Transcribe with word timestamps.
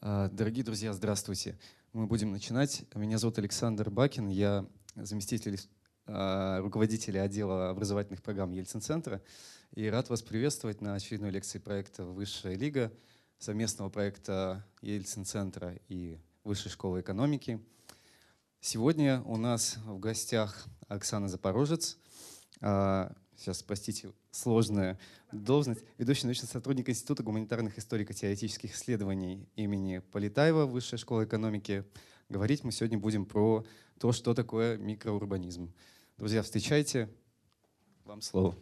А, 0.00 0.28
дорогие 0.28 0.62
друзья, 0.62 0.92
здравствуйте. 0.92 1.58
Мы 1.94 2.06
будем 2.06 2.30
начинать. 2.30 2.84
Меня 2.94 3.16
зовут 3.16 3.38
Александр 3.38 3.88
Бакин, 3.88 4.28
я 4.28 4.66
заместитель 4.94 5.58
а, 6.06 6.60
руководителя 6.60 7.22
отдела 7.22 7.70
образовательных 7.70 8.22
программ 8.22 8.52
Ельцин-центра. 8.52 9.22
И 9.74 9.88
рад 9.88 10.10
вас 10.10 10.20
приветствовать 10.20 10.82
на 10.82 10.94
очередной 10.94 11.30
лекции 11.30 11.58
проекта 11.58 12.04
«Высшая 12.04 12.56
лига», 12.56 12.92
совместного 13.38 13.88
проекта 13.88 14.66
Ельцин-центра 14.82 15.78
и 15.88 16.18
Высшей 16.44 16.70
школы 16.70 17.00
экономики. 17.00 17.58
Сегодня 18.60 19.22
у 19.22 19.36
нас 19.38 19.78
в 19.86 19.98
гостях 19.98 20.66
Оксана 20.88 21.28
Запорожец, 21.28 21.96
а, 22.60 23.14
сейчас, 23.36 23.62
простите, 23.62 24.12
сложная 24.30 24.98
должность, 25.32 25.82
ведущий 25.98 26.26
научный 26.26 26.46
сотрудник 26.46 26.88
Института 26.88 27.22
гуманитарных 27.22 27.78
историко-теоретических 27.78 28.74
исследований 28.74 29.48
имени 29.56 29.98
Полетаева, 30.12 30.66
Высшей 30.66 30.98
школы 30.98 31.24
экономики. 31.24 31.84
Говорить 32.28 32.64
мы 32.64 32.72
сегодня 32.72 32.98
будем 32.98 33.26
про 33.26 33.64
то, 33.98 34.12
что 34.12 34.34
такое 34.34 34.76
микроурбанизм. 34.78 35.72
Друзья, 36.16 36.42
встречайте. 36.42 37.08
Вам 38.04 38.22
слово. 38.22 38.54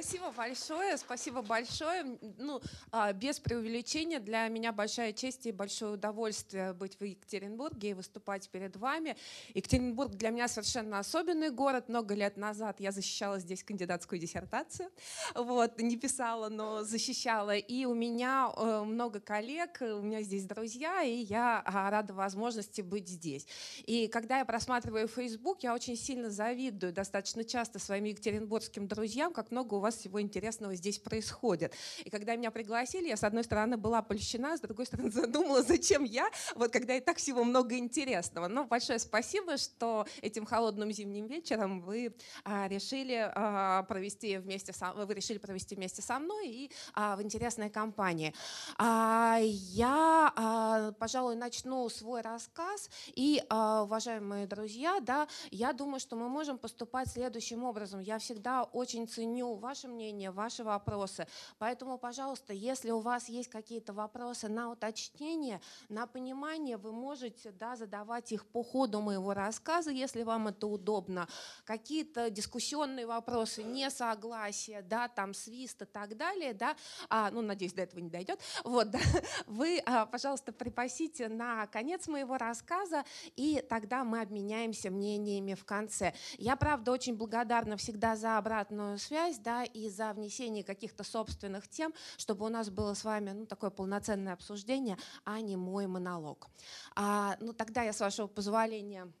Спасибо 0.00 0.30
большое, 0.30 0.96
спасибо 0.96 1.42
большое. 1.42 2.18
Ну, 2.38 2.60
а, 2.92 3.12
без 3.12 3.40
преувеличения, 3.40 4.20
для 4.20 4.46
меня 4.46 4.70
большая 4.70 5.12
честь 5.12 5.46
и 5.46 5.50
большое 5.50 5.94
удовольствие 5.94 6.72
быть 6.72 7.00
в 7.00 7.02
Екатеринбурге 7.02 7.90
и 7.90 7.94
выступать 7.94 8.48
перед 8.48 8.76
вами. 8.76 9.16
Екатеринбург 9.54 10.12
для 10.12 10.30
меня 10.30 10.46
совершенно 10.46 11.00
особенный 11.00 11.50
город. 11.50 11.88
Много 11.88 12.14
лет 12.14 12.36
назад 12.36 12.78
я 12.78 12.92
защищала 12.92 13.40
здесь 13.40 13.64
кандидатскую 13.64 14.20
диссертацию. 14.20 14.88
Вот, 15.34 15.80
не 15.80 15.96
писала, 15.96 16.48
но 16.48 16.84
защищала. 16.84 17.56
И 17.56 17.84
у 17.84 17.94
меня 17.94 18.52
э, 18.56 18.84
много 18.84 19.18
коллег, 19.18 19.78
у 19.80 20.00
меня 20.00 20.22
здесь 20.22 20.44
друзья, 20.44 21.02
и 21.02 21.24
я 21.24 21.60
а, 21.66 21.90
рада 21.90 22.14
возможности 22.14 22.82
быть 22.82 23.08
здесь. 23.08 23.48
И 23.84 24.06
когда 24.06 24.38
я 24.38 24.44
просматриваю 24.44 25.08
Facebook, 25.08 25.64
я 25.64 25.74
очень 25.74 25.96
сильно 25.96 26.30
завидую 26.30 26.92
достаточно 26.92 27.42
часто 27.42 27.80
своим 27.80 28.04
екатеринбургским 28.04 28.86
друзьям, 28.86 29.32
как 29.32 29.50
много 29.50 29.74
у 29.74 29.80
вас 29.80 29.87
вас 29.88 29.96
всего 29.96 30.20
интересного 30.20 30.74
здесь 30.74 30.98
происходит. 30.98 31.74
И 32.04 32.10
когда 32.10 32.36
меня 32.36 32.50
пригласили, 32.50 33.08
я, 33.08 33.16
с 33.16 33.24
одной 33.24 33.44
стороны, 33.44 33.76
была 33.78 34.02
польщена, 34.02 34.56
с 34.56 34.60
другой 34.60 34.86
стороны, 34.86 35.10
задумала, 35.22 35.62
зачем 35.62 36.04
я, 36.04 36.28
вот 36.54 36.72
когда 36.72 36.94
и 36.94 37.00
так 37.00 37.16
всего 37.16 37.42
много 37.42 37.76
интересного. 37.76 38.48
Но 38.48 38.64
большое 38.64 38.98
спасибо, 38.98 39.56
что 39.56 40.06
этим 40.20 40.44
холодным 40.44 40.92
зимним 40.92 41.26
вечером 41.26 41.80
вы 41.80 42.14
а, 42.44 42.68
решили 42.68 43.32
а, 43.34 43.82
провести 43.84 44.36
вместе 44.36 44.72
со, 44.72 44.92
вы 44.92 45.14
решили 45.14 45.38
провести 45.38 45.74
вместе 45.74 46.02
со 46.02 46.18
мной 46.18 46.48
и 46.48 46.70
а, 46.94 47.16
в 47.16 47.22
интересной 47.22 47.70
компании. 47.70 48.34
А, 48.76 49.38
я, 49.40 50.32
а, 50.36 50.92
пожалуй, 50.92 51.36
начну 51.36 51.88
свой 51.88 52.20
рассказ. 52.20 52.90
И, 53.14 53.42
а, 53.48 53.84
уважаемые 53.84 54.46
друзья, 54.46 55.00
да, 55.00 55.26
я 55.50 55.72
думаю, 55.72 56.00
что 56.00 56.16
мы 56.16 56.28
можем 56.28 56.58
поступать 56.58 57.08
следующим 57.08 57.64
образом. 57.64 58.00
Я 58.00 58.18
всегда 58.18 58.64
очень 58.64 59.08
ценю 59.08 59.54
ваше 59.78 59.88
мнение, 59.88 60.32
ваши 60.32 60.64
вопросы. 60.64 61.26
Поэтому, 61.58 61.98
пожалуйста, 61.98 62.52
если 62.52 62.90
у 62.90 62.98
вас 62.98 63.28
есть 63.28 63.48
какие-то 63.48 63.92
вопросы 63.92 64.48
на 64.48 64.72
уточнение, 64.72 65.60
на 65.88 66.08
понимание, 66.08 66.76
вы 66.76 66.90
можете 66.90 67.52
да, 67.52 67.76
задавать 67.76 68.32
их 68.32 68.44
по 68.46 68.64
ходу 68.64 69.00
моего 69.00 69.34
рассказа, 69.34 69.90
если 69.90 70.24
вам 70.24 70.48
это 70.48 70.66
удобно. 70.66 71.28
Какие-то 71.64 72.28
дискуссионные 72.28 73.06
вопросы, 73.06 73.62
несогласия, 73.62 74.82
да, 74.82 75.06
там 75.06 75.32
свист 75.32 75.82
и 75.82 75.84
так 75.84 76.16
далее, 76.16 76.54
да, 76.54 76.74
а, 77.08 77.30
ну, 77.30 77.40
надеюсь, 77.40 77.72
до 77.72 77.82
этого 77.82 78.00
не 78.00 78.10
дойдет, 78.10 78.40
вот, 78.64 78.90
да, 78.90 78.98
вы, 79.46 79.80
а, 79.86 80.06
пожалуйста, 80.06 80.52
припасите 80.52 81.28
на 81.28 81.68
конец 81.68 82.08
моего 82.08 82.36
рассказа, 82.36 83.04
и 83.36 83.64
тогда 83.68 84.02
мы 84.02 84.22
обменяемся 84.22 84.90
мнениями 84.90 85.54
в 85.54 85.64
конце. 85.64 86.14
Я, 86.36 86.56
правда, 86.56 86.90
очень 86.90 87.16
благодарна 87.16 87.76
всегда 87.76 88.16
за 88.16 88.38
обратную 88.38 88.98
связь, 88.98 89.38
да, 89.38 89.67
и 89.74 89.88
за 89.88 90.12
внесение 90.12 90.64
каких-то 90.64 91.04
собственных 91.04 91.68
тем, 91.68 91.92
чтобы 92.16 92.46
у 92.46 92.48
нас 92.48 92.70
было 92.70 92.94
с 92.94 93.04
вами 93.04 93.30
ну, 93.30 93.46
такое 93.46 93.70
полноценное 93.70 94.32
обсуждение, 94.32 94.98
а 95.24 95.40
не 95.40 95.56
мой 95.56 95.86
монолог. 95.86 96.48
А, 96.94 97.36
ну, 97.40 97.52
тогда 97.52 97.82
я, 97.82 97.92
с 97.92 98.00
вашего 98.00 98.26
позволения, 98.26 99.12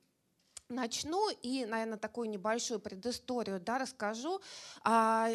начну 0.68 1.30
и, 1.30 1.64
наверное, 1.64 1.98
такую 1.98 2.28
небольшую 2.28 2.80
предысторию 2.80 3.60
да, 3.60 3.78
расскажу. 3.78 4.40
А, 4.82 5.30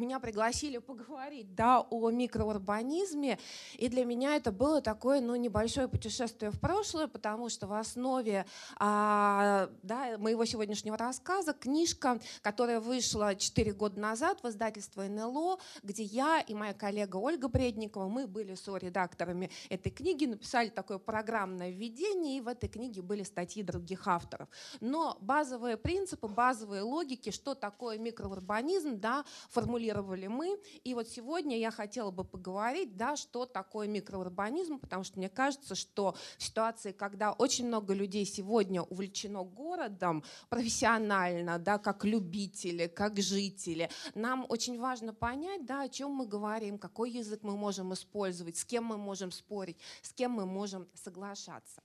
меня 0.00 0.18
пригласили 0.18 0.78
поговорить 0.78 1.54
да, 1.54 1.80
о 1.80 2.10
микроурбанизме, 2.10 3.38
и 3.74 3.88
для 3.88 4.04
меня 4.04 4.36
это 4.36 4.52
было 4.52 4.80
такое 4.80 5.20
ну, 5.20 5.36
небольшое 5.36 5.88
путешествие 5.88 6.50
в 6.50 6.58
прошлое, 6.58 7.06
потому 7.06 7.48
что 7.48 7.66
в 7.66 7.72
основе 7.72 8.46
а, 8.76 9.70
да, 9.82 10.18
моего 10.18 10.44
сегодняшнего 10.44 10.96
рассказа 10.96 11.52
книжка, 11.52 12.18
которая 12.42 12.80
вышла 12.80 13.34
4 13.34 13.72
года 13.72 14.00
назад 14.00 14.42
в 14.42 14.48
издательство 14.48 15.02
НЛО, 15.02 15.58
где 15.82 16.02
я 16.02 16.40
и 16.40 16.54
моя 16.54 16.74
коллега 16.74 17.16
Ольга 17.16 17.48
Бредникова, 17.48 18.08
мы 18.08 18.26
были 18.26 18.54
со-редакторами 18.54 19.50
этой 19.68 19.90
книги, 19.90 20.26
написали 20.26 20.68
такое 20.68 20.98
программное 20.98 21.70
введение, 21.70 22.38
и 22.38 22.40
в 22.40 22.48
этой 22.48 22.68
книге 22.68 23.02
были 23.02 23.22
статьи 23.22 23.62
других 23.62 24.08
авторов. 24.08 24.48
Но 24.80 25.16
базовые 25.20 25.76
принципы, 25.76 26.28
базовые 26.28 26.82
логики, 26.82 27.30
что 27.30 27.54
такое 27.54 27.98
микроурбанизм, 27.98 28.98
да, 28.98 29.24
формулировали 29.50 29.83
формулировали 29.84 30.26
мы. 30.26 30.58
И 30.84 30.94
вот 30.94 31.08
сегодня 31.08 31.58
я 31.58 31.70
хотела 31.70 32.10
бы 32.10 32.24
поговорить, 32.24 32.96
да, 32.96 33.16
что 33.16 33.46
такое 33.46 33.86
микроурбанизм, 33.88 34.78
потому 34.78 35.04
что 35.04 35.18
мне 35.18 35.28
кажется, 35.28 35.74
что 35.74 36.14
в 36.38 36.42
ситуации, 36.42 36.92
когда 36.92 37.32
очень 37.32 37.66
много 37.66 37.94
людей 37.94 38.24
сегодня 38.24 38.82
увлечено 38.82 39.44
городом 39.44 40.22
профессионально, 40.48 41.58
да, 41.58 41.78
как 41.78 42.04
любители, 42.04 42.86
как 42.86 43.18
жители, 43.18 43.90
нам 44.14 44.46
очень 44.48 44.78
важно 44.78 45.12
понять, 45.12 45.64
да, 45.64 45.82
о 45.82 45.88
чем 45.88 46.10
мы 46.12 46.26
говорим, 46.26 46.78
какой 46.78 47.10
язык 47.10 47.42
мы 47.42 47.56
можем 47.56 47.92
использовать, 47.92 48.56
с 48.56 48.64
кем 48.64 48.84
мы 48.84 48.96
можем 48.96 49.30
спорить, 49.30 49.76
с 50.02 50.12
кем 50.12 50.32
мы 50.32 50.46
можем 50.46 50.86
соглашаться. 50.94 51.82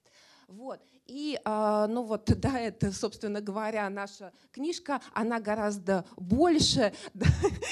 Вот. 0.50 0.82
И, 1.06 1.40
а, 1.46 1.88
ну 1.88 2.04
вот, 2.04 2.26
да, 2.40 2.60
это, 2.60 2.92
собственно 2.92 3.40
говоря, 3.40 3.88
наша 3.90 4.34
книжка, 4.52 5.00
она 5.14 5.40
гораздо 5.40 6.06
больше 6.18 6.92
да, 7.14 7.28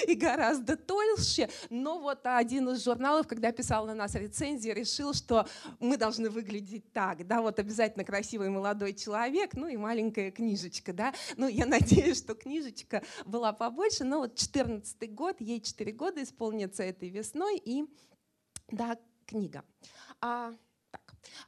и 0.08 0.14
гораздо 0.14 0.78
толще, 0.78 1.50
но 1.72 2.00
вот 2.00 2.20
один 2.24 2.70
из 2.70 2.84
журналов, 2.84 3.28
когда 3.28 3.52
писал 3.52 3.88
на 3.88 3.96
нас 3.96 4.14
рецензию, 4.14 4.76
решил, 4.76 5.14
что 5.14 5.48
мы 5.80 5.98
должны 5.98 6.30
выглядеть 6.30 6.94
так, 6.94 7.26
да, 7.26 7.42
вот 7.42 7.58
обязательно 7.58 8.06
красивый 8.06 8.50
молодой 8.50 8.94
человек, 8.94 9.56
ну 9.56 9.68
и 9.68 9.76
маленькая 9.76 10.30
книжечка, 10.30 10.94
да, 10.94 11.14
ну 11.36 11.48
я 11.48 11.66
надеюсь, 11.68 12.20
что 12.20 12.36
книжечка 12.36 13.02
была 13.26 13.54
побольше, 13.54 14.04
но 14.04 14.20
вот 14.20 14.36
14 14.36 15.14
год, 15.16 15.42
ей 15.42 15.62
4 15.62 15.92
года 15.94 16.22
исполнится 16.22 16.84
этой 16.84 17.09
весной, 17.09 17.58
и, 17.58 17.86
да, 18.70 18.98
книга. 19.26 19.64
А, 20.22 20.54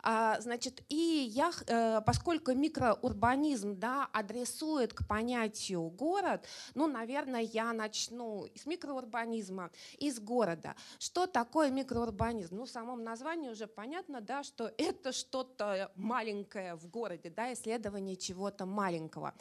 а, 0.01 0.39
значит, 0.39 0.83
и 0.89 0.95
я, 0.95 1.51
э, 1.67 2.01
поскольку 2.05 2.53
микроурбанизм 2.53 3.79
да, 3.79 4.09
адресует 4.13 4.93
к 4.93 5.07
понятию 5.07 5.81
город, 5.89 6.45
ну, 6.75 6.87
наверное, 6.87 7.41
я 7.41 7.73
начну 7.73 8.47
с 8.55 8.65
микроурбанизма, 8.65 9.71
из 9.97 10.19
города. 10.19 10.75
Что 10.99 11.27
такое 11.27 11.69
микроурбанизм? 11.69 12.57
Ну, 12.57 12.65
в 12.65 12.69
самом 12.69 13.03
названии 13.03 13.49
уже 13.49 13.67
понятно, 13.67 14.21
да, 14.21 14.43
что 14.43 14.71
это 14.77 15.11
что-то 15.11 15.91
маленькое 15.95 16.75
в 16.75 16.87
городе, 16.87 17.29
да, 17.29 17.53
исследование 17.53 18.15
чего-то 18.15 18.65
маленького. 18.65 19.33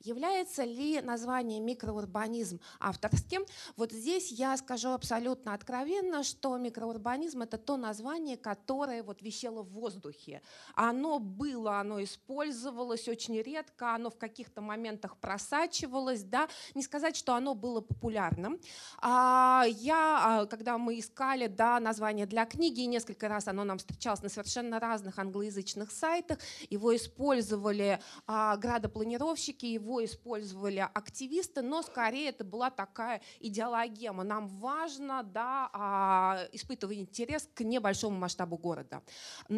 Является 0.00 0.64
ли 0.64 1.00
название 1.00 1.60
микроурбанизм 1.60 2.60
авторским? 2.80 3.44
Вот 3.76 3.92
здесь 3.92 4.30
я 4.32 4.56
скажу 4.56 4.90
абсолютно 4.90 5.54
откровенно, 5.54 6.22
что 6.22 6.56
микроурбанизм— 6.56 7.42
это 7.42 7.58
то 7.58 7.76
название, 7.76 8.36
которое 8.36 9.02
вот 9.02 9.22
висело 9.22 9.62
в 9.62 9.75
воздухе. 9.76 10.42
Оно 10.74 11.18
было, 11.18 11.78
оно 11.80 12.02
использовалось 12.02 13.08
очень 13.08 13.40
редко, 13.40 13.94
оно 13.94 14.10
в 14.10 14.18
каких-то 14.18 14.60
моментах 14.60 15.16
просачивалось. 15.18 16.22
Да? 16.22 16.48
Не 16.74 16.82
сказать, 16.82 17.16
что 17.16 17.34
оно 17.34 17.54
было 17.54 17.80
популярным. 17.80 18.58
А 19.00 19.64
я, 19.68 20.40
а, 20.40 20.46
когда 20.46 20.78
мы 20.78 20.98
искали 20.98 21.46
да, 21.46 21.78
название 21.80 22.26
для 22.26 22.44
книги, 22.46 22.80
несколько 22.82 23.28
раз 23.28 23.48
оно 23.48 23.64
нам 23.64 23.78
встречалось 23.78 24.22
на 24.22 24.28
совершенно 24.28 24.80
разных 24.80 25.18
англоязычных 25.18 25.90
сайтах, 25.92 26.38
его 26.70 26.94
использовали 26.96 28.00
а, 28.26 28.56
градопланировщики, 28.56 29.66
его 29.66 30.04
использовали 30.04 30.88
активисты, 30.94 31.62
но 31.62 31.82
скорее 31.82 32.30
это 32.30 32.44
была 32.44 32.70
такая 32.70 33.20
идеологема. 33.40 34.24
Нам 34.24 34.48
важно 34.48 35.22
да, 35.22 35.70
а, 35.72 36.46
испытывать 36.52 36.98
интерес 36.98 37.48
к 37.54 37.60
небольшому 37.60 38.18
масштабу 38.18 38.56
города. 38.56 39.02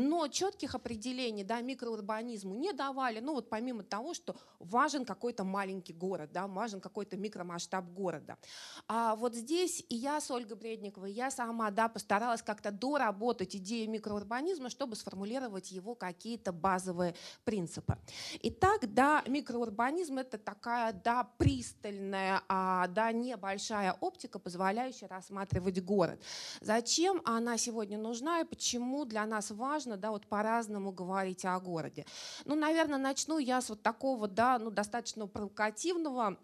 Но 0.08 0.26
четких 0.28 0.74
определений 0.74 1.44
да, 1.44 1.60
микроурбанизму 1.60 2.54
не 2.54 2.72
давали, 2.72 3.20
ну 3.20 3.34
вот 3.34 3.50
помимо 3.50 3.82
того, 3.82 4.14
что 4.14 4.34
важен 4.58 5.04
какой-то 5.04 5.44
маленький 5.44 5.92
город, 5.92 6.30
да, 6.32 6.46
важен 6.46 6.80
какой-то 6.80 7.16
микромасштаб 7.16 7.84
города. 7.92 8.38
А 8.86 9.14
вот 9.16 9.34
здесь 9.34 9.84
и 9.90 9.96
я 9.96 10.20
с 10.20 10.30
Ольгой 10.30 10.56
Бредниковой, 10.56 11.12
я 11.12 11.30
сама 11.30 11.70
да, 11.70 11.88
постаралась 11.88 12.42
как-то 12.42 12.70
доработать 12.70 13.54
идею 13.56 13.90
микроурбанизма, 13.90 14.70
чтобы 14.70 14.96
сформулировать 14.96 15.70
его 15.70 15.94
какие-то 15.94 16.52
базовые 16.52 17.14
принципы. 17.44 17.98
Итак, 18.42 18.92
да, 18.94 19.22
микроурбанизм— 19.26 20.18
это 20.18 20.38
такая 20.38 20.92
да, 20.92 21.24
пристальная, 21.36 22.42
а, 22.48 22.86
да, 22.88 23.12
небольшая 23.12 23.92
оптика, 24.00 24.38
позволяющая 24.38 25.08
рассматривать 25.08 25.82
город. 25.84 26.22
Зачем 26.62 27.20
она 27.26 27.58
сегодня 27.58 27.98
нужна 27.98 28.40
и 28.40 28.44
почему 28.44 29.04
для 29.04 29.26
нас 29.26 29.50
важно 29.50 29.97
да, 29.98 30.10
вот 30.10 30.26
по-разному 30.26 30.92
говорить 30.92 31.44
о 31.44 31.58
городе? 31.60 32.06
Ну, 32.44 32.54
наверное, 32.54 32.98
начну 32.98 33.38
я 33.38 33.60
с 33.60 33.68
вот 33.68 33.82
такого 33.82 34.28
да, 34.28 34.58
ну, 34.58 34.70
достаточно 34.70 35.26
провокативного 35.26 36.38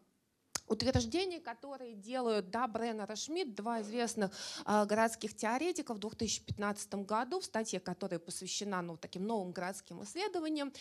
утверждения, 0.66 1.40
которые 1.40 1.94
делают 1.94 2.50
да, 2.50 2.66
Бреннер 2.66 3.10
и 3.10 3.16
Шмидт, 3.16 3.54
два 3.54 3.82
известных 3.82 4.30
э, 4.66 4.86
городских 4.86 5.36
теоретика 5.36 5.94
в 5.94 5.98
2015 5.98 6.94
году 7.06 7.40
в 7.40 7.44
статье, 7.44 7.80
которая 7.80 8.18
посвящена 8.18 8.82
ну, 8.82 8.96
таким 8.96 9.26
новым 9.26 9.52
городским 9.52 10.02
исследованиям 10.04 10.72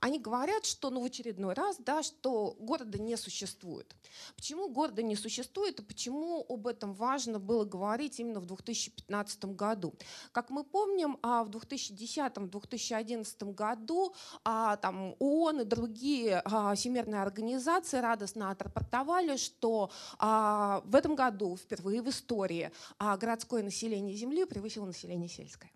они 0.00 0.18
говорят, 0.18 0.64
что, 0.66 0.90
ну, 0.90 1.00
в 1.00 1.04
очередной 1.04 1.54
раз, 1.54 1.76
да, 1.78 2.02
что 2.02 2.56
города 2.58 2.98
не 2.98 3.16
существует. 3.16 3.94
Почему 4.36 4.68
города 4.68 5.02
не 5.02 5.16
существует 5.16 5.80
и 5.80 5.82
почему 5.82 6.44
об 6.48 6.66
этом 6.66 6.92
важно 6.94 7.38
было 7.38 7.64
говорить 7.64 8.20
именно 8.20 8.40
в 8.40 8.46
2015 8.46 9.56
году? 9.56 9.94
Как 10.32 10.50
мы 10.50 10.64
помним, 10.64 11.18
а 11.22 11.44
в 11.44 11.50
2010-2011 11.50 13.54
году 13.54 14.14
а, 14.44 14.76
там, 14.76 15.14
ООН 15.18 15.62
и 15.62 15.64
другие 15.64 16.42
а, 16.44 16.74
всемирные 16.74 17.22
организации 17.22 17.98
радостно 17.98 18.50
отрапортовали, 18.50 19.36
что 19.36 19.90
в 20.18 20.94
этом 20.94 21.14
году 21.14 21.56
впервые 21.56 22.02
в 22.02 22.08
истории 22.08 22.72
городское 22.98 23.62
население 23.62 24.16
Земли 24.16 24.44
превысило 24.44 24.86
население 24.86 25.28
сельское. 25.28 25.70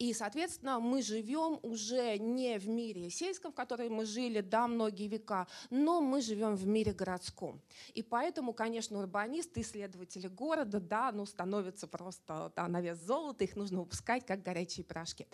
И, 0.00 0.14
соответственно, 0.14 0.80
мы 0.80 1.02
живем 1.02 1.60
уже 1.62 2.16
не 2.16 2.58
в 2.58 2.66
мире 2.66 3.10
сельском, 3.10 3.52
в 3.52 3.54
котором 3.54 3.92
мы 3.92 4.06
жили 4.06 4.40
да, 4.40 4.66
многие 4.66 5.08
века, 5.08 5.46
но 5.68 6.00
мы 6.00 6.22
живем 6.22 6.54
в 6.54 6.66
мире 6.66 6.94
городском. 6.94 7.60
И 7.92 8.02
поэтому, 8.02 8.54
конечно, 8.54 8.98
урбанисты, 8.98 9.60
исследователи 9.60 10.26
города, 10.26 10.80
да, 10.80 11.12
ну, 11.12 11.26
становятся 11.26 11.86
просто 11.86 12.50
да, 12.56 12.66
на 12.66 12.80
вес 12.80 12.96
золота, 12.96 13.44
их 13.44 13.56
нужно 13.56 13.80
выпускать 13.80 14.24
как 14.24 14.42
горячие 14.42 14.84
пирожки. 14.84 15.26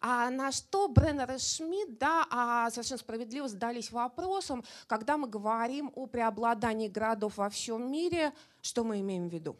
А 0.00 0.28
на 0.30 0.50
что 0.50 0.88
Бреннер 0.88 1.30
и 1.34 1.38
Шмидт 1.38 1.98
да, 2.00 2.26
а 2.28 2.70
совершенно 2.72 2.98
справедливо 2.98 3.46
задались 3.46 3.92
вопросом, 3.92 4.64
когда 4.88 5.16
мы 5.16 5.28
говорим 5.28 5.92
о 5.94 6.08
преобладании 6.08 6.88
городов 6.88 7.36
во 7.36 7.48
всем 7.50 7.88
мире, 7.88 8.32
что 8.62 8.82
мы 8.82 8.98
имеем 8.98 9.28
в 9.28 9.32
виду? 9.32 9.54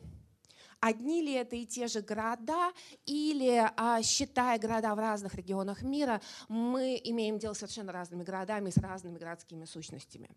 Одни 0.80 1.22
ли 1.22 1.32
это 1.32 1.56
и 1.56 1.66
те 1.66 1.88
же 1.88 2.02
города, 2.02 2.72
или, 3.04 3.68
а, 3.76 4.00
считая 4.02 4.58
города 4.58 4.94
в 4.94 4.98
разных 4.98 5.34
регионах 5.34 5.82
мира, 5.82 6.20
мы 6.48 7.00
имеем 7.02 7.38
дело 7.38 7.54
с 7.54 7.58
совершенно 7.58 7.92
разными 7.92 8.22
городами, 8.22 8.70
с 8.70 8.76
разными 8.76 9.18
городскими 9.18 9.64
сущностями. 9.64 10.30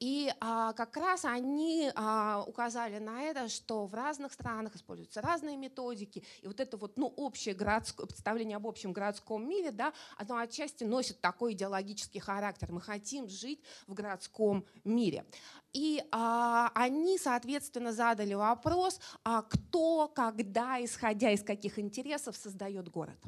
И 0.00 0.32
а, 0.40 0.72
как 0.72 0.96
раз 0.96 1.26
они 1.26 1.90
а, 1.94 2.42
указали 2.46 2.98
на 2.98 3.22
это, 3.22 3.48
что 3.48 3.84
в 3.84 3.92
разных 3.92 4.32
странах 4.32 4.74
используются 4.76 5.20
разные 5.20 5.58
методики, 5.58 6.24
и 6.40 6.46
вот 6.46 6.58
это 6.58 6.78
вот, 6.78 6.96
ну, 6.96 7.12
общее 7.16 7.54
городское, 7.54 8.06
представление 8.06 8.56
об 8.56 8.66
общем 8.66 8.92
городском 8.92 9.46
мире, 9.46 9.72
да, 9.72 9.92
оно 10.16 10.38
отчасти 10.38 10.84
носит 10.84 11.20
такой 11.20 11.52
идеологический 11.52 12.20
характер. 12.20 12.72
Мы 12.72 12.80
хотим 12.80 13.28
жить 13.28 13.60
в 13.86 13.92
городском 13.92 14.64
мире. 14.84 15.26
И 15.72 16.04
а, 16.10 16.70
они, 16.74 17.18
соответственно, 17.18 17.92
задали 17.92 18.34
вопрос, 18.34 19.00
а 19.24 19.42
кто, 19.42 20.08
когда, 20.08 20.82
исходя 20.84 21.30
из 21.30 21.42
каких 21.42 21.78
интересов 21.78 22.36
создает 22.36 22.90
город. 22.90 23.18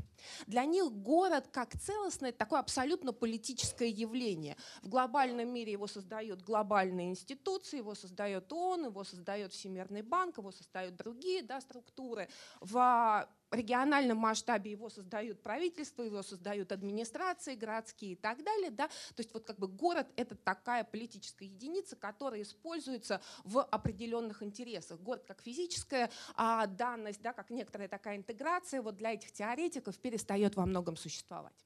Для 0.47 0.65
них 0.65 0.91
город 0.93 1.49
как 1.51 1.79
целостное 1.79 2.33
такое 2.33 2.61
абсолютно 2.61 3.13
политическое 3.13 3.89
явление. 3.89 4.57
В 4.83 4.89
глобальном 4.89 5.49
мире 5.49 5.73
его 5.73 5.87
создают 5.87 6.43
глобальные 6.43 7.11
институции, 7.11 7.79
его 7.79 7.95
создает 7.95 8.53
ООН, 8.53 8.87
его 8.87 9.05
создает 9.05 9.53
Всемирный 9.53 10.03
банк, 10.03 10.39
его 10.39 10.51
создают 10.51 10.97
другие 10.97 11.43
да, 11.43 11.61
структуры. 11.61 12.29
В 12.61 13.29
региональном 13.55 14.19
масштабе 14.19 14.71
его 14.71 14.89
создают 14.89 15.43
правительство, 15.43 16.03
его 16.03 16.23
создают 16.23 16.73
администрации 16.73 17.55
городские 17.55 18.13
и 18.13 18.17
так 18.17 18.43
далее. 18.43 18.71
Да? 18.71 18.89
То 18.89 19.19
есть 19.19 19.33
вот 19.33 19.45
как 19.45 19.59
бы 19.59 19.69
город— 19.69 20.07
это 20.17 20.35
такая 20.35 20.85
политическая 20.85 21.47
единица, 21.47 21.97
которая 21.97 22.43
используется 22.43 23.21
в 23.45 23.63
определенных 23.63 24.43
интересах. 24.43 25.01
Город 25.01 25.25
как 25.27 25.41
физическая 25.41 26.11
а, 26.35 26.67
данность, 26.67 27.23
да, 27.23 27.33
как 27.33 27.51
некоторая 27.51 27.89
такая 27.89 28.17
интеграция 28.17 28.83
вот 28.83 28.97
для 28.97 29.13
этих 29.13 29.33
теоретиков 29.33 29.99
перестает 29.99 30.57
во 30.57 30.67
многом 30.67 30.97
существовать 30.97 31.65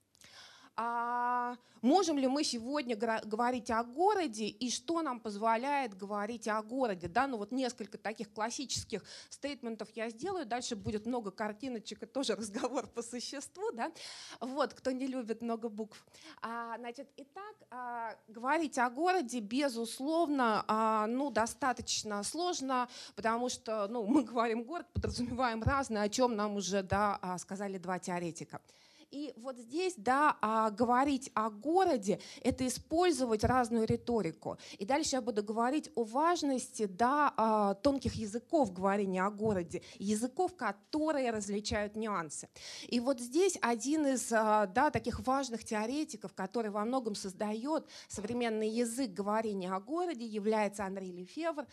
а 0.81 1.57
можем 1.83 2.19
ли 2.19 2.29
мы 2.29 2.45
сегодня 2.45 2.95
говорить 2.95 3.69
о 3.69 3.83
городе 3.83 4.47
и 4.47 4.71
что 4.71 5.03
нам 5.03 5.19
позволяет 5.19 5.97
говорить 5.97 6.47
о 6.47 6.63
городе. 6.63 7.09
Да? 7.09 7.27
Ну 7.27 7.37
вот 7.37 7.51
несколько 7.51 7.99
таких 7.99 8.33
классических 8.33 9.03
стейтментов 9.29 9.89
я 9.97 10.09
сделаю, 10.09 10.47
дальше 10.47 10.77
будет 10.77 11.05
много 11.05 11.33
картиночек 11.33 12.05
и 12.05 12.07
тоже 12.07 12.35
разговор 12.37 12.87
по 12.87 13.03
существу. 13.03 13.73
Да? 13.73 13.91
Вот, 14.39 14.73
кто 14.73 14.93
не 14.93 15.09
любит 15.09 15.43
много 15.43 15.69
букв. 15.69 16.07
А, 16.43 16.79
значит, 16.79 17.09
итак, 17.17 17.57
а, 17.71 18.15
говорить 18.29 18.79
о 18.79 18.89
городе, 18.89 19.41
безусловно, 19.41 20.65
а, 20.69 21.09
ну, 21.09 21.31
достаточно 21.31 22.23
сложно, 22.23 22.89
потому 23.17 23.49
что 23.49 23.89
ну, 23.89 24.07
мы 24.07 24.23
говорим 24.23 24.63
город, 24.63 24.87
подразумеваем 24.93 25.61
разное, 25.61 26.03
о 26.03 26.09
чем 26.09 26.37
нам 26.37 26.55
уже 26.55 26.85
да, 26.85 27.19
а, 27.21 27.37
сказали 27.39 27.79
два 27.79 27.99
теоретика. 27.99 28.61
И 29.11 29.33
вот 29.37 29.57
здесь, 29.57 29.95
да, 29.97 30.37
а, 30.43 30.71
говорить 30.71 31.31
о 31.33 31.49
городе— 31.49 32.21
это 32.43 32.67
использовать 32.67 33.43
разную 33.43 33.87
риторику. 33.87 34.59
И 34.79 34.85
дальше 34.85 35.17
я 35.17 35.23
буду 35.23 35.43
говорить 35.43 35.91
о 35.95 36.05
важности, 36.05 36.85
да, 36.85 37.33
а, 37.39 37.75
тонких 37.75 38.15
языков 38.15 38.71
говорения 38.71 39.25
о 39.25 39.31
городе, 39.31 39.83
языков, 39.99 40.55
которые 40.57 41.31
различают 41.31 41.97
нюансы. 41.97 42.51
И 42.87 43.01
вот 43.01 43.19
здесь 43.19 43.59
один 43.63 44.07
из, 44.07 44.31
а, 44.31 44.67
да, 44.67 44.91
таких 44.91 45.21
важных 45.21 45.65
теоретиков, 45.65 46.35
который 46.35 46.71
во 46.71 46.85
многом 46.85 47.15
создает 47.15 47.87
современный 48.09 48.69
язык 48.69 49.13
говорения 49.13 49.73
о 49.73 49.81
городе, 49.81 50.27
является 50.27 50.85
Анри 50.85 51.07
Лефевр, 51.07 51.67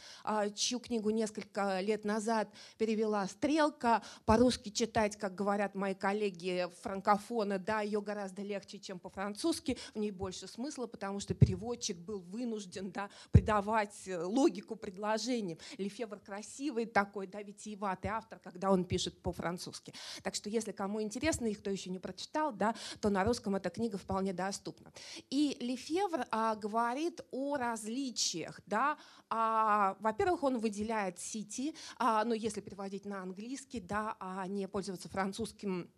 чью 0.56 0.80
книгу 0.80 1.10
несколько 1.10 1.82
лет 1.82 2.06
назад 2.06 2.48
перевела 2.78 3.28
«Стрелка», 3.28 4.02
по-русски 4.26 4.70
читать, 4.70 5.18
как 5.18 5.36
говорят 5.36 5.76
мои 5.76 5.94
коллеги 5.94 6.70
франкофоны, 6.82 7.25
графона, 7.26 7.60
да, 7.60 7.82
ее 7.82 8.02
гораздо 8.02 8.42
легче, 8.42 8.80
чем 8.80 9.00
по-французски, 9.00 9.78
в 9.94 10.00
ней 10.00 10.12
больше 10.12 10.48
смысла, 10.48 10.88
потому 10.88 11.20
что 11.20 11.34
переводчик 11.34 11.98
был 11.98 12.20
вынужден 12.20 12.92
да, 12.92 13.10
придавать 13.32 14.08
э, 14.08 14.18
логику 14.24 14.76
предложениям. 14.76 15.58
Лефевр 15.78 16.20
красивый 16.20 16.86
такой, 16.86 17.28
да, 17.28 17.42
витиеватый 17.42 18.12
автор, 18.12 18.40
когда 18.40 18.72
он 18.72 18.86
пишет 18.86 19.22
по-французски. 19.22 19.94
Так 20.24 20.36
что, 20.36 20.50
если 20.50 20.72
кому 20.72 21.02
интересно, 21.02 21.48
и 21.48 21.54
кто 21.54 21.70
еще 21.70 21.90
не 21.90 22.00
прочитал, 22.00 22.52
да, 22.52 22.76
то 23.02 23.10
на 23.10 23.24
русском 23.24 23.56
эта 23.56 23.70
книга 23.70 23.98
вполне 23.98 24.34
доступна. 24.34 24.92
И 25.30 25.58
Лефевр 25.60 26.26
а, 26.32 26.56
говорит 26.56 27.22
о 27.32 27.58
различиях. 27.58 28.62
Да, 28.66 28.98
а, 29.30 29.96
во-первых, 30.00 30.44
он 30.44 30.60
выделяет 30.60 31.20
сити, 31.20 31.76
а, 31.98 32.24
ну, 32.24 32.34
если 32.34 32.62
переводить 32.62 33.06
на 33.06 33.22
английский, 33.22 33.80
да, 33.80 34.16
а 34.20 34.48
не 34.48 34.68
пользоваться 34.68 35.10
французским 35.10 35.90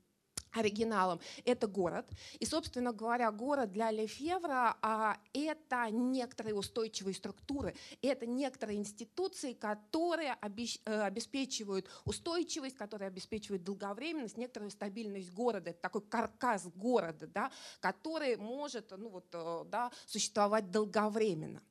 оригиналом, 0.58 1.20
это 1.46 1.68
город. 1.68 2.06
И, 2.40 2.46
собственно 2.46 2.92
говоря, 2.92 3.32
город 3.32 3.72
для 3.72 3.92
Лефевра 3.92 4.78
а,— 4.82 5.18
это 5.34 5.90
некоторые 5.92 6.56
устойчивые 6.56 7.14
структуры, 7.14 7.76
это 8.02 8.26
некоторые 8.26 8.80
институции, 8.80 9.54
которые 9.54 10.38
э, 10.86 11.02
обеспечивают 11.02 11.90
устойчивость, 12.06 12.76
которые 12.76 13.08
обеспечивают 13.08 13.64
долговременность, 13.64 14.38
некоторую 14.38 14.72
стабильность 14.72 15.32
города. 15.32 15.70
Это 15.70 15.82
такой 15.82 16.02
каркас 16.02 16.68
города, 16.68 17.28
да, 17.28 17.52
который 17.80 18.38
может 18.38 18.92
ну, 18.98 19.10
вот, 19.10 19.28
э, 19.34 19.64
да, 19.70 19.92
существовать 20.06 20.72
долговременно. 20.72 21.62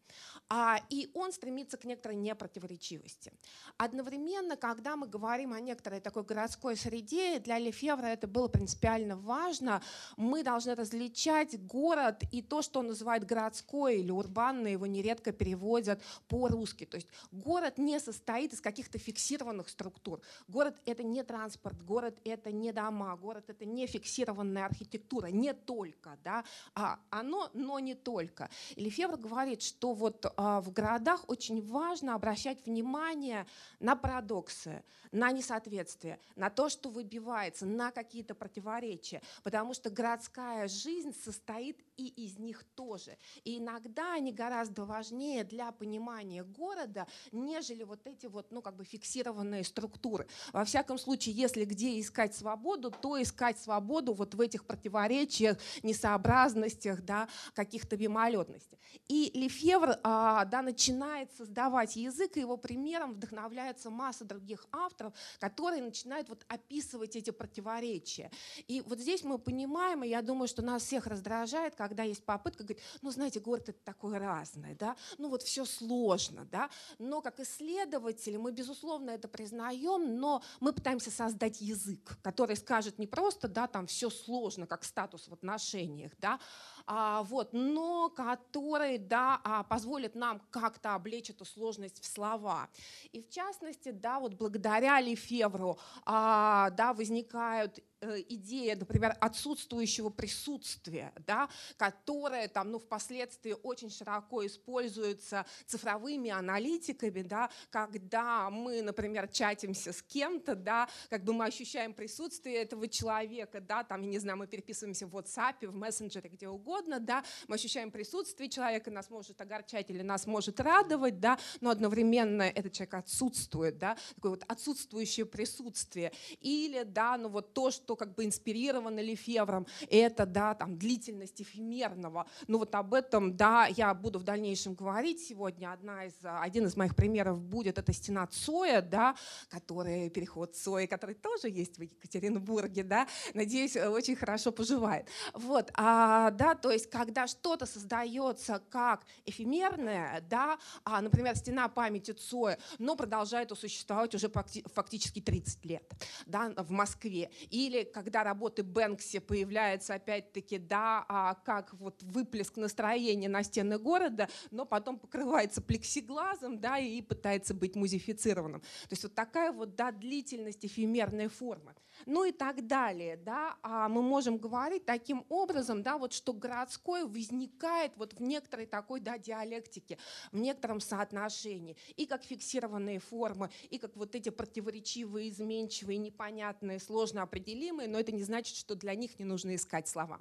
А, 0.48 0.80
и 0.90 1.10
он 1.14 1.32
стремится 1.32 1.76
к 1.76 1.84
некоторой 1.84 2.16
непротиворечивости. 2.16 3.32
Одновременно, 3.78 4.56
когда 4.56 4.96
мы 4.96 5.08
говорим 5.08 5.52
о 5.52 5.60
некоторой 5.60 6.00
такой 6.00 6.22
городской 6.22 6.76
среде, 6.76 7.40
для 7.40 7.58
Лефевра 7.58 8.06
это 8.06 8.28
было 8.28 8.46
принципиально 8.46 9.16
важно. 9.16 9.82
Мы 10.16 10.44
должны 10.44 10.74
различать 10.74 11.60
город 11.66 12.22
и 12.30 12.42
то, 12.42 12.62
что 12.62 12.80
он 12.80 12.88
называет 12.88 13.24
городской 13.24 13.98
или 13.98 14.10
урбанный, 14.10 14.72
его 14.72 14.86
нередко 14.86 15.32
переводят 15.32 16.00
по-русски. 16.28 16.84
То 16.86 16.96
есть 16.96 17.08
город 17.32 17.78
не 17.78 17.98
состоит 17.98 18.52
из 18.52 18.60
каких-то 18.60 18.98
фиксированных 18.98 19.68
структур. 19.68 20.20
Город— 20.46 20.80
это 20.86 21.02
не 21.02 21.24
транспорт, 21.24 21.82
город— 21.82 22.18
это 22.24 22.52
не 22.52 22.72
дома, 22.72 23.16
город— 23.16 23.44
это 23.48 23.64
не 23.64 23.86
фиксированная 23.86 24.64
архитектура, 24.66 25.26
не 25.26 25.54
только, 25.54 26.18
да, 26.22 26.44
а 26.74 27.00
оно, 27.10 27.50
но 27.52 27.80
не 27.80 27.94
только. 27.94 28.48
И 28.76 28.84
Лефевр 28.84 29.16
говорит, 29.16 29.62
что 29.62 29.92
вот 29.96 30.32
а, 30.36 30.60
в 30.60 30.72
городах 30.72 31.24
очень 31.28 31.60
важно 31.66 32.14
обращать 32.14 32.64
внимание 32.66 33.46
на 33.80 33.96
парадоксы, 33.96 34.84
на 35.12 35.32
несоответствие, 35.32 36.20
на 36.36 36.50
то, 36.50 36.68
что 36.68 36.90
выбивается, 36.90 37.66
на 37.66 37.90
какие-то 37.90 38.34
противоречия, 38.34 39.22
потому 39.42 39.74
что 39.74 39.90
городская 39.90 40.68
жизнь 40.68 41.14
состоит 41.24 41.82
и 41.96 42.06
из 42.06 42.38
них 42.38 42.64
тоже. 42.74 43.16
И 43.44 43.58
иногда 43.58 44.14
они 44.14 44.32
гораздо 44.32 44.84
важнее 44.84 45.44
для 45.44 45.72
понимания 45.72 46.44
города, 46.44 47.06
нежели 47.32 47.82
вот 47.84 48.06
эти 48.06 48.26
вот, 48.26 48.52
ну, 48.52 48.60
как 48.62 48.76
бы 48.76 48.84
фиксированные 48.84 49.64
структуры. 49.64 50.26
Во 50.52 50.64
всяком 50.64 50.98
случае, 50.98 51.34
если 51.34 51.64
где 51.64 51.98
искать 52.00 52.34
свободу, 52.34 52.90
то 52.90 53.20
искать 53.20 53.58
свободу 53.58 54.12
вот 54.12 54.34
в 54.34 54.40
этих 54.40 54.66
противоречиях, 54.66 55.58
несообразностях, 55.82 57.02
да, 57.02 57.28
каких-то 57.54 57.96
мимолетностях. 57.96 58.78
И 59.08 59.30
Лефевр 59.34 59.85
а, 60.02 60.44
да, 60.44 60.62
начинает 60.62 61.32
создавать 61.32 61.96
язык, 61.96 62.36
и 62.36 62.40
его 62.40 62.56
примером 62.56 63.14
вдохновляется 63.14 63.90
масса 63.90 64.24
других 64.24 64.66
авторов, 64.72 65.12
которые 65.38 65.82
начинают 65.82 66.28
вот 66.28 66.44
описывать 66.48 67.16
эти 67.16 67.30
противоречия. 67.30 68.30
И 68.66 68.80
вот 68.82 68.98
здесь 68.98 69.24
мы 69.24 69.38
понимаем, 69.38 70.04
и 70.04 70.08
я 70.08 70.22
думаю, 70.22 70.48
что 70.48 70.62
нас 70.62 70.82
всех 70.82 71.06
раздражает, 71.06 71.74
когда 71.74 72.02
есть 72.02 72.24
попытка 72.24 72.64
говорить, 72.64 72.82
ну, 73.02 73.10
знаете, 73.10 73.40
город 73.40 73.68
это 73.68 73.78
такое 73.84 74.18
разное, 74.18 74.74
да, 74.74 74.96
ну 75.18 75.28
вот 75.28 75.42
все 75.42 75.64
сложно, 75.64 76.46
да, 76.50 76.70
но 76.98 77.20
как 77.20 77.40
исследователи 77.40 78.36
мы, 78.36 78.52
безусловно, 78.52 79.10
это 79.10 79.28
признаем, 79.28 80.18
но 80.18 80.42
мы 80.60 80.72
пытаемся 80.72 81.10
создать 81.10 81.60
язык, 81.60 82.18
который 82.22 82.56
скажет 82.56 82.98
не 82.98 83.06
просто, 83.06 83.48
да, 83.48 83.66
там 83.66 83.86
все 83.86 84.10
сложно, 84.10 84.66
как 84.66 84.84
статус 84.84 85.28
в 85.28 85.32
отношениях, 85.32 86.12
да, 86.18 86.40
вот, 86.86 87.52
но 87.52 88.08
который 88.10 88.98
да, 88.98 89.40
а, 89.42 89.64
позволит 89.64 90.14
нам 90.14 90.40
как-то 90.50 90.94
облечь 90.94 91.30
эту 91.30 91.44
сложность 91.44 92.00
в 92.02 92.06
слова. 92.06 92.68
И 93.12 93.22
в 93.22 93.28
частности, 93.28 93.90
да, 93.90 94.20
вот 94.20 94.34
благодаря 94.34 95.00
Лефевру 95.00 95.78
а, 96.04 96.70
да, 96.70 96.92
возникают 96.92 97.80
идея, 98.28 98.76
например, 98.76 99.16
отсутствующего 99.20 100.10
присутствия, 100.10 101.12
да, 101.26 101.48
которая 101.76 102.48
там, 102.48 102.70
ну, 102.70 102.78
впоследствии 102.78 103.54
очень 103.62 103.90
широко 103.90 104.44
используется 104.46 105.46
цифровыми 105.66 106.30
аналитиками, 106.30 107.22
да, 107.22 107.50
когда 107.70 108.50
мы, 108.50 108.82
например, 108.82 109.28
чатимся 109.28 109.92
с 109.92 110.02
кем-то, 110.02 110.54
да, 110.54 110.88
как 111.10 111.24
бы 111.24 111.32
мы 111.32 111.46
ощущаем 111.46 111.92
присутствие 111.92 112.56
этого 112.56 112.88
человека, 112.88 113.60
да, 113.60 113.84
там, 113.84 114.02
я 114.02 114.08
не 114.08 114.18
знаю, 114.18 114.38
мы 114.38 114.46
переписываемся 114.46 115.06
в 115.06 115.16
WhatsApp, 115.16 115.66
в 115.66 115.74
мессенджере, 115.74 116.28
где 116.28 116.48
угодно, 116.48 117.00
да, 117.00 117.24
мы 117.48 117.56
ощущаем 117.56 117.90
присутствие 117.90 118.48
человека, 118.48 118.90
нас 118.90 119.10
может 119.10 119.40
огорчать 119.40 119.90
или 119.90 120.02
нас 120.02 120.26
может 120.26 120.60
радовать, 120.60 121.20
да, 121.20 121.38
но 121.60 121.70
одновременно 121.70 122.42
этот 122.42 122.72
человек 122.72 122.94
отсутствует, 122.94 123.78
да, 123.78 123.96
такое 124.14 124.30
вот 124.30 124.44
отсутствующее 124.46 125.26
присутствие. 125.26 126.12
Или, 126.40 126.82
да, 126.84 127.16
ну 127.16 127.28
вот 127.28 127.54
то, 127.54 127.70
что 127.70 127.95
как 127.96 128.14
бы 128.14 128.24
инспирировано 128.24 129.00
Лефевром, 129.00 129.66
это, 129.90 130.26
да, 130.26 130.54
там, 130.54 130.78
длительность 130.78 131.40
эфемерного. 131.40 132.26
Ну 132.46 132.58
вот 132.58 132.74
об 132.74 132.94
этом, 132.94 133.36
да, 133.36 133.66
я 133.66 133.92
буду 133.94 134.18
в 134.18 134.22
дальнейшем 134.22 134.74
говорить 134.74 135.20
сегодня. 135.20 135.72
Одна 135.72 136.04
из, 136.04 136.14
один 136.22 136.66
из 136.66 136.76
моих 136.76 136.94
примеров 136.94 137.40
будет 137.40 137.78
это 137.78 137.92
стена 137.92 138.26
Цоя, 138.26 138.82
да, 138.82 139.16
который, 139.48 140.10
переход 140.10 140.54
Цоя, 140.54 140.86
который 140.86 141.14
тоже 141.14 141.48
есть 141.48 141.78
в 141.78 141.82
Екатеринбурге, 141.82 142.84
да, 142.84 143.06
надеюсь, 143.34 143.76
очень 143.76 144.16
хорошо 144.16 144.52
поживает. 144.52 145.08
Вот, 145.32 145.70
а, 145.74 146.30
да, 146.30 146.54
то 146.54 146.70
есть, 146.70 146.90
когда 146.90 147.26
что-то 147.26 147.66
создается 147.66 148.62
как 148.70 149.04
эфемерное, 149.24 150.20
да, 150.28 150.58
а, 150.84 151.00
например, 151.00 151.36
стена 151.36 151.68
памяти 151.68 152.12
Цоя, 152.12 152.58
но 152.78 152.96
продолжает 152.96 153.56
существовать 153.56 154.14
уже 154.14 154.30
фактически 154.74 155.20
30 155.20 155.64
лет, 155.64 155.92
да, 156.26 156.52
в 156.56 156.70
Москве. 156.70 157.30
Или 157.50 157.75
или 157.76 157.84
когда 157.84 158.24
работы 158.24 158.62
Бэнкси 158.62 159.20
появляются 159.20 159.94
опять-таки, 159.94 160.58
да, 160.58 161.04
а 161.08 161.34
как 161.34 161.74
вот 161.74 162.02
выплеск 162.02 162.56
настроения 162.56 163.28
на 163.28 163.42
стены 163.42 163.78
города, 163.78 164.28
но 164.50 164.64
потом 164.64 164.98
покрывается 164.98 165.60
плексиглазом, 165.62 166.60
да, 166.60 166.78
и 166.78 167.02
пытается 167.02 167.54
быть 167.54 167.76
музифицированным. 167.76 168.60
То 168.60 168.92
есть 168.92 169.02
вот 169.02 169.14
такая 169.14 169.52
вот, 169.52 169.76
да, 169.76 169.92
длительность 169.92 170.64
эфемерной 170.64 171.28
формы 171.28 171.74
ну 172.04 172.24
и 172.24 172.32
так 172.32 172.66
далее. 172.66 173.16
Да? 173.16 173.56
А 173.62 173.88
мы 173.88 174.02
можем 174.02 174.38
говорить 174.38 174.84
таким 174.84 175.24
образом, 175.28 175.82
да, 175.82 175.96
вот, 175.96 176.12
что 176.12 176.32
городской 176.32 177.04
возникает 177.04 177.92
вот 177.96 178.14
в 178.14 178.22
некоторой 178.22 178.66
такой 178.66 179.00
да, 179.00 179.18
диалектике, 179.18 179.98
в 180.32 180.36
некотором 180.36 180.80
соотношении, 180.80 181.76
и 181.96 182.06
как 182.06 182.24
фиксированные 182.24 182.98
формы, 182.98 183.50
и 183.70 183.78
как 183.78 183.96
вот 183.96 184.14
эти 184.14 184.28
противоречивые, 184.28 185.30
изменчивые, 185.30 185.98
непонятные, 185.98 186.80
сложно 186.80 187.22
определимые, 187.22 187.88
но 187.88 187.98
это 187.98 188.12
не 188.12 188.22
значит, 188.22 188.56
что 188.56 188.74
для 188.74 188.94
них 188.94 189.18
не 189.18 189.24
нужно 189.24 189.54
искать 189.54 189.88
слова. 189.88 190.20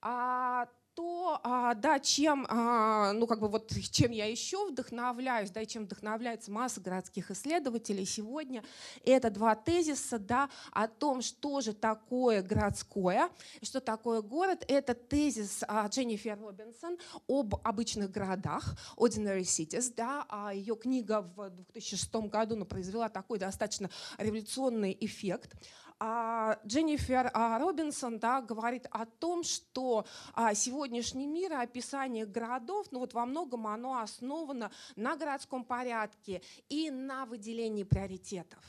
А 0.00 0.68
то, 0.94 1.40
а, 1.42 1.74
да, 1.74 1.98
чем, 1.98 2.46
а, 2.48 3.12
ну, 3.12 3.26
как 3.26 3.40
бы 3.40 3.48
вот, 3.48 3.72
чем 3.90 4.12
я 4.12 4.26
еще 4.26 4.66
вдохновляюсь, 4.66 5.50
да, 5.50 5.62
и 5.62 5.66
чем 5.66 5.84
вдохновляется 5.84 6.50
масса 6.50 6.80
городских 6.80 7.30
исследователей 7.30 8.06
сегодня, 8.06 8.62
это 9.04 9.30
два 9.30 9.54
тезиса, 9.54 10.18
да, 10.18 10.48
о 10.72 10.86
том, 10.86 11.22
что 11.22 11.60
же 11.60 11.72
такое 11.72 12.42
городское, 12.42 13.28
что 13.62 13.80
такое 13.80 14.22
город. 14.22 14.64
Это 14.68 14.94
тезис 14.94 15.64
а, 15.66 15.86
Дженнифер 15.88 16.38
Робинсон 16.40 16.98
об 17.28 17.56
обычных 17.64 18.10
городах, 18.10 18.76
Ordinary 18.96 19.42
Cities, 19.42 19.92
да, 19.96 20.26
ее 20.52 20.76
книга 20.76 21.22
в 21.36 21.50
2006 21.50 22.14
году 22.14 22.56
ну, 22.56 22.64
произвела 22.64 23.08
такой 23.08 23.38
достаточно 23.38 23.90
революционный 24.18 24.96
эффект. 25.00 25.54
А 26.00 26.58
Дженнифер 26.66 27.30
а, 27.32 27.58
Робинсон 27.58 28.18
да, 28.18 28.40
говорит 28.40 28.86
о 28.90 29.06
том, 29.06 29.44
что 29.44 30.04
а, 30.34 30.54
сегодняшний 30.54 31.26
мир 31.26 31.52
и 31.52 31.56
описание 31.56 32.26
городов, 32.26 32.86
ну 32.90 32.98
вот 32.98 33.14
во 33.14 33.24
многом 33.24 33.66
оно 33.66 33.98
основано 33.98 34.70
на 34.96 35.16
городском 35.16 35.64
порядке 35.64 36.42
и 36.68 36.90
на 36.90 37.26
выделении 37.26 37.84
приоритетов. 37.84 38.62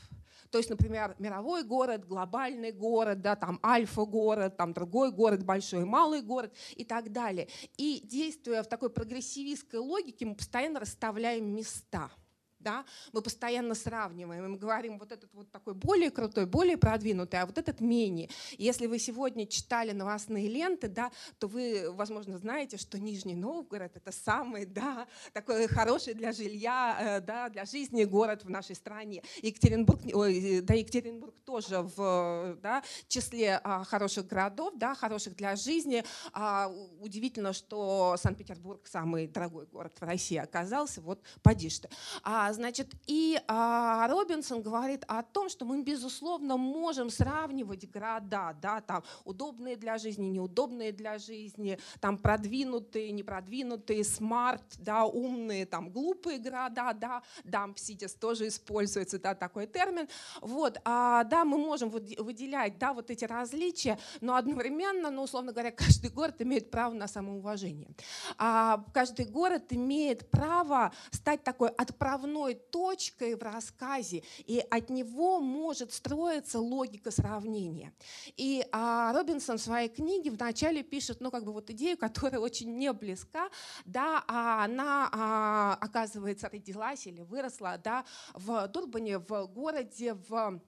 То 0.52 0.60
есть, 0.60 0.70
например, 0.70 1.16
мировой 1.20 1.64
город, 1.64 2.06
глобальный 2.06 2.72
город, 2.72 3.22
да, 3.22 3.36
там 3.36 3.60
альфа-город, 3.64 4.56
там 4.56 4.74
другой 4.74 5.12
город, 5.12 5.44
большой 5.44 5.82
и 5.82 5.86
малый 5.86 6.22
город 6.22 6.54
и 6.76 6.86
так 6.86 7.12
далее. 7.12 7.50
И 7.78 8.00
действуя 8.04 8.64
в 8.64 8.68
такой 8.68 8.90
прогрессивистской 8.90 9.80
логике, 9.80 10.26
мы 10.26 10.36
постоянно 10.36 10.80
расставляем 10.80 11.54
места– 11.54 12.12
да, 12.66 12.84
мы 13.14 13.22
постоянно 13.22 13.76
сравниваем, 13.76 14.52
мы 14.52 14.58
говорим, 14.58 14.98
вот 14.98 15.12
этот 15.12 15.32
вот 15.34 15.52
такой 15.52 15.76
более 15.76 16.10
крутой, 16.10 16.48
более 16.48 16.78
продвинутый, 16.78 17.40
а 17.40 17.46
вот 17.46 17.60
этот 17.60 17.80
менее. 17.80 18.28
Если 18.58 18.88
вы 18.88 18.98
сегодня 18.98 19.46
читали 19.46 19.92
новостные 19.92 20.48
ленты, 20.50 20.88
да, 20.88 21.12
то 21.38 21.48
вы, 21.48 21.92
возможно, 21.92 22.40
знаете, 22.40 22.78
что 22.78 23.00
Нижний 23.00 23.36
Новгород 23.36 23.96
это 23.96 24.12
самый, 24.12 24.66
да, 24.66 25.08
такой 25.32 25.68
хороший 25.68 26.16
для 26.16 26.32
жилья, 26.32 26.98
э, 27.00 27.22
да, 27.22 27.50
для 27.50 27.66
жизни 27.66 28.04
город 28.04 28.44
в 28.44 28.50
нашей 28.50 28.76
стране. 28.76 29.22
Екатеринбург, 29.44 30.02
ой, 30.14 30.62
да, 30.62 30.74
Екатеринбург 30.74 31.36
тоже 31.46 31.82
в 31.96 32.58
да, 32.64 32.84
числе 33.08 33.62
а, 33.64 33.84
хороших 33.84 34.26
городов, 34.26 34.74
да, 34.76 34.96
хороших 34.96 35.36
для 35.36 35.56
жизни. 35.56 36.04
А, 36.34 36.72
удивительно, 37.00 37.54
что 37.54 38.16
Санкт-Петербург 38.18 38.88
самый 38.88 39.28
дорогой 39.28 39.68
город 39.68 39.94
в 40.00 40.04
России 40.04 40.38
оказался, 40.38 41.02
вот 41.02 41.22
поди 41.44 41.70
что. 41.70 41.90
А, 42.24 42.55
Значит, 42.56 42.94
и 43.06 43.38
а, 43.48 44.08
Робинсон 44.08 44.62
говорит 44.62 45.04
о 45.10 45.24
том, 45.24 45.50
что 45.50 45.66
мы, 45.66 45.84
безусловно, 45.84 46.56
можем 46.56 47.10
сравнивать 47.10 47.90
города, 47.92 48.56
да, 48.62 48.80
там 48.80 49.04
удобные 49.26 49.76
для 49.76 49.98
жизни, 49.98 50.28
неудобные 50.28 50.94
для 50.94 51.18
жизни, 51.18 51.78
там 52.00 52.18
продвинутые, 52.18 53.12
непродвинутые, 53.12 54.06
смарт, 54.06 54.64
да, 54.78 55.04
умные, 55.04 55.66
там 55.66 55.90
глупые 55.90 56.40
города, 56.40 56.94
да, 56.94 57.24
дамп 57.44 57.78
ситис 57.78 58.14
тоже 58.14 58.48
используется, 58.48 59.20
да, 59.20 59.36
такой 59.36 59.68
термин. 59.68 60.08
Вот, 60.40 60.80
а, 60.86 61.26
да, 61.26 61.44
мы 61.44 61.58
можем 61.58 61.90
выделять, 61.90 62.78
да, 62.78 62.94
вот 62.94 63.12
эти 63.12 63.26
различия, 63.26 64.00
но 64.22 64.36
одновременно, 64.36 65.12
ну, 65.12 65.24
условно 65.24 65.52
говоря, 65.52 65.72
каждый 65.72 66.10
город 66.10 66.42
имеет 66.42 66.72
право 66.72 66.94
на 66.94 67.10
самоуважение. 67.10 67.90
А, 68.38 68.82
каждый 68.94 69.26
город 69.26 69.66
имеет 69.72 70.32
право 70.32 70.94
стать 71.12 71.44
такой 71.44 71.68
отправной 71.70 72.45
отправной 72.46 72.56
точкой 72.56 73.36
в 73.36 73.44
рассказе, 73.44 74.24
и 74.46 74.64
от 74.70 74.90
него 74.90 75.40
может 75.40 75.92
строиться 75.92 76.60
логика 76.60 77.12
сравнения. 77.12 77.94
И 78.38 78.66
а, 78.72 79.14
Робинсон 79.14 79.58
в 79.58 79.62
своей 79.62 79.90
книге 79.90 80.32
вначале 80.32 80.84
пишет, 80.84 81.22
ну, 81.22 81.32
как 81.32 81.44
бы 81.44 81.52
вот 81.52 81.70
идею, 81.70 81.98
которая 82.06 82.40
очень 82.40 82.78
не 82.78 82.92
близка, 82.94 83.50
да, 83.86 84.24
а 84.28 84.66
она, 84.66 85.10
а, 85.12 85.78
оказывается, 85.82 86.50
родилась 86.50 87.08
или 87.08 87.22
выросла, 87.22 87.78
да, 87.78 88.06
в 88.34 88.68
Дурбане, 88.68 89.20
в 89.20 89.48
городе, 89.48 90.14
в 90.14 90.62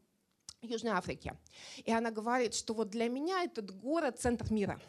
Южной 0.62 0.94
Африке. 0.94 1.38
И 1.86 1.92
она 1.92 2.12
говорит, 2.12 2.54
что 2.54 2.74
вот 2.74 2.90
для 2.90 3.10
меня 3.10 3.44
этот 3.44 3.72
город– 3.72 4.20
центр 4.20 4.52
мира. 4.52 4.80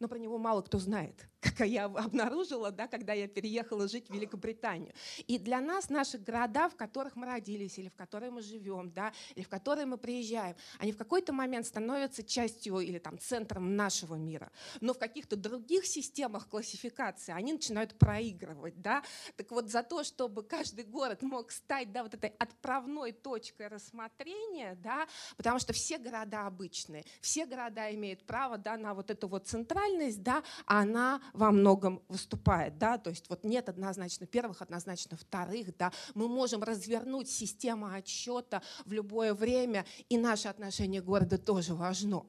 Но 0.00 0.08
про 0.08 0.18
него 0.18 0.38
мало 0.38 0.60
кто 0.60 0.78
знает 0.78 1.26
как 1.44 1.66
я 1.66 1.84
обнаружила, 1.84 2.70
да, 2.70 2.86
когда 2.86 3.12
я 3.12 3.28
переехала 3.28 3.88
жить 3.88 4.08
в 4.08 4.14
Великобританию. 4.14 4.92
И 5.26 5.38
для 5.38 5.60
нас 5.60 5.90
наши 5.90 6.18
города, 6.18 6.68
в 6.68 6.76
которых 6.76 7.16
мы 7.16 7.26
родились, 7.26 7.78
или 7.78 7.88
в 7.88 7.94
которых 7.94 8.32
мы 8.32 8.42
живем, 8.42 8.90
да, 8.90 9.12
или 9.34 9.44
в 9.44 9.48
которые 9.48 9.86
мы 9.86 9.98
приезжаем, 9.98 10.56
они 10.78 10.92
в 10.92 10.96
какой-то 10.96 11.32
момент 11.32 11.66
становятся 11.66 12.22
частью 12.22 12.78
или 12.78 12.98
там, 12.98 13.18
центром 13.18 13.76
нашего 13.76 14.14
мира. 14.14 14.50
Но 14.80 14.94
в 14.94 14.98
каких-то 14.98 15.36
других 15.36 15.86
системах 15.86 16.48
классификации 16.48 17.32
они 17.32 17.52
начинают 17.52 17.98
проигрывать. 17.98 18.80
Да? 18.80 19.02
Так 19.36 19.50
вот 19.50 19.70
за 19.70 19.82
то, 19.82 20.02
чтобы 20.04 20.42
каждый 20.42 20.84
город 20.84 21.22
мог 21.22 21.50
стать 21.50 21.92
да, 21.92 22.02
вот 22.02 22.14
этой 22.14 22.30
отправной 22.38 23.12
точкой 23.12 23.68
рассмотрения, 23.68 24.76
да, 24.82 25.06
потому 25.36 25.58
что 25.58 25.72
все 25.72 25.98
города 25.98 26.46
обычные, 26.46 27.04
все 27.20 27.46
города 27.46 27.92
имеют 27.94 28.24
право 28.24 28.58
да, 28.58 28.76
на 28.76 28.94
вот 28.94 29.10
эту 29.10 29.28
вот 29.28 29.46
центральность, 29.46 30.22
да, 30.22 30.42
она 30.66 31.20
во 31.34 31.50
многом 31.50 32.00
выступает, 32.08 32.78
да, 32.78 32.96
то 32.96 33.10
есть 33.10 33.28
вот 33.28 33.44
нет 33.44 33.68
однозначно 33.68 34.26
первых, 34.26 34.62
однозначно 34.62 35.16
вторых, 35.16 35.76
да, 35.76 35.92
мы 36.14 36.28
можем 36.28 36.62
развернуть 36.62 37.28
систему 37.28 37.86
отсчета 37.86 38.62
в 38.86 38.92
любое 38.92 39.34
время, 39.34 39.84
и 40.08 40.16
наше 40.16 40.48
отношение 40.48 41.02
к 41.02 41.04
городу 41.04 41.38
тоже 41.38 41.74
важно. 41.74 42.24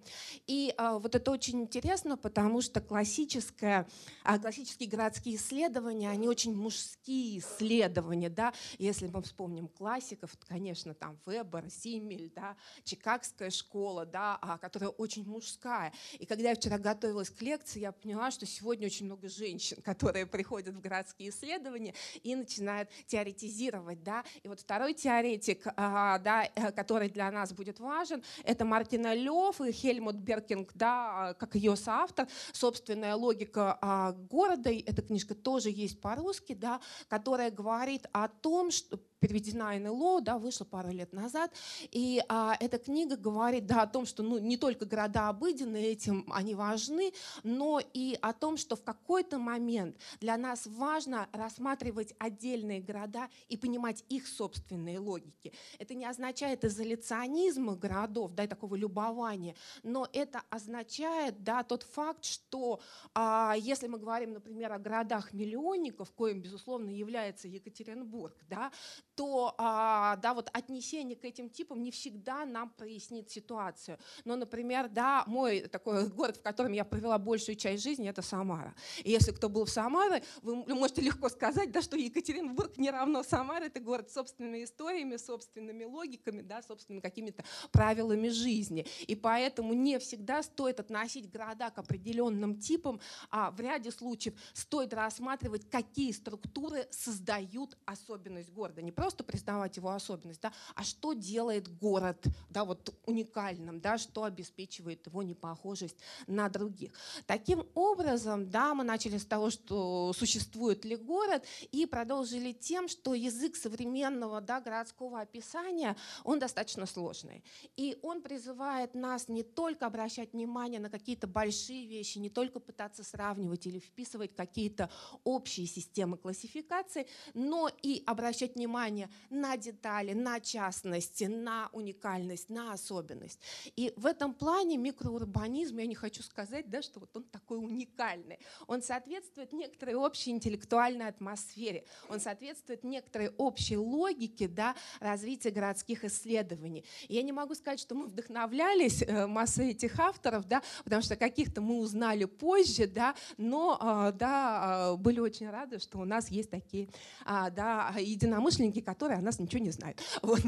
И 0.47 0.73
а, 0.77 0.97
вот 0.97 1.13
это 1.13 1.31
очень 1.31 1.61
интересно, 1.61 2.17
потому 2.17 2.61
что 2.61 2.81
классическое, 2.81 3.87
а, 4.23 4.39
классические 4.39 4.89
городские 4.89 5.35
исследования, 5.35 6.09
они 6.09 6.27
очень 6.27 6.55
мужские 6.55 7.39
исследования, 7.39 8.29
да, 8.29 8.53
если 8.79 9.07
мы 9.07 9.21
вспомним 9.21 9.67
классиков, 9.67 10.35
то, 10.35 10.47
конечно, 10.47 10.95
там 10.95 11.19
Вебер, 11.27 11.69
Симмель, 11.69 12.31
да, 12.35 12.57
Чикагская 12.83 13.51
школа, 13.51 14.05
да, 14.07 14.39
а, 14.41 14.57
которая 14.57 14.89
очень 14.89 15.27
мужская. 15.27 15.93
И 16.17 16.25
когда 16.25 16.49
я 16.49 16.55
вчера 16.55 16.79
готовилась 16.79 17.29
к 17.29 17.39
лекции, 17.43 17.81
я 17.81 17.91
поняла, 17.91 18.31
что 18.31 18.47
сегодня 18.47 18.87
очень 18.87 18.94
очень 18.95 19.07
много 19.07 19.27
женщин, 19.27 19.81
которые 19.83 20.25
приходят 20.25 20.73
в 20.73 20.79
городские 20.79 21.29
исследования 21.29 21.93
и 22.23 22.33
начинают 22.33 22.89
теоретизировать. 23.07 24.03
Да? 24.03 24.23
И 24.41 24.47
вот 24.47 24.61
второй 24.61 24.93
теоретик, 24.93 25.67
а, 25.75 26.17
да, 26.19 26.45
э, 26.55 26.71
который 26.71 27.09
для 27.09 27.29
нас 27.29 27.51
будет 27.51 27.79
важен, 27.79 28.23
это 28.45 28.63
Мартина 28.63 29.13
Лев 29.13 29.59
и 29.59 29.71
Хельмут 29.73 30.15
Беркинг, 30.15 30.71
да, 30.75 31.35
как 31.39 31.55
ее 31.55 31.75
соавтор. 31.75 32.27
«Собственная 32.53 33.15
логика 33.15 33.77
а, 33.81 34.13
города». 34.13 34.71
Эта 34.71 35.01
книжка 35.01 35.35
тоже 35.35 35.69
есть 35.71 35.99
по-русски, 35.99 36.53
да, 36.53 36.79
которая 37.09 37.51
говорит 37.51 38.07
о 38.13 38.29
том, 38.29 38.71
что 38.71 38.97
переведена 39.25 39.77
НЛО, 39.79 40.21
да, 40.21 40.37
вышла 40.37 40.65
пару 40.65 40.91
лет 40.91 41.11
назад. 41.11 41.51
И 41.91 42.23
а, 42.29 42.55
эта 42.59 42.77
книга 42.77 43.17
говорит 43.17 43.65
да, 43.65 43.81
о 43.81 43.87
том, 43.87 44.05
что 44.05 44.21
ну, 44.21 44.37
не 44.37 44.55
только 44.55 44.85
города 44.85 45.29
обыденные, 45.29 45.93
этим 45.93 46.31
они 46.31 46.53
важны, 46.53 47.11
но 47.43 47.81
и 47.93 48.17
о 48.21 48.33
том, 48.33 48.55
что 48.57 48.75
в 48.75 48.83
какой-то 48.83 49.39
момент 49.39 49.97
для 50.19 50.37
нас 50.37 50.67
важно 50.67 51.27
рассматривать 51.31 52.13
отдельные 52.19 52.81
города 52.81 53.27
и 53.49 53.57
понимать 53.57 54.03
их 54.09 54.27
собственные 54.27 54.99
логики. 54.99 55.53
Это 55.79 55.95
не 55.95 56.05
означает 56.05 56.63
изоляционизм 56.63 57.71
городов, 57.71 58.33
да, 58.33 58.43
и 58.43 58.47
такого 58.47 58.75
любования, 58.75 59.55
но 59.81 60.07
это 60.13 60.43
означает 60.51 61.43
да, 61.43 61.63
тот 61.63 61.81
факт, 61.81 62.25
что 62.25 62.79
а, 63.15 63.55
если 63.57 63.87
мы 63.87 63.97
говорим, 63.97 64.33
например, 64.33 64.71
о 64.71 64.77
городах-миллионников, 64.77 66.11
коим, 66.11 66.43
безусловно, 66.43 66.91
является 66.91 67.47
Екатеринбург, 67.47 68.35
да, 68.47 68.71
то 69.15 69.55
а, 69.57 70.17
да, 70.17 70.33
вот 70.33 70.49
отнесение 70.53 71.15
к 71.15 71.23
этим 71.23 71.49
типам 71.49 71.81
не 71.81 71.91
всегда 71.91 72.45
нам 72.45 72.69
прояснит 72.69 73.29
ситуацию. 73.29 73.97
Но, 74.25 74.35
например, 74.35 74.89
да, 74.89 75.23
мой 75.27 75.61
такой 75.61 76.07
город, 76.09 76.37
в 76.37 76.41
котором 76.41 76.73
я 76.73 76.83
провела 76.83 77.17
большую 77.17 77.55
часть 77.55 77.83
жизни, 77.83 78.09
это 78.09 78.21
Самара. 78.21 78.75
И 79.03 79.11
если 79.11 79.31
кто 79.31 79.49
был 79.49 79.65
в 79.65 79.69
Самаре, 79.69 80.23
вы 80.41 80.55
можете 80.75 81.01
легко 81.01 81.29
сказать, 81.29 81.71
да, 81.71 81.81
что 81.81 81.97
Екатеринбург 81.97 82.77
не 82.77 82.91
равно 82.91 83.23
Самара, 83.23 83.65
это 83.65 83.79
город 83.79 84.09
с 84.09 84.13
собственными 84.13 84.63
историями, 84.63 85.17
собственными 85.17 85.85
логиками, 85.85 86.41
да, 86.41 86.61
собственными 86.61 87.01
какими-то 87.01 87.43
правилами 87.71 88.27
жизни. 88.29 88.85
И 89.07 89.15
поэтому 89.15 89.73
не 89.73 89.97
всегда 89.99 90.43
стоит 90.43 90.79
относить 90.79 91.31
города 91.31 91.69
к 91.69 91.79
определенным 91.79 92.59
типам, 92.59 92.99
а 93.29 93.51
в 93.51 93.59
ряде 93.59 93.91
случаев 93.91 94.35
стоит 94.53 94.93
рассматривать, 94.93 95.69
какие 95.69 96.11
структуры 96.11 96.87
создают 96.91 97.77
особенность 97.85 98.51
города. 98.51 98.81
Не 98.81 98.91
просто 98.91 99.04
признавать 99.13 99.77
его 99.77 99.91
особенность, 99.91 100.41
да, 100.41 100.51
а 100.75 100.83
что 100.83 101.13
делает 101.13 101.67
город 101.77 102.23
да, 102.49 102.65
вот 102.65 102.93
уникальным, 103.05 103.79
да, 103.79 103.97
что 103.97 104.23
обеспечивает 104.23 105.05
его 105.07 105.23
непохожесть 105.23 105.97
на 106.27 106.49
других. 106.49 106.91
Таким 107.25 107.67
образом, 107.73 108.49
да, 108.49 108.73
мы 108.73 108.83
начали 108.83 109.17
с 109.17 109.25
того, 109.25 109.49
что 109.49 110.13
существует 110.13 110.85
ли 110.85 110.95
город, 110.95 111.43
и 111.71 111.85
продолжили 111.85 112.51
тем, 112.51 112.87
что 112.87 113.13
язык 113.13 113.55
современного 113.55 114.41
да, 114.41 114.61
городского 114.61 115.21
описания, 115.21 115.95
он 116.23 116.39
достаточно 116.39 116.85
сложный. 116.85 117.43
И 117.75 117.97
он 118.01 118.21
призывает 118.21 118.95
нас 118.95 119.27
не 119.27 119.43
только 119.43 119.85
обращать 119.85 120.33
внимание 120.33 120.79
на 120.79 120.89
какие-то 120.89 121.27
большие 121.27 121.85
вещи, 121.85 122.17
не 122.17 122.29
только 122.29 122.59
пытаться 122.59 123.03
сравнивать 123.03 123.67
или 123.67 123.79
вписывать 123.79 124.35
какие-то 124.35 124.89
общие 125.23 125.67
системы 125.67 126.17
классификации, 126.17 127.07
но 127.33 127.69
и 127.81 128.03
обращать 128.05 128.55
внимание 128.55 128.94
внимание 128.95 129.09
на 129.29 129.57
детали, 129.57 130.13
на 130.13 130.39
частности, 130.39 131.25
на 131.25 131.69
уникальность, 131.73 132.49
на 132.49 132.73
особенность. 132.73 133.39
И 133.75 133.93
в 133.95 134.05
этом 134.05 134.33
плане 134.33 134.77
микроурбанизм, 134.77 135.77
я 135.77 135.85
не 135.85 135.95
хочу 135.95 136.23
сказать, 136.23 136.69
да, 136.69 136.81
что 136.81 136.99
вот 136.99 137.15
он 137.15 137.23
такой 137.23 137.57
уникальный. 137.57 138.39
Он 138.67 138.81
соответствует 138.81 139.53
некоторой 139.53 139.95
общей 139.95 140.31
интеллектуальной 140.31 141.07
атмосфере, 141.07 141.83
он 142.09 142.19
соответствует 142.19 142.83
некоторой 142.83 143.29
общей 143.37 143.77
логике 143.77 144.47
да, 144.47 144.75
развития 144.99 145.51
городских 145.51 146.03
исследований. 146.05 146.85
И 147.07 147.15
я 147.15 147.23
не 147.23 147.31
могу 147.31 147.55
сказать, 147.55 147.79
что 147.79 147.95
мы 147.95 148.07
вдохновлялись 148.07 149.01
э, 149.01 149.27
массой 149.27 149.71
этих 149.71 149.99
авторов, 149.99 150.47
да, 150.47 150.61
потому 150.83 151.01
что 151.01 151.15
каких-то 151.15 151.61
мы 151.61 151.79
узнали 151.79 152.25
позже, 152.25 152.87
да, 152.87 153.15
но 153.37 153.77
э, 153.81 154.17
да, 154.17 154.93
э, 154.93 154.97
были 154.97 155.19
очень 155.19 155.49
рады, 155.49 155.79
что 155.79 155.99
у 155.99 156.05
нас 156.05 156.29
есть 156.29 156.49
такие 156.49 156.87
а, 157.25 157.49
да, 157.49 157.93
единомышленники, 158.05 158.81
которые 158.85 159.17
о 159.17 159.21
нас 159.21 159.39
ничего 159.39 159.63
не 159.63 159.71
знают. 159.71 160.01
Вот. 160.21 160.41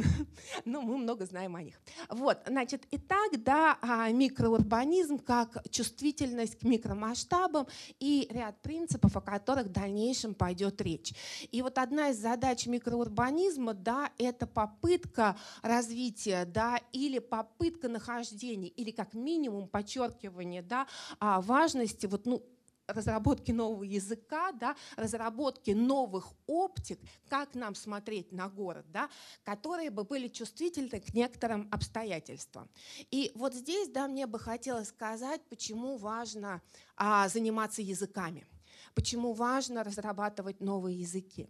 Но 0.66 0.82
мы 0.82 0.98
много 0.98 1.26
знаем 1.26 1.56
о 1.56 1.62
них. 1.62 1.80
Вот, 2.10 2.40
значит, 2.48 2.88
итак, 2.92 3.32
да, 3.44 3.78
а, 3.82 4.10
микроурбанизм 4.12 5.20
как 5.20 5.64
чувствительность 5.70 6.60
к 6.60 6.64
микромасштабам 6.64 7.68
и 8.00 8.28
ряд 8.32 8.62
принципов, 8.62 9.16
о 9.16 9.22
которых 9.22 9.68
в 9.68 9.72
дальнейшем 9.72 10.34
пойдет 10.34 10.82
речь. 10.82 11.14
И 11.52 11.62
вот 11.62 11.78
одна 11.78 12.10
из 12.10 12.18
задач 12.18 12.66
микроурбанизма, 12.66 13.74
да, 13.74 14.12
это 14.18 14.48
попытка 14.48 15.38
развития, 15.62 16.46
да, 16.46 16.80
или 16.92 17.20
попытка 17.20 17.90
нахождения, 17.90 18.70
или 18.70 18.92
как 18.92 19.14
минимум 19.14 19.68
подчеркивание, 19.68 20.62
да, 20.62 20.88
а, 21.20 21.42
важности 21.42 22.06
вот, 22.06 22.26
ну, 22.26 22.44
разработки 22.88 23.52
нового 23.52 23.84
языка, 23.84 24.52
да, 24.54 24.76
разработки 24.96 25.72
новых 25.72 26.32
оптик, 26.48 27.00
как 27.30 27.54
нам 27.56 27.76
смотреть 27.76 28.32
на 28.32 28.50
город, 28.50 28.86
да, 28.92 29.10
которые 29.44 29.90
бы 29.90 30.04
были 30.04 30.28
чувствительны 30.28 31.00
к 31.00 31.14
некоторым 31.14 31.68
обстоятельствам. 31.72 32.70
И 33.12 33.32
вот 33.36 33.54
здесь 33.54 33.90
да, 33.90 34.08
мне 34.08 34.26
бы 34.26 34.40
хотелось 34.40 34.90
сказать, 34.90 35.42
почему 35.50 35.98
важно 35.98 36.62
а, 36.96 37.28
заниматься 37.30 37.82
языками, 37.82 38.48
почему 38.96 39.34
важно 39.34 39.84
разрабатывать 39.84 40.62
новые 40.62 41.00
языки. 41.00 41.48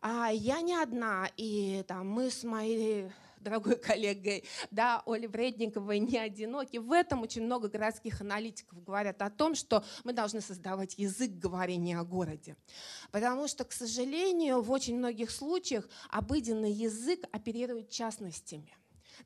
А 0.00 0.28
я 0.28 0.60
не 0.60 0.76
одна, 0.76 1.28
и 1.36 1.84
там, 1.88 2.08
мы 2.08 2.30
с 2.30 2.44
моей 2.44 3.10
дорогой 3.40 3.76
коллегой, 3.88 4.44
да, 4.70 5.02
Оли 5.06 5.26
Вредниковой 5.26 5.98
не 5.98 6.18
одиноки. 6.18 6.78
В 6.78 6.92
этом 6.92 7.22
очень 7.22 7.42
много 7.42 7.68
городских 7.68 8.20
аналитиков 8.20 8.82
говорят 8.82 9.22
о 9.22 9.30
том, 9.30 9.54
что 9.54 9.84
мы 10.04 10.12
должны 10.12 10.40
создавать 10.40 10.98
язык 10.98 11.30
говорения 11.32 11.98
о 11.98 12.04
городе. 12.04 12.56
Потому 13.10 13.48
что, 13.48 13.64
к 13.64 13.72
сожалению, 13.72 14.62
в 14.62 14.70
очень 14.70 14.96
многих 14.96 15.30
случаях 15.30 15.88
обыденный 16.10 16.72
язык 16.72 17.24
оперирует 17.32 17.90
частностями. 17.90 18.74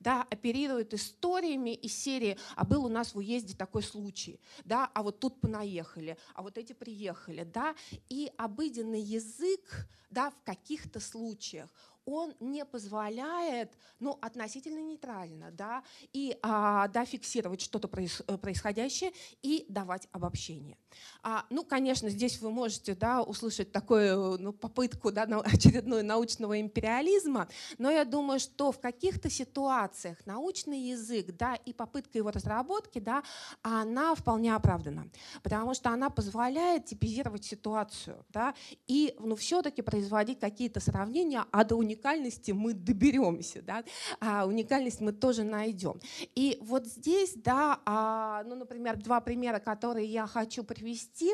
да, 0.00 0.26
оперирует 0.30 0.94
историями 0.94 1.74
из 1.74 1.94
серии 1.94 2.38
«А 2.56 2.64
был 2.64 2.84
у 2.84 2.88
нас 2.88 3.14
в 3.14 3.18
уезде 3.18 3.54
такой 3.54 3.82
случай», 3.82 4.40
да, 4.64 4.90
«А 4.94 5.02
вот 5.02 5.20
тут 5.20 5.40
понаехали», 5.40 6.16
«А 6.34 6.42
вот 6.42 6.58
эти 6.58 6.72
приехали», 6.72 7.44
да, 7.44 7.74
и 8.08 8.32
обыденный 8.36 9.02
язык, 9.02 9.88
да, 10.10 10.30
в 10.30 10.42
каких-то 10.44 11.00
случаях 11.00 11.70
он 12.04 12.34
не 12.40 12.64
позволяет, 12.64 13.72
ну, 14.00 14.18
относительно 14.20 14.80
нейтрально, 14.80 15.50
да, 15.52 15.82
и 16.12 16.36
а, 16.42 16.88
да, 16.88 17.04
фиксировать 17.04 17.60
что-то 17.60 17.88
э, 17.88 18.38
происходящее 18.38 19.12
и 19.42 19.64
давать 19.68 20.08
обобщение. 20.12 20.76
А, 21.22 21.46
ну, 21.50 21.64
конечно, 21.64 22.08
здесь 22.08 22.40
вы 22.40 22.50
можете, 22.50 22.94
да, 22.94 23.22
услышать 23.22 23.72
такую 23.72 24.38
ну, 24.38 24.52
попытку, 24.52 25.12
да, 25.12 25.22
очередную 25.44 26.04
научного 26.04 26.60
империализма, 26.60 27.48
но 27.78 27.90
я 27.90 28.04
думаю, 28.04 28.40
что 28.40 28.72
в 28.72 28.80
каких-то 28.80 29.30
ситуациях 29.30 30.18
научный 30.26 30.80
язык, 30.80 31.36
да, 31.36 31.54
и 31.54 31.72
попытка 31.72 32.18
его 32.18 32.30
разработки, 32.30 32.98
да, 32.98 33.22
она 33.62 34.14
вполне 34.14 34.54
оправдана, 34.54 35.08
потому 35.42 35.74
что 35.74 35.90
она 35.90 36.10
позволяет 36.10 36.86
типизировать 36.86 37.44
ситуацию, 37.44 38.24
да, 38.30 38.54
и, 38.86 39.14
ну, 39.20 39.36
все-таки 39.36 39.82
производить 39.82 40.40
какие-то 40.40 40.80
сравнения, 40.80 41.44
а 41.50 41.64
до 41.64 41.76
уникальности 41.92 42.52
мы 42.52 42.74
доберемся, 42.74 43.62
да, 43.62 43.84
а 44.20 44.46
уникальность 44.46 45.00
мы 45.00 45.12
тоже 45.12 45.44
найдем. 45.44 46.00
И 46.34 46.58
вот 46.60 46.86
здесь, 46.86 47.34
да, 47.36 47.80
а, 47.84 48.42
ну, 48.44 48.54
например, 48.54 48.96
два 48.96 49.20
примера, 49.20 49.58
которые 49.58 50.06
я 50.06 50.26
хочу 50.26 50.64
привести, 50.64 51.32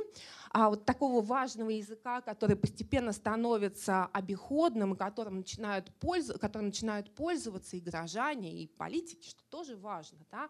а, 0.50 0.70
вот 0.70 0.84
такого 0.84 1.20
важного 1.20 1.70
языка, 1.70 2.20
который 2.20 2.56
постепенно 2.56 3.12
становится 3.12 4.06
обиходным, 4.06 4.96
которым 4.96 5.38
начинают, 5.38 5.92
пользу, 6.00 6.38
которым 6.38 6.68
начинают 6.68 7.14
пользоваться 7.14 7.76
и 7.76 7.80
горожане, 7.80 8.62
и 8.62 8.66
политики, 8.66 9.28
что 9.28 9.42
тоже 9.50 9.76
важно. 9.76 10.18
Да? 10.30 10.48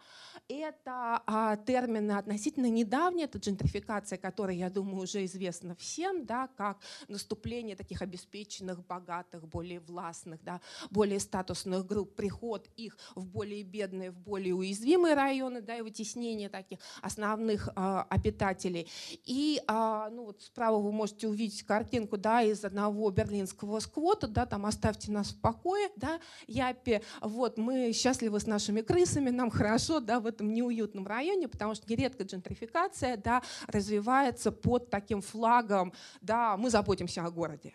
Это 0.49 1.23
а, 1.27 1.57
термины 1.57 2.13
относительно 2.13 2.69
недавние, 2.71 3.27
это 3.27 3.39
джентрификация, 3.39 4.19
которая, 4.19 4.57
я 4.57 4.71
думаю, 4.71 5.03
уже 5.03 5.25
известна 5.25 5.75
всем, 5.75 6.25
да, 6.25 6.49
как 6.57 6.79
наступление 7.09 7.77
таких 7.77 8.03
обеспеченных, 8.03 8.85
богатых, 8.87 9.47
более 9.49 9.81
властных, 9.81 9.98
да, 10.45 10.61
более 10.91 11.21
статусных 11.21 11.87
групп, 11.87 12.15
приход 12.15 12.69
их 12.77 12.97
в 13.15 13.27
более 13.27 13.63
бедные, 13.63 14.11
в 14.11 14.19
более 14.19 14.55
уязвимые 14.55 15.15
районы, 15.15 15.61
да, 15.61 15.77
и 15.77 15.83
вытеснение 15.83 16.49
таких 16.49 16.79
основных 17.03 17.69
а, 17.75 18.07
обитателей. 18.09 18.89
И 19.25 19.61
а, 19.67 20.11
ну, 20.11 20.27
вот 20.27 20.43
справа 20.43 20.79
вы 20.79 20.93
можете 20.93 21.29
увидеть 21.29 21.63
картинку 21.63 22.17
да, 22.17 22.43
из 22.43 22.65
одного 22.65 23.11
берлинского 23.11 23.81
сквота, 23.81 24.29
да, 24.29 24.47
там 24.47 24.67
«Оставьте 24.67 25.11
нас 25.11 25.29
в 25.29 25.41
покое», 25.41 25.89
да, 25.97 26.21
Япи, 26.47 27.03
вот, 27.21 27.59
мы 27.59 27.93
счастливы 27.93 28.41
с 28.41 28.47
нашими 28.47 28.81
крысами, 28.81 29.31
нам 29.31 29.51
хорошо 29.51 30.01
да, 30.01 30.21
в 30.21 30.27
этом 30.27 30.53
неуютном 30.53 31.07
районе, 31.07 31.49
потому 31.49 31.75
что 31.75 31.91
нередко 31.91 32.25
джентрификация 32.25 33.17
да, 33.17 33.43
развивается 33.67 34.53
под 34.53 34.91
таким 34.91 35.21
флагом 35.21 35.93
да, 36.21 36.57
«мы 36.57 36.71
заботимся 36.71 37.25
о 37.25 37.31
городе». 37.31 37.75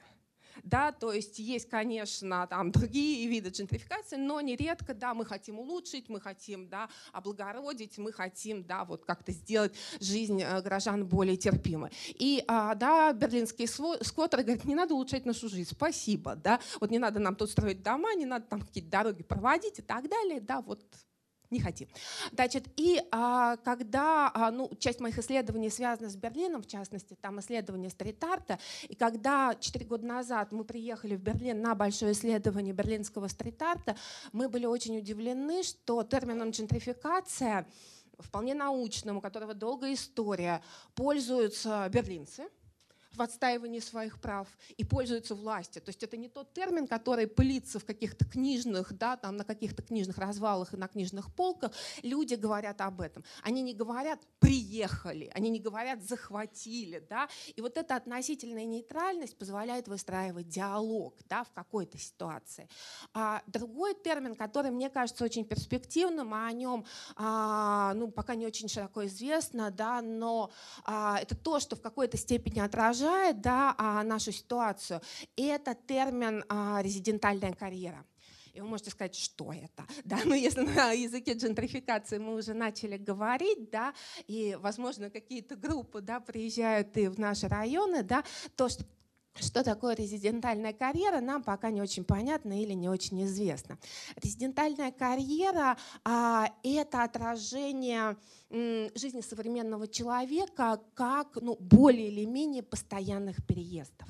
Да, 0.63 0.93
то 0.93 1.11
есть 1.11 1.39
есть, 1.39 1.69
конечно, 1.69 2.47
там 2.47 2.71
другие 2.71 3.27
виды 3.27 3.49
джентрификации, 3.49 4.15
но 4.15 4.39
нередко, 4.39 4.93
да, 4.93 5.13
мы 5.13 5.25
хотим 5.25 5.59
улучшить, 5.59 6.07
мы 6.07 6.21
хотим, 6.21 6.69
да, 6.69 6.89
облагородить, 7.11 7.97
мы 7.97 8.13
хотим, 8.13 8.63
да, 8.63 8.85
вот 8.85 9.03
как-то 9.03 9.33
сделать 9.33 9.73
жизнь 9.99 10.41
э, 10.41 10.61
горожан 10.61 11.05
более 11.05 11.35
терпимой. 11.35 11.91
И, 12.07 12.45
а, 12.47 12.75
да, 12.75 13.11
берлинские 13.11 13.67
сквоттеры 13.67 14.43
говорят, 14.43 14.63
не 14.63 14.75
надо 14.75 14.93
улучшать 14.93 15.25
нашу 15.25 15.49
жизнь, 15.49 15.69
спасибо, 15.69 16.35
да, 16.35 16.61
вот 16.79 16.91
не 16.91 16.99
надо 16.99 17.19
нам 17.19 17.35
тут 17.35 17.51
строить 17.51 17.83
дома, 17.83 18.15
не 18.15 18.25
надо 18.25 18.45
там 18.45 18.61
какие-то 18.61 18.89
дороги 18.89 19.21
проводить 19.23 19.79
и 19.79 19.81
так 19.81 20.09
далее, 20.09 20.39
да, 20.39 20.61
вот 20.61 20.81
не 21.53 21.61
хотим. 21.61 21.87
Значит, 22.31 22.65
и 22.75 23.01
а, 23.11 23.57
когда 23.57 24.31
а, 24.33 24.51
ну, 24.51 24.69
часть 24.79 24.99
моих 24.99 25.17
исследований 25.17 25.69
связана 25.69 26.09
с 26.09 26.15
Берлином, 26.15 26.63
в 26.63 26.67
частности, 26.67 27.15
там 27.21 27.39
исследование 27.39 27.89
стрит-арта, 27.89 28.59
и 28.89 28.95
когда 28.95 29.55
4 29.55 29.85
года 29.85 30.05
назад 30.05 30.51
мы 30.51 30.65
приехали 30.65 31.15
в 31.15 31.21
Берлин 31.21 31.61
на 31.61 31.75
большое 31.75 32.11
исследование 32.11 32.73
берлинского 32.73 33.27
стрит-арта, 33.27 33.95
мы 34.31 34.49
были 34.49 34.65
очень 34.65 34.97
удивлены, 34.97 35.63
что 35.63 36.03
термином 36.03 36.49
джентрификация 36.49 37.65
вполне 38.19 38.53
научным, 38.53 39.17
у 39.17 39.21
которого 39.21 39.53
долгая 39.53 39.93
история, 39.93 40.61
пользуются 40.95 41.87
берлинцы– 41.89 42.47
в 43.15 43.21
отстаивании 43.21 43.79
своих 43.79 44.19
прав 44.19 44.47
и 44.77 44.83
пользуются 44.83 45.35
властью. 45.35 45.81
То 45.81 45.89
есть 45.89 46.03
это 46.03 46.17
не 46.17 46.29
тот 46.29 46.53
термин, 46.53 46.87
который 46.87 47.27
пылится 47.27 47.79
в 47.79 47.85
каких-то 47.85 48.25
книжных, 48.25 48.93
да, 48.93 49.17
там 49.17 49.37
на 49.37 49.43
каких-то 49.43 49.83
книжных 49.83 50.17
развалах 50.17 50.73
и 50.73 50.77
на 50.77 50.87
книжных 50.87 51.33
полках. 51.33 51.71
Люди 52.01 52.35
говорят 52.35 52.81
об 52.81 53.01
этом. 53.01 53.23
Они 53.43 53.61
не 53.61 53.73
говорят 53.73 54.19
«приехали», 54.39 55.31
они 55.33 55.49
не 55.49 55.59
говорят 55.59 56.03
«захватили». 56.03 57.05
Да? 57.09 57.29
И 57.55 57.61
вот 57.61 57.77
эта 57.77 57.95
относительная 57.95 58.65
нейтральность 58.65 59.37
позволяет 59.37 59.87
выстраивать 59.87 60.47
диалог 60.47 61.15
да, 61.29 61.43
в 61.43 61.51
какой-то 61.51 61.97
ситуации. 61.97 62.67
А 63.13 63.41
другой 63.47 63.93
термин, 63.93 64.35
который 64.35 64.71
мне 64.71 64.89
кажется 64.89 65.23
очень 65.23 65.45
перспективным, 65.45 66.33
а 66.33 66.47
о 66.47 66.51
нем 66.51 66.85
а, 67.15 67.93
ну, 67.93 68.09
пока 68.09 68.35
не 68.35 68.45
очень 68.45 68.67
широко 68.67 69.05
известно, 69.05 69.69
да, 69.71 70.01
но 70.01 70.51
а, 70.85 71.19
это 71.21 71.35
то, 71.35 71.59
что 71.59 71.75
в 71.75 71.81
какой-то 71.81 72.17
степени 72.17 72.59
отражает 72.59 73.02
отражает 73.03 73.41
да, 73.41 73.75
а, 73.77 74.03
нашу 74.03 74.31
ситуацию. 74.31 75.01
И 75.35 75.45
это 75.45 75.75
термин 75.75 76.43
а, 76.49 76.81
резидентальная 76.81 77.53
карьера. 77.53 78.05
И 78.53 78.61
вы 78.61 78.67
можете 78.67 78.91
сказать, 78.91 79.15
что 79.15 79.51
это. 79.51 79.83
Да? 80.05 80.19
Но 80.25 80.35
если 80.35 80.61
на 80.61 80.91
языке 80.91 81.33
джентрификации 81.33 82.19
мы 82.19 82.35
уже 82.35 82.53
начали 82.53 82.97
говорить, 82.97 83.71
да, 83.71 83.93
и, 84.27 84.57
возможно, 84.59 85.09
какие-то 85.09 85.55
группы 85.55 86.01
да, 86.01 86.19
приезжают 86.19 86.95
и 86.97 87.07
в 87.07 87.19
наши 87.19 87.47
районы, 87.47 88.03
да, 88.03 88.23
то, 88.55 88.69
что 88.69 88.85
что 89.39 89.63
такое 89.63 89.95
резидентальная 89.95 90.73
карьера, 90.73 91.19
нам 91.19 91.43
пока 91.43 91.71
не 91.71 91.81
очень 91.81 92.03
понятно 92.03 92.61
или 92.61 92.73
не 92.73 92.89
очень 92.89 93.23
известно. 93.25 93.77
Резидентальная 94.15 94.91
карьера 94.91 95.77
а,– 96.03 96.51
это 96.63 97.03
отражение 97.03 98.17
м, 98.49 98.89
жизни 98.95 99.21
современного 99.21 99.87
человека 99.87 100.81
как 100.93 101.37
ну, 101.41 101.55
более 101.59 102.07
или 102.07 102.25
менее 102.25 102.63
постоянных 102.63 103.45
переездов. 103.45 104.07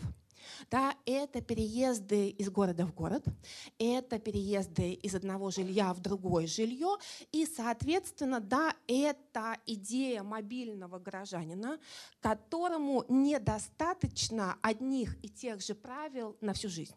Да, 0.70 0.96
это 1.06 1.42
переезды 1.42 2.30
из 2.30 2.50
города 2.50 2.86
в 2.86 2.94
город, 2.94 3.24
это 3.78 4.20
переезды 4.20 4.94
из 4.94 5.16
одного 5.16 5.52
жилья 5.52 5.94
в 5.94 6.00
другое 6.00 6.48
жилье, 6.48 6.98
и, 7.32 7.46
соответственно, 7.46 8.40
да, 8.40 8.76
это 8.88 9.58
идея 9.66 10.24
мобильного 10.24 11.00
гражданина, 11.00 11.80
которому 12.22 13.06
недостаточно 13.10 14.58
одних 14.62 15.18
и 15.24 15.30
тех 15.30 15.62
же 15.62 15.76
правил 15.76 16.38
на 16.42 16.54
всю 16.54 16.70
жизнь. 16.70 16.96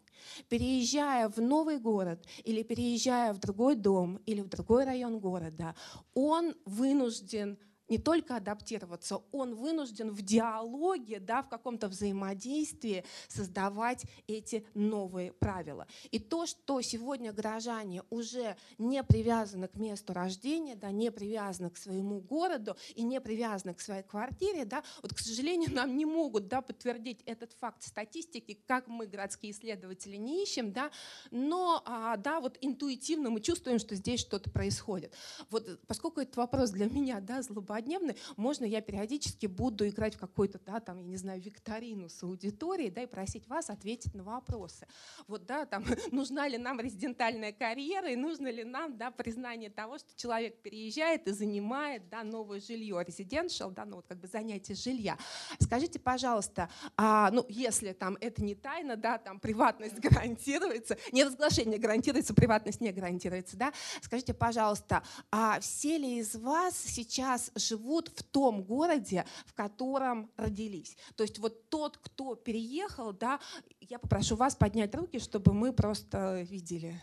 Переезжая 0.49 1.29
в 1.29 1.37
новый 1.37 1.79
город 1.79 2.25
или 2.43 2.63
переезжая 2.63 3.33
в 3.33 3.39
другой 3.39 3.75
дом 3.75 4.17
или 4.25 4.41
в 4.41 4.47
другой 4.47 4.85
район 4.85 5.19
города, 5.19 5.75
он 6.13 6.55
вынужден 6.65 7.57
не 7.89 7.97
только 7.97 8.35
адаптироваться, 8.35 9.21
он 9.31 9.55
вынужден 9.55 10.11
в 10.11 10.21
диалоге, 10.21 11.19
да, 11.19 11.41
в 11.41 11.49
каком-то 11.49 11.87
взаимодействии 11.87 13.03
создавать 13.27 14.05
эти 14.27 14.65
новые 14.73 15.31
правила. 15.33 15.87
И 16.11 16.19
то, 16.19 16.45
что 16.45 16.81
сегодня 16.81 17.31
граждане 17.31 18.03
уже 18.09 18.57
не 18.77 19.03
привязаны 19.03 19.67
к 19.67 19.75
месту 19.75 20.13
рождения, 20.13 20.75
да, 20.75 20.91
не 20.91 21.11
привязаны 21.11 21.69
к 21.69 21.77
своему 21.77 22.19
городу 22.19 22.75
и 22.95 23.03
не 23.03 23.21
привязаны 23.21 23.73
к 23.73 23.81
своей 23.81 24.03
квартире, 24.03 24.65
да, 24.65 24.83
вот, 25.01 25.13
к 25.13 25.19
сожалению, 25.19 25.73
нам 25.73 25.97
не 25.97 26.05
могут 26.05 26.47
да, 26.47 26.61
подтвердить 26.61 27.21
этот 27.25 27.53
факт 27.53 27.83
статистики, 27.83 28.59
как 28.67 28.87
мы, 28.87 29.07
городские 29.07 29.51
исследователи, 29.51 30.17
не 30.17 30.43
ищем, 30.43 30.71
да, 30.71 30.91
но 31.31 31.81
а, 31.85 32.17
да, 32.17 32.39
вот 32.39 32.57
интуитивно 32.61 33.29
мы 33.29 33.41
чувствуем, 33.41 33.79
что 33.79 33.95
здесь 33.95 34.19
что-то 34.19 34.49
происходит. 34.49 35.13
Вот, 35.49 35.79
поскольку 35.87 36.21
этот 36.21 36.35
вопрос 36.35 36.71
для 36.71 36.87
меня 36.87 37.19
да, 37.19 37.41
злоба 37.41 37.76
злободневны, 37.77 38.15
можно 38.35 38.65
я 38.65 38.81
периодически 38.81 39.45
буду 39.45 39.87
играть 39.87 40.15
в 40.15 40.19
какой-то, 40.19 40.59
да, 40.65 40.79
там, 40.79 40.97
я 40.97 41.03
не 41.03 41.17
знаю, 41.17 41.41
викторину 41.41 42.09
с 42.09 42.23
аудиторией, 42.23 42.89
да, 42.89 43.03
и 43.03 43.05
просить 43.05 43.47
вас 43.47 43.69
ответить 43.69 44.13
на 44.13 44.23
вопросы. 44.23 44.87
Вот, 45.27 45.45
да, 45.45 45.65
там, 45.65 45.85
нужна 46.11 46.47
ли 46.47 46.57
нам 46.57 46.79
резидентальная 46.79 47.51
карьера, 47.51 48.09
и 48.09 48.15
нужно 48.15 48.47
ли 48.47 48.63
нам, 48.63 48.97
да, 48.97 49.11
признание 49.11 49.69
того, 49.69 49.97
что 49.97 50.15
человек 50.15 50.61
переезжает 50.61 51.27
и 51.27 51.31
занимает, 51.31 52.09
да, 52.09 52.23
новое 52.23 52.59
жилье, 52.59 52.95
residential, 53.07 53.71
да, 53.71 53.85
ну, 53.85 53.97
вот 53.97 54.07
как 54.07 54.19
бы 54.19 54.27
занятие 54.27 54.75
жилья. 54.75 55.17
Скажите, 55.59 55.99
пожалуйста, 55.99 56.69
а, 56.95 57.29
ну, 57.31 57.45
если 57.49 57.93
там 57.93 58.17
это 58.21 58.43
не 58.43 58.55
тайна, 58.55 58.95
да, 58.95 59.17
там 59.17 59.39
приватность 59.39 59.99
гарантируется, 59.99 60.97
не 61.11 61.23
разглашение 61.23 61.79
гарантируется, 61.79 62.33
приватность 62.33 62.81
не 62.81 62.91
гарантируется, 62.91 63.57
да, 63.57 63.73
скажите, 64.01 64.33
пожалуйста, 64.33 65.03
а 65.31 65.59
все 65.59 65.97
ли 65.97 66.19
из 66.19 66.35
вас 66.35 66.77
сейчас 66.77 67.51
живут 67.67 68.09
в 68.09 68.23
том 68.23 68.63
городе, 68.63 69.25
в 69.45 69.53
котором 69.53 70.31
родились. 70.37 70.97
То 71.15 71.23
есть 71.23 71.39
вот 71.39 71.69
тот, 71.69 71.97
кто 71.97 72.35
переехал, 72.35 73.13
да, 73.13 73.39
я 73.81 73.99
попрошу 73.99 74.35
вас 74.35 74.55
поднять 74.55 74.95
руки, 74.95 75.19
чтобы 75.19 75.53
мы 75.53 75.73
просто 75.73 76.41
видели. 76.41 77.01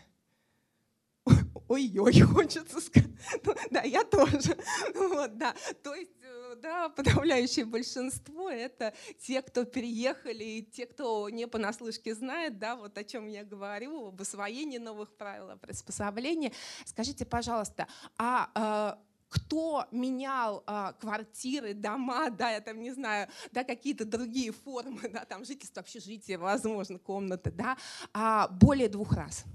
ой-ой, 1.67 2.19
хочется 2.33 2.79
сказать. 2.79 3.09
Ну, 3.43 3.55
да, 3.71 3.81
я 3.83 4.03
тоже. 4.03 4.57
Вот, 4.95 5.37
да. 5.37 5.55
То 5.83 5.95
есть 5.95 6.11
э, 6.21 6.55
да, 6.61 6.89
подавляющее 6.89 7.65
большинство— 7.65 8.49
это 8.51 8.93
те, 9.19 9.41
кто 9.41 9.65
переехали, 9.65 10.43
и 10.43 10.61
те, 10.63 10.85
кто 10.85 11.29
не 11.29 11.47
понаслышке 11.47 12.13
знает, 12.13 12.59
да, 12.59 12.75
вот 12.75 12.97
о 12.97 13.03
чем 13.03 13.27
я 13.27 13.43
говорю, 13.43 14.07
об 14.07 14.21
освоении 14.21 14.77
новых 14.77 15.15
правил, 15.15 15.51
о 15.51 15.57
приспособлении. 15.57 16.53
Скажите, 16.85 17.25
пожалуйста, 17.25 17.87
а 18.17 18.97
э, 18.99 19.04
кто 19.35 19.85
менял 19.91 20.63
а, 20.65 20.93
квартиры, 20.93 21.73
дома, 21.73 22.29
да, 22.37 22.51
я 22.51 22.61
там 22.61 22.81
не 22.81 22.91
знаю, 22.91 23.27
да, 23.51 23.63
какие-то 23.63 24.05
другие 24.05 24.51
формы, 24.51 25.09
да, 25.09 25.25
там 25.25 25.43
жительство, 25.45 25.81
общежитие, 25.81 26.37
возможно, 26.37 26.97
комнаты, 26.99 27.51
да, 27.51 27.77
а, 28.13 28.47
более 28.47 28.89
двух 28.89 29.13
раз 29.13 29.45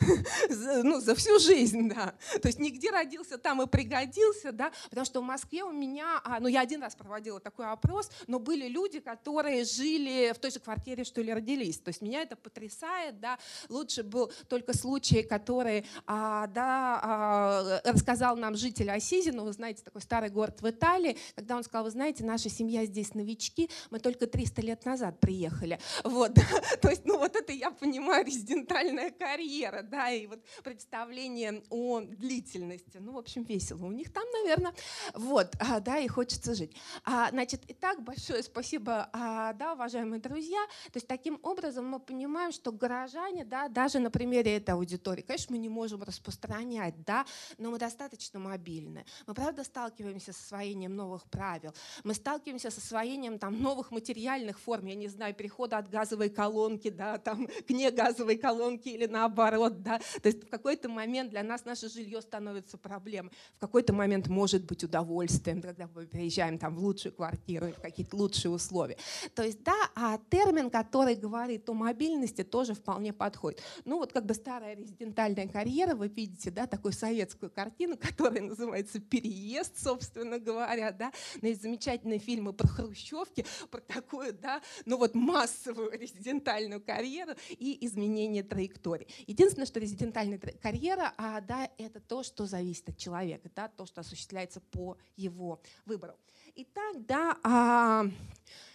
ну, 0.82 1.00
за 1.00 1.14
всю 1.14 1.38
жизнь, 1.38 1.88
да. 1.88 2.14
То 2.40 2.48
есть 2.48 2.58
нигде 2.58 2.90
родился, 2.90 3.38
там 3.38 3.62
и 3.62 3.66
пригодился, 3.66 4.52
да, 4.52 4.72
потому 4.88 5.04
что 5.04 5.20
в 5.20 5.24
Москве 5.24 5.64
у 5.64 5.72
меня, 5.72 6.20
а, 6.24 6.40
ну, 6.40 6.48
я 6.48 6.60
один 6.60 6.82
раз 6.82 6.94
проводила 6.94 7.40
такой 7.40 7.66
опрос, 7.66 8.10
но 8.26 8.38
были 8.38 8.68
люди, 8.68 9.00
которые 9.00 9.64
жили 9.64 10.32
в 10.32 10.38
той 10.38 10.50
же 10.50 10.60
квартире, 10.60 11.04
что 11.04 11.22
ли, 11.22 11.32
родились. 11.32 11.78
То 11.78 11.88
есть 11.88 12.02
меня 12.02 12.22
это 12.22 12.36
потрясает, 12.36 13.20
да. 13.20 13.38
Лучше 13.68 14.02
был 14.02 14.32
только 14.48 14.76
случай, 14.76 15.22
который, 15.22 15.86
а, 16.06 16.46
да, 16.48 17.00
а, 17.02 17.80
рассказал 17.84 18.36
нам 18.36 18.56
житель 18.56 18.90
Осизина, 18.90 19.44
вы 19.44 19.52
знаете, 19.52 19.82
такой 19.82 20.02
старый 20.02 20.30
город 20.30 20.60
в 20.60 20.68
Италии, 20.68 21.16
когда 21.34 21.56
он 21.56 21.64
сказал, 21.64 21.84
вы 21.84 21.90
знаете, 21.90 22.24
наша 22.24 22.48
семья 22.48 22.84
здесь 22.84 23.14
новички, 23.14 23.70
мы 23.90 23.98
только 23.98 24.26
300 24.26 24.62
лет 24.62 24.84
назад 24.84 25.20
приехали. 25.20 25.78
Вот, 26.04 26.34
то 26.82 26.90
есть, 26.90 27.04
ну, 27.04 27.18
вот 27.18 27.36
это 27.36 27.52
я 27.52 27.70
понимаю, 27.70 28.24
резидентальная 28.24 29.10
карьера 29.10 29.69
примера, 29.70 29.82
да, 29.82 30.10
и 30.10 30.26
вот 30.26 30.40
представление 30.62 31.62
о 31.70 32.00
длительности. 32.00 32.98
Ну, 32.98 33.12
в 33.12 33.18
общем, 33.18 33.44
весело 33.44 33.86
у 33.86 33.92
них 33.92 34.12
там, 34.12 34.24
наверное. 34.32 34.74
Вот, 35.14 35.54
а, 35.60 35.80
да, 35.80 35.98
и 35.98 36.08
хочется 36.08 36.54
жить. 36.54 36.74
А, 37.04 37.30
значит, 37.30 37.62
итак, 37.68 38.02
большое 38.02 38.42
спасибо, 38.42 39.08
а, 39.12 39.52
да, 39.54 39.74
уважаемые 39.74 40.20
друзья. 40.20 40.60
То 40.86 40.96
есть 40.96 41.06
таким 41.06 41.38
образом 41.42 41.86
мы 41.86 42.00
понимаем, 42.00 42.52
что 42.52 42.72
горожане, 42.72 43.44
да, 43.44 43.68
даже 43.68 43.98
на 43.98 44.10
примере 44.10 44.56
этой 44.56 44.70
аудитории, 44.70 45.22
конечно, 45.22 45.54
мы 45.54 45.58
не 45.58 45.68
можем 45.68 46.02
распространять, 46.02 47.04
да, 47.04 47.24
но 47.58 47.70
мы 47.70 47.78
достаточно 47.78 48.38
мобильны. 48.38 49.04
Мы, 49.26 49.34
правда, 49.34 49.64
сталкиваемся 49.64 50.32
с 50.32 50.38
освоением 50.38 50.96
новых 50.96 51.24
правил. 51.24 51.74
Мы 52.04 52.14
сталкиваемся 52.14 52.70
с 52.70 52.78
освоением 52.78 53.38
там 53.38 53.60
новых 53.60 53.90
материальных 53.90 54.58
форм, 54.58 54.86
я 54.86 54.94
не 54.94 55.08
знаю, 55.08 55.34
перехода 55.34 55.78
от 55.78 55.88
газовой 55.88 56.30
колонки, 56.30 56.90
да, 56.90 57.18
там, 57.18 57.46
к 57.46 57.70
негазовой 57.70 58.36
колонке 58.36 58.90
или 58.90 59.06
наоборот, 59.06 59.59
наоборот, 59.60 59.82
да, 59.82 59.98
то 59.98 60.28
есть 60.28 60.44
в 60.44 60.48
какой-то 60.48 60.88
момент 60.88 61.30
для 61.30 61.42
нас 61.42 61.64
наше 61.64 61.88
жилье 61.88 62.20
становится 62.20 62.78
проблемой, 62.78 63.32
в 63.56 63.60
какой-то 63.60 63.92
момент 63.92 64.28
может 64.28 64.64
быть 64.64 64.84
удовольствием, 64.84 65.60
когда 65.60 65.88
мы 65.94 66.06
приезжаем 66.06 66.58
там 66.58 66.74
в 66.74 66.78
лучшую 66.78 67.12
квартиру, 67.12 67.68
в 67.68 67.80
какие-то 67.80 68.16
лучшие 68.16 68.50
условия. 68.50 68.96
То 69.34 69.42
есть, 69.42 69.62
да, 69.62 69.76
а 69.94 70.18
термин, 70.30 70.70
который 70.70 71.14
говорит 71.14 71.68
о 71.68 71.74
мобильности, 71.74 72.42
тоже 72.42 72.74
вполне 72.74 73.12
подходит. 73.12 73.62
Ну 73.84 73.98
вот 73.98 74.12
как 74.12 74.26
бы 74.26 74.34
старая 74.34 74.74
резидентальная 74.76 75.48
карьера, 75.48 75.94
вы 75.94 76.08
видите, 76.08 76.50
да, 76.50 76.66
такую 76.66 76.92
советскую 76.92 77.50
картину, 77.50 77.96
которая 77.96 78.42
называется 78.42 79.00
«Переезд», 79.00 79.82
собственно 79.82 80.38
говоря, 80.38 80.92
да, 80.92 81.12
но 81.42 81.48
есть 81.48 81.62
замечательные 81.62 82.18
фильмы 82.18 82.52
про 82.52 82.68
хрущевки, 82.68 83.44
про 83.70 83.80
такую, 83.80 84.32
да, 84.32 84.60
ну 84.86 84.96
вот 84.96 85.14
массовую 85.14 85.90
резидентальную 85.98 86.80
карьеру 86.80 87.32
и 87.50 87.78
изменение 87.86 88.42
траектории. 88.42 89.06
Единственное, 89.26 89.39
Единственное, 89.40 89.64
что 89.64 89.80
резидентальная 89.80 90.38
карьера, 90.38 91.14
а, 91.16 91.40
да, 91.40 91.70
это 91.78 91.98
то, 91.98 92.22
что 92.22 92.44
зависит 92.44 92.90
от 92.90 92.98
человека, 92.98 93.48
да, 93.56 93.68
то, 93.68 93.86
что 93.86 94.02
осуществляется 94.02 94.60
по 94.60 94.98
его 95.16 95.62
выбору. 95.86 96.12
Итак, 96.56 97.06
да, 97.06 97.38
а, 97.42 98.04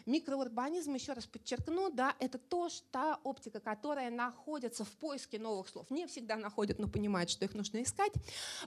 Микроурбанизм, 0.05 0.93
еще 0.93 1.13
раз 1.13 1.25
подчеркну, 1.25 1.89
да, 1.89 2.15
это 2.19 2.37
то, 2.37 2.69
та 2.91 3.19
оптика, 3.23 3.59
которая 3.59 4.11
находится 4.11 4.85
в 4.85 4.89
поиске 4.89 5.39
новых 5.39 5.67
слов. 5.67 5.89
Не 5.89 6.05
всегда 6.05 6.35
находят, 6.35 6.77
но 6.79 6.87
понимают, 6.87 7.29
что 7.29 7.45
их 7.45 7.55
нужно 7.55 7.81
искать. 7.81 8.13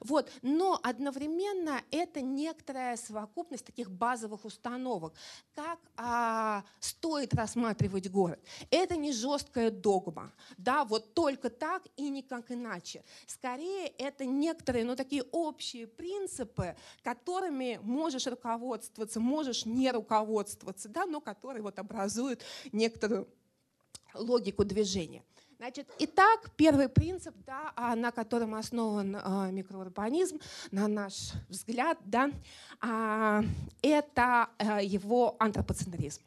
Вот. 0.00 0.30
Но 0.42 0.80
одновременно 0.82 1.82
это 1.90 2.20
некоторая 2.20 2.96
совокупность 2.96 3.64
таких 3.64 3.90
базовых 3.90 4.44
установок, 4.44 5.14
как 5.54 5.78
а, 5.96 6.64
стоит 6.80 7.34
рассматривать 7.34 8.10
город. 8.10 8.40
Это 8.70 8.96
не 8.96 9.12
жесткая 9.12 9.70
догма, 9.70 10.32
да, 10.56 10.84
вот 10.84 11.14
только 11.14 11.50
так 11.50 11.84
и 11.96 12.08
никак 12.10 12.50
иначе. 12.50 13.04
Скорее, 13.26 13.86
это 13.98 14.24
некоторые, 14.24 14.84
ну, 14.84 14.96
такие 14.96 15.22
общие 15.30 15.86
принципы, 15.86 16.76
которыми 17.02 17.78
можешь 17.82 18.26
руководствоваться, 18.26 19.20
можешь 19.20 19.66
не 19.66 19.90
руководствоваться, 19.90 20.88
да, 20.88 21.06
но 21.06 21.20
которые 21.28 21.62
вот 21.62 21.78
образуют 21.78 22.42
некоторую 22.72 23.28
логику 24.14 24.64
движения. 24.64 25.22
Значит, 25.58 25.88
итак, 25.98 26.50
первый 26.56 26.88
принцип, 26.88 27.34
да, 27.44 27.72
а, 27.74 27.96
на 27.96 28.12
котором 28.12 28.54
основан 28.54 29.16
а, 29.16 29.50
микроурбанизм, 29.50 30.38
на 30.70 30.88
наш 30.88 31.32
взгляд, 31.48 31.98
да, 32.04 32.30
а, 32.80 33.42
это 33.82 34.48
его 34.82 35.36
антропоцентризм. 35.40 36.22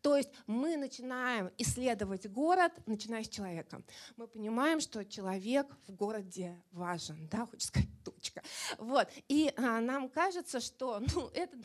То 0.00 0.16
есть 0.16 0.30
мы 0.46 0.76
начинаем 0.76 1.50
исследовать 1.58 2.28
город, 2.28 2.72
начиная 2.86 3.24
с 3.24 3.28
человека. 3.28 3.82
Мы 4.16 4.26
понимаем, 4.26 4.80
что 4.80 5.04
человек 5.04 5.66
в 5.86 5.92
городе 5.92 6.62
важен, 6.70 7.28
да, 7.30 7.46
хочется 7.46 7.68
сказать, 7.68 7.88
точка. 8.04 8.42
Вот. 8.78 9.08
И 9.28 9.52
нам 9.56 10.08
кажется, 10.08 10.60
что 10.60 11.00
ну, 11.14 11.28
это 11.34 11.56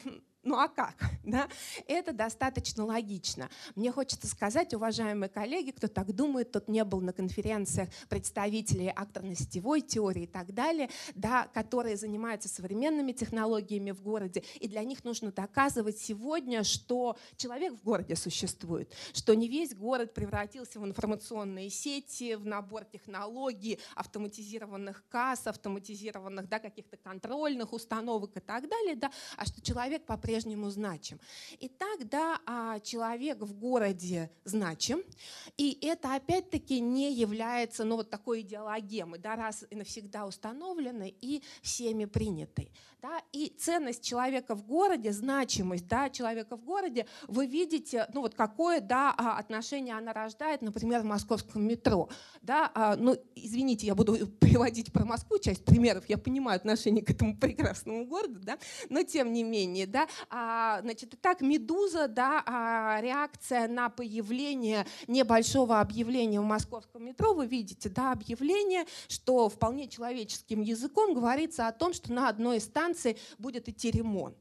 ну 0.48 0.58
а 0.58 0.70
как? 0.70 0.96
Да? 1.26 1.50
Это 1.88 2.14
достаточно 2.14 2.86
логично. 2.86 3.50
Мне 3.76 3.92
хочется 3.92 4.28
сказать, 4.28 4.74
уважаемые 4.74 5.30
коллеги, 5.30 5.72
кто 5.72 5.90
так 5.90 6.14
думает, 6.16 6.54
тот 6.54 6.70
не 6.70 6.86
был 6.86 7.02
на 7.02 7.12
конференциях 7.12 7.90
представителей 8.08 8.88
акторно-сетевой 8.96 9.82
теории 9.82 10.24
и 10.24 10.28
так 10.28 10.54
далее, 10.54 10.90
да, 11.16 11.48
которые 11.54 11.98
занимаются 11.98 12.48
современными 12.48 13.12
технологиями 13.12 13.92
в 13.92 14.02
городе. 14.02 14.42
И 14.62 14.70
для 14.70 14.84
них 14.84 15.04
нужно 15.04 15.34
доказывать 15.34 15.98
сегодня, 15.98 16.64
что 16.64 17.18
человек 17.36 17.74
в 17.74 17.84
городе 17.88 18.18
существует, 18.18 18.92
что 19.14 19.34
не 19.34 19.48
весь 19.48 19.74
город 19.74 20.14
превратился 20.14 20.80
в 20.80 20.86
информационные 20.86 21.70
сети, 21.70 22.36
в 22.36 22.46
набор 22.46 22.84
технологий, 22.84 23.80
автоматизированных 23.96 25.06
касс, 25.08 25.48
автоматизированных 25.48 26.50
да, 26.50 26.60
каких-то 26.60 26.98
контрольных 26.98 27.72
установок 27.72 28.36
и 28.36 28.42
так 28.42 28.68
далее, 28.68 28.96
да, 28.96 29.10
а 29.38 29.46
что 29.46 29.62
человек 29.62 30.06
по-прежнему 30.06 30.70
значим. 30.70 31.20
Итак, 31.62 32.10
да, 32.10 32.42
а 32.46 32.80
человек 32.82 33.38
в 33.40 33.54
городе 33.54 34.30
значим, 34.44 35.02
и 35.56 35.78
это 35.82 36.14
опять-таки 36.16 36.82
не 36.82 37.14
является 37.14 37.86
ну, 37.86 37.96
вот 37.96 38.10
такой 38.10 38.42
идеологемой, 38.42 39.20
да, 39.20 39.36
раз 39.38 39.64
и 39.70 39.76
навсегда 39.76 40.26
установленной 40.26 41.16
и 41.22 41.42
всеми 41.62 42.04
принятой. 42.06 42.70
Да, 43.00 43.22
и 43.32 43.50
ценность 43.50 44.04
человека 44.04 44.56
в 44.56 44.66
городе, 44.66 45.12
значимость 45.12 45.88
да, 45.88 46.10
человека 46.10 46.58
в 46.58 46.64
городе, 46.64 47.06
вы 47.28 47.46
видите, 47.46 47.77
ну 48.14 48.22
вот 48.22 48.36
какое 48.36 48.82
да, 48.82 49.14
а, 49.18 49.38
отношение 49.38 49.96
она 49.96 50.14
рождает, 50.14 50.62
например, 50.62 51.02
в 51.02 51.06
московском 51.06 51.64
метро. 51.66 52.10
Да, 52.42 52.72
а, 52.74 52.96
ну, 52.96 53.16
извините, 53.36 53.88
я 53.88 53.96
буду 53.96 54.28
приводить 54.40 54.92
про 54.92 55.06
Москву 55.06 55.38
часть 55.40 55.66
примеров, 55.66 56.06
я 56.08 56.18
понимаю 56.18 56.58
отношение 56.58 57.04
к 57.04 57.10
этому 57.10 57.38
прекрасному 57.40 58.06
городу, 58.06 58.40
да, 58.42 58.58
но 58.90 59.04
тем 59.04 59.34
не 59.34 59.44
менее, 59.44 59.88
да, 59.88 60.08
а, 60.30 60.82
значит, 60.82 61.16
так, 61.22 61.42
«Медуза», 61.42 62.08
да, 62.08 63.00
реакция 63.02 63.68
на 63.68 63.90
появление 63.90 64.86
небольшого 65.08 65.80
объявления 65.80 66.42
в 66.42 66.46
московском 66.46 67.06
метро, 67.06 67.34
вы 67.34 67.48
видите, 67.48 67.90
да, 67.90 68.12
объявление, 68.12 68.86
что 69.08 69.50
вполне 69.50 69.88
человеческим 69.88 70.62
языком 70.62 71.14
говорится 71.14 71.68
о 71.68 71.72
том, 71.72 71.94
что 71.94 72.12
на 72.14 72.30
одной 72.30 72.58
из 72.58 72.64
станций 72.64 73.18
будет 73.38 73.70
идти 73.70 73.92
ремонт. 73.92 74.38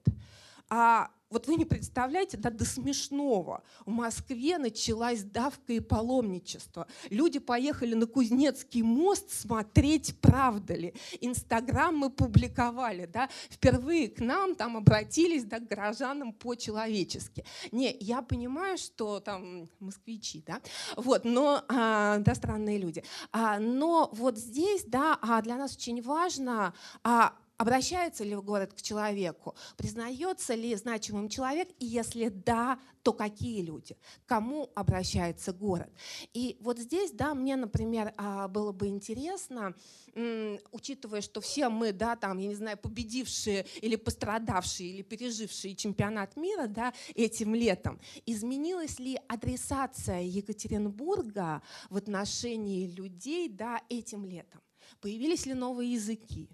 А 0.68 1.10
вот 1.30 1.48
вы 1.48 1.56
не 1.56 1.64
представляете, 1.64 2.36
да, 2.36 2.50
до 2.50 2.64
смешного. 2.64 3.62
В 3.84 3.90
Москве 3.90 4.58
началась 4.58 5.22
давка 5.22 5.72
и 5.72 5.80
паломничество. 5.80 6.86
Люди 7.10 7.40
поехали 7.40 7.94
на 7.94 8.06
Кузнецкий 8.06 8.82
мост 8.82 9.32
смотреть, 9.32 10.20
правда 10.20 10.74
ли. 10.74 10.94
Инстаграм 11.20 11.96
мы 11.96 12.10
публиковали. 12.10 13.06
Да. 13.06 13.28
Впервые 13.50 14.08
к 14.08 14.20
нам 14.20 14.54
там 14.54 14.76
обратились 14.76 15.44
да, 15.44 15.58
к 15.58 15.66
горожанам 15.66 16.32
по-человечески. 16.32 17.44
Не, 17.72 17.96
я 17.98 18.22
понимаю, 18.22 18.78
что 18.78 19.20
там 19.20 19.68
москвичи, 19.80 20.42
да, 20.46 20.60
вот, 20.96 21.24
но, 21.24 21.64
а, 21.68 22.18
да, 22.18 22.34
странные 22.34 22.78
люди. 22.78 23.02
А, 23.32 23.58
но 23.58 24.10
вот 24.12 24.38
здесь, 24.38 24.84
да, 24.84 25.18
а 25.20 25.42
для 25.42 25.56
нас 25.56 25.74
очень 25.76 26.00
важно, 26.02 26.72
а, 27.02 27.34
обращается 27.56 28.24
ли 28.24 28.34
город 28.36 28.74
к 28.74 28.82
человеку, 28.82 29.54
признается 29.76 30.54
ли 30.54 30.74
значимым 30.74 31.28
человек, 31.28 31.68
и 31.78 31.86
если 31.86 32.28
да, 32.28 32.78
то 33.02 33.12
какие 33.12 33.62
люди, 33.62 33.96
кому 34.26 34.70
обращается 34.74 35.52
город. 35.52 35.90
И 36.34 36.56
вот 36.60 36.78
здесь, 36.78 37.12
да, 37.12 37.34
мне, 37.34 37.56
например, 37.56 38.12
а, 38.16 38.48
было 38.48 38.72
бы 38.72 38.88
интересно, 38.88 39.74
учитывая, 40.72 41.20
что 41.20 41.40
все 41.40 41.68
мы, 41.68 41.92
да, 41.92 42.16
там, 42.16 42.38
я 42.38 42.48
не 42.48 42.54
знаю, 42.54 42.78
победившие 42.78 43.66
или 43.80 43.96
пострадавшие, 43.96 44.90
или 44.90 45.02
пережившие 45.02 45.76
чемпионат 45.76 46.36
мира, 46.36 46.66
да, 46.66 46.92
этим 47.14 47.54
летом, 47.54 48.00
изменилась 48.24 48.98
ли 48.98 49.18
адресация 49.28 50.22
Екатеринбурга 50.22 51.62
в 51.90 51.96
отношении 51.96 52.88
людей, 52.88 53.48
да, 53.48 53.82
этим 53.88 54.24
летом? 54.24 54.60
Появились 55.00 55.46
ли 55.46 55.54
новые 55.54 55.92
языки? 55.92 56.48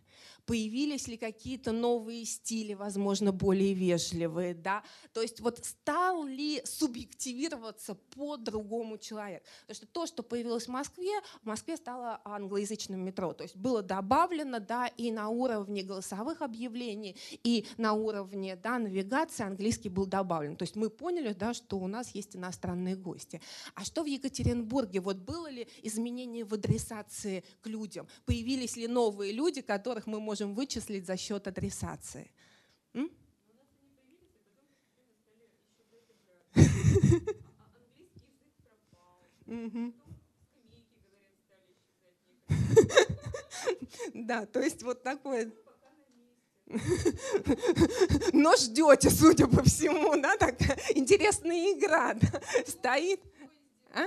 Появились 0.46 1.09
ли 1.09 1.16
какие-то 1.16 1.72
новые 1.72 2.24
стили, 2.24 2.74
возможно, 2.74 3.33
более 3.33 3.74
вежливые, 3.74 4.55
да, 4.55 4.83
то 5.12 5.22
есть 5.22 5.40
вот 5.40 5.64
стал 5.64 6.24
ли 6.24 6.61
субъективироваться 6.64 7.94
по 7.94 8.37
другому 8.37 8.98
человек. 8.98 9.42
Потому 9.62 9.76
что 9.76 9.87
то, 9.87 10.07
что 10.07 10.22
появилось 10.22 10.66
в 10.66 10.70
Москве, 10.70 11.12
в 11.42 11.46
Москве 11.46 11.76
стало 11.76 12.20
англоязычным 12.24 13.00
метро, 13.05 13.33
то 13.33 13.44
есть 13.44 13.57
было 13.57 13.83
добавлено, 13.83 14.59
да, 14.59 14.88
и 14.88 15.11
на 15.12 15.28
уровне 15.28 15.83
голосовых 15.83 16.42
объявлений, 16.42 17.16
и 17.44 17.66
на 17.76 17.92
уровне, 17.92 18.57
да, 18.57 18.78
навигации 18.78 19.44
английский 19.44 19.88
был 19.88 20.07
добавлен. 20.07 20.57
То 20.57 20.64
есть 20.64 20.76
мы 20.76 20.90
поняли, 20.90 21.33
да, 21.33 21.55
что 21.55 21.78
у 21.78 21.87
нас 21.87 22.14
есть 22.14 22.37
иностранные 22.37 22.96
гости. 22.96 23.40
А 23.74 23.85
что 23.85 24.02
в 24.02 24.07
Екатеринбурге? 24.07 25.00
Вот 25.00 25.16
было 25.18 25.50
ли 25.50 25.68
изменение 25.83 26.44
в 26.44 26.52
адресации 26.55 27.44
к 27.61 27.66
людям? 27.66 28.07
Появились 28.26 28.76
ли 28.76 28.88
новые 28.88 29.33
люди, 29.33 29.61
которых 29.61 30.07
мы 30.07 30.20
можем 30.20 30.31
можем 30.32 30.54
вычислить 30.54 31.04
за 31.04 31.18
счет 31.18 31.46
адресации. 31.46 32.30
Да, 44.14 44.46
то 44.46 44.60
есть 44.60 44.82
вот 44.82 45.02
такое. 45.02 45.52
Но 48.32 48.56
ждете, 48.56 49.10
судя 49.10 49.46
по 49.46 49.62
всему, 49.62 50.20
да, 50.20 50.36
такая 50.38 50.78
интересная 50.94 51.72
игра 51.72 52.16
стоит. 52.66 53.20
А? 53.92 54.06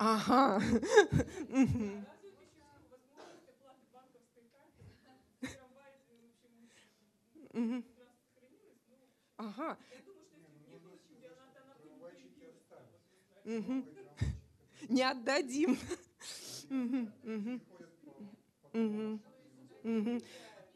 Ага. 0.00 0.58
Ага. 9.36 9.76
Не 14.88 15.02
отдадим. 15.02 15.78
Угу. 16.70 17.60
Угу. 18.72 19.20
Угу. 19.84 20.20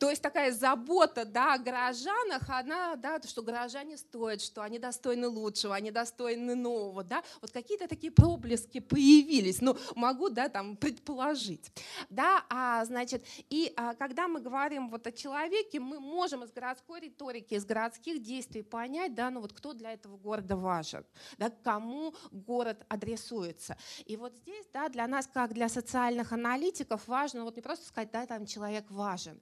То 0.05 0.11
есть 0.11 0.21
такая 0.21 0.53
забота 0.53 1.25
да, 1.25 1.55
о 1.55 1.59
горожанах, 1.59 2.43
она, 2.51 2.95
да, 2.97 3.19
что 3.27 3.41
горожане 3.41 3.97
стоят, 3.97 4.43
что 4.43 4.61
они 4.61 4.79
достойны 4.79 5.29
лучшего, 5.29 5.75
они 5.75 5.91
достойны 5.91 6.55
нового. 6.55 7.03
Да? 7.03 7.23
Вот 7.41 7.53
какие-то 7.53 7.89
такие 7.89 8.13
проблески 8.13 8.81
появились, 8.81 9.63
ну, 9.63 9.79
могу 9.95 10.29
да, 10.29 10.51
там, 10.51 10.77
предположить. 10.77 11.73
Да, 12.11 12.45
а, 12.51 12.85
значит, 12.85 13.25
и 13.49 13.73
а, 13.77 13.95
когда 13.95 14.29
мы 14.29 14.41
говорим 14.41 14.91
вот 14.91 15.07
о 15.07 15.13
человеке, 15.13 15.81
мы 15.81 15.99
можем 16.01 16.45
из 16.45 16.53
городской 16.53 17.01
риторики, 17.01 17.55
из 17.55 17.65
городских 17.65 18.23
действий 18.23 18.61
понять, 18.61 19.15
да, 19.15 19.31
ну 19.31 19.41
вот 19.41 19.55
кто 19.55 19.73
для 19.73 19.95
этого 19.95 20.19
города 20.19 20.55
важен, 20.55 21.07
да, 21.39 21.49
кому 21.49 22.15
город 22.31 22.85
адресуется. 22.91 23.79
И 24.05 24.19
вот 24.19 24.35
здесь 24.37 24.67
да, 24.71 24.91
для 24.91 25.07
нас, 25.07 25.27
как 25.33 25.55
для 25.55 25.71
социальных 25.71 26.33
аналитиков, 26.33 27.09
важно 27.09 27.45
вот 27.45 27.57
не 27.57 27.63
просто 27.63 27.87
сказать, 27.87 28.11
да, 28.11 28.27
там 28.27 28.45
человек 28.45 28.91
важен, 28.91 29.41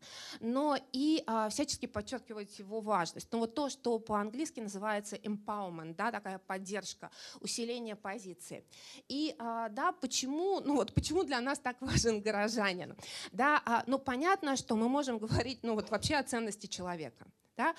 но 0.52 0.76
и 0.92 1.22
а, 1.26 1.48
всячески 1.48 1.86
подчеркивать 1.86 2.58
его 2.58 2.80
важность. 2.80 3.28
Но 3.32 3.38
вот 3.38 3.54
то, 3.54 3.70
что 3.70 3.98
по-английски 3.98 4.60
называется 4.60 5.16
empowerment, 5.16 5.94
да, 5.94 6.12
такая 6.12 6.38
поддержка, 6.38 7.10
усиление 7.40 7.96
позиции. 7.96 8.64
И 9.08 9.34
а, 9.38 9.70
да, 9.70 9.92
почему, 9.92 10.60
ну 10.60 10.74
вот 10.74 10.92
почему 10.92 11.24
для 11.24 11.40
нас 11.40 11.58
так 11.58 11.80
важен 11.80 12.20
горожанин? 12.20 12.94
Да, 13.32 13.62
а, 13.64 13.82
ну 13.86 13.98
понятно, 13.98 14.56
что 14.56 14.76
мы 14.76 14.88
можем 14.88 15.18
говорить, 15.18 15.60
ну 15.62 15.74
вот 15.74 15.90
вообще 15.90 16.16
о 16.16 16.22
ценности 16.22 16.66
человека. 16.66 17.26
Да? 17.56 17.74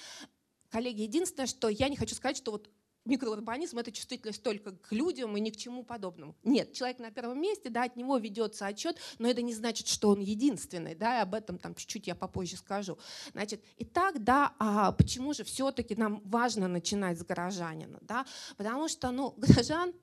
Коллеги, 0.71 1.01
единственное, 1.01 1.47
что 1.47 1.69
я 1.69 1.89
не 1.89 1.95
хочу 1.95 2.15
сказать, 2.15 2.37
что 2.37 2.51
вот 2.51 2.69
микроурбанизм— 3.05 3.77
это 3.79 3.91
чувствительность 3.91 4.43
только 4.43 4.71
к 4.71 4.91
людям 4.91 5.35
и 5.37 5.39
ни 5.39 5.49
к 5.49 5.57
чему 5.57 5.83
подобному. 5.83 6.35
Нет, 6.43 6.73
человек 6.73 6.99
на 6.99 7.11
первом 7.11 7.41
месте, 7.41 7.69
да, 7.69 7.83
от 7.83 7.95
него 7.95 8.17
ведется 8.17 8.65
отчет, 8.65 8.97
но 9.19 9.29
это 9.29 9.41
не 9.41 9.53
значит, 9.53 9.87
что 9.87 10.09
он 10.09 10.19
единственный, 10.19 10.95
да, 10.95 11.19
и 11.19 11.21
об 11.21 11.33
этом 11.33 11.57
там 11.57 11.75
чуть-чуть 11.75 12.07
я 12.07 12.15
попозже 12.15 12.57
скажу. 12.57 12.97
Значит, 13.31 13.63
итак, 13.77 14.23
да, 14.23 14.53
а 14.59 14.91
почему 14.91 15.33
же 15.33 15.43
все-таки 15.43 15.95
нам 15.95 16.21
важно 16.25 16.67
начинать 16.67 17.19
с 17.19 17.23
горожанина, 17.23 17.99
да, 18.01 18.25
потому 18.57 18.87
что, 18.87 19.11
ну, 19.11 19.31
горожан 19.37 19.93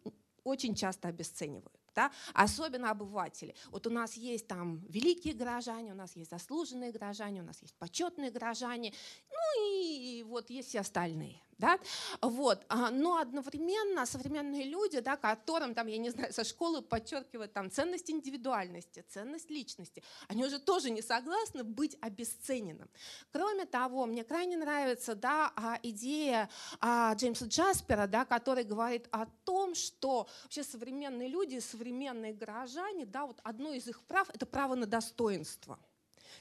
очень 0.45 0.75
часто 0.75 1.09
обесценивают 1.09 1.81
да? 1.95 2.11
особенно 2.33 2.91
обыватели. 2.91 3.55
Вот 3.71 3.87
у 3.87 3.91
нас 3.91 4.15
есть 4.15 4.47
там 4.47 4.79
великие 4.89 5.35
горожане, 5.35 5.93
у 5.93 5.97
нас 5.97 6.17
есть 6.17 6.31
заслуженные 6.31 6.93
горожане, 6.93 7.43
у 7.43 7.45
нас 7.45 7.61
есть 7.63 7.75
почетные 7.75 8.31
горожане, 8.31 8.93
ну 9.31 9.67
и 9.67 10.23
вот 10.23 10.51
есть 10.51 10.69
все 10.69 10.81
остальные. 10.81 11.41
Да? 11.61 11.79
Вот. 12.23 12.65
А, 12.69 12.91
но 12.91 13.19
одновременно 13.19 14.07
современные 14.07 14.65
люди, 14.65 14.99
да, 15.01 15.17
которым, 15.17 15.75
там, 15.75 15.87
я 15.87 15.99
не 15.99 16.11
знаю, 16.11 16.33
со 16.33 16.43
школы 16.43 16.81
подчеркивают 16.81 17.53
там, 17.53 17.71
ценность 17.71 18.11
индивидуальности, 18.11 19.05
ценность 19.09 19.51
личности, 19.51 20.03
они 20.27 20.45
уже 20.45 20.59
тоже 20.59 20.91
не 20.91 21.03
согласны 21.03 21.63
быть 21.63 21.97
обесцененным. 22.01 22.89
Кроме 23.31 23.67
того, 23.67 24.07
мне 24.07 24.25
крайне 24.25 24.57
нравится 24.57 25.15
да, 25.15 25.53
а, 25.55 25.79
идея 25.83 26.49
а, 26.81 27.15
Джеймса 27.15 27.45
Джаспера, 27.45 28.07
да, 28.07 28.25
который 28.25 28.65
говорит 28.65 29.07
о 29.11 29.27
том, 29.45 29.75
что 29.75 30.27
вообще 30.45 30.65
современные 30.65 31.29
люди, 31.29 31.59
современные 31.59 32.33
горожане, 32.33 33.05
да, 33.05 33.27
вот 33.27 33.39
одно 33.43 33.75
из 33.75 33.87
их 33.87 34.03
прав– 34.05 34.31
это 34.33 34.47
право 34.47 34.75
на 34.75 34.87
достоинство. 34.87 35.79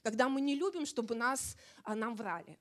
Когда 0.02 0.30
мы 0.30 0.40
не 0.40 0.56
любим, 0.56 0.86
чтобы 0.86 1.14
нас, 1.14 1.58
нам 1.86 2.16
врали 2.16 2.58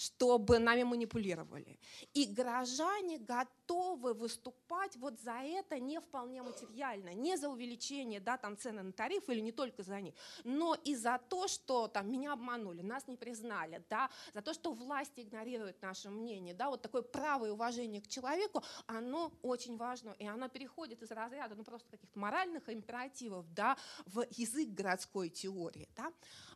чтобы 0.00 0.58
нами 0.58 0.82
манипулировали. 0.84 1.78
И 2.14 2.24
горожане 2.24 3.18
готовы 3.18 4.14
выступать 4.14 4.96
вот 4.96 5.20
за 5.20 5.32
это 5.42 5.78
не 5.78 6.00
вполне 6.00 6.42
материально, 6.42 7.12
не 7.12 7.36
за 7.36 7.50
увеличение 7.50 8.18
да, 8.18 8.38
там, 8.38 8.56
цены 8.56 8.82
на 8.82 8.92
тариф 8.92 9.28
или 9.28 9.40
не 9.40 9.52
только 9.52 9.82
за 9.82 10.00
них, 10.00 10.14
но 10.42 10.74
и 10.74 10.94
за 10.94 11.20
то, 11.28 11.48
что 11.48 11.86
там, 11.86 12.10
меня 12.10 12.32
обманули, 12.32 12.80
нас 12.80 13.08
не 13.08 13.16
признали, 13.16 13.84
да, 13.90 14.08
за 14.32 14.40
то, 14.40 14.54
что 14.54 14.72
власти 14.72 15.20
игнорируют 15.20 15.82
наше 15.82 16.08
мнение. 16.08 16.54
Да, 16.54 16.70
вот 16.70 16.80
такое 16.80 17.02
право 17.02 17.44
и 17.44 17.50
уважение 17.50 18.00
к 18.00 18.08
человеку, 18.08 18.62
оно 18.86 19.30
очень 19.42 19.76
важно, 19.76 20.16
и 20.18 20.26
оно 20.26 20.48
переходит 20.48 21.02
из 21.02 21.10
разряда 21.10 21.54
ну, 21.56 21.64
просто 21.64 21.90
каких-то 21.90 22.18
моральных 22.18 22.70
императивов 22.70 23.52
да, 23.52 23.76
в 24.06 24.24
язык 24.30 24.70
городской 24.70 25.28
теории. 25.28 25.90
Да. 25.94 26.10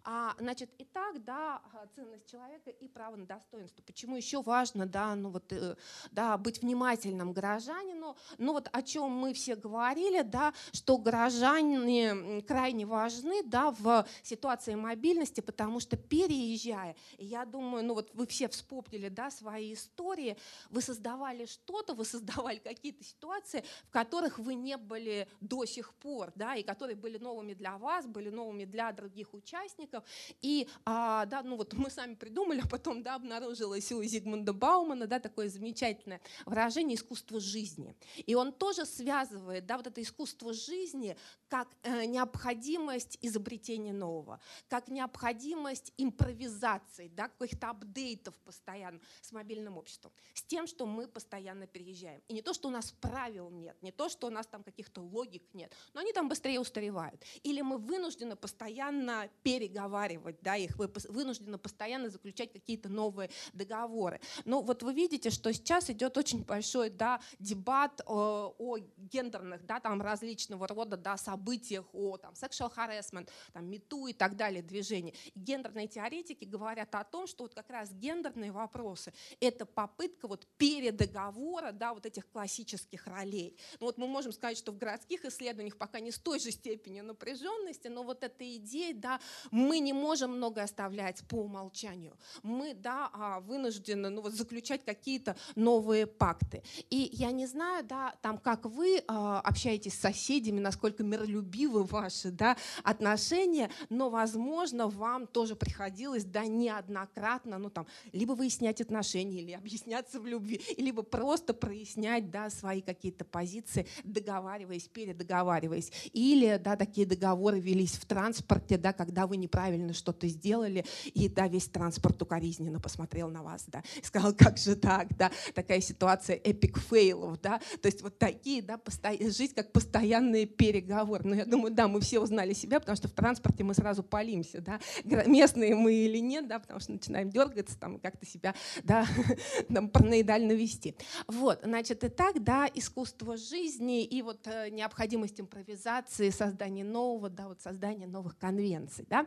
А, 0.04 0.34
значит, 0.38 0.70
итак, 0.78 1.22
да, 1.24 1.62
ценность 1.94 2.30
человека 2.30 2.70
и 2.70 2.88
право 2.88 3.16
на 3.16 3.26
достоинство. 3.34 3.82
Почему 3.82 4.16
еще 4.16 4.42
важно, 4.42 4.86
да, 4.86 5.14
ну 5.14 5.30
вот, 5.30 5.52
э, 5.52 5.76
да, 6.12 6.36
быть 6.36 6.62
внимательным 6.62 7.32
гражданину. 7.32 8.16
Ну 8.38 8.52
вот 8.52 8.68
о 8.72 8.82
чем 8.82 9.10
мы 9.10 9.32
все 9.32 9.56
говорили, 9.56 10.22
да, 10.22 10.52
что 10.72 10.98
граждане 10.98 12.42
крайне 12.42 12.86
важны, 12.86 13.42
да, 13.44 13.70
в 13.70 14.06
ситуации 14.22 14.74
мобильности, 14.74 15.40
потому 15.40 15.80
что 15.80 15.96
переезжая, 15.96 16.96
я 17.18 17.44
думаю, 17.44 17.84
ну 17.84 17.94
вот 17.94 18.10
вы 18.14 18.26
все 18.26 18.48
вспомнили, 18.48 19.08
да, 19.08 19.30
свои 19.30 19.74
истории, 19.74 20.36
вы 20.70 20.80
создавали 20.80 21.46
что-то, 21.46 21.94
вы 21.94 22.04
создавали 22.04 22.58
какие-то 22.58 23.04
ситуации, 23.04 23.64
в 23.88 23.90
которых 23.90 24.38
вы 24.38 24.54
не 24.54 24.76
были 24.76 25.28
до 25.40 25.64
сих 25.64 25.94
пор, 25.94 26.32
да, 26.34 26.54
и 26.54 26.62
которые 26.62 26.96
были 26.96 27.18
новыми 27.18 27.54
для 27.54 27.78
вас, 27.78 28.06
были 28.06 28.30
новыми 28.30 28.64
для 28.64 28.92
других 28.92 29.34
участников, 29.34 30.04
и, 30.40 30.68
а, 30.84 31.26
да, 31.26 31.42
ну 31.42 31.56
вот 31.56 31.72
мы 31.74 31.90
сами 31.90 32.14
придумали, 32.14 32.60
а 32.64 32.68
потом, 32.68 33.02
да, 33.02 33.18
обнаружилось 33.24 33.90
у 33.92 34.02
Зигмунда 34.02 34.52
Баумана, 34.52 35.06
да, 35.06 35.18
такое 35.18 35.48
замечательное 35.48 36.20
выражение 36.44 36.96
искусство 36.96 37.40
жизни. 37.40 37.96
И 38.26 38.34
он 38.34 38.52
тоже 38.52 38.84
связывает, 38.84 39.66
да, 39.66 39.78
вот 39.78 39.86
это 39.86 40.02
искусство 40.02 40.52
жизни 40.52 41.16
как 41.48 41.68
э, 41.82 42.04
необходимость 42.04 43.18
изобретения 43.22 43.92
нового, 43.92 44.40
как 44.68 44.88
необходимость 44.88 45.92
импровизации, 45.96 47.08
да, 47.08 47.28
каких-то 47.28 47.70
апдейтов 47.70 48.34
постоянно 48.44 49.00
с 49.22 49.32
мобильным 49.32 49.78
обществом, 49.78 50.12
с 50.34 50.42
тем, 50.42 50.66
что 50.66 50.84
мы 50.84 51.08
постоянно 51.08 51.66
переезжаем. 51.66 52.20
И 52.28 52.34
не 52.34 52.42
то, 52.42 52.52
что 52.52 52.68
у 52.68 52.70
нас 52.70 52.92
правил 53.00 53.50
нет, 53.50 53.76
не 53.82 53.92
то, 53.92 54.08
что 54.08 54.26
у 54.26 54.30
нас 54.30 54.46
там 54.46 54.62
каких-то 54.62 55.00
логик 55.00 55.42
нет, 55.54 55.72
но 55.94 56.00
они 56.00 56.12
там 56.12 56.28
быстрее 56.28 56.60
устаревают. 56.60 57.22
Или 57.42 57.62
мы 57.62 57.78
вынуждены 57.78 58.36
постоянно 58.36 59.30
переговаривать 59.42 60.36
да, 60.42 60.56
их, 60.56 60.76
вы 60.76 60.90
вынуждены 61.08 61.56
постоянно 61.56 62.10
заключать 62.10 62.52
какие-то 62.52 62.88
новые 62.88 63.13
договоры. 63.52 64.20
Но 64.44 64.62
вот 64.62 64.82
вы 64.82 64.92
видите, 64.92 65.30
что 65.30 65.52
сейчас 65.52 65.90
идет 65.90 66.16
очень 66.16 66.44
большой 66.44 66.90
да, 66.90 67.20
дебат 67.38 68.00
о, 68.06 68.54
о 68.58 68.78
гендерных, 68.96 69.64
да, 69.66 69.80
там 69.80 70.00
различного 70.00 70.66
рода 70.68 70.96
да, 70.96 71.16
событиях, 71.16 71.84
о 71.92 72.16
там, 72.16 72.34
sexual 72.34 72.72
harassment, 72.74 73.28
там, 73.52 73.66
мету 73.66 74.06
и 74.06 74.12
так 74.12 74.36
далее 74.36 74.62
движения. 74.62 75.14
гендерные 75.34 75.88
теоретики 75.88 76.44
говорят 76.44 76.94
о 76.94 77.04
том, 77.04 77.26
что 77.26 77.44
вот 77.44 77.54
как 77.54 77.70
раз 77.70 77.90
гендерные 77.92 78.52
вопросы— 78.52 79.12
это 79.40 79.66
попытка 79.66 80.28
вот 80.28 80.46
передоговора 80.56 81.72
да, 81.72 81.94
вот 81.94 82.06
этих 82.06 82.28
классических 82.30 83.06
ролей. 83.06 83.56
Ну, 83.80 83.86
вот 83.86 83.98
мы 83.98 84.06
можем 84.06 84.32
сказать, 84.32 84.58
что 84.58 84.72
в 84.72 84.78
городских 84.78 85.24
исследованиях 85.24 85.76
пока 85.76 86.00
не 86.00 86.10
с 86.10 86.18
той 86.18 86.38
же 86.38 86.50
степенью 86.50 87.04
напряженности, 87.04 87.88
но 87.88 88.02
вот 88.02 88.22
эта 88.24 88.56
идея, 88.56 88.94
да, 88.94 89.20
мы 89.50 89.80
не 89.80 89.92
можем 89.92 90.36
многое 90.36 90.64
оставлять 90.64 91.26
по 91.28 91.36
умолчанию. 91.36 92.16
Мы, 92.42 92.74
да, 92.74 92.93
а, 93.12 93.40
вынуждены 93.40 94.08
ну, 94.08 94.22
вот, 94.22 94.32
заключать 94.32 94.84
какие-то 94.84 95.36
новые 95.56 96.06
пакты. 96.06 96.62
И 96.90 97.10
я 97.12 97.30
не 97.30 97.46
знаю, 97.46 97.84
да, 97.84 98.14
там, 98.22 98.38
как 98.38 98.66
вы 98.66 99.02
а, 99.06 99.40
общаетесь 99.40 99.94
с 99.94 100.00
соседями, 100.00 100.60
насколько 100.60 101.02
миролюбивы 101.02 101.84
ваши 101.84 102.30
да, 102.30 102.56
отношения, 102.82 103.70
но, 103.90 104.10
возможно, 104.10 104.88
вам 104.88 105.26
тоже 105.26 105.56
приходилось 105.56 106.24
да, 106.24 106.46
неоднократно 106.46 107.58
ну, 107.58 107.70
там, 107.70 107.86
либо 108.12 108.32
выяснять 108.32 108.80
отношения, 108.80 109.42
или 109.42 109.52
объясняться 109.52 110.20
в 110.20 110.26
любви, 110.26 110.60
либо 110.76 111.02
просто 111.02 111.54
прояснять 111.54 112.30
да, 112.30 112.50
свои 112.50 112.80
какие-то 112.80 113.24
позиции, 113.24 113.86
договариваясь, 114.04 114.88
передоговариваясь. 114.88 115.90
Или 116.12 116.60
да, 116.62 116.76
такие 116.76 117.06
договоры 117.06 117.60
велись 117.60 117.92
в 117.92 118.06
транспорте, 118.06 118.78
да, 118.78 118.92
когда 118.92 119.26
вы 119.26 119.36
неправильно 119.36 119.92
что-то 119.92 120.28
сделали, 120.28 120.84
и 121.12 121.28
да, 121.28 121.48
весь 121.48 121.68
транспорт 121.68 122.20
укоризненно 122.22 122.80
посмотрел 122.84 123.30
на 123.30 123.42
вас, 123.42 123.64
да, 123.68 123.82
и 123.96 124.04
сказал, 124.04 124.34
как 124.38 124.58
же 124.58 124.76
так, 124.76 125.16
да, 125.16 125.30
такая 125.54 125.80
ситуация 125.80 126.36
эпик 126.36 126.78
фейлов, 126.78 127.40
да, 127.40 127.60
то 127.80 127.86
есть 127.86 128.02
вот 128.02 128.18
такие, 128.18 128.62
да, 128.62 128.76
посто... 128.76 129.10
жизнь 129.18 129.54
как 129.54 129.72
постоянный 129.72 130.44
переговор. 130.44 131.24
Но 131.24 131.34
я 131.34 131.46
думаю, 131.46 131.72
да, 131.74 131.88
мы 131.88 132.00
все 132.00 132.20
узнали 132.20 132.52
себя, 132.52 132.78
потому 132.78 132.96
что 132.96 133.08
в 133.08 133.12
транспорте 133.12 133.64
мы 133.64 133.72
сразу 133.72 134.02
палимся, 134.02 134.60
да, 134.60 134.78
местные 135.04 135.74
мы 135.74 135.94
или 135.94 136.18
нет, 136.18 136.46
да, 136.46 136.58
потому 136.58 136.78
что 136.80 136.92
начинаем 136.92 137.30
дергаться, 137.30 137.78
там, 137.78 137.98
как-то 137.98 138.26
себя, 138.26 138.54
да, 138.82 139.06
там, 139.74 139.88
параноидально 139.88 140.52
вести. 140.52 140.94
Вот, 141.26 141.60
значит, 141.64 142.04
и 142.04 142.08
так, 142.08 142.42
да, 142.44 142.68
искусство 142.74 143.36
жизни 143.36 144.04
и 144.04 144.20
вот 144.20 144.46
э, 144.46 144.68
необходимость 144.70 145.40
импровизации, 145.40 146.28
создания 146.30 146.84
нового, 146.84 147.30
да, 147.30 147.48
вот 147.48 147.62
создания 147.62 148.06
новых 148.06 148.36
конвенций, 148.38 149.06
да. 149.08 149.26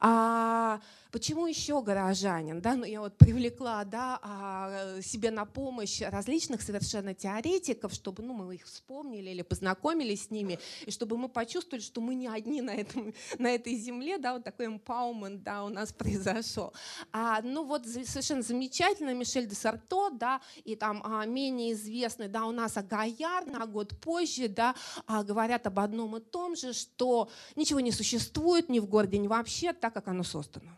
А 0.00 0.80
почему 1.10 1.46
еще 1.46 1.82
горожанин, 1.82 2.60
да, 2.60 2.74
ну 2.74 2.84
я 2.84 2.97
вот 3.00 3.16
привлекла, 3.16 3.84
да, 3.84 4.18
а, 4.22 5.00
себе 5.02 5.30
на 5.30 5.44
помощь 5.44 6.00
различных 6.00 6.62
совершенно 6.62 7.14
теоретиков, 7.14 7.92
чтобы, 7.92 8.22
ну, 8.22 8.34
мы 8.34 8.54
их 8.54 8.66
вспомнили 8.66 9.30
или 9.30 9.42
познакомились 9.42 10.26
с 10.26 10.30
ними, 10.30 10.58
и 10.86 10.90
чтобы 10.90 11.16
мы 11.16 11.28
почувствовали, 11.28 11.82
что 11.82 12.00
мы 12.00 12.14
не 12.14 12.28
одни 12.28 12.60
на, 12.62 12.70
этом, 12.70 13.12
на 13.38 13.48
этой 13.48 13.74
земле, 13.76 14.18
да, 14.18 14.34
вот 14.34 14.44
такой 14.44 14.66
empowerment, 14.66 15.42
да, 15.42 15.64
у 15.64 15.68
нас 15.68 15.92
произошел. 15.98 16.72
А, 17.12 17.40
ну 17.42 17.64
вот 17.64 17.86
совершенно 17.86 18.42
замечательно 18.42 19.14
Мишель 19.14 19.46
де 19.46 19.54
Сарто, 19.54 20.10
да, 20.10 20.40
и 20.64 20.76
там 20.76 21.02
а, 21.04 21.26
менее 21.26 21.72
известный, 21.72 22.28
да, 22.28 22.46
у 22.46 22.52
нас 22.52 22.76
Агаяр 22.76 23.46
на 23.46 23.66
год 23.66 23.98
позже, 24.00 24.48
да, 24.48 24.74
а, 25.06 25.22
говорят 25.22 25.66
об 25.66 25.78
одном 25.78 26.16
и 26.16 26.20
том 26.20 26.56
же, 26.56 26.72
что 26.72 27.30
ничего 27.56 27.80
не 27.80 27.92
существует 27.92 28.68
ни 28.68 28.78
в 28.80 28.86
городе, 28.86 29.18
ни 29.18 29.28
вообще 29.28 29.72
так, 29.72 29.94
как 29.94 30.08
оно 30.08 30.22
создано 30.22 30.72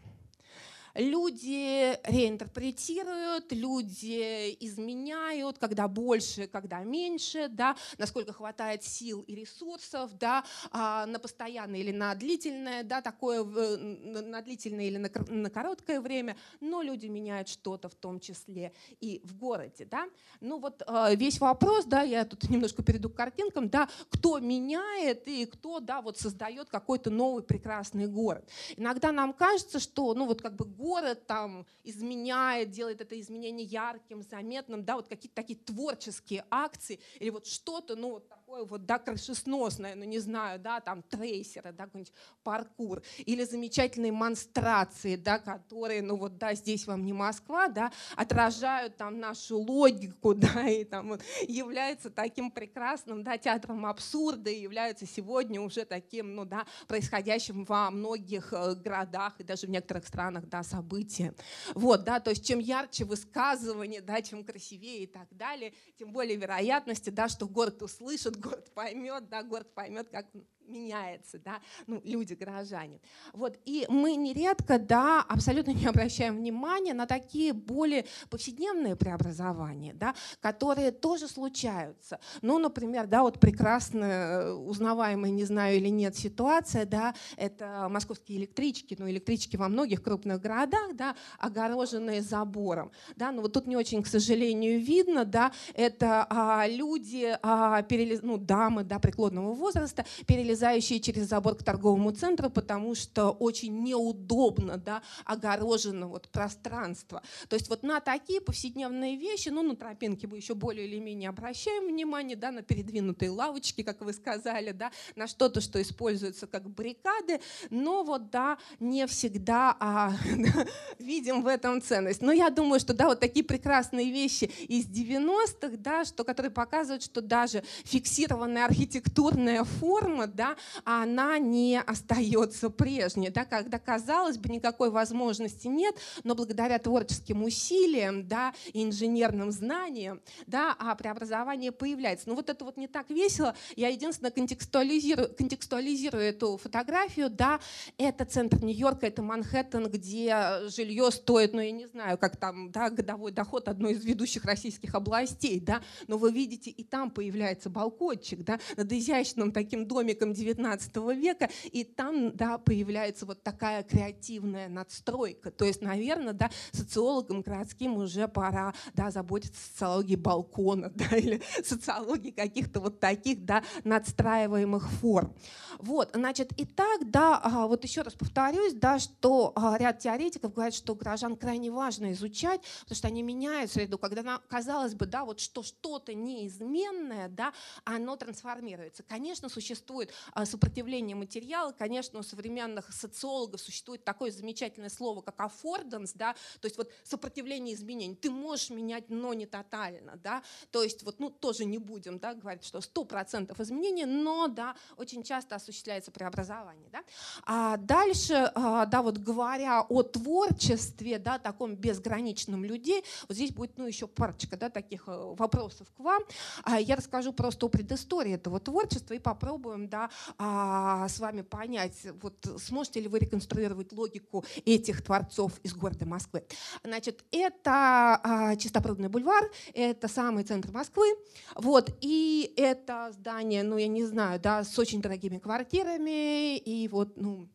люди 0.94 1.98
реинтерпретируют, 2.04 3.52
люди 3.52 4.56
изменяют, 4.60 5.58
когда 5.58 5.88
больше, 5.88 6.46
когда 6.46 6.80
меньше, 6.80 7.48
да, 7.48 7.76
насколько 7.98 8.32
хватает 8.32 8.82
сил 8.82 9.22
и 9.22 9.34
ресурсов, 9.34 10.16
да, 10.18 10.44
а, 10.70 11.06
на 11.06 11.18
постоянное 11.18 11.80
или 11.80 11.92
на 11.92 12.14
длительное, 12.14 12.82
да, 12.82 13.00
такое 13.00 13.44
на 13.44 14.40
длительное 14.42 14.86
или 14.86 14.96
на, 14.96 15.50
короткое 15.50 16.00
время, 16.00 16.36
но 16.60 16.82
люди 16.82 17.06
меняют 17.06 17.48
что-то 17.48 17.88
в 17.88 17.94
том 17.94 18.20
числе 18.20 18.72
и 19.00 19.20
в 19.24 19.36
городе, 19.36 19.84
да. 19.84 20.08
Ну 20.40 20.58
вот 20.58 20.82
а, 20.86 21.14
весь 21.14 21.40
вопрос, 21.40 21.84
да, 21.84 22.02
я 22.02 22.24
тут 22.24 22.48
немножко 22.50 22.82
перейду 22.82 23.10
к 23.10 23.14
картинкам, 23.14 23.68
да, 23.68 23.88
кто 24.10 24.38
меняет 24.38 25.26
и 25.28 25.46
кто, 25.46 25.80
да, 25.80 26.00
вот 26.00 26.18
создает 26.18 26.68
какой-то 26.68 27.10
новый 27.10 27.42
прекрасный 27.42 28.06
город. 28.06 28.48
Иногда 28.76 29.12
нам 29.12 29.32
кажется, 29.32 29.78
что, 29.80 30.14
ну 30.14 30.26
вот 30.26 30.42
как 30.42 30.56
бы 30.56 30.64
город 30.80 31.26
там 31.26 31.66
изменяет, 31.84 32.70
делает 32.70 33.00
это 33.00 33.20
изменение 33.20 33.66
ярким, 33.66 34.22
заметным, 34.22 34.84
да, 34.84 34.96
вот 34.96 35.08
какие-то 35.08 35.34
такие 35.34 35.58
творческие 35.58 36.44
акции 36.50 37.00
или 37.18 37.30
вот 37.30 37.46
что-то, 37.46 37.96
ну 37.96 38.10
вот 38.10 38.28
такое 38.50 38.64
вот, 38.64 38.84
да, 38.84 38.98
крышесносное, 38.98 39.94
ну 39.94 40.04
не 40.04 40.18
знаю, 40.18 40.58
да, 40.58 40.80
там 40.80 41.02
трейсеры, 41.02 41.72
да, 41.72 41.84
какой-нибудь 41.84 42.12
паркур, 42.42 43.00
или 43.18 43.44
замечательные 43.44 44.10
монстрации, 44.10 45.14
да, 45.14 45.38
которые, 45.38 46.02
ну 46.02 46.16
вот, 46.16 46.36
да, 46.36 46.54
здесь 46.54 46.84
вам 46.88 47.04
не 47.04 47.12
Москва, 47.12 47.68
да, 47.68 47.92
отражают 48.16 48.96
там 48.96 49.20
нашу 49.20 49.58
логику, 49.58 50.34
да, 50.34 50.68
и 50.68 50.82
там 50.82 51.10
вот, 51.10 51.22
являются 51.46 52.10
таким 52.10 52.50
прекрасным, 52.50 53.22
да, 53.22 53.38
театром 53.38 53.86
абсурда 53.86 54.50
и 54.50 54.60
являются 54.60 55.06
сегодня 55.06 55.60
уже 55.60 55.84
таким, 55.84 56.34
ну 56.34 56.44
да, 56.44 56.66
происходящим 56.88 57.64
во 57.64 57.88
многих 57.92 58.52
э, 58.52 58.74
городах 58.74 59.34
и 59.38 59.44
даже 59.44 59.68
в 59.68 59.70
некоторых 59.70 60.08
странах, 60.08 60.48
да, 60.48 60.64
событием. 60.64 61.36
Вот, 61.74 62.02
да, 62.02 62.18
то 62.18 62.30
есть 62.30 62.44
чем 62.44 62.58
ярче 62.58 63.04
высказывание, 63.04 64.00
да, 64.00 64.20
чем 64.22 64.42
красивее 64.42 65.04
и 65.04 65.06
так 65.06 65.28
далее, 65.30 65.72
тем 66.00 66.12
более 66.12 66.36
вероятности, 66.36 67.10
да, 67.10 67.28
что 67.28 67.46
город 67.46 67.80
услышит, 67.82 68.39
город 68.40 68.72
поймет, 68.74 69.28
да, 69.28 69.42
город 69.42 69.74
поймет, 69.74 70.08
как 70.08 70.26
меняется, 70.70 71.38
да, 71.38 71.60
ну, 71.86 72.00
люди, 72.04 72.34
горожане. 72.34 73.00
Вот, 73.32 73.58
и 73.64 73.86
мы 73.88 74.16
нередко, 74.16 74.78
да, 74.78 75.20
абсолютно 75.28 75.70
не 75.72 75.86
обращаем 75.86 76.36
внимания 76.36 76.94
на 76.94 77.06
такие 77.06 77.52
более 77.52 78.06
повседневные 78.30 78.96
преобразования, 78.96 79.92
да, 79.94 80.14
которые 80.40 80.92
тоже 80.92 81.28
случаются. 81.28 82.20
Ну, 82.42 82.58
например, 82.58 83.06
да, 83.06 83.22
вот 83.22 83.40
прекрасно 83.40 84.04
э, 84.04 84.52
узнаваемая, 84.52 85.30
не 85.30 85.44
знаю 85.44 85.76
или 85.76 85.88
нет, 85.88 86.16
ситуация, 86.16 86.86
да, 86.86 87.14
это 87.36 87.88
московские 87.90 88.38
электрички, 88.38 88.96
ну, 88.98 89.08
электрички 89.10 89.56
во 89.56 89.68
многих 89.68 90.02
крупных 90.02 90.40
городах, 90.40 90.94
да, 90.94 91.16
огороженные 91.38 92.22
забором, 92.22 92.90
да, 93.16 93.32
но 93.32 93.42
вот 93.42 93.52
тут 93.52 93.66
не 93.66 93.76
очень, 93.76 94.02
к 94.02 94.06
сожалению, 94.06 94.80
видно, 94.80 95.24
да, 95.24 95.52
это 95.74 96.26
а, 96.30 96.66
люди, 96.68 97.36
а, 97.42 97.82
перелез, 97.82 98.20
ну, 98.22 98.38
дамы, 98.38 98.84
да, 98.84 98.98
преклонного 98.98 99.52
возраста, 99.52 100.04
перелезают 100.26 100.59
перелезающие 100.60 101.00
через 101.00 101.28
забор 101.28 101.56
к 101.56 101.62
торговому 101.62 102.10
центру, 102.12 102.50
потому 102.50 102.94
что 102.94 103.30
очень 103.30 103.82
неудобно, 103.82 104.76
да, 104.76 105.02
огорожено 105.24 106.06
вот 106.08 106.28
пространство. 106.28 107.22
То 107.48 107.56
есть 107.56 107.68
вот 107.68 107.82
на 107.82 108.00
такие 108.00 108.40
повседневные 108.40 109.16
вещи, 109.16 109.48
ну, 109.48 109.62
на 109.62 109.74
тропинке 109.76 110.26
мы 110.26 110.36
еще 110.36 110.54
более 110.54 110.86
или 110.86 110.98
менее 110.98 111.30
обращаем 111.30 111.88
внимание, 111.88 112.36
да, 112.36 112.50
на 112.50 112.62
передвинутые 112.62 113.30
лавочки, 113.30 113.82
как 113.82 114.00
вы 114.02 114.12
сказали, 114.12 114.72
да, 114.72 114.90
на 115.16 115.26
что-то, 115.26 115.60
что 115.60 115.80
используется 115.80 116.46
как 116.46 116.68
баррикады, 116.68 117.40
но 117.70 118.04
вот, 118.04 118.30
да, 118.30 118.58
не 118.80 119.06
всегда 119.06 119.76
а, 119.80 120.12
видим 120.98 121.42
в 121.42 121.46
этом 121.46 121.80
ценность. 121.80 122.22
Но 122.22 122.32
я 122.32 122.50
думаю, 122.50 122.80
что, 122.80 122.92
да, 122.92 123.06
вот 123.06 123.20
такие 123.20 123.44
прекрасные 123.44 124.10
вещи 124.10 124.50
из 124.68 124.86
90-х, 124.86 125.76
да, 125.78 126.04
что, 126.04 126.24
которые 126.24 126.50
показывают, 126.50 127.02
что 127.02 127.20
даже 127.20 127.62
фиксированная 127.84 128.66
архитектурная 128.66 129.64
форма, 129.64 130.26
да, 130.26 130.49
да, 130.50 130.56
она 130.84 131.38
не 131.38 131.80
остается 131.80 132.70
прежней, 132.70 133.30
да, 133.30 133.44
когда, 133.44 133.78
казалось 133.78 134.38
бы, 134.38 134.48
никакой 134.48 134.90
возможности 134.90 135.66
нет, 135.66 135.96
но 136.24 136.34
благодаря 136.34 136.78
творческим 136.78 137.42
усилиям, 137.42 138.26
да, 138.26 138.54
и 138.72 138.82
инженерным 138.82 139.50
знаниям, 139.50 140.20
да, 140.46 140.74
а 140.78 140.94
преобразование 140.94 141.72
появляется. 141.72 142.28
Но 142.28 142.34
вот 142.34 142.50
это 142.50 142.64
вот 142.64 142.76
не 142.76 142.88
так 142.88 143.10
весело. 143.10 143.54
Я 143.76 143.88
единственное 143.88 144.30
контекстуализирую, 144.30 145.34
контекстуализирую 145.34 146.22
эту 146.22 146.56
фотографию, 146.56 147.30
да, 147.30 147.60
это 147.98 148.24
центр 148.24 148.62
Нью-Йорка, 148.62 149.06
это 149.06 149.22
Манхэттен, 149.22 149.90
где 149.90 150.68
жилье 150.68 151.10
стоит, 151.10 151.52
ну, 151.52 151.60
я 151.60 151.70
не 151.70 151.86
знаю, 151.86 152.18
как 152.18 152.36
там, 152.36 152.70
да, 152.70 152.90
годовой 152.90 153.32
доход 153.32 153.68
одной 153.68 153.92
из 153.92 154.04
ведущих 154.04 154.44
российских 154.44 154.94
областей, 154.94 155.60
да, 155.60 155.82
но 156.06 156.18
вы 156.18 156.32
видите, 156.32 156.70
и 156.70 156.84
там 156.84 157.10
появляется 157.10 157.70
балкончик, 157.70 158.42
да, 158.42 158.58
над 158.76 158.92
изящным 158.92 159.52
таким 159.52 159.86
домиком 159.86 160.29
19 160.32 160.96
века, 161.16 161.50
и 161.64 161.84
там, 161.84 162.36
да, 162.36 162.58
появляется 162.58 163.26
вот 163.26 163.42
такая 163.42 163.82
креативная 163.82 164.68
надстройка. 164.68 165.50
То 165.50 165.64
есть, 165.64 165.82
наверное, 165.82 166.32
да, 166.32 166.50
социологам 166.72 167.42
городским 167.42 167.96
уже 167.96 168.28
пора, 168.28 168.74
да, 168.94 169.10
заботиться 169.10 169.60
о 169.60 169.70
социологии 169.72 170.16
балкона, 170.16 170.90
да, 170.94 171.16
или 171.16 171.40
социологии 171.62 172.30
каких-то 172.30 172.80
вот 172.80 173.00
таких, 173.00 173.44
да, 173.44 173.62
надстраиваемых 173.84 174.90
форм. 174.90 175.34
Вот, 175.78 176.10
значит, 176.14 176.52
и 176.58 176.66
так, 176.66 177.10
да, 177.10 177.40
а, 177.42 177.66
вот 177.66 177.84
еще 177.84 178.02
раз 178.02 178.14
повторюсь, 178.14 178.74
да, 178.74 178.98
что 178.98 179.52
а, 179.56 179.78
ряд 179.78 179.98
теоретиков 179.98 180.52
говорят, 180.52 180.74
что 180.74 180.94
горожан 180.94 181.36
крайне 181.36 181.70
важно 181.70 182.12
изучать, 182.12 182.60
потому 182.82 182.96
что 182.96 183.08
они 183.08 183.22
меняют 183.22 183.72
среду, 183.72 183.98
когда, 183.98 184.38
казалось 184.48 184.94
бы, 184.94 185.06
да, 185.06 185.24
вот 185.24 185.40
что 185.40 185.62
что-то 185.62 186.14
неизменное, 186.14 187.28
да, 187.28 187.52
оно 187.84 188.16
трансформируется. 188.16 189.02
Конечно, 189.02 189.48
существует 189.48 190.10
а, 190.32 190.46
сопротивление 190.46 191.16
материала, 191.16 191.72
конечно, 191.72 192.18
у 192.18 192.22
современных 192.22 192.92
социологов 192.92 193.60
существует 193.60 194.04
такое 194.04 194.30
замечательное 194.30 194.90
слово, 194.90 195.20
как 195.20 195.40
аффорданс, 195.40 196.12
да, 196.14 196.34
то 196.60 196.66
есть 196.66 196.76
вот 196.76 196.90
сопротивление 197.04 197.74
изменений. 197.74 198.14
Ты 198.14 198.30
можешь 198.30 198.70
менять, 198.70 199.08
но 199.08 199.34
не 199.34 199.46
тотально, 199.46 200.16
да, 200.16 200.42
то 200.70 200.82
есть 200.82 201.02
вот, 201.02 201.20
ну, 201.20 201.30
тоже 201.30 201.64
не 201.64 201.78
будем, 201.78 202.18
да, 202.18 202.34
говорить, 202.34 202.64
что 202.64 202.78
100% 202.78 203.60
изменений, 203.62 204.04
но, 204.04 204.48
да, 204.48 204.76
очень 204.96 205.22
часто 205.22 205.56
осуществляется 205.56 206.10
преобразование, 206.10 206.88
да. 206.90 207.02
А 207.44 207.76
дальше, 207.76 208.50
а, 208.54 208.86
да, 208.86 209.02
вот 209.02 209.18
говоря 209.18 209.82
о 209.82 210.02
творчестве, 210.02 211.18
да, 211.18 211.38
таком 211.38 211.76
безграничном 211.76 212.64
людей, 212.64 213.04
вот 213.28 213.36
здесь 213.36 213.52
будет, 213.52 213.78
ну, 213.78 213.86
еще 213.86 214.06
парочка, 214.06 214.56
да, 214.56 214.70
таких 214.70 215.08
э, 215.08 215.34
вопросов 215.36 215.88
к 215.96 216.00
вам. 216.00 216.22
А 216.64 216.80
я 216.80 216.96
расскажу 216.96 217.32
просто 217.32 217.66
о 217.66 217.68
предыстории 217.68 218.34
этого 218.34 218.60
творчества 218.60 219.14
и 219.14 219.18
попробуем, 219.18 219.88
да, 219.88 220.09
а, 220.38 221.08
с 221.08 221.18
вами 221.20 221.42
понять, 221.42 222.06
вот 222.22 222.34
сможете 222.58 223.00
ли 223.00 223.08
вы 223.08 223.18
реконструировать 223.18 223.92
логику 223.92 224.44
этих 224.64 225.02
творцов 225.02 225.52
из 225.62 225.74
города 225.74 226.06
Москвы. 226.06 226.44
Значит, 226.84 227.24
это 227.30 228.56
Чистопрудный 228.58 229.08
бульвар, 229.08 229.50
это 229.74 230.08
самый 230.08 230.44
центр 230.44 230.70
Москвы, 230.72 231.06
вот, 231.54 231.90
и 232.00 232.52
это 232.56 233.10
здание, 233.12 233.62
ну, 233.62 233.76
я 233.76 233.88
не 233.88 234.04
знаю, 234.04 234.40
да, 234.40 234.64
с 234.64 234.78
очень 234.78 235.00
дорогими 235.00 235.38
квартирами, 235.38 236.56
и 236.56 236.88
вот, 236.88 237.16
ну, 237.16 237.48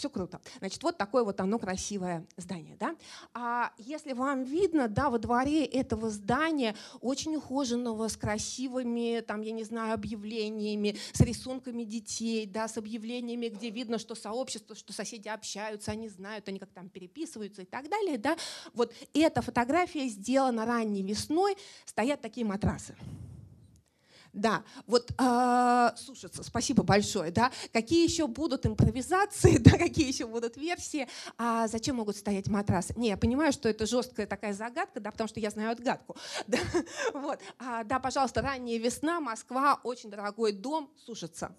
все 0.00 0.08
круто. 0.08 0.40
Значит, 0.58 0.82
вот 0.82 0.96
такое 0.96 1.24
вот 1.24 1.40
оно 1.40 1.58
красивое 1.58 2.26
здание. 2.38 2.76
Да? 2.76 2.96
А 3.34 3.72
если 3.76 4.14
вам 4.14 4.44
видно, 4.44 4.88
да, 4.88 5.10
во 5.10 5.18
дворе 5.18 5.66
этого 5.66 6.08
здания 6.08 6.74
очень 7.02 7.36
ухоженного, 7.36 8.08
с 8.08 8.16
красивыми, 8.16 9.20
там, 9.20 9.42
я 9.42 9.52
не 9.52 9.62
знаю, 9.62 9.92
объявлениями, 9.92 10.96
с 11.12 11.20
рисунками 11.20 11.84
детей, 11.84 12.46
да, 12.46 12.66
с 12.66 12.78
объявлениями, 12.78 13.48
где 13.48 13.68
видно, 13.68 13.98
что 13.98 14.14
сообщество, 14.14 14.74
что 14.74 14.94
соседи 14.94 15.28
общаются, 15.28 15.90
они 15.90 16.08
знают, 16.08 16.48
они 16.48 16.58
как 16.58 16.70
там 16.70 16.88
переписываются 16.88 17.62
и 17.62 17.66
так 17.66 17.90
далее. 17.90 18.16
Да? 18.16 18.38
Вот 18.72 18.94
эта 19.12 19.42
фотография 19.42 20.08
сделана 20.08 20.64
ранней 20.64 21.02
весной, 21.02 21.56
стоят 21.84 22.22
такие 22.22 22.46
матрасы. 22.46 22.96
Да, 24.32 24.62
вот 24.86 25.10
э, 25.18 25.90
сушится, 25.96 26.42
спасибо 26.42 26.82
большое. 26.82 27.30
Да. 27.30 27.50
Какие 27.72 28.04
еще 28.04 28.26
будут 28.26 28.64
импровизации, 28.64 29.56
да, 29.58 29.72
какие 29.72 30.06
еще 30.06 30.26
будут 30.26 30.56
версии, 30.56 31.08
а 31.36 31.66
зачем 31.66 31.96
могут 31.96 32.16
стоять 32.16 32.48
матрасы? 32.48 32.94
Не, 32.96 33.08
я 33.08 33.16
понимаю, 33.16 33.52
что 33.52 33.68
это 33.68 33.86
жесткая 33.86 34.26
такая 34.26 34.52
загадка, 34.52 35.00
да, 35.00 35.10
потому 35.10 35.28
что 35.28 35.40
я 35.40 35.50
знаю 35.50 35.72
отгадку. 35.72 36.16
Да, 36.46 36.58
вот. 37.14 37.38
а, 37.58 37.84
да, 37.84 37.98
пожалуйста, 38.00 38.42
ранняя 38.42 38.78
весна, 38.78 39.20
Москва, 39.20 39.78
очень 39.84 40.10
дорогой 40.10 40.52
дом, 40.52 40.90
сушится. 40.96 41.54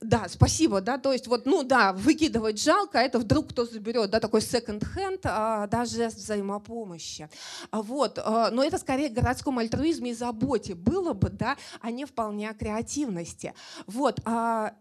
Да, 0.00 0.26
спасибо, 0.28 0.80
да, 0.80 0.96
то 0.96 1.12
есть 1.12 1.26
вот, 1.26 1.44
ну 1.44 1.64
да, 1.64 1.92
выкидывать 1.92 2.62
жалко, 2.62 3.00
а 3.00 3.02
это 3.02 3.18
вдруг 3.18 3.50
кто 3.50 3.64
заберет, 3.64 4.10
да, 4.10 4.20
такой 4.20 4.40
second-hand, 4.40 5.20
а, 5.24 5.66
даже 5.66 6.06
взаимопомощи. 6.06 7.28
А 7.72 7.82
вот, 7.82 8.18
а, 8.22 8.50
но 8.52 8.62
это 8.62 8.78
скорее 8.78 9.08
городском 9.08 9.58
альтруизме 9.58 10.12
и 10.12 10.14
заботе 10.14 10.76
было 10.76 11.14
бы, 11.14 11.30
да, 11.30 11.56
а 11.80 11.90
не 11.90 12.04
вполне 12.04 12.48
о 12.48 12.54
креативности. 12.54 13.54
Вот, 13.86 14.20
а, 14.24 14.74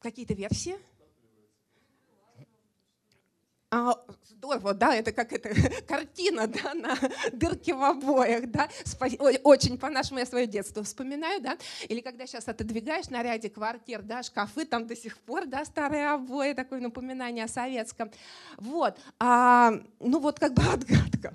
какие-то 0.00 0.32
версии? 0.32 0.76
А, 3.76 3.98
здорово, 4.22 4.72
да, 4.72 4.94
это 4.94 5.10
как 5.10 5.32
это 5.32 5.50
картина, 5.88 6.46
да, 6.46 6.74
на 6.74 6.96
дырке 7.32 7.74
в 7.74 7.82
обоях, 7.82 8.48
да, 8.48 8.68
очень 9.42 9.78
по-нашему 9.78 10.20
я 10.20 10.26
свое 10.26 10.46
детство 10.46 10.84
вспоминаю, 10.84 11.40
да, 11.40 11.58
или 11.88 12.00
когда 12.00 12.24
сейчас 12.24 12.46
отодвигаешь 12.46 13.10
на 13.10 13.24
ряде 13.24 13.50
квартир, 13.50 14.02
да, 14.02 14.22
шкафы, 14.22 14.64
там 14.64 14.86
до 14.86 14.94
сих 14.94 15.18
пор, 15.18 15.46
да, 15.46 15.64
старые 15.64 16.10
обои, 16.10 16.52
такое 16.52 16.80
напоминание 16.80 17.46
о 17.46 17.48
советском, 17.48 18.12
вот, 18.58 18.96
а, 19.18 19.72
ну 19.98 20.20
вот 20.20 20.38
как 20.38 20.54
бы 20.54 20.62
отгадка. 20.72 21.34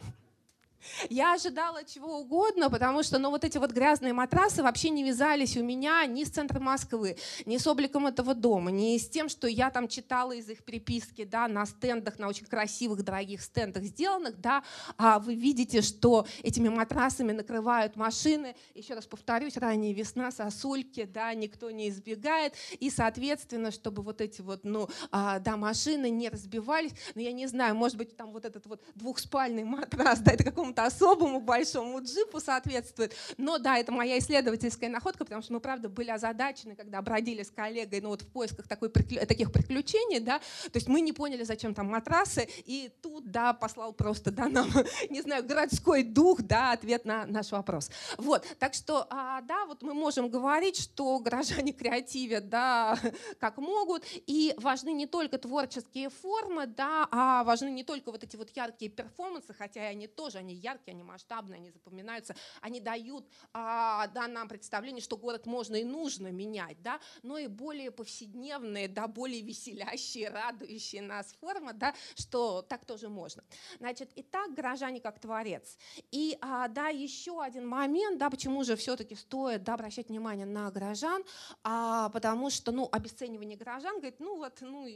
Я 1.10 1.34
ожидала 1.34 1.84
чего 1.84 2.20
угодно, 2.20 2.70
потому 2.70 3.04
что 3.04 3.20
ну, 3.20 3.30
вот 3.30 3.44
эти 3.44 3.58
вот 3.58 3.72
грязные 3.72 4.14
матрасы 4.14 4.64
вообще 4.64 4.90
не 4.90 5.04
вязались 5.04 5.58
у 5.58 5.64
меня 5.64 6.06
ни 6.06 6.24
с 6.24 6.30
центром 6.30 6.64
Москвы, 6.64 7.18
ни 7.46 7.58
с 7.58 7.68
обликом 7.68 8.08
этого 8.08 8.34
дома, 8.34 8.72
ни 8.72 8.98
с 8.98 9.10
тем, 9.10 9.30
что 9.30 9.48
я 9.48 9.70
там 9.70 9.88
читала 9.88 10.32
из 10.32 10.50
их 10.50 10.64
приписки 10.64 11.24
да, 11.24 11.48
на 11.48 11.66
стендах, 11.66 12.20
на 12.20 12.28
очень 12.28 12.46
красивых, 12.46 13.04
дорогих 13.04 13.42
стендах 13.42 13.84
сделанных. 13.84 14.40
Да, 14.40 14.64
а 14.98 15.20
вы 15.20 15.36
видите, 15.36 15.82
что 15.82 16.26
этими 16.44 16.70
матрасами 16.70 17.32
накрывают 17.32 17.96
машины. 17.96 18.56
Еще 18.74 18.94
раз 18.94 19.06
повторюсь, 19.06 19.58
ранняя 19.58 19.94
весна, 19.94 20.32
сосульки, 20.32 21.04
да, 21.04 21.34
никто 21.34 21.72
не 21.72 21.90
избегает. 21.90 22.54
И, 22.80 22.90
соответственно, 22.90 23.72
чтобы 23.72 24.02
вот 24.02 24.22
эти 24.22 24.42
вот, 24.42 24.64
ну, 24.64 24.88
а, 25.12 25.40
да, 25.40 25.58
машины 25.58 26.10
не 26.10 26.30
разбивались, 26.30 26.92
ну, 27.16 27.22
я 27.22 27.32
не 27.32 27.48
знаю, 27.48 27.76
может 27.76 27.98
быть, 27.98 28.16
там 28.16 28.32
вот 28.32 28.46
этот 28.46 28.66
вот 28.66 28.82
двухспальный 28.96 29.64
матрас, 29.64 30.20
да, 30.20 30.32
это 30.32 30.44
какому-то 30.44 30.69
какому-то 30.70 30.86
особому 30.86 31.40
большому 31.40 32.02
джипу 32.02 32.40
соответствует. 32.40 33.16
Но 33.38 33.58
да, 33.58 33.78
это 33.78 33.92
моя 33.92 34.18
исследовательская 34.20 34.90
находка, 34.90 35.26
потому 35.26 35.42
что 35.42 35.54
мы, 35.54 35.60
правда, 35.60 35.90
были 35.90 36.10
озадачены, 36.10 36.76
когда 36.76 37.02
бродили 37.02 37.44
с 37.44 37.50
коллегой 37.50 38.02
ну, 38.02 38.10
вот 38.10 38.22
в 38.22 38.28
поисках 38.28 38.68
такой, 38.68 38.90
таких 38.90 39.52
приключений. 39.52 40.20
Да? 40.20 40.40
То 40.40 40.76
есть 40.76 40.88
мы 40.88 41.02
не 41.02 41.14
поняли, 41.14 41.44
зачем 41.44 41.74
там 41.74 41.88
матрасы, 41.88 42.48
и 42.66 42.92
тут, 43.02 43.32
да, 43.32 43.54
послал 43.54 43.94
просто 43.94 44.32
да, 44.32 44.48
нам, 44.48 44.70
не 45.10 45.22
знаю, 45.22 45.44
городской 45.44 46.04
дух, 46.04 46.42
да, 46.42 46.72
ответ 46.72 47.06
на 47.06 47.26
наш 47.26 47.52
вопрос. 47.52 47.90
Вот, 48.18 48.46
так 48.60 48.74
что, 48.74 49.08
а, 49.10 49.42
да, 49.42 49.66
вот 49.66 49.82
мы 49.82 49.94
можем 49.94 50.30
говорить, 50.30 50.80
что 50.80 51.20
горожане 51.20 51.74
креативят, 51.74 52.50
да, 52.50 52.98
как 53.40 53.58
могут, 53.58 54.04
и 54.28 54.54
важны 54.58 54.90
не 54.90 55.08
только 55.08 55.38
творческие 55.38 56.10
формы, 56.10 56.68
да, 56.68 57.08
а 57.12 57.44
важны 57.44 57.70
не 57.70 57.84
только 57.84 58.12
вот 58.12 58.24
эти 58.24 58.36
вот 58.36 58.50
яркие 58.56 58.92
перформансы, 58.92 59.54
хотя 59.54 59.80
и 59.80 59.94
они 59.94 60.08
тоже, 60.08 60.40
они 60.40 60.59
яркие, 60.60 60.94
они 60.94 61.04
масштабные, 61.04 61.58
они 61.58 61.72
запоминаются, 61.72 62.36
они 62.62 62.80
дают 62.80 63.26
а, 63.54 64.08
да, 64.08 64.28
нам 64.28 64.48
представление, 64.48 65.02
что 65.02 65.18
город 65.18 65.46
можно 65.46 65.76
и 65.76 65.84
нужно 65.84 66.32
менять, 66.32 66.82
да, 66.82 67.00
но 67.24 67.38
и 67.38 67.48
более 67.48 67.92
повседневные, 67.92 68.88
да, 68.88 69.08
более 69.08 69.42
веселящие, 69.42 70.30
радующие 70.30 71.02
нас 71.02 71.34
формы, 71.40 71.74
да, 71.74 71.94
что 72.16 72.62
так 72.62 72.86
тоже 72.86 73.10
можно. 73.10 73.44
Значит, 73.80 74.12
итак, 74.16 74.54
горожане 74.54 75.02
как 75.02 75.20
творец. 75.20 75.78
И 76.12 76.38
а, 76.42 76.68
да, 76.68 76.90
еще 76.90 77.42
один 77.42 77.68
момент, 77.68 78.20
да, 78.20 78.30
почему 78.30 78.64
же 78.64 78.76
все-таки 78.76 79.16
стоит 79.16 79.64
да, 79.64 79.74
обращать 79.74 80.10
внимание 80.10 80.46
на 80.46 80.70
горожан, 80.72 81.24
а, 81.64 82.10
потому 82.10 82.50
что, 82.50 82.72
ну, 82.72 82.90
обесценивание 82.92 83.58
горожан, 83.58 83.98
говорит, 83.98 84.20
ну 84.20 84.38
вот, 84.38 84.60
ну 84.62 84.88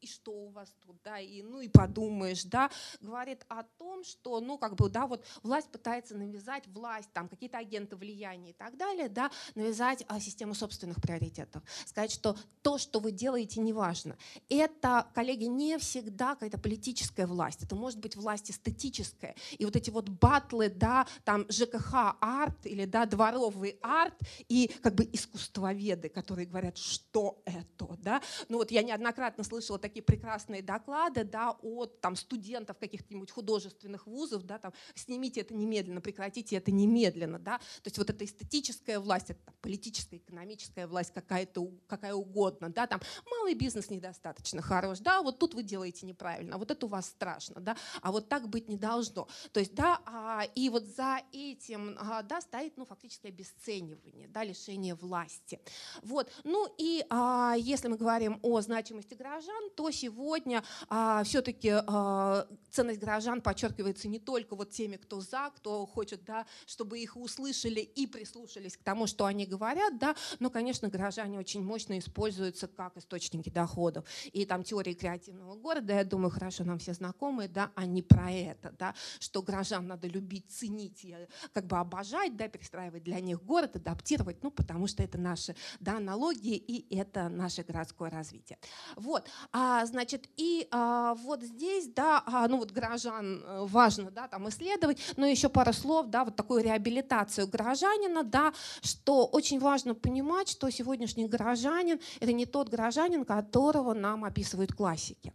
и, 0.00 0.06
что 0.06 0.32
у 0.32 0.48
вас 0.50 0.74
тут, 0.84 0.96
да, 1.04 1.18
и 1.18 1.42
ну 1.42 1.60
и 1.60 1.68
подумаешь, 1.68 2.44
да, 2.44 2.70
говорит 3.00 3.44
о 3.48 3.62
том, 3.62 4.02
что, 4.04 4.40
ну, 4.40 4.58
как 4.58 4.74
бы, 4.74 4.88
да, 4.88 5.06
вот 5.06 5.24
власть 5.42 5.70
пытается 5.70 6.16
навязать 6.16 6.66
власть, 6.68 7.10
там 7.12 7.28
какие-то 7.28 7.58
агенты 7.58 7.96
влияния 7.96 8.50
и 8.50 8.54
так 8.54 8.76
далее, 8.76 9.08
да, 9.08 9.30
навязать 9.54 10.04
а, 10.08 10.20
систему 10.20 10.54
собственных 10.54 11.00
приоритетов, 11.02 11.62
сказать, 11.84 12.10
что 12.10 12.36
то, 12.62 12.78
что 12.78 13.00
вы 13.00 13.12
делаете, 13.12 13.60
не 13.60 13.72
важно. 13.72 14.16
Это, 14.48 15.06
коллеги, 15.14 15.44
не 15.44 15.78
всегда 15.78 16.34
какая-то 16.34 16.58
политическая 16.58 17.26
власть, 17.26 17.62
это 17.62 17.74
может 17.74 17.98
быть 17.98 18.16
власть 18.16 18.50
эстетическая. 18.50 19.34
И 19.58 19.64
вот 19.64 19.76
эти 19.76 19.90
вот 19.90 20.08
батлы, 20.08 20.70
да, 20.70 21.06
там 21.24 21.46
ЖКХ 21.50 22.16
арт 22.20 22.66
или 22.66 22.86
да, 22.86 23.06
дворовый 23.06 23.78
арт 23.82 24.14
и 24.48 24.70
как 24.82 24.94
бы 24.94 25.08
искусствоведы, 25.12 26.08
которые 26.08 26.46
говорят, 26.46 26.78
что 26.78 27.42
это, 27.44 27.96
да. 27.98 28.22
Ну 28.48 28.58
вот 28.58 28.70
я 28.70 28.82
неоднократно 28.82 29.44
слышала 29.44 29.78
такие 29.78 29.89
прекрасные 29.98 30.62
доклады, 30.62 31.24
да, 31.24 31.50
от 31.62 32.00
там 32.00 32.14
студентов 32.14 32.78
каких-нибудь 32.78 33.32
художественных 33.32 34.06
вузов, 34.06 34.44
да, 34.44 34.58
там, 34.58 34.72
снимите 34.94 35.40
это 35.40 35.54
немедленно, 35.54 36.00
прекратите 36.00 36.54
это 36.54 36.70
немедленно, 36.70 37.40
да. 37.40 37.58
То 37.58 37.86
есть 37.86 37.98
вот 37.98 38.10
эта 38.10 38.24
эстетическая 38.24 39.00
власть, 39.00 39.30
это 39.30 39.40
там, 39.44 39.54
политическая, 39.60 40.18
экономическая 40.18 40.86
власть 40.86 41.12
какая-то, 41.12 41.68
какая 41.88 42.14
угодно, 42.14 42.68
да, 42.68 42.86
там 42.86 43.00
малый 43.28 43.54
бизнес 43.54 43.90
недостаточно 43.90 44.62
хорош, 44.62 45.00
да, 45.00 45.22
вот 45.22 45.38
тут 45.38 45.54
вы 45.54 45.64
делаете 45.64 46.06
неправильно, 46.06 46.58
вот 46.58 46.70
это 46.70 46.86
у 46.86 46.88
вас 46.88 47.06
страшно, 47.06 47.60
да, 47.60 47.76
а 48.02 48.12
вот 48.12 48.28
так 48.28 48.48
быть 48.48 48.68
не 48.68 48.76
должно. 48.76 49.28
То 49.52 49.60
есть, 49.60 49.74
да, 49.74 50.00
а, 50.06 50.44
и 50.54 50.68
вот 50.68 50.84
за 50.84 51.20
этим, 51.32 51.96
а, 51.98 52.22
да, 52.22 52.40
стоит, 52.40 52.76
ну, 52.76 52.84
фактически 52.84 53.26
обесценивание, 53.28 54.28
да, 54.28 54.44
лишение 54.44 54.94
власти. 54.94 55.60
Вот, 56.02 56.30
ну 56.44 56.72
и 56.78 57.04
а, 57.08 57.54
если 57.58 57.88
мы 57.88 57.96
говорим 57.96 58.38
о 58.42 58.60
значимости 58.60 59.14
горожан, 59.14 59.70
то 59.80 59.90
сегодня 59.90 60.62
а, 60.90 61.24
все-таки 61.24 61.72
а, 61.72 62.46
ценность 62.70 63.00
горожан 63.00 63.40
подчеркивается 63.40 64.08
не 64.08 64.18
только 64.18 64.54
вот 64.54 64.72
теми, 64.72 64.96
кто 64.96 65.22
за, 65.22 65.50
кто 65.56 65.86
хочет, 65.86 66.22
да, 66.26 66.44
чтобы 66.66 66.98
их 66.98 67.16
услышали 67.16 67.80
и 67.80 68.06
прислушались 68.06 68.76
к 68.76 68.82
тому, 68.82 69.06
что 69.06 69.24
они 69.24 69.46
говорят, 69.46 69.98
да, 69.98 70.14
но, 70.38 70.50
конечно, 70.50 70.88
горожане 70.88 71.38
очень 71.38 71.62
мощно 71.62 71.98
используются 71.98 72.68
как 72.68 72.98
источники 72.98 73.48
доходов. 73.48 74.04
И 74.34 74.44
там 74.44 74.64
теории 74.64 74.92
креативного 74.92 75.54
города, 75.54 75.94
я 75.94 76.04
думаю, 76.04 76.30
хорошо 76.30 76.64
нам 76.64 76.78
все 76.78 76.92
знакомы, 76.92 77.48
да, 77.48 77.72
они 77.74 78.02
про 78.02 78.30
это, 78.30 78.74
да, 78.78 78.94
что 79.18 79.40
горожан 79.40 79.86
надо 79.86 80.08
любить, 80.08 80.44
ценить, 80.50 81.06
как 81.54 81.66
бы 81.66 81.78
обожать, 81.78 82.36
да, 82.36 82.48
перестраивать 82.48 83.02
для 83.02 83.20
них 83.20 83.42
город, 83.42 83.76
адаптировать, 83.76 84.42
ну, 84.42 84.50
потому 84.50 84.86
что 84.86 85.02
это 85.02 85.16
наши, 85.16 85.56
да, 85.80 86.00
налоги 86.00 86.54
и 86.54 86.94
это 86.94 87.30
наше 87.30 87.62
городское 87.62 88.10
развитие. 88.10 88.58
Вот, 88.96 89.26
а, 89.52 89.69
значит, 89.86 90.28
и 90.36 90.68
а, 90.70 91.14
вот 91.14 91.42
здесь, 91.42 91.88
да, 91.88 92.22
а, 92.26 92.48
ну, 92.48 92.58
вот 92.58 92.70
горожан 92.70 93.42
э, 93.44 93.66
важно, 93.66 94.10
да, 94.10 94.28
там 94.28 94.48
исследовать, 94.48 94.98
но 95.16 95.26
еще 95.26 95.48
пару 95.48 95.72
слов, 95.72 96.06
да, 96.06 96.24
вот 96.24 96.36
такую 96.36 96.62
реабилитацию 96.62 97.46
горожанина, 97.48 98.22
да, 98.22 98.52
что 98.82 99.26
очень 99.26 99.58
важно 99.60 99.94
понимать, 99.94 100.48
что 100.48 100.70
сегодняшний 100.70 101.26
горожанин– 101.26 102.00
это 102.20 102.32
не 102.32 102.46
тот 102.46 102.68
горожанин, 102.68 103.24
которого 103.24 103.94
нам 103.94 104.24
описывают 104.24 104.72
классики. 104.72 105.32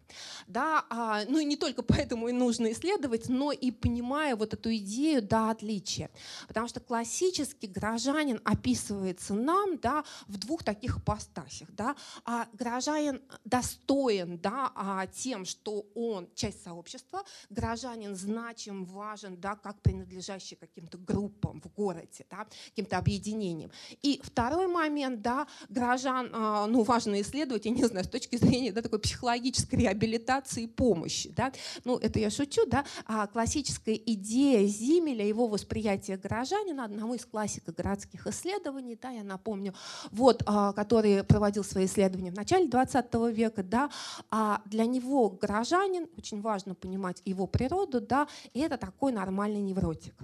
Да, 0.48 0.86
а, 0.90 1.22
ну 1.28 1.40
и 1.40 1.46
не 1.46 1.58
только 1.58 1.82
поэтому 1.84 2.28
и 2.28 2.32
нужно 2.32 2.72
исследовать, 2.72 3.30
но 3.30 3.52
и 3.52 3.72
понимая 3.72 4.36
вот 4.36 4.54
эту 4.54 4.76
идею 4.76 5.22
да, 5.22 5.52
отличия. 5.52 6.10
Потому 6.48 6.68
что 6.68 6.80
классический 6.80 7.68
горожанин 7.68 8.42
описывается 8.44 9.34
нам 9.34 9.78
да, 9.78 10.04
в 10.28 10.38
двух 10.38 10.64
таких 10.64 10.98
ипостасях. 10.98 11.70
Да. 11.72 11.96
А 12.26 12.48
горожанин 12.54 13.22
достоин 13.44 14.25
да, 14.26 14.72
а 14.76 15.08
тем, 15.08 15.46
что 15.46 15.86
он 15.96 16.28
часть 16.36 16.64
сообщества, 16.64 17.24
горожанин 17.50 18.16
значим, 18.16 18.86
важен, 18.86 19.38
да, 19.40 19.56
как 19.56 19.82
принадлежащий 19.82 20.56
каким-то 20.56 20.98
группам 20.98 21.62
в 21.62 21.74
городе, 21.74 22.26
да, 22.30 22.48
каким-то 22.70 22.98
объединениям. 22.98 23.72
И 24.02 24.20
второй 24.24 24.68
момент, 24.68 25.22
да, 25.22 25.48
горожан, 25.70 26.30
а, 26.34 26.68
ну, 26.68 26.84
важно 26.84 27.22
исследовать, 27.22 27.66
я 27.66 27.72
не 27.72 27.86
знаю, 27.86 28.06
с 28.06 28.10
точки 28.10 28.36
зрения 28.36 28.72
да, 28.72 28.82
такой 28.82 29.00
психологической 29.00 29.80
реабилитации 29.80 30.64
и 30.64 30.68
помощи. 30.68 31.30
Да. 31.36 31.52
Ну, 31.84 31.98
это 31.98 32.20
я 32.20 32.30
шучу, 32.30 32.66
да. 32.66 32.86
А 33.06 33.28
классическая 33.28 33.96
идея 33.96 34.68
Зимеля, 34.68 35.26
его 35.26 35.48
восприятие 35.48 36.18
горожанина, 36.18 36.86
одного 36.86 37.16
из 37.16 37.26
классиков 37.26 37.76
городских 37.76 38.28
исследований, 38.28 38.98
да, 39.02 39.12
я 39.12 39.24
напомню, 39.24 39.74
вот, 40.12 40.44
а, 40.46 40.74
который 40.74 41.24
проводил 41.24 41.64
свои 41.64 41.86
исследования 41.86 42.32
в 42.32 42.36
начале 42.36 42.68
20 42.68 43.32
века, 43.32 43.64
да, 43.64 43.90
а 44.32 44.62
для 44.66 44.86
него 44.86 45.30
горожанин, 45.30 46.08
очень 46.18 46.42
важно 46.42 46.76
понимать 46.76 47.22
его 47.26 47.48
природу, 47.48 48.02
да, 48.02 48.28
и 48.54 48.60
это 48.62 48.78
такой 48.78 49.12
нормальный 49.12 49.62
невротик. 49.62 50.16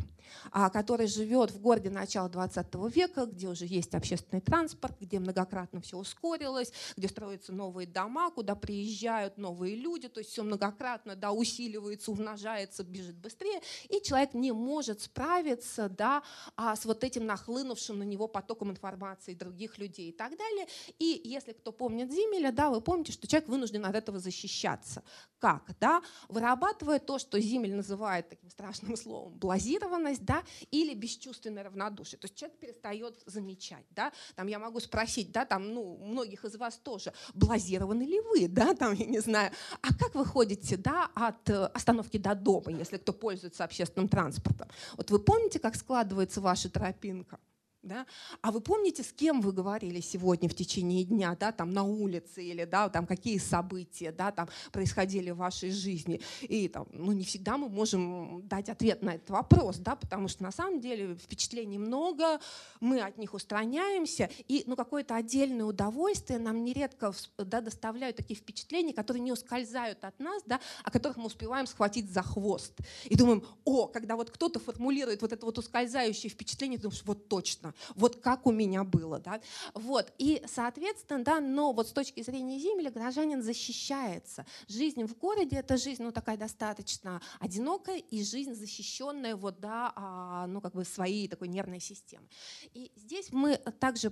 А, 0.51 0.69
который 0.69 1.07
живет 1.07 1.51
в 1.51 1.59
городе 1.59 1.89
начала 1.89 2.29
20 2.29 2.73
века, 2.93 3.25
где 3.25 3.47
уже 3.47 3.65
есть 3.65 3.93
общественный 3.95 4.41
транспорт, 4.41 4.95
где 4.99 5.19
многократно 5.19 5.81
все 5.81 5.97
ускорилось, 5.97 6.71
где 6.97 7.07
строятся 7.07 7.53
новые 7.53 7.87
дома, 7.87 8.31
куда 8.31 8.55
приезжают 8.55 9.37
новые 9.37 9.75
люди, 9.75 10.07
то 10.07 10.19
есть 10.19 10.31
все 10.31 10.43
многократно 10.43 11.15
да, 11.15 11.31
усиливается, 11.31 12.11
умножается, 12.11 12.83
бежит 12.83 13.15
быстрее, 13.15 13.61
и 13.89 14.01
человек 14.01 14.33
не 14.33 14.51
может 14.51 15.01
справиться 15.01 15.89
да, 15.89 16.23
а 16.55 16.75
с 16.75 16.85
вот 16.85 17.03
этим 17.03 17.25
нахлынувшим 17.25 17.99
на 17.99 18.03
него 18.03 18.27
потоком 18.27 18.71
информации 18.71 19.33
других 19.33 19.77
людей 19.77 20.09
и 20.09 20.11
так 20.11 20.37
далее. 20.37 20.67
И 20.99 21.21
если 21.23 21.53
кто 21.53 21.71
помнит 21.71 22.11
Зимеля, 22.11 22.51
да, 22.51 22.69
вы 22.69 22.81
помните, 22.81 23.11
что 23.11 23.27
человек 23.27 23.49
вынужден 23.49 23.85
от 23.85 23.95
этого 23.95 24.19
защищаться. 24.19 25.03
Как? 25.39 25.71
Да? 25.79 26.01
Вырабатывая 26.29 26.99
то, 26.99 27.17
что 27.17 27.39
Зимель 27.39 27.75
называет 27.75 28.29
таким 28.29 28.49
страшным 28.49 28.95
словом 28.97 29.37
блазированность, 29.37 30.20
да, 30.21 30.43
или 30.71 30.93
бесчувственное 30.93 31.63
равнодушие. 31.63 32.19
То 32.19 32.25
есть 32.25 32.35
человек 32.35 32.57
перестает 32.59 33.19
замечать, 33.25 33.85
да, 33.91 34.11
там 34.35 34.47
я 34.47 34.59
могу 34.59 34.79
спросить, 34.79 35.31
да, 35.31 35.45
там, 35.45 35.73
ну, 35.73 35.97
многих 35.97 36.45
из 36.45 36.55
вас 36.55 36.77
тоже, 36.77 37.13
блазированы 37.33 38.03
ли 38.03 38.19
вы, 38.21 38.47
да, 38.47 38.73
там, 38.73 38.93
я 38.93 39.05
не 39.05 39.19
знаю, 39.19 39.51
а 39.81 39.93
как 39.93 40.15
вы 40.15 40.25
ходите, 40.25 40.77
да, 40.77 41.09
от 41.15 41.49
э, 41.49 41.65
остановки 41.65 42.17
до 42.17 42.35
дома, 42.35 42.71
если 42.71 42.97
кто 42.97 43.13
пользуется 43.13 43.63
общественным 43.63 44.07
транспортом? 44.07 44.67
Вот 44.97 45.11
вы 45.11 45.19
помните, 45.19 45.59
как 45.59 45.75
складывается 45.75 46.41
ваша 46.41 46.69
тропинка? 46.69 47.39
Да? 47.83 48.05
А 48.41 48.51
вы 48.51 48.61
помните, 48.61 49.01
с 49.01 49.11
кем 49.11 49.41
вы 49.41 49.53
говорили 49.53 50.01
сегодня 50.01 50.47
в 50.47 50.53
течение 50.53 51.03
дня, 51.03 51.35
да, 51.39 51.51
там 51.51 51.71
на 51.71 51.83
улице 51.83 52.43
или 52.43 52.63
да, 52.63 52.89
там 52.89 53.07
какие 53.07 53.39
события 53.39 54.11
да, 54.11 54.31
там 54.31 54.49
происходили 54.71 55.31
в 55.31 55.37
вашей 55.37 55.71
жизни? 55.71 56.21
И 56.41 56.67
там, 56.67 56.87
ну, 56.91 57.11
не 57.11 57.23
всегда 57.23 57.57
мы 57.57 57.69
можем 57.69 58.47
дать 58.47 58.69
ответ 58.69 59.01
на 59.01 59.15
этот 59.15 59.31
вопрос, 59.31 59.77
да, 59.77 59.95
потому 59.95 60.27
что 60.27 60.43
на 60.43 60.51
самом 60.51 60.79
деле 60.79 61.15
впечатлений 61.15 61.79
много, 61.79 62.39
мы 62.81 63.01
от 63.01 63.17
них 63.17 63.33
устраняемся, 63.33 64.29
и 64.47 64.63
ну, 64.67 64.75
какое-то 64.75 65.15
отдельное 65.15 65.65
удовольствие 65.65 66.37
нам 66.37 66.63
нередко 66.63 67.13
да, 67.37 67.61
доставляют 67.61 68.17
такие 68.17 68.39
впечатления, 68.39 68.93
которые 68.93 69.23
не 69.23 69.31
ускользают 69.31 70.03
от 70.03 70.19
нас, 70.19 70.43
да, 70.45 70.59
а 70.83 70.91
которых 70.91 71.17
мы 71.17 71.25
успеваем 71.25 71.65
схватить 71.65 72.11
за 72.11 72.21
хвост. 72.21 72.73
И 73.05 73.15
думаем, 73.15 73.43
о, 73.65 73.87
когда 73.87 74.15
вот 74.15 74.29
кто-то 74.29 74.59
формулирует 74.59 75.23
вот 75.23 75.33
это 75.33 75.45
вот 75.47 75.57
ускользающее 75.57 76.29
впечатление, 76.29 76.77
думаешь, 76.77 77.01
вот 77.05 77.27
точно, 77.27 77.70
вот 77.95 78.21
как 78.21 78.45
у 78.45 78.51
меня 78.51 78.83
было. 78.83 79.19
Да? 79.19 79.41
Вот. 79.73 80.13
И, 80.17 80.43
соответственно, 80.45 81.23
да, 81.23 81.39
но 81.39 81.73
вот 81.73 81.87
с 81.87 81.91
точки 81.91 82.21
зрения 82.21 82.59
земли 82.59 82.89
гражданин 82.89 83.41
защищается. 83.41 84.45
Жизнь 84.67 85.03
в 85.03 85.17
городе— 85.17 85.55
это 85.57 85.77
жизнь 85.77 86.03
ну, 86.03 86.11
такая 86.11 86.37
достаточно 86.37 87.21
одинокая 87.39 87.97
и 87.97 88.23
жизнь 88.23 88.53
защищенная 88.53 89.35
вот, 89.35 89.59
да, 89.59 89.93
а, 89.95 90.47
ну, 90.47 90.61
как 90.61 90.73
бы 90.73 90.85
своей 90.85 91.27
такой 91.27 91.47
нервной 91.47 91.79
системой. 91.79 92.29
И 92.73 92.91
здесь 92.95 93.31
мы 93.31 93.57
также 93.79 94.11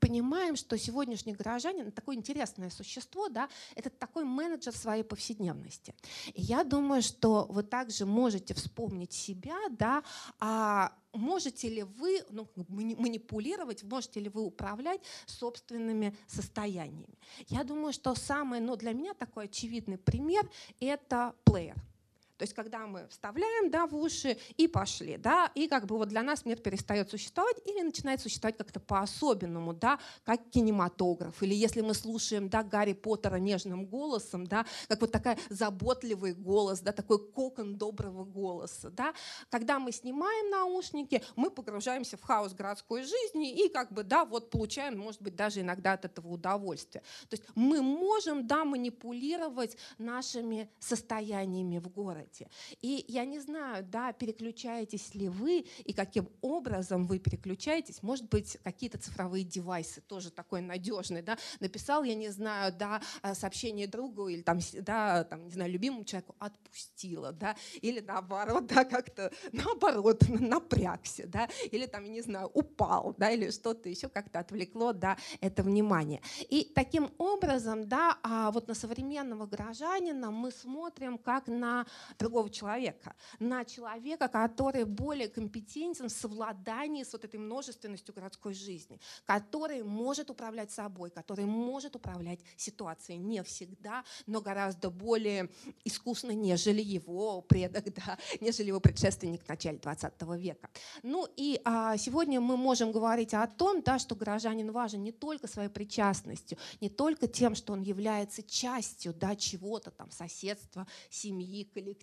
понимаем, 0.00 0.56
что 0.56 0.78
сегодняшний 0.78 1.32
горожанин— 1.32 1.90
такое 1.92 2.16
интересное 2.16 2.70
существо, 2.70 3.28
да, 3.28 3.48
это 3.74 3.90
такой 3.90 4.24
менеджер 4.24 4.74
своей 4.74 5.02
повседневности. 5.02 5.94
И 6.34 6.42
я 6.42 6.64
думаю, 6.64 7.02
что 7.02 7.46
вы 7.48 7.62
также 7.62 8.06
можете 8.06 8.54
вспомнить 8.54 9.12
себя, 9.12 9.58
да, 9.70 10.02
а 10.38 10.92
можете 11.12 11.68
ли 11.68 11.82
вы 11.82 12.22
ну, 12.30 12.48
манипулировать, 12.68 13.82
можете 13.82 14.20
ли 14.20 14.28
вы 14.28 14.42
управлять 14.42 15.00
собственными 15.26 16.16
состояниями. 16.26 17.18
Я 17.48 17.64
думаю, 17.64 17.92
что 17.92 18.14
самый, 18.14 18.60
ну, 18.60 18.76
для 18.76 18.92
меня 18.92 19.14
такой 19.14 19.44
очевидный 19.44 19.98
пример— 19.98 20.48
это 20.80 21.34
плеер— 21.44 21.76
то 22.36 22.44
есть 22.44 22.54
когда 22.54 22.86
мы 22.86 23.06
вставляем 23.08 23.70
да, 23.70 23.86
в 23.86 23.94
уши 23.94 24.36
и 24.56 24.66
пошли, 24.66 25.16
да, 25.16 25.50
и 25.54 25.68
как 25.68 25.86
бы 25.86 25.96
вот 25.96 26.08
для 26.08 26.22
нас 26.22 26.44
мир 26.44 26.58
перестает 26.58 27.10
существовать 27.10 27.56
или 27.64 27.82
начинает 27.82 28.20
существовать 28.20 28.56
как-то 28.56 28.80
по-особенному, 28.80 29.72
да, 29.72 29.98
как 30.24 30.50
кинематограф. 30.50 31.42
Или 31.42 31.54
если 31.54 31.80
мы 31.82 31.94
слушаем 31.94 32.48
да, 32.48 32.62
Гарри 32.62 32.94
Поттера 32.94 33.36
нежным 33.36 33.86
голосом, 33.86 34.46
да, 34.46 34.66
как 34.88 35.00
вот 35.00 35.12
такой 35.12 35.36
заботливый 35.50 36.34
голос, 36.34 36.80
да, 36.80 36.92
такой 36.92 37.18
кокон 37.18 37.76
доброго 37.76 38.24
голоса. 38.24 38.90
Да. 38.90 39.14
Когда 39.50 39.78
мы 39.78 39.92
снимаем 39.92 40.50
наушники, 40.50 41.22
мы 41.36 41.50
погружаемся 41.50 42.16
в 42.16 42.22
хаос 42.22 42.54
городской 42.54 43.02
жизни 43.02 43.64
и 43.64 43.68
как 43.68 43.92
бы, 43.92 44.02
да, 44.02 44.24
вот 44.24 44.50
получаем, 44.50 44.98
может 44.98 45.22
быть, 45.22 45.36
даже 45.36 45.60
иногда 45.60 45.92
от 45.92 46.04
этого 46.04 46.28
удовольствие. 46.28 47.02
То 47.28 47.36
есть 47.36 47.44
мы 47.54 47.82
можем, 47.82 48.46
да, 48.46 48.64
манипулировать 48.64 49.76
нашими 49.98 50.70
состояниями 50.78 51.78
в 51.78 51.88
городе. 51.88 52.21
Городе. 52.22 52.48
И 52.80 53.04
я 53.08 53.24
не 53.24 53.40
знаю, 53.40 53.84
да, 53.84 54.12
переключаетесь 54.12 55.14
ли 55.14 55.28
вы 55.28 55.66
и 55.84 55.92
каким 55.92 56.28
образом 56.40 57.06
вы 57.06 57.18
переключаетесь. 57.18 58.02
Может 58.02 58.28
быть, 58.28 58.58
какие-то 58.62 58.98
цифровые 58.98 59.44
девайсы 59.44 60.00
тоже 60.00 60.30
такой 60.30 60.60
надежный, 60.60 61.22
да. 61.22 61.36
Написал, 61.60 62.04
я 62.04 62.14
не 62.14 62.30
знаю, 62.30 62.72
да, 62.72 63.00
а, 63.22 63.34
сообщение 63.34 63.86
другу 63.86 64.28
или 64.28 64.42
там, 64.42 64.58
да, 64.80 65.24
там, 65.24 65.44
не 65.44 65.52
знаю, 65.52 65.70
любимому 65.70 66.04
человеку 66.04 66.34
отпустила, 66.38 67.32
да, 67.32 67.56
или 67.80 68.00
наоборот, 68.00 68.66
да, 68.74 68.84
как-то 68.84 69.32
наоборот 69.52 70.22
напрягся, 70.28 71.26
да, 71.26 71.48
или 71.70 71.86
там, 71.86 72.04
не 72.04 72.22
знаю, 72.22 72.50
упал, 72.54 73.14
да, 73.18 73.30
или 73.30 73.50
что-то 73.50 73.88
еще 73.88 74.08
как-то 74.08 74.40
отвлекло, 74.40 74.92
да, 74.92 75.16
это 75.40 75.62
внимание. 75.62 76.20
И 76.50 76.70
таким 76.74 77.10
образом, 77.18 77.88
да, 77.88 78.18
а 78.22 78.50
вот 78.50 78.68
на 78.68 78.74
современного 78.74 79.46
гражданина 79.46 80.30
мы 80.30 80.50
смотрим 80.50 81.18
как 81.18 81.46
на 81.46 81.86
другого 82.18 82.50
человека, 82.50 83.14
на 83.38 83.64
человека, 83.64 84.28
который 84.28 84.84
более 84.84 85.28
компетентен 85.28 86.08
в 86.08 86.12
совладании 86.12 87.02
с 87.02 87.12
вот 87.12 87.24
этой 87.24 87.38
множественностью 87.38 88.14
городской 88.14 88.54
жизни, 88.54 89.00
который 89.24 89.82
может 89.82 90.30
управлять 90.30 90.70
собой, 90.70 91.10
который 91.10 91.44
может 91.44 91.96
управлять 91.96 92.40
ситуацией 92.56 93.18
не 93.18 93.42
всегда, 93.42 94.04
но 94.26 94.40
гораздо 94.40 94.90
более 94.90 95.50
искусно, 95.84 96.30
нежели 96.32 96.82
его 96.82 97.42
предок, 97.42 97.84
да, 97.94 98.18
нежели 98.40 98.68
его 98.68 98.80
предшественник 98.80 99.42
в 99.44 99.48
начале 99.48 99.78
20 99.78 100.12
века. 100.36 100.70
Ну 101.02 101.28
и 101.36 101.60
а, 101.64 101.96
сегодня 101.96 102.40
мы 102.40 102.56
можем 102.56 102.92
говорить 102.92 103.34
о 103.34 103.46
том, 103.46 103.82
да, 103.82 103.98
что 103.98 104.14
горожанин 104.14 104.70
важен 104.72 105.02
не 105.02 105.12
только 105.12 105.46
своей 105.46 105.68
причастностью, 105.68 106.58
не 106.80 106.88
только 106.88 107.26
тем, 107.26 107.54
что 107.54 107.72
он 107.72 107.82
является 107.82 108.42
частью 108.42 109.14
да, 109.14 109.36
чего-то, 109.36 109.90
там, 109.90 110.10
соседства, 110.10 110.86
семьи, 111.10 111.64
коллектива 111.64 112.01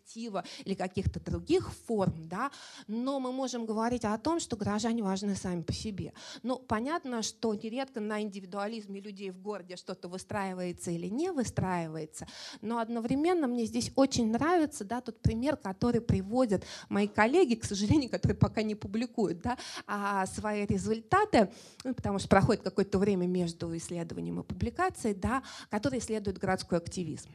или 0.66 0.74
каких-то 0.74 1.20
других 1.20 1.72
форм, 1.88 2.28
да, 2.28 2.52
но 2.88 3.20
мы 3.20 3.32
можем 3.32 3.66
говорить 3.66 4.06
о 4.06 4.18
том, 4.18 4.40
что 4.40 4.56
горожане 4.56 5.04
важны 5.04 5.36
сами 5.36 5.62
по 5.62 5.74
себе. 5.74 6.14
Ну, 6.44 6.58
понятно, 6.58 7.22
что 7.22 7.54
нередко 7.54 8.00
на 8.00 8.22
индивидуализме 8.22 9.00
людей 9.00 9.32
в 9.32 9.42
городе 9.42 9.76
что-то 9.76 10.08
выстраивается 10.08 10.92
или 10.92 11.08
не 11.08 11.32
выстраивается, 11.32 12.28
но 12.62 12.80
одновременно 12.80 13.48
мне 13.48 13.66
здесь 13.66 13.92
очень 13.96 14.32
нравится 14.32 14.84
да, 14.84 15.02
тот 15.02 15.20
пример, 15.22 15.58
который 15.58 16.02
приводят 16.02 16.64
мои 16.90 17.08
коллеги, 17.08 17.56
к 17.56 17.66
сожалению, 17.66 18.10
которые 18.10 18.38
пока 18.38 18.62
не 18.62 18.76
публикуют 18.76 19.42
да, 19.42 19.58
а 19.88 20.26
свои 20.26 20.66
результаты, 20.66 21.52
ну, 21.84 21.94
потому 21.94 22.20
что 22.20 22.28
проходит 22.28 22.64
какое-то 22.64 23.00
время 23.00 23.28
между 23.28 23.76
исследованием 23.76 24.40
и 24.40 24.44
публикацией, 24.44 25.16
да, 25.16 25.44
которые 25.70 26.00
исследуют 26.00 26.38
городской 26.38 26.78
активизм. 26.78 27.30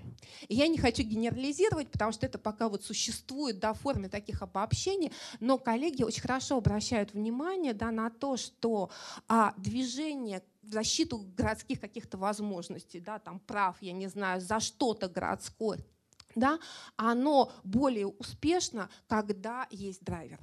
И 0.48 0.54
я 0.54 0.68
не 0.68 0.78
хочу 0.78 1.02
генерализировать, 1.02 1.88
потому 1.90 2.12
что 2.12 2.26
это 2.26 2.38
пока 2.38 2.53
вот 2.61 2.84
существует 2.84 3.59
да, 3.59 3.72
в 3.72 3.80
форме 3.80 4.09
таких 4.09 4.42
обобщений, 4.42 5.12
но 5.40 5.59
коллеги 5.59 6.02
очень 6.02 6.22
хорошо 6.22 6.59
обращают 6.59 7.12
внимание 7.12 7.74
да, 7.74 7.90
на 7.90 8.11
то, 8.11 8.36
что 8.36 8.90
а, 9.28 9.55
движение 9.57 10.42
в 10.62 10.72
защиту 10.72 11.18
городских 11.36 11.80
каких-то 11.80 12.16
возможностей, 12.16 13.00
да, 13.00 13.18
там 13.18 13.40
прав, 13.40 13.76
я 13.80 13.92
не 13.92 14.07
знаю, 14.07 14.40
за 14.40 14.61
что-то 14.61 15.09
городское, 15.09 15.80
да, 16.34 16.59
оно 16.96 17.52
более 17.64 18.07
успешно, 18.07 18.88
когда 19.07 19.66
есть 19.70 20.02
драйвер 20.02 20.40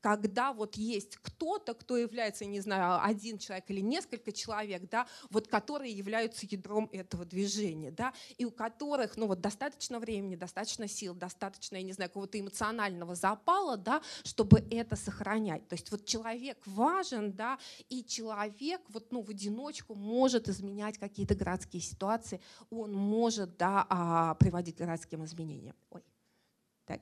когда 0.00 0.52
вот 0.52 0.76
есть 0.76 1.16
кто-то, 1.16 1.74
кто 1.74 1.96
является, 1.96 2.44
не 2.44 2.60
знаю, 2.60 3.04
один 3.04 3.38
человек 3.38 3.64
или 3.68 3.80
несколько 3.80 4.32
человек, 4.32 4.88
да, 4.90 5.06
вот 5.30 5.48
которые 5.48 5.92
являются 5.92 6.46
ядром 6.46 6.88
этого 6.92 7.24
движения, 7.24 7.90
да, 7.90 8.12
и 8.36 8.44
у 8.44 8.50
которых, 8.50 9.16
ну 9.16 9.26
вот 9.26 9.40
достаточно 9.40 9.98
времени, 9.98 10.36
достаточно 10.36 10.88
сил, 10.88 11.14
достаточно, 11.14 11.76
я 11.76 11.82
не 11.82 11.92
знаю, 11.92 12.10
какого-то 12.10 12.38
эмоционального 12.38 13.14
запала, 13.14 13.76
да, 13.76 14.02
чтобы 14.24 14.64
это 14.70 14.96
сохранять. 14.96 15.66
То 15.68 15.74
есть 15.74 15.90
вот 15.90 16.04
человек 16.04 16.58
важен, 16.66 17.32
да, 17.32 17.58
и 17.88 18.04
человек 18.04 18.80
вот, 18.88 19.12
ну, 19.12 19.22
в 19.22 19.30
одиночку 19.30 19.94
может 19.94 20.48
изменять 20.48 20.98
какие-то 20.98 21.34
городские 21.34 21.82
ситуации, 21.82 22.40
он 22.70 22.92
может, 22.92 23.56
да, 23.56 23.86
а, 23.88 24.34
приводить 24.34 24.76
к 24.76 24.78
городским 24.78 25.24
изменениям. 25.24 25.76
Ой. 25.90 26.02
Так. 26.86 27.00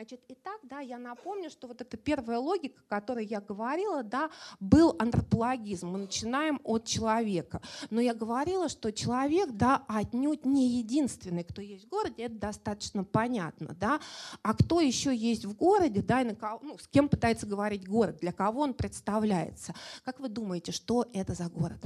Значит, 0.00 0.22
итак, 0.28 0.58
да, 0.62 0.80
я 0.80 0.96
напомню, 0.96 1.50
что 1.50 1.66
вот 1.68 1.82
эта 1.82 1.98
первая 1.98 2.38
логика, 2.38 2.80
о 2.88 2.88
которой 2.88 3.26
я 3.26 3.42
говорила, 3.42 4.02
да, 4.02 4.30
был 4.58 4.96
антропологизм. 4.98 5.88
Мы 5.88 5.98
начинаем 5.98 6.58
от 6.64 6.86
человека. 6.86 7.60
Но 7.90 8.00
я 8.00 8.14
говорила, 8.14 8.70
что 8.70 8.92
человек, 8.92 9.50
да, 9.50 9.84
отнюдь 9.88 10.46
не 10.46 10.78
единственный, 10.78 11.44
кто 11.44 11.60
есть 11.60 11.84
в 11.84 11.88
городе, 11.90 12.22
это 12.22 12.34
достаточно 12.36 13.04
понятно, 13.04 13.76
да. 13.78 14.00
А 14.40 14.54
кто 14.54 14.80
еще 14.80 15.14
есть 15.14 15.44
в 15.44 15.54
городе, 15.54 16.00
да, 16.00 16.22
и 16.22 16.24
на 16.24 16.34
кого, 16.34 16.60
ну, 16.62 16.78
с 16.78 16.88
кем 16.88 17.10
пытается 17.10 17.46
говорить 17.46 17.86
город, 17.86 18.20
для 18.22 18.32
кого 18.32 18.62
он 18.62 18.72
представляется. 18.72 19.74
Как 20.02 20.18
вы 20.18 20.30
думаете, 20.30 20.72
что 20.72 21.10
это 21.12 21.34
за 21.34 21.50
город? 21.50 21.84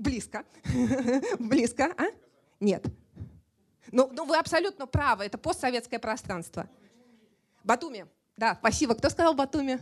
Близко. 0.00 0.44
Близко, 1.38 1.94
а? 1.96 2.06
Нет. 2.58 2.88
Ну, 3.90 4.08
ну 4.12 4.24
вы 4.24 4.36
абсолютно 4.36 4.86
правы, 4.86 5.24
это 5.24 5.38
постсоветское 5.38 5.98
пространство. 5.98 6.68
Батуми. 7.64 8.06
Да, 8.36 8.56
спасибо. 8.58 8.94
Кто 8.94 9.10
сказал 9.10 9.34
Батуми? 9.34 9.80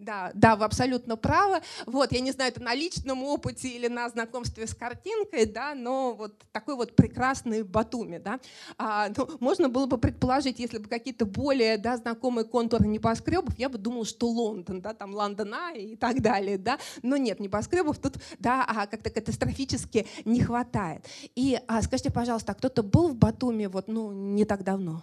Да, 0.00 0.30
да, 0.34 0.56
вы 0.56 0.64
абсолютно 0.64 1.16
правы. 1.16 1.60
Вот, 1.84 2.12
я 2.12 2.20
не 2.20 2.32
знаю, 2.32 2.50
это 2.52 2.62
на 2.62 2.74
личном 2.74 3.22
опыте 3.22 3.68
или 3.68 3.86
на 3.86 4.08
знакомстве 4.08 4.66
с 4.66 4.74
картинкой, 4.74 5.44
да, 5.44 5.74
но 5.74 6.14
вот 6.14 6.42
такой 6.52 6.74
вот 6.74 6.96
прекрасный 6.96 7.62
Батуми, 7.62 8.16
да. 8.16 8.40
А, 8.78 9.10
ну, 9.14 9.28
можно 9.40 9.68
было 9.68 9.84
бы 9.84 9.98
предположить, 9.98 10.58
если 10.58 10.78
бы 10.78 10.88
какие-то 10.88 11.26
более, 11.26 11.76
да, 11.76 11.98
знакомые 11.98 12.46
контуры 12.46 12.86
небоскребов, 12.86 13.58
я 13.58 13.68
бы 13.68 13.76
думала, 13.76 14.06
что 14.06 14.26
Лондон, 14.26 14.80
да, 14.80 14.94
там 14.94 15.14
Лондона 15.14 15.74
и 15.74 15.96
так 15.96 16.22
далее, 16.22 16.56
да, 16.56 16.78
но 17.02 17.18
нет, 17.18 17.38
небоскребов 17.38 17.98
тут, 17.98 18.14
да, 18.38 18.64
а 18.66 18.86
как-то 18.86 19.10
катастрофически 19.10 20.06
не 20.24 20.40
хватает. 20.40 21.04
И 21.34 21.60
а, 21.68 21.82
скажите, 21.82 22.10
пожалуйста, 22.10 22.52
а 22.52 22.54
кто-то 22.54 22.82
был 22.82 23.08
в 23.08 23.16
Батуми 23.16 23.66
вот, 23.66 23.86
ну, 23.88 24.12
не 24.12 24.46
так 24.46 24.64
давно? 24.64 25.02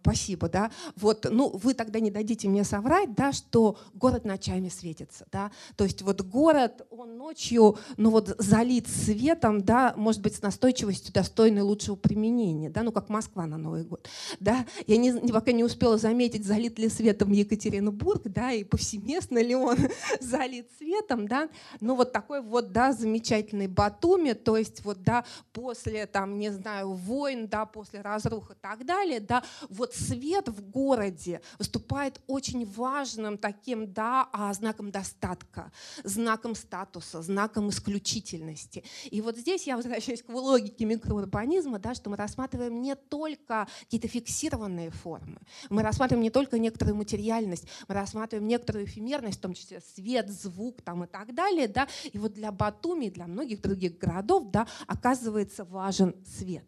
Спасибо, 0.00 0.48
да. 0.48 0.70
Вот, 0.94 1.26
ну, 1.28 1.50
вы 1.50 1.74
тогда 1.74 1.98
не 1.98 2.12
дадите 2.12 2.48
мне 2.48 2.62
соврать, 2.62 3.14
да, 3.14 3.32
что 3.32 3.76
город 3.94 4.24
ночами 4.24 4.68
светится, 4.68 5.26
да. 5.32 5.50
То 5.74 5.82
есть 5.82 6.02
вот 6.02 6.20
город, 6.22 6.86
он 6.90 7.16
ночью, 7.18 7.76
ну 7.96 8.10
вот 8.10 8.36
залит 8.38 8.86
светом, 8.86 9.62
да, 9.62 9.92
может 9.96 10.22
быть, 10.22 10.36
с 10.36 10.42
настойчивостью 10.42 11.12
достойной 11.12 11.62
лучшего 11.62 11.96
применения, 11.96 12.70
да, 12.70 12.84
ну 12.84 12.92
как 12.92 13.08
Москва 13.08 13.44
на 13.46 13.56
Новый 13.58 13.82
год, 13.82 14.08
да. 14.38 14.66
Я 14.86 14.98
не, 14.98 15.12
пока 15.32 15.50
не 15.50 15.64
успела 15.64 15.98
заметить, 15.98 16.44
залит 16.44 16.78
ли 16.78 16.88
светом 16.88 17.32
Екатеринбург, 17.32 18.22
да, 18.26 18.52
и 18.52 18.62
повсеместно 18.62 19.42
ли 19.42 19.56
он 19.56 19.76
залит 20.20 20.68
светом, 20.78 21.26
да. 21.26 21.48
Ну 21.80 21.96
вот 21.96 22.12
такой 22.12 22.40
вот, 22.40 22.70
да, 22.70 22.92
замечательный 22.92 23.66
Батуми, 23.66 24.32
то 24.34 24.56
есть 24.56 24.84
вот, 24.84 25.02
да, 25.02 25.24
после, 25.52 26.06
там, 26.06 26.38
не 26.38 26.52
знаю, 26.52 26.92
войн, 26.92 27.48
да, 27.48 27.66
после 27.66 28.00
разрух 28.00 28.52
и 28.52 28.54
так 28.54 28.86
далее, 28.86 29.18
да, 29.18 29.42
вот 29.68 29.94
свет 29.94 30.48
в 30.48 30.70
городе 30.70 31.40
выступает 31.58 32.20
очень 32.26 32.64
важным 32.64 33.38
таким 33.38 33.92
да, 33.92 34.28
а, 34.32 34.52
знаком 34.54 34.90
достатка, 34.90 35.72
знаком 36.04 36.54
статуса, 36.54 37.22
знаком 37.22 37.70
исключительности. 37.70 38.84
И 39.10 39.20
вот 39.20 39.36
здесь 39.36 39.66
я 39.66 39.76
возвращаюсь 39.76 40.22
к 40.22 40.28
логике 40.28 40.84
микроурбанизма, 40.84 41.78
да, 41.78 41.94
что 41.94 42.10
мы 42.10 42.16
рассматриваем 42.16 42.80
не 42.80 42.94
только 42.94 43.68
какие-то 43.80 44.08
фиксированные 44.08 44.90
формы, 44.90 45.38
мы 45.70 45.82
рассматриваем 45.82 46.22
не 46.22 46.30
только 46.30 46.58
некоторую 46.58 46.96
материальность, 46.96 47.66
мы 47.88 47.94
рассматриваем 47.94 48.48
некоторую 48.48 48.86
эфемерность, 48.86 49.38
в 49.38 49.42
том 49.42 49.54
числе 49.54 49.80
свет, 49.94 50.30
звук 50.30 50.82
там, 50.82 51.04
и 51.04 51.06
так 51.06 51.34
далее. 51.34 51.68
Да, 51.68 51.88
и 52.12 52.18
вот 52.18 52.32
для 52.32 52.52
Батуми, 52.52 53.08
для 53.08 53.26
многих 53.26 53.60
других 53.60 53.98
городов 53.98 54.50
да, 54.50 54.66
оказывается 54.86 55.64
важен 55.64 56.14
свет 56.24 56.64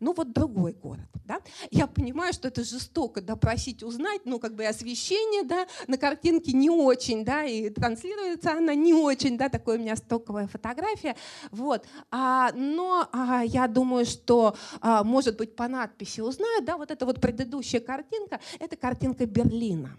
ну 0.00 0.12
вот 0.12 0.32
другой 0.32 0.72
город. 0.72 1.06
Да? 1.24 1.40
Я 1.70 1.86
понимаю, 1.86 2.32
что 2.32 2.48
это 2.48 2.64
жестоко 2.64 3.20
да, 3.20 3.36
просить 3.36 3.82
узнать, 3.82 4.22
ну 4.24 4.38
как 4.38 4.54
бы 4.54 4.66
освещение 4.66 5.44
да, 5.44 5.66
на 5.86 5.96
картинке 5.96 6.52
не 6.52 6.70
очень, 6.70 7.24
да, 7.24 7.44
и 7.44 7.70
транслируется 7.70 8.52
она 8.52 8.74
не 8.74 8.94
очень, 8.94 9.38
да, 9.38 9.48
такая 9.48 9.78
у 9.78 9.80
меня 9.80 9.96
стоковая 9.96 10.46
фотография. 10.46 11.16
Вот. 11.50 11.86
А, 12.10 12.52
но 12.52 13.08
а, 13.12 13.42
я 13.44 13.66
думаю, 13.68 14.04
что, 14.06 14.56
а, 14.80 15.04
может 15.04 15.36
быть, 15.36 15.56
по 15.56 15.68
надписи 15.68 16.20
узнаю, 16.20 16.62
да, 16.62 16.76
вот 16.76 16.90
эта 16.90 17.06
вот 17.06 17.20
предыдущая 17.20 17.80
картинка, 17.80 18.40
это 18.58 18.76
картинка 18.76 19.26
Берлина. 19.26 19.96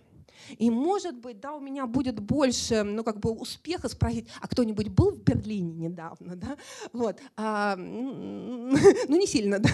И, 0.58 0.70
может 0.70 1.16
быть, 1.16 1.40
да, 1.40 1.54
у 1.54 1.60
меня 1.60 1.86
будет 1.88 2.20
больше, 2.20 2.84
ну, 2.84 3.04
как 3.04 3.20
бы 3.20 3.32
успеха 3.32 3.90
спросить, 3.90 4.28
а 4.42 4.48
кто-нибудь 4.48 4.90
был 4.90 5.12
в 5.12 5.24
Берлине 5.24 5.74
недавно, 5.74 6.36
да? 6.36 6.58
Вот. 6.94 7.20
А, 7.36 7.76
ну, 7.78 9.18
не 9.18 9.28
сильно, 9.28 9.60
да? 9.60 9.70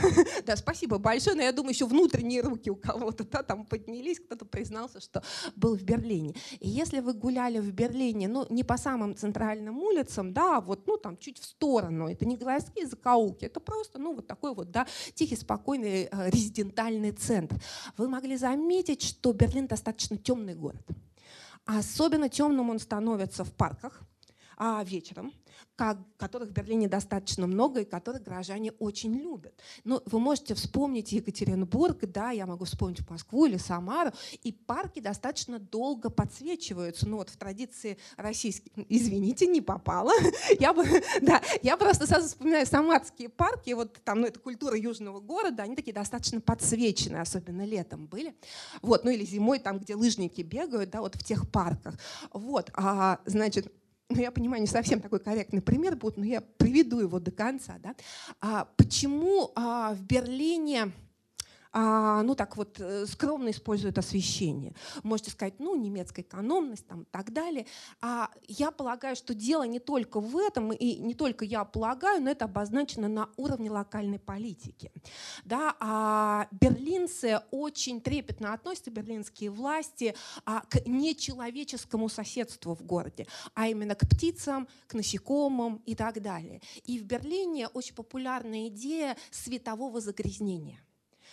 Да, 0.45 0.55
спасибо 0.55 0.97
большое, 0.97 1.36
но 1.36 1.43
я 1.43 1.51
думаю, 1.51 1.74
еще 1.74 1.86
внутренние 1.86 2.41
руки 2.41 2.70
у 2.70 2.76
кого-то, 2.76 3.24
да, 3.24 3.43
там 3.43 3.66
поднялись, 3.66 4.20
кто-то 4.20 4.45
признался, 4.45 4.99
что 4.99 5.24
был 5.55 5.76
в 5.76 5.84
Берлине. 5.84 6.36
И 6.59 6.70
если 6.70 6.99
вы 6.99 7.14
гуляли 7.14 7.59
в 7.59 7.72
Берлине, 7.72 8.28
ну, 8.28 8.45
не 8.49 8.64
по 8.64 8.78
самым 8.78 9.16
центральным 9.16 9.78
улицам, 9.80 10.34
да, 10.34 10.57
а 10.57 10.62
вот, 10.62 10.88
ну, 10.88 10.97
там, 10.97 11.18
чуть 11.18 11.39
в 11.39 11.45
сторону, 11.45 12.07
это 12.07 12.26
не 12.26 12.38
городские 12.38 12.88
закоулки, 12.88 13.45
это 13.45 13.59
просто, 13.59 13.99
ну, 13.99 14.16
вот 14.16 14.28
такой 14.28 14.53
вот, 14.53 14.72
да, 14.72 14.88
тихий, 15.14 15.36
спокойный 15.36 16.09
э, 16.12 16.30
резидентальный 16.30 17.12
центр. 17.12 17.62
Вы 17.97 18.07
могли 18.07 18.38
заметить, 18.38 19.01
что 19.01 19.34
Берлин 19.34 19.68
достаточно 19.68 20.18
темный 20.18 20.50
город. 20.55 20.85
Особенно 21.65 22.29
темным 22.29 22.69
он 22.69 22.79
становится 22.79 23.43
в 23.43 23.53
парках 23.53 24.01
а 24.64 24.84
вечером 24.84 25.34
как, 25.76 25.97
которых 26.18 26.49
в 26.49 26.51
Берлине 26.51 26.88
достаточно 26.88 27.47
много 27.47 27.82
и 27.82 27.86
которых 27.86 28.22
горожане 28.22 28.72
очень 28.74 29.16
любят. 29.16 29.59
Но 29.84 30.03
вы 30.05 30.20
можете 30.20 30.53
вспомнить 30.53 31.12
Екатеринбург, 31.12 32.01
да, 32.01 32.30
я 32.30 32.45
могу 32.45 32.66
вспомнить 32.66 33.09
Москву 33.09 33.47
или 33.47 33.57
Самару, 33.57 34.12
и 34.43 34.51
парки 34.51 34.99
достаточно 34.99 35.57
долго 35.57 36.12
подсвечиваются. 36.12 37.07
Ну 37.07 37.18
вот 37.18 37.32
в 37.32 37.38
традиции 37.38 37.97
российских, 38.16 38.72
извините, 38.89 39.47
не 39.47 39.62
попала. 39.62 40.12
Я, 40.59 40.74
бы, 40.74 40.86
да, 41.22 41.41
я 41.64 41.78
просто 41.78 42.05
сразу 42.05 42.28
вспоминаю 42.28 42.68
самарские 42.68 43.30
парки, 43.30 43.72
вот 43.72 43.99
там, 44.03 44.22
ну 44.22 44.28
это 44.28 44.39
культура 44.39 44.78
южного 44.78 45.20
города, 45.20 45.64
они 45.64 45.76
такие 45.76 45.93
достаточно 45.93 46.41
подсвеченные, 46.41 47.22
особенно 47.22 47.66
летом 47.66 48.05
были. 48.05 48.36
Вот, 48.84 49.03
ну 49.03 49.09
или 49.09 49.26
зимой, 49.26 49.57
там, 49.57 49.80
где 49.80 49.95
лыжники 49.95 50.41
бегают, 50.41 50.91
да, 50.91 51.01
вот 51.01 51.16
в 51.16 51.24
тех 51.24 51.49
парках. 51.49 51.97
Вот, 52.32 52.70
а, 52.76 53.20
значит, 53.26 53.72
ну, 54.12 54.22
я 54.22 54.32
понимаю, 54.32 54.62
не 54.62 54.68
совсем 54.68 54.99
такой 55.01 55.20
корректный 55.20 55.62
пример 55.62 55.95
будет, 55.95 56.18
но 56.18 56.26
я 56.26 56.41
приведу 56.41 56.99
его 56.99 57.20
до 57.20 57.32
конца. 57.32 57.78
Да? 57.82 57.95
А, 58.39 58.68
почему 58.78 59.51
а, 59.55 59.93
в 59.93 60.03
Берлине 60.03 60.91
а, 61.74 62.22
ну 62.24 62.36
так 62.36 62.57
вот 62.57 62.80
э, 62.80 63.05
скромно 63.05 63.49
используют 63.49 63.97
освещение. 63.97 64.74
Можете 65.03 65.32
сказать, 65.32 65.55
ну 65.59 65.76
немецкая 65.76 66.22
экономность 66.22 66.86
там, 66.88 67.03
и 67.03 67.05
так 67.05 67.32
далее. 67.32 67.65
А 68.01 68.30
я 68.47 68.72
полагаю, 68.72 69.15
что 69.15 69.34
дело 69.34 69.63
не 69.63 69.80
только 69.80 70.19
в 70.19 70.38
этом, 70.38 70.74
и 70.74 70.97
не 70.97 71.13
только 71.13 71.45
я 71.45 71.63
полагаю, 71.63 72.22
но 72.22 72.30
это 72.30 72.45
обозначено 72.45 73.07
на 73.07 73.30
уровне 73.38 73.72
локальной 73.72 74.19
политики. 74.19 74.91
Да, 75.45 75.76
а 75.80 76.47
берлинцы 76.51 77.41
очень 77.51 78.01
трепетно 78.01 78.53
относятся, 78.53 78.91
берлинские 78.91 79.49
власти, 79.49 80.15
а, 80.45 80.61
к 80.61 80.86
нечеловеческому 80.86 82.09
соседству 82.09 82.76
в 82.76 82.84
городе, 82.84 83.28
а 83.53 83.67
именно 83.67 83.95
к 83.95 84.07
птицам, 84.09 84.67
к 84.88 84.93
насекомым 84.93 85.82
и 85.86 85.95
так 85.95 86.22
далее. 86.22 86.61
И 86.84 86.99
в 86.99 87.03
Берлине 87.03 87.67
очень 87.69 87.95
популярная 87.95 88.67
идея 88.67 89.15
светового 89.32 90.01
загрязнения– 90.01 90.82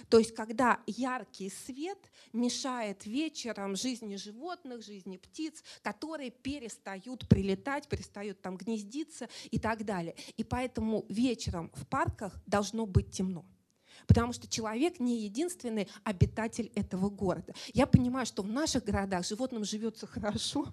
то 0.08 0.18
есть 0.18 0.34
когда 0.34 0.80
яркий 0.86 1.50
свет 1.50 1.98
мешает 2.32 3.06
вечером 3.06 3.76
жизни 3.76 4.16
животных, 4.16 4.84
жизни 4.84 5.16
птиц, 5.16 5.62
которые 5.82 6.30
перестают 6.30 7.28
прилетать, 7.28 7.88
перестают 7.88 8.40
там 8.40 8.56
гнездиться 8.56 9.28
и 9.50 9.58
так 9.58 9.84
далее. 9.84 10.14
И 10.36 10.44
поэтому 10.44 11.04
вечером 11.08 11.70
в 11.74 11.86
парках 11.86 12.40
должно 12.46 12.86
быть 12.86 13.10
темно. 13.10 13.44
Потому 14.06 14.32
что 14.32 14.48
человек 14.48 15.00
не 15.00 15.18
единственный 15.18 15.88
обитатель 16.04 16.70
этого 16.74 17.10
города. 17.10 17.52
Я 17.74 17.86
понимаю, 17.86 18.26
что 18.26 18.42
в 18.42 18.48
наших 18.48 18.84
городах 18.84 19.26
животным 19.26 19.64
живется 19.64 20.06
хорошо, 20.06 20.72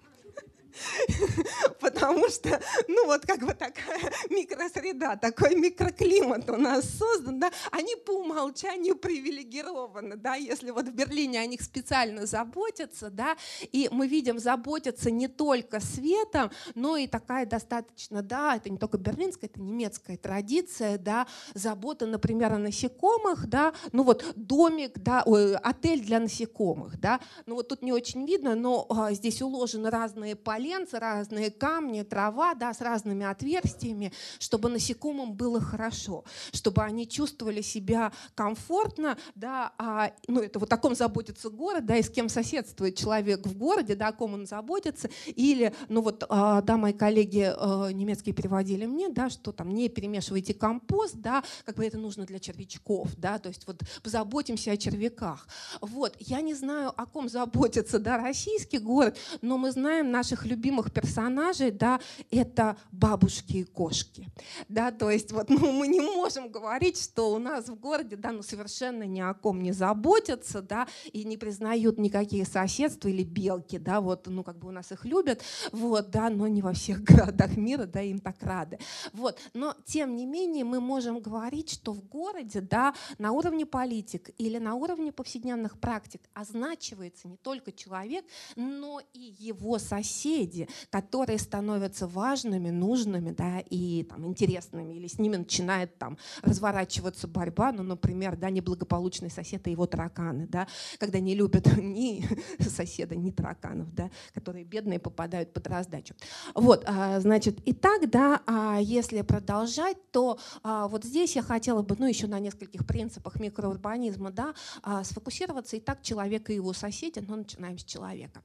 потому 1.80 2.30
что, 2.30 2.60
ну 2.88 3.06
вот 3.06 3.26
как 3.26 3.40
бы 3.40 3.54
такая 3.54 4.12
микросреда, 4.30 5.18
такой 5.18 5.56
микроклимат 5.56 6.50
у 6.50 6.58
нас 6.58 6.86
создан, 6.98 7.40
да, 7.40 7.52
они 7.72 7.96
по 7.96 8.12
умолчанию 8.12 8.96
привилегированы, 8.96 10.16
да, 10.16 10.36
если 10.36 10.72
вот 10.72 10.88
в 10.88 10.92
Берлине 10.92 11.40
о 11.40 11.46
них 11.46 11.62
специально 11.62 12.26
заботятся, 12.26 13.10
да, 13.10 13.38
и 13.72 13.90
мы 13.92 14.08
видим, 14.08 14.40
заботятся 14.40 15.12
не 15.12 15.28
только 15.28 15.80
светом, 15.80 16.52
но 16.76 16.98
и 16.98 17.08
такая 17.08 17.46
достаточно, 17.46 18.22
да, 18.22 18.56
это 18.56 18.70
не 18.70 18.78
только 18.78 18.98
берлинская, 18.98 19.50
это 19.50 19.62
немецкая 19.62 20.18
традиция, 20.18 20.98
да, 20.98 21.28
забота, 21.54 22.06
например, 22.06 22.54
о 22.54 22.58
насекомых, 22.58 23.48
да, 23.48 23.74
ну 23.92 24.04
вот 24.04 24.26
домик, 24.36 25.00
да, 25.00 25.24
ой, 25.26 25.56
отель 25.56 26.02
для 26.02 26.20
насекомых, 26.20 27.00
да, 27.00 27.20
ну 27.46 27.56
вот 27.56 27.68
тут 27.68 27.82
не 27.82 27.92
очень 27.92 28.26
видно, 28.26 28.56
но 28.56 28.86
а, 28.90 29.14
здесь 29.14 29.42
уложены 29.42 29.90
разные 29.90 30.36
поля, 30.36 30.65
поленца, 30.66 31.00
разные 31.00 31.52
камни, 31.52 32.02
трава, 32.02 32.56
да, 32.56 32.74
с 32.74 32.82
разными 32.82 33.24
отверстиями, 33.24 34.12
чтобы 34.40 34.70
насекомым 34.70 35.34
было 35.34 35.62
хорошо, 35.62 36.24
чтобы 36.54 36.82
они 36.82 37.08
чувствовали 37.08 37.62
себя 37.62 38.12
комфортно, 38.34 39.16
да, 39.36 39.74
а, 39.78 40.12
ну 40.28 40.42
это 40.42 40.58
вот 40.58 40.74
о 40.74 40.78
ком 40.78 40.96
заботится 40.96 41.50
город, 41.50 41.86
да, 41.86 41.98
и 41.98 42.02
с 42.02 42.10
кем 42.10 42.30
соседствует 42.30 42.98
человек 42.98 43.46
в 43.46 43.56
городе, 43.56 43.96
да, 43.96 44.08
о 44.08 44.14
ком 44.14 44.34
он 44.34 44.48
заботится, 44.48 45.08
или, 45.28 45.72
ну 45.88 46.02
вот, 46.02 46.26
а, 46.30 46.62
да, 46.62 46.78
мои 46.78 46.94
коллеги 46.94 47.54
а, 47.56 47.90
немецкие 47.90 48.34
переводили 48.34 48.88
мне, 48.88 49.10
да, 49.10 49.30
что 49.30 49.52
там 49.52 49.70
не 49.70 49.88
перемешивайте 49.88 50.56
компост, 50.56 51.16
да, 51.18 51.44
как 51.66 51.76
бы 51.76 51.86
это 51.86 52.00
нужно 52.00 52.26
для 52.26 52.40
червячков, 52.40 53.16
да, 53.18 53.38
то 53.38 53.50
есть 53.50 53.68
вот 53.68 53.84
позаботимся 54.02 54.72
о 54.72 54.78
червяках. 54.78 55.48
Вот, 55.82 56.16
я 56.20 56.42
не 56.42 56.56
знаю, 56.56 56.92
о 56.96 57.06
ком 57.06 57.30
заботится, 57.30 58.00
да, 58.00 58.18
российский 58.18 58.80
город, 58.80 59.16
но 59.42 59.60
мы 59.60 59.72
знаем 59.72 60.10
наших 60.10 60.46
людей, 60.46 60.55
любимых 60.56 60.92
персонажей, 60.92 61.72
да, 61.72 62.00
это 62.32 62.78
бабушки 62.92 63.58
и 63.58 63.64
кошки. 63.64 64.30
Да, 64.70 64.92
то 64.92 65.12
есть 65.12 65.32
вот, 65.32 65.50
ну, 65.50 65.72
мы 65.72 65.88
не 65.88 66.00
можем 66.00 66.50
говорить, 66.50 67.02
что 67.02 67.34
у 67.34 67.40
нас 67.40 67.68
в 67.68 67.76
городе 67.76 68.16
да, 68.16 68.32
ну, 68.32 68.42
совершенно 68.42 69.04
ни 69.04 69.20
о 69.20 69.34
ком 69.34 69.62
не 69.62 69.74
заботятся 69.74 70.62
да, 70.62 70.88
и 71.12 71.26
не 71.26 71.38
признают 71.38 71.98
никакие 71.98 72.46
соседства 72.46 73.10
или 73.10 73.24
белки. 73.24 73.78
Да, 73.78 74.00
вот, 74.00 74.28
ну, 74.28 74.44
как 74.44 74.58
бы 74.58 74.70
у 74.70 74.72
нас 74.72 74.92
их 74.92 75.04
любят, 75.06 75.42
вот, 75.72 76.10
да, 76.10 76.30
но 76.30 76.48
не 76.48 76.62
во 76.62 76.72
всех 76.72 77.04
городах 77.04 77.58
мира 77.58 77.86
да, 77.86 78.02
им 78.02 78.20
так 78.20 78.42
рады. 78.42 78.80
Вот. 79.12 79.38
Но 79.54 79.76
тем 79.86 80.16
не 80.16 80.26
менее 80.26 80.64
мы 80.64 80.80
можем 80.80 81.20
говорить, 81.20 81.72
что 81.72 81.92
в 81.92 82.08
городе 82.08 82.62
да, 82.62 82.96
на 83.18 83.32
уровне 83.34 83.66
политик 83.66 84.30
или 84.38 84.58
на 84.58 84.76
уровне 84.76 85.12
повседневных 85.12 85.78
практик 85.80 86.22
означивается 86.34 87.28
не 87.28 87.38
только 87.38 87.74
человек, 87.74 88.26
но 88.56 89.02
и 89.14 89.36
его 89.38 89.80
соседи 89.80 90.35
соседи, 90.36 90.68
которые 90.90 91.40
становятся 91.40 92.08
важными, 92.08 92.70
нужными 92.70 93.32
да, 93.32 93.60
и 93.60 94.04
там, 94.04 94.26
интересными, 94.26 94.94
или 94.94 95.08
с 95.08 95.20
ними 95.20 95.38
начинает 95.38 95.98
там, 95.98 96.18
разворачиваться 96.42 97.28
борьба, 97.28 97.72
ну, 97.72 97.84
например, 97.84 98.36
да, 98.36 98.50
неблагополучный 98.50 99.30
сосед 99.30 99.68
и 99.68 99.72
его 99.72 99.86
тараканы, 99.86 100.48
да, 100.48 100.68
когда 101.00 101.20
не 101.20 101.36
любят 101.36 101.66
ни 101.78 102.26
соседа, 102.62 103.16
ни 103.16 103.32
тараканов, 103.32 103.94
да, 103.94 104.10
которые 104.34 104.66
бедные 104.66 105.00
попадают 105.00 105.54
под 105.54 105.68
раздачу. 105.68 106.16
Вот, 106.54 106.84
а, 106.86 107.20
значит, 107.20 107.60
и 107.68 107.74
так, 107.74 108.10
да, 108.10 108.42
а 108.46 108.80
если 108.80 109.22
продолжать, 109.22 109.98
то 110.12 110.38
а, 110.64 110.88
вот 110.88 111.06
здесь 111.06 111.36
я 111.36 111.44
хотела 111.44 111.82
бы, 111.82 111.96
ну, 111.98 112.08
еще 112.08 112.28
на 112.28 112.40
нескольких 112.40 112.86
принципах 112.86 113.40
микроурбанизма, 113.40 114.32
да, 114.32 114.54
а, 114.84 115.04
сфокусироваться 115.04 115.78
и 115.78 115.80
так 115.80 116.02
человека 116.02 116.52
и 116.52 116.56
его 116.56 116.74
соседи, 116.74 117.20
но 117.20 117.38
начинаем 117.38 117.78
с 117.78 117.84
человека. 117.84 118.42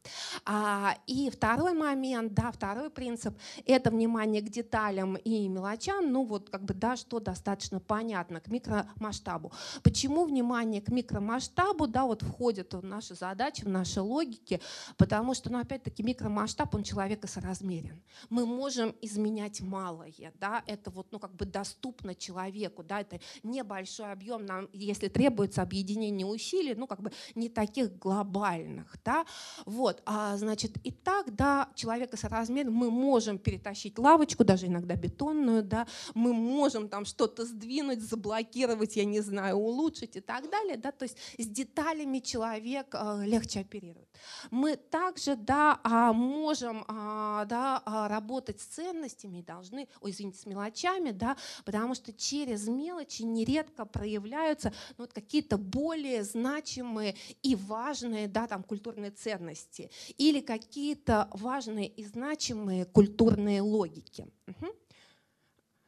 И 1.07 1.31
второй 1.31 1.75
момент, 1.81 2.35
да, 2.35 2.53
второй 2.53 2.91
принцип– 2.91 3.35
это 3.67 3.91
внимание 3.91 4.43
к 4.43 4.51
деталям 4.51 5.17
и 5.17 5.49
мелочам, 5.49 6.13
ну 6.13 6.25
вот 6.25 6.51
как 6.51 6.65
бы, 6.65 6.75
да, 6.75 6.97
что 6.97 7.21
достаточно 7.21 7.81
понятно, 7.81 8.41
к 8.41 8.49
микромасштабу. 8.49 9.53
Почему 9.83 10.25
внимание 10.25 10.83
к 10.83 10.89
микромасштабу, 10.89 11.87
да, 11.87 12.05
вот 12.05 12.23
входит 12.23 12.75
в 12.75 12.85
наши 12.85 13.15
задачи, 13.15 13.65
в 13.65 13.69
наши 13.69 14.01
логики, 14.01 14.61
потому 14.97 15.35
что, 15.35 15.51
ну, 15.51 15.59
опять-таки, 15.59 16.03
микромасштаб, 16.03 16.75
он 16.75 16.83
человека 16.83 17.27
соразмерен. 17.27 18.03
Мы 18.29 18.47
можем 18.47 18.95
изменять 19.01 19.61
малое, 19.61 20.33
да, 20.39 20.63
это 20.67 20.91
вот, 20.91 21.07
ну, 21.13 21.19
как 21.19 21.35
бы 21.35 21.47
доступно 21.47 22.15
человеку, 22.15 22.83
да, 22.83 23.01
это 23.01 23.21
небольшой 23.43 24.13
объем, 24.13 24.45
нам, 24.45 24.69
если 24.73 25.09
требуется 25.09 25.63
объединение 25.63 26.27
усилий, 26.27 26.75
ну, 26.75 26.87
как 26.87 27.01
бы 27.01 27.11
не 27.35 27.49
таких 27.49 27.99
глобальных, 27.99 28.97
да, 29.05 29.25
вот, 29.65 30.03
а, 30.05 30.37
значит, 30.37 30.77
и 30.85 30.91
так, 30.91 31.35
да, 31.35 31.70
человека 31.75 32.17
с 32.17 32.25
размером 32.25 32.75
мы 32.75 32.91
можем 32.91 33.39
перетащить 33.39 33.99
лавочку, 33.99 34.45
даже 34.45 34.67
иногда 34.67 34.95
бетонную, 34.95 35.63
да, 35.63 35.87
мы 36.15 36.33
можем 36.33 36.89
там 36.89 37.05
что-то 37.05 37.45
сдвинуть, 37.45 38.01
заблокировать, 38.01 38.97
я 38.97 39.05
не 39.05 39.21
знаю, 39.21 39.57
улучшить 39.57 40.17
и 40.17 40.21
так 40.21 40.51
далее. 40.51 40.77
Да, 40.77 40.93
то 40.93 41.05
есть 41.05 41.17
с 41.39 41.47
деталями 41.47 42.19
человек 42.19 42.95
э, 42.95 43.23
легче 43.25 43.61
оперирует. 43.61 44.09
Мы 44.51 44.77
также 44.77 45.37
да, 45.37 45.81
а, 45.83 46.13
можем 46.13 46.85
а, 46.89 47.45
да, 47.47 47.83
а, 47.85 48.09
работать 48.09 48.61
с 48.61 48.65
ценностями, 48.65 49.43
должны, 49.43 49.89
ой, 50.01 50.11
извините, 50.11 50.39
с 50.39 50.47
мелочами, 50.47 51.11
да, 51.11 51.37
потому 51.65 51.95
что 51.95 52.13
через 52.13 52.69
мелочи 52.69 53.23
нередко 53.23 53.85
проявляются 53.85 54.73
ну, 54.99 55.05
вот 55.05 55.13
какие-то 55.13 55.59
более 55.59 56.25
значимые 56.25 57.17
и 57.43 57.55
важные 57.55 58.29
да, 58.29 58.47
там, 58.47 58.63
культурные 58.63 59.11
ценности 59.11 59.91
или 60.19 60.41
какие-то 60.41 61.29
важные 61.33 61.60
и 61.69 62.05
значимые 62.05 62.85
культурные 62.85 63.61
логики. 63.61 64.27
Угу. 64.47 64.67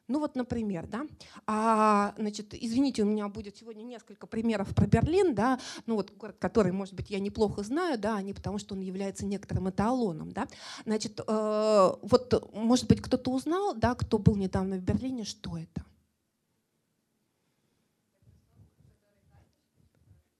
Ну 0.09 0.18
вот, 0.18 0.35
например, 0.35 0.87
да, 0.87 1.07
а, 1.47 2.12
значит, 2.18 2.53
извините, 2.53 3.03
у 3.03 3.07
меня 3.07 3.29
будет 3.29 3.57
сегодня 3.57 3.83
несколько 3.83 4.27
примеров 4.27 4.75
про 4.75 4.87
Берлин, 4.87 5.35
да, 5.35 5.59
ну 5.87 5.95
вот 5.95 6.14
город, 6.16 6.37
который, 6.39 6.73
может 6.73 6.93
быть, 6.95 7.09
я 7.09 7.18
неплохо 7.18 7.62
знаю, 7.62 7.99
да, 7.99 8.20
не 8.20 8.35
потому, 8.35 8.59
что 8.59 8.75
он 8.75 8.81
является 8.81 9.25
некоторым 9.25 9.70
эталоном, 9.70 10.33
да. 10.33 10.49
Значит, 10.85 11.20
э, 11.20 11.93
вот, 12.03 12.53
может 12.53 12.89
быть, 12.89 13.01
кто-то 13.01 13.31
узнал, 13.31 13.75
да, 13.75 13.95
кто 13.95 14.18
был 14.18 14.37
недавно 14.37 14.77
в 14.77 14.83
Берлине, 14.83 15.25
что 15.25 15.57
это? 15.57 15.83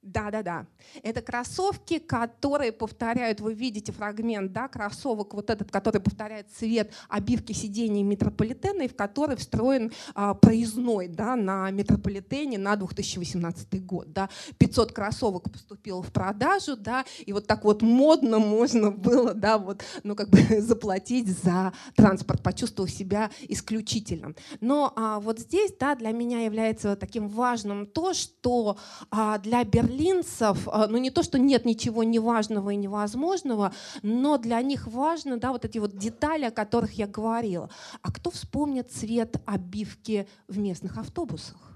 Да, 0.03 0.33
да, 0.33 0.43
да. 0.43 0.67
Это 1.05 1.23
кроссовки, 1.23 2.01
которые 2.01 2.73
повторяют, 2.73 3.41
вы 3.41 3.55
видите 3.55 3.93
фрагмент 3.93 4.53
да, 4.53 4.67
кроссовок, 4.67 5.33
вот 5.33 5.49
этот, 5.49 5.71
который 5.71 6.01
повторяет 6.01 6.49
цвет 6.51 6.93
обивки 7.09 7.53
сидений 7.53 8.03
метрополитена, 8.03 8.83
и 8.83 8.89
в 8.89 8.97
который 8.97 9.37
встроен 9.37 9.93
а, 10.15 10.35
проездной 10.35 11.07
да, 11.07 11.37
на 11.37 11.71
метрополитене 11.71 12.59
на 12.59 12.75
2018 12.75 13.87
год. 13.87 14.13
Да. 14.13 14.29
500 14.59 14.93
кроссовок 14.93 15.53
поступило 15.53 16.03
в 16.03 16.13
продажу, 16.13 16.77
да, 16.77 17.05
и 17.25 17.33
вот 17.33 17.47
так 17.47 17.63
вот 17.65 17.83
модно 17.83 18.41
можно 18.41 18.91
было 18.91 19.35
да, 19.35 19.57
вот, 19.57 19.85
ну, 20.03 20.17
как 20.17 20.31
бы 20.31 20.39
заплатить 20.61 21.29
за 21.29 21.73
транспорт, 21.95 22.43
почувствовав 22.43 22.91
себя 22.91 23.31
исключительным. 23.47 24.35
Но 24.61 24.93
а, 24.97 25.21
вот 25.21 25.39
здесь 25.39 25.73
да, 25.79 25.95
для 25.95 26.11
меня 26.11 26.41
является 26.41 26.97
таким 26.97 27.29
важным 27.29 27.87
то, 27.87 28.15
что 28.15 28.79
а, 29.13 29.39
для 29.39 29.63
Берлина 29.63 29.92
берлинцев, 29.93 30.69
а, 30.71 30.87
ну 30.87 30.99
не 30.99 31.11
то, 31.11 31.23
что 31.23 31.39
нет 31.39 31.65
ничего 31.65 32.03
неважного 32.03 32.71
и 32.71 32.77
невозможного, 32.77 33.73
но 34.03 34.39
для 34.39 34.61
них 34.63 34.87
важно 34.87 35.39
да, 35.39 35.53
вот 35.53 35.65
эти 35.65 35.79
вот 35.79 35.97
детали, 35.97 36.45
о 36.45 36.51
которых 36.51 36.93
я 36.93 37.07
говорила. 37.07 37.71
А 38.03 38.13
кто 38.13 38.31
вспомнит 38.31 38.91
цвет 38.91 39.37
обивки 39.47 40.27
в 40.49 40.59
местных 40.59 40.99
автобусах? 40.99 41.72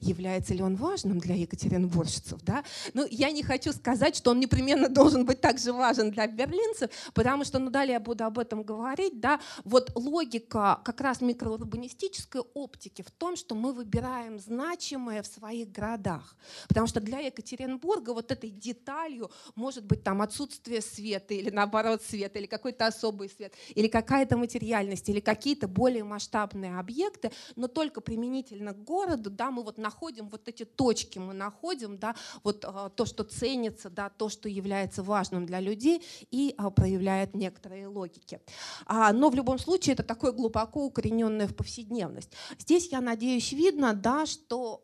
Является 0.00 0.54
ли 0.54 0.62
он 0.62 0.76
важным 0.76 1.18
для 1.18 1.34
екатеринбуржцев. 1.34 2.40
Да? 2.42 2.64
Ну, 2.94 3.06
я 3.10 3.30
не 3.30 3.42
хочу 3.42 3.72
сказать, 3.72 4.16
что 4.16 4.30
он 4.30 4.40
непременно 4.40 4.88
должен 5.00 5.24
быть 5.24 5.40
также 5.40 5.72
важен 5.72 6.10
для 6.10 6.26
берлинцев, 6.26 6.90
потому 7.14 7.44
что, 7.44 7.58
ну, 7.58 7.70
далее 7.70 7.94
я 7.94 8.00
буду 8.00 8.24
об 8.24 8.38
этом 8.38 8.62
говорить, 8.62 9.20
да, 9.20 9.40
вот 9.64 9.92
логика 9.94 10.80
как 10.84 11.00
раз 11.00 11.20
микроурбанистической 11.20 12.42
оптики 12.54 13.02
в 13.02 13.10
том, 13.10 13.36
что 13.36 13.54
мы 13.54 13.72
выбираем 13.72 14.38
значимое 14.38 15.22
в 15.22 15.26
своих 15.26 15.70
городах. 15.70 16.36
Потому 16.68 16.86
что 16.86 17.00
для 17.00 17.18
Екатеринбурга 17.20 18.10
вот 18.10 18.30
этой 18.32 18.50
деталью 18.50 19.30
может 19.54 19.84
быть 19.84 20.02
там 20.02 20.22
отсутствие 20.22 20.80
света 20.80 21.34
или 21.34 21.50
наоборот 21.50 22.02
света, 22.02 22.38
или 22.38 22.46
какой-то 22.46 22.86
особый 22.86 23.28
свет, 23.28 23.54
или 23.74 23.88
какая-то 23.88 24.36
материальность, 24.36 25.08
или 25.08 25.20
какие-то 25.20 25.68
более 25.68 26.04
масштабные 26.04 26.78
объекты, 26.78 27.30
но 27.56 27.68
только 27.68 28.00
применительно 28.00 28.72
к 28.72 28.84
городу, 28.84 29.30
да, 29.30 29.50
мы 29.50 29.62
вот 29.62 29.78
находим 29.80 30.28
вот 30.28 30.48
эти 30.48 30.64
точки, 30.64 31.18
мы 31.18 31.34
находим 31.34 31.98
да, 31.98 32.14
вот 32.44 32.64
а, 32.66 32.88
то, 32.90 33.04
что 33.04 33.24
ценится, 33.24 33.90
да, 33.90 34.10
то, 34.10 34.28
что 34.28 34.48
является 34.48 35.02
важным 35.02 35.46
для 35.46 35.60
людей 35.60 36.02
и 36.30 36.54
а, 36.56 36.70
проявляет 36.70 37.34
некоторые 37.34 37.86
логики. 37.86 38.40
А, 38.86 39.12
но 39.12 39.30
в 39.30 39.34
любом 39.34 39.58
случае 39.58 39.94
это 39.94 40.02
такое 40.02 40.32
глубоко 40.32 40.84
укорененное 40.84 41.48
в 41.48 41.54
повседневность. 41.54 42.32
Здесь, 42.58 42.88
я 42.92 43.00
надеюсь, 43.00 43.52
видно, 43.52 43.94
да, 43.94 44.26
что 44.26 44.80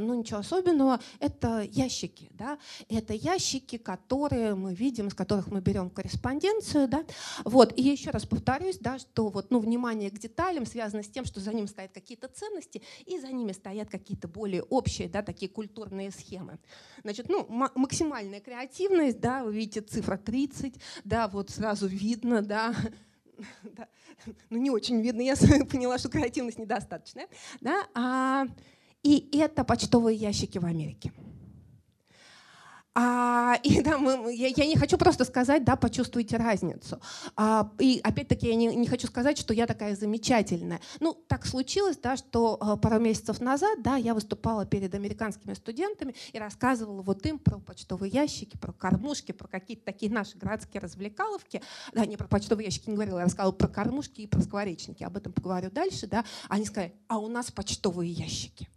ну, 0.00 0.14
ничего 0.14 0.40
особенного, 0.40 1.00
это 1.20 1.62
ящики. 1.62 2.30
Да? 2.32 2.58
Это 2.88 3.14
ящики, 3.14 3.78
которые 3.78 4.54
мы 4.54 4.74
видим, 4.74 5.08
из 5.08 5.14
которых 5.14 5.48
мы 5.48 5.60
берем 5.60 5.90
корреспонденцию. 5.90 6.88
Да? 6.88 7.04
Вот. 7.44 7.72
И 7.76 7.82
еще 7.82 8.10
раз 8.10 8.26
повторюсь, 8.26 8.78
да, 8.78 8.98
что 8.98 9.28
вот, 9.28 9.50
ну, 9.50 9.60
внимание 9.60 10.10
к 10.10 10.18
деталям 10.18 10.66
связано 10.66 11.02
с 11.02 11.08
тем, 11.08 11.24
что 11.24 11.40
за 11.40 11.52
ним 11.52 11.66
стоят 11.66 11.92
какие-то 11.92 12.28
ценности, 12.28 12.82
и 13.06 13.18
за 13.18 13.28
ними 13.28 13.52
стоят 13.52 13.88
какие-то 13.90 14.28
более 14.38 14.62
общие, 14.62 15.08
да, 15.08 15.22
такие 15.22 15.50
культурные 15.50 16.10
схемы. 16.12 16.58
Значит, 17.02 17.28
ну, 17.28 17.44
максимальная 17.48 18.40
креативность, 18.40 19.20
да, 19.20 19.42
вы 19.42 19.52
видите 19.52 19.80
цифра 19.80 20.16
30, 20.16 20.74
да, 21.04 21.26
вот 21.26 21.50
сразу 21.50 21.88
видно, 21.88 22.40
да, 22.54 22.74
да, 23.62 23.88
ну 24.50 24.58
не 24.58 24.70
очень 24.70 25.00
видно, 25.00 25.22
я 25.22 25.34
поняла, 25.70 25.98
что 25.98 26.08
креативность 26.08 26.58
недостаточная, 26.58 27.26
да, 27.60 27.86
а, 27.94 28.46
и 29.02 29.28
это 29.36 29.64
почтовые 29.64 30.16
ящики 30.16 30.58
в 30.58 30.64
Америке. 30.64 31.12
А, 32.94 33.54
и 33.62 33.80
да, 33.82 33.98
мы, 33.98 34.34
я, 34.34 34.48
я 34.48 34.66
не 34.66 34.76
хочу 34.76 34.98
просто 34.98 35.24
сказать, 35.24 35.64
да, 35.64 35.76
почувствуйте 35.76 36.36
разницу. 36.36 37.00
А, 37.36 37.70
и 37.78 38.00
опять-таки 38.02 38.48
я 38.48 38.54
не, 38.54 38.66
не 38.74 38.86
хочу 38.86 39.06
сказать, 39.06 39.38
что 39.38 39.54
я 39.54 39.66
такая 39.66 39.94
замечательная. 39.96 40.80
Ну, 41.00 41.14
так 41.14 41.46
случилось, 41.46 41.96
да, 41.96 42.16
что 42.16 42.56
а, 42.60 42.76
пару 42.76 42.98
месяцев 42.98 43.40
назад, 43.40 43.82
да, 43.82 43.96
я 43.96 44.14
выступала 44.14 44.66
перед 44.66 44.94
американскими 44.94 45.54
студентами 45.54 46.14
и 46.32 46.38
рассказывала 46.38 47.02
вот 47.02 47.24
им 47.26 47.38
про 47.38 47.58
почтовые 47.58 48.10
ящики, 48.10 48.56
про 48.56 48.72
кормушки, 48.72 49.32
про 49.32 49.48
какие-то 49.48 49.84
такие 49.84 50.10
наши 50.10 50.36
городские 50.36 50.80
развлекаловки. 50.80 51.62
Да, 51.92 52.04
не 52.06 52.16
про 52.16 52.26
почтовые 52.26 52.66
ящики 52.66 52.90
не 52.90 52.96
говорила, 52.96 53.18
я 53.18 53.24
рассказывала 53.24 53.52
про 53.52 53.68
кормушки 53.68 54.22
и 54.22 54.26
про 54.26 54.40
скворечники. 54.40 55.04
Об 55.04 55.16
этом 55.16 55.32
поговорю 55.32 55.70
дальше, 55.70 56.06
да. 56.06 56.24
Они 56.48 56.64
сказали, 56.64 56.94
а 57.08 57.18
у 57.18 57.28
нас 57.28 57.50
почтовые 57.50 58.10
ящики 58.10 58.68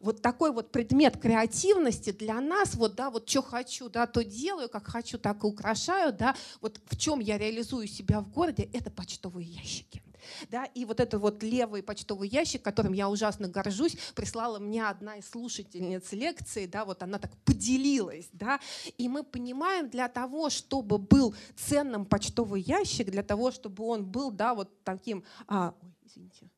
вот 0.00 0.22
такой 0.22 0.52
вот 0.52 0.72
предмет 0.72 1.18
креативности 1.18 2.12
для 2.12 2.40
нас, 2.40 2.74
вот, 2.74 2.94
да, 2.94 3.10
вот 3.10 3.28
что 3.28 3.42
хочу, 3.42 3.88
да, 3.88 4.06
то 4.06 4.24
делаю, 4.24 4.68
как 4.68 4.86
хочу, 4.86 5.18
так 5.18 5.42
и 5.44 5.46
украшаю, 5.46 6.12
да, 6.12 6.36
вот 6.60 6.80
в 6.86 6.96
чем 6.96 7.20
я 7.20 7.38
реализую 7.38 7.86
себя 7.86 8.20
в 8.20 8.30
городе, 8.30 8.68
это 8.72 8.90
почтовые 8.90 9.46
ящики. 9.46 10.02
Да, 10.50 10.64
и 10.66 10.84
вот 10.84 11.00
этот 11.00 11.20
вот 11.20 11.42
левый 11.42 11.82
почтовый 11.82 12.28
ящик, 12.28 12.62
которым 12.62 12.92
я 12.92 13.08
ужасно 13.08 13.48
горжусь, 13.48 13.96
прислала 14.14 14.58
мне 14.58 14.86
одна 14.86 15.16
из 15.16 15.28
слушательниц 15.28 16.12
лекции, 16.12 16.66
да, 16.66 16.84
вот 16.84 17.02
она 17.02 17.18
так 17.18 17.36
поделилась, 17.44 18.28
да, 18.32 18.60
и 18.98 19.08
мы 19.08 19.24
понимаем, 19.24 19.88
для 19.88 20.08
того, 20.08 20.50
чтобы 20.50 20.98
был 20.98 21.34
ценным 21.56 22.04
почтовый 22.04 22.60
ящик, 22.60 23.10
для 23.10 23.22
того, 23.22 23.50
чтобы 23.50 23.84
он 23.84 24.04
был, 24.04 24.30
да, 24.30 24.54
вот 24.54 24.84
таким, 24.84 25.24
а, 25.46 25.74
ой, 25.82 25.94
извините, 26.04 26.50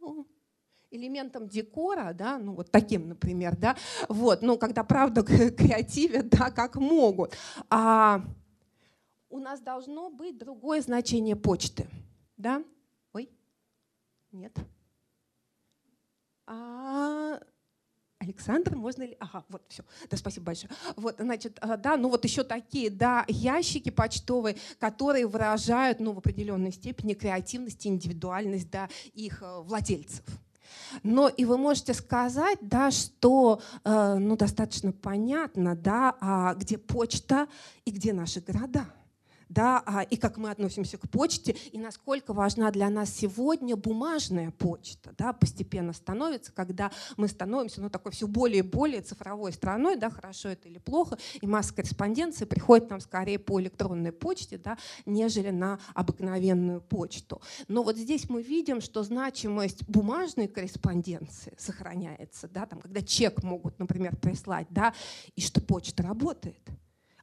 Алло 0.00 0.24
элементом 0.90 1.48
декора, 1.48 2.12
да, 2.12 2.38
ну 2.38 2.54
вот 2.54 2.70
таким, 2.70 3.08
например, 3.08 3.56
да, 3.56 3.76
вот, 4.08 4.42
ну 4.42 4.58
когда 4.58 4.84
правда 4.84 5.22
креативят, 5.22 6.28
да, 6.28 6.50
как 6.50 6.76
могут. 6.76 7.36
А 7.70 8.22
у 9.30 9.38
нас 9.38 9.60
должно 9.60 10.10
быть 10.10 10.38
другое 10.38 10.80
значение 10.80 11.36
почты, 11.36 11.86
да? 12.36 12.64
Ой, 13.12 13.28
нет. 14.32 14.56
А, 16.46 17.38
Александр, 18.18 18.74
можно 18.74 19.02
ли? 19.02 19.16
Ага, 19.20 19.44
вот 19.48 19.62
все. 19.68 19.84
Да, 20.10 20.16
спасибо 20.16 20.46
большое. 20.46 20.70
Вот, 20.96 21.16
значит, 21.18 21.58
а, 21.60 21.76
да, 21.76 21.96
ну 21.96 22.08
вот 22.08 22.24
еще 22.24 22.42
такие, 22.42 22.90
да, 22.90 23.24
ящики 23.28 23.90
почтовые, 23.90 24.56
которые 24.78 25.26
выражают, 25.26 26.00
ну, 26.00 26.12
в 26.12 26.18
определенной 26.18 26.72
степени 26.72 27.14
креативность, 27.14 27.86
индивидуальность, 27.86 28.70
да, 28.70 28.88
их 29.12 29.42
э, 29.42 29.60
владельцев. 29.60 30.24
Но 31.02 31.28
и 31.28 31.44
вы 31.44 31.58
можете 31.58 31.94
сказать, 31.94 32.58
да, 32.60 32.90
что 32.90 33.60
э, 33.84 34.14
ну, 34.18 34.36
достаточно 34.36 34.92
понятно, 34.92 35.74
да, 35.76 36.16
а 36.20 36.54
где 36.54 36.78
почта 36.78 37.48
и 37.84 37.90
где 37.90 38.12
наши 38.12 38.40
города 38.40 38.86
да, 39.48 39.82
а, 39.86 40.02
и 40.02 40.16
как 40.16 40.36
мы 40.36 40.50
относимся 40.50 40.98
к 40.98 41.08
почте, 41.08 41.56
и 41.72 41.78
насколько 41.78 42.32
важна 42.32 42.70
для 42.70 42.90
нас 42.90 43.10
сегодня 43.10 43.76
бумажная 43.76 44.50
почта, 44.50 45.14
да, 45.16 45.32
постепенно 45.32 45.92
становится, 45.92 46.52
когда 46.52 46.90
мы 47.16 47.28
становимся, 47.28 47.80
ну, 47.80 47.90
такой 47.90 48.12
все 48.12 48.26
более 48.26 48.58
и 48.58 48.62
более 48.62 49.00
цифровой 49.00 49.52
страной, 49.52 49.96
да, 49.96 50.10
хорошо 50.10 50.50
это 50.50 50.68
или 50.68 50.78
плохо, 50.78 51.18
и 51.40 51.46
масса 51.46 51.74
корреспонденции 51.74 52.44
приходит 52.44 52.90
нам 52.90 53.00
скорее 53.00 53.38
по 53.38 53.60
электронной 53.60 54.12
почте, 54.12 54.58
да, 54.58 54.76
нежели 55.06 55.50
на 55.50 55.78
обыкновенную 55.94 56.80
почту. 56.80 57.40
Но 57.68 57.82
вот 57.82 57.96
здесь 57.96 58.28
мы 58.28 58.42
видим, 58.42 58.80
что 58.80 59.02
значимость 59.02 59.88
бумажной 59.88 60.48
корреспонденции 60.48 61.54
сохраняется, 61.56 62.48
да, 62.48 62.66
там, 62.66 62.80
когда 62.80 63.02
чек 63.02 63.42
могут, 63.42 63.78
например, 63.78 64.16
прислать, 64.16 64.66
да, 64.70 64.94
и 65.36 65.40
что 65.40 65.60
почта 65.60 66.02
работает 66.02 66.60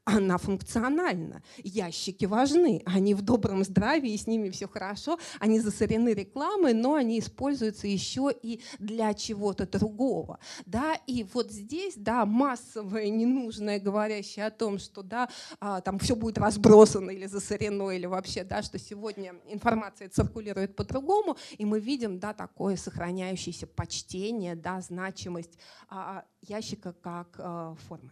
она 0.05 0.37
функциональна. 0.37 1.41
Ящики 1.57 2.25
важны, 2.25 2.83
они 2.85 3.15
в 3.15 3.23
добром 3.23 3.63
здравии, 3.63 4.15
с 4.15 4.27
ними 4.27 4.51
все 4.51 4.67
хорошо, 4.67 5.19
они 5.39 5.59
засорены 5.59 6.13
рекламой, 6.13 6.73
но 6.73 6.93
они 6.93 7.19
используются 7.19 7.87
еще 7.87 8.31
и 8.31 8.61
для 8.77 9.15
чего-то 9.15 9.67
другого. 9.67 10.39
Да? 10.67 10.93
И 11.07 11.23
вот 11.33 11.51
здесь 11.51 11.95
да, 11.97 12.25
массовое, 12.25 13.09
ненужное, 13.09 13.79
говорящее 13.79 14.45
о 14.45 14.51
том, 14.51 14.77
что 14.77 15.01
да, 15.01 15.27
а, 15.59 15.81
там 15.81 15.97
все 15.97 16.15
будет 16.15 16.37
разбросано 16.37 17.09
или 17.09 17.25
засорено, 17.25 17.89
или 17.89 18.05
вообще, 18.05 18.43
да, 18.43 18.61
что 18.61 18.77
сегодня 18.77 19.33
информация 19.47 20.07
циркулирует 20.09 20.75
по-другому, 20.75 21.35
и 21.57 21.65
мы 21.65 21.79
видим 21.79 22.19
да, 22.19 22.33
такое 22.33 22.75
сохраняющееся 22.75 23.65
почтение, 23.65 24.55
да, 24.55 24.81
значимость 24.81 25.57
а, 25.89 26.25
ящика 26.41 26.93
как 26.93 27.35
а, 27.39 27.75
формы. 27.87 28.11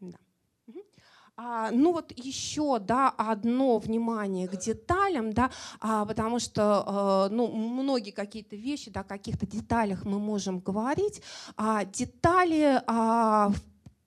Да. 0.00 0.18
А, 1.40 1.70
ну 1.70 1.92
вот 1.92 2.12
еще 2.16 2.80
да, 2.80 3.10
одно 3.10 3.78
внимание 3.78 4.48
к 4.48 4.56
деталям, 4.56 5.32
да, 5.32 5.52
а, 5.78 6.04
потому 6.04 6.40
что 6.40 6.82
а, 6.84 7.28
ну, 7.28 7.46
многие 7.46 8.10
какие-то 8.10 8.56
вещи, 8.56 8.90
да, 8.90 9.00
о 9.00 9.04
каких-то 9.04 9.46
деталях 9.46 10.04
мы 10.04 10.18
можем 10.18 10.58
говорить. 10.58 11.22
А 11.56 11.84
детали 11.84 12.82
а, 12.88 13.52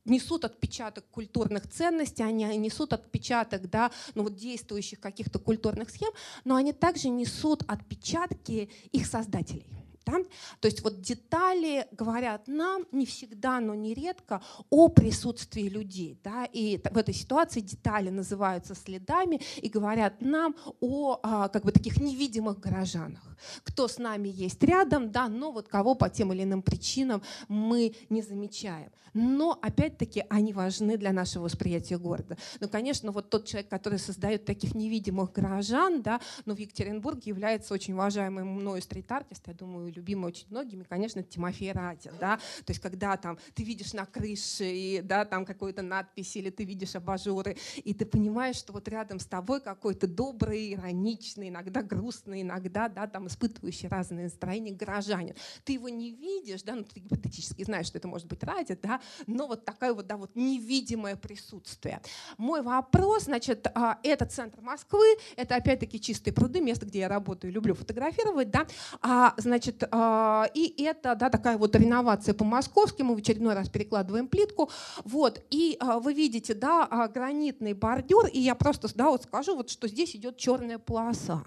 несут 0.04 0.44
отпечаток 0.44 1.06
культурных 1.10 1.70
ценностей, 1.70 2.24
они 2.24 2.44
несут 2.58 2.92
отпечаток 2.92 3.70
да, 3.70 3.92
ну 4.14 4.24
вот 4.24 4.36
действующих 4.36 5.00
каких-то 5.00 5.40
культурных 5.40 5.90
схем, 5.90 6.12
но 6.44 6.56
они 6.56 6.74
также 6.74 7.08
несут 7.08 7.64
отпечатки 7.66 8.70
их 8.92 9.08
создателей. 9.08 9.81
Да? 10.06 10.14
То 10.60 10.68
есть 10.68 10.84
вот 10.84 11.02
детали 11.02 11.88
говорят 11.92 12.48
нам 12.48 12.86
не 12.92 13.06
всегда, 13.06 13.60
но 13.60 13.76
нередко 13.76 14.42
о 14.70 14.88
присутствии 14.90 15.70
людей. 15.70 16.20
Да? 16.24 16.46
И 16.46 16.78
в 16.78 16.98
этой 16.98 17.14
ситуации 17.14 17.62
детали 17.62 18.10
называются 18.10 18.76
следами 18.76 19.42
и 19.58 19.70
говорят 19.70 20.22
нам 20.22 20.56
о 20.80 21.20
а, 21.24 21.48
как 21.50 21.64
бы 21.64 21.72
таких 21.72 21.98
невидимых 21.98 22.60
горожанах. 22.60 23.22
Кто 23.64 23.88
с 23.88 23.98
нами 23.98 24.30
есть 24.30 24.64
рядом, 24.64 25.12
да, 25.12 25.28
но 25.28 25.52
вот 25.52 25.68
кого 25.68 25.96
по 25.96 26.10
тем 26.10 26.34
или 26.34 26.44
иным 26.44 26.62
причинам 26.62 27.22
мы 27.48 27.96
не 28.10 28.22
замечаем. 28.22 28.92
Но 29.14 29.60
опять-таки 29.62 30.24
они 30.30 30.54
важны 30.54 30.98
для 30.98 31.12
нашего 31.12 31.44
восприятия 31.44 31.98
города. 31.98 32.38
Ну, 32.60 32.70
конечно, 32.70 33.12
вот 33.12 33.30
тот 33.30 33.46
человек, 33.46 33.70
который 33.70 34.00
создает 34.00 34.46
таких 34.46 34.74
невидимых 34.74 35.34
горожан, 35.34 36.02
да, 36.02 36.22
но 36.46 36.56
в 36.56 36.60
Екатеринбурге 36.60 37.24
является 37.26 37.74
очень 37.74 37.94
уважаемым 37.94 38.48
мною 38.48 38.82
стрит-артист, 38.82 39.48
я 39.48 39.54
думаю, 39.54 39.91
любимый 39.92 40.28
очень 40.28 40.48
многими, 40.50 40.84
конечно, 40.84 41.24
Тимофей 41.24 41.72
Радин. 41.72 42.14
Да? 42.20 42.38
То 42.66 42.72
есть 42.72 42.80
когда 42.82 43.18
там 43.18 43.38
ты 43.54 43.64
видишь 43.64 43.94
на 43.94 44.06
крыше 44.06 44.66
и, 44.66 45.02
да, 45.02 45.26
там 45.26 45.46
какую-то 45.46 45.82
надпись 45.82 46.36
или 46.36 46.50
ты 46.50 46.64
видишь 46.64 46.96
абажуры, 46.96 47.58
и 47.84 47.94
ты 47.94 48.06
понимаешь, 48.06 48.56
что 48.56 48.74
вот 48.74 48.88
рядом 48.88 49.20
с 49.20 49.26
тобой 49.26 49.62
какой-то 49.62 50.08
добрый, 50.08 50.74
ироничный, 50.74 51.50
иногда 51.50 51.82
грустный, 51.82 52.42
иногда 52.42 52.90
да, 52.90 53.08
там 53.08 53.28
испытывающий 53.28 53.88
разные 53.88 54.26
настроения 54.26 54.72
горожанин. 54.72 55.36
Ты 55.64 55.74
его 55.74 55.90
не 55.90 56.12
видишь, 56.12 56.64
да, 56.64 56.76
ну, 56.76 56.84
ты 56.84 57.00
гипотетически 57.00 57.64
знаешь, 57.64 57.88
что 57.88 57.98
это 57.98 58.08
может 58.08 58.28
быть 58.28 58.44
Радин, 58.44 58.78
да, 58.82 59.02
но 59.28 59.48
вот 59.48 59.66
такое 59.66 59.94
вот, 59.94 60.08
да, 60.08 60.18
вот 60.18 60.36
невидимое 60.36 61.16
присутствие. 61.16 62.02
Мой 62.38 62.62
вопрос, 62.62 63.24
значит, 63.24 63.68
а, 63.74 64.00
это 64.04 64.26
центр 64.26 64.62
Москвы, 64.62 65.06
это 65.36 65.56
опять-таки 65.56 66.00
чистые 66.00 66.34
пруды, 66.34 66.62
место, 66.62 66.86
где 66.86 67.00
я 67.00 67.08
работаю, 67.08 67.52
люблю 67.52 67.74
фотографировать, 67.74 68.50
да, 68.50 68.68
а, 69.02 69.34
значит, 69.38 69.81
а, 69.92 70.48
и 70.54 70.84
это, 70.84 71.16
да, 71.16 71.30
такая 71.30 71.58
вот 71.58 71.76
реновация 71.76 72.34
по-московски, 72.34 73.02
мы 73.02 73.16
в 73.16 73.20
очередной 73.20 73.54
раз 73.54 73.70
перекладываем 73.70 74.28
плитку, 74.28 74.70
вот, 75.04 75.44
и 75.50 75.78
а, 75.80 76.00
вы 76.00 76.14
видите, 76.14 76.54
да, 76.54 77.10
гранитный 77.14 77.74
бордюр, 77.74 78.28
и 78.28 78.40
я 78.40 78.56
просто, 78.56 78.90
да, 78.96 79.10
вот 79.10 79.24
скажу, 79.24 79.56
вот, 79.56 79.70
что 79.70 79.88
здесь 79.88 80.16
идет 80.16 80.38
черная 80.38 80.78
полоса. 80.78 81.44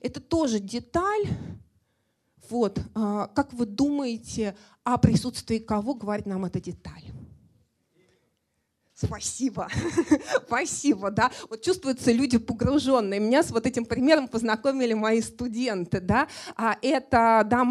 Это 0.00 0.20
тоже 0.20 0.60
деталь, 0.60 1.26
вот. 2.48 2.78
Как 2.94 3.52
вы 3.52 3.66
думаете, 3.66 4.56
о 4.84 4.98
присутствии 4.98 5.58
кого 5.58 5.94
говорит 5.94 6.26
нам 6.26 6.44
эта 6.44 6.60
деталь? 6.60 7.02
Спасибо, 8.98 9.68
спасибо, 10.46 11.10
да. 11.10 11.30
Вот 11.50 11.60
чувствуются 11.60 12.12
люди 12.12 12.38
погруженные. 12.38 13.20
Меня 13.20 13.42
с 13.42 13.50
вот 13.50 13.66
этим 13.66 13.84
примером 13.84 14.26
познакомили 14.26 14.94
мои 14.94 15.20
студенты, 15.20 16.00
да. 16.00 16.28
А 16.56 16.78
это, 16.80 17.42
да, 17.44 17.62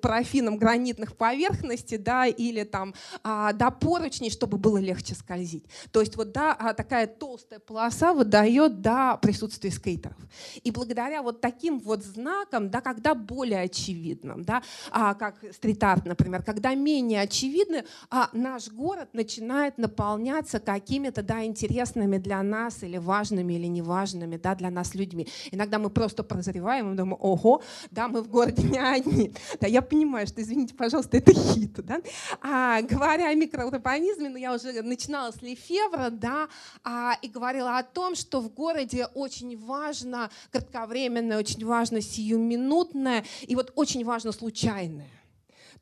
парафином 0.00 0.56
гранитных 0.56 1.16
поверхностей, 1.16 1.98
да, 1.98 2.26
или 2.26 2.62
там, 2.62 2.94
а, 3.24 3.52
да, 3.54 3.72
поручней, 3.72 4.30
чтобы 4.30 4.56
было 4.56 4.78
легче 4.78 5.16
скользить. 5.16 5.64
То 5.90 6.00
есть 6.00 6.14
вот, 6.14 6.30
да, 6.30 6.52
а, 6.52 6.74
такая 6.74 7.08
толстая 7.08 7.58
полоса 7.58 8.14
выдает, 8.14 8.80
да, 8.80 9.16
присутствие 9.16 9.72
скейтеров. 9.72 10.16
И 10.62 10.70
благодаря 10.70 11.22
вот 11.22 11.40
таким 11.40 11.80
вот 11.80 12.04
знакам, 12.04 12.70
да, 12.70 12.80
когда 12.82 13.16
более 13.16 13.62
очевидным, 13.62 14.44
да, 14.44 14.62
а, 14.92 15.14
как 15.14 15.42
стрит-арт, 15.52 16.04
например, 16.04 16.44
когда 16.44 16.72
менее 16.76 17.22
очевидны, 17.22 17.84
а 18.10 18.30
наш 18.32 18.68
город 18.68 19.08
начинает 19.12 19.76
наполняться 19.76 20.60
какими-то 20.68 21.22
да, 21.22 21.44
интересными 21.44 22.18
для 22.18 22.42
нас 22.42 22.82
или 22.82 22.98
важными 22.98 23.54
или 23.54 23.66
неважными 23.66 24.36
да, 24.36 24.54
для 24.54 24.70
нас 24.70 24.94
людьми. 24.94 25.26
Иногда 25.50 25.78
мы 25.78 25.88
просто 25.88 26.22
прозреваем 26.22 26.92
и 26.92 26.96
думаем, 26.96 27.16
ого, 27.18 27.62
да, 27.90 28.06
мы 28.06 28.20
в 28.20 28.28
городе 28.28 28.64
не 28.64 28.78
одни. 28.78 29.32
Да, 29.62 29.66
я 29.66 29.80
понимаю, 29.80 30.26
что, 30.26 30.42
извините, 30.42 30.74
пожалуйста, 30.74 31.16
это 31.16 31.32
хит. 31.32 31.72
Да? 31.86 32.02
А, 32.42 32.82
говоря 32.82 33.30
о 33.30 33.34
микроурбанизме, 33.34 34.28
ну, 34.28 34.36
я 34.36 34.54
уже 34.54 34.82
начинала 34.82 35.32
с 35.32 35.40
Лефевра, 35.40 36.10
да, 36.10 36.48
а, 36.84 37.14
и 37.22 37.28
говорила 37.28 37.78
о 37.78 37.82
том, 37.82 38.14
что 38.14 38.42
в 38.42 38.52
городе 38.52 39.06
очень 39.14 39.56
важно 39.56 40.28
кратковременное, 40.50 41.38
очень 41.38 41.64
важно 41.64 42.02
сиюминутное 42.02 43.24
и 43.46 43.54
вот 43.56 43.72
очень 43.74 44.04
важно 44.04 44.32
случайное. 44.32 45.08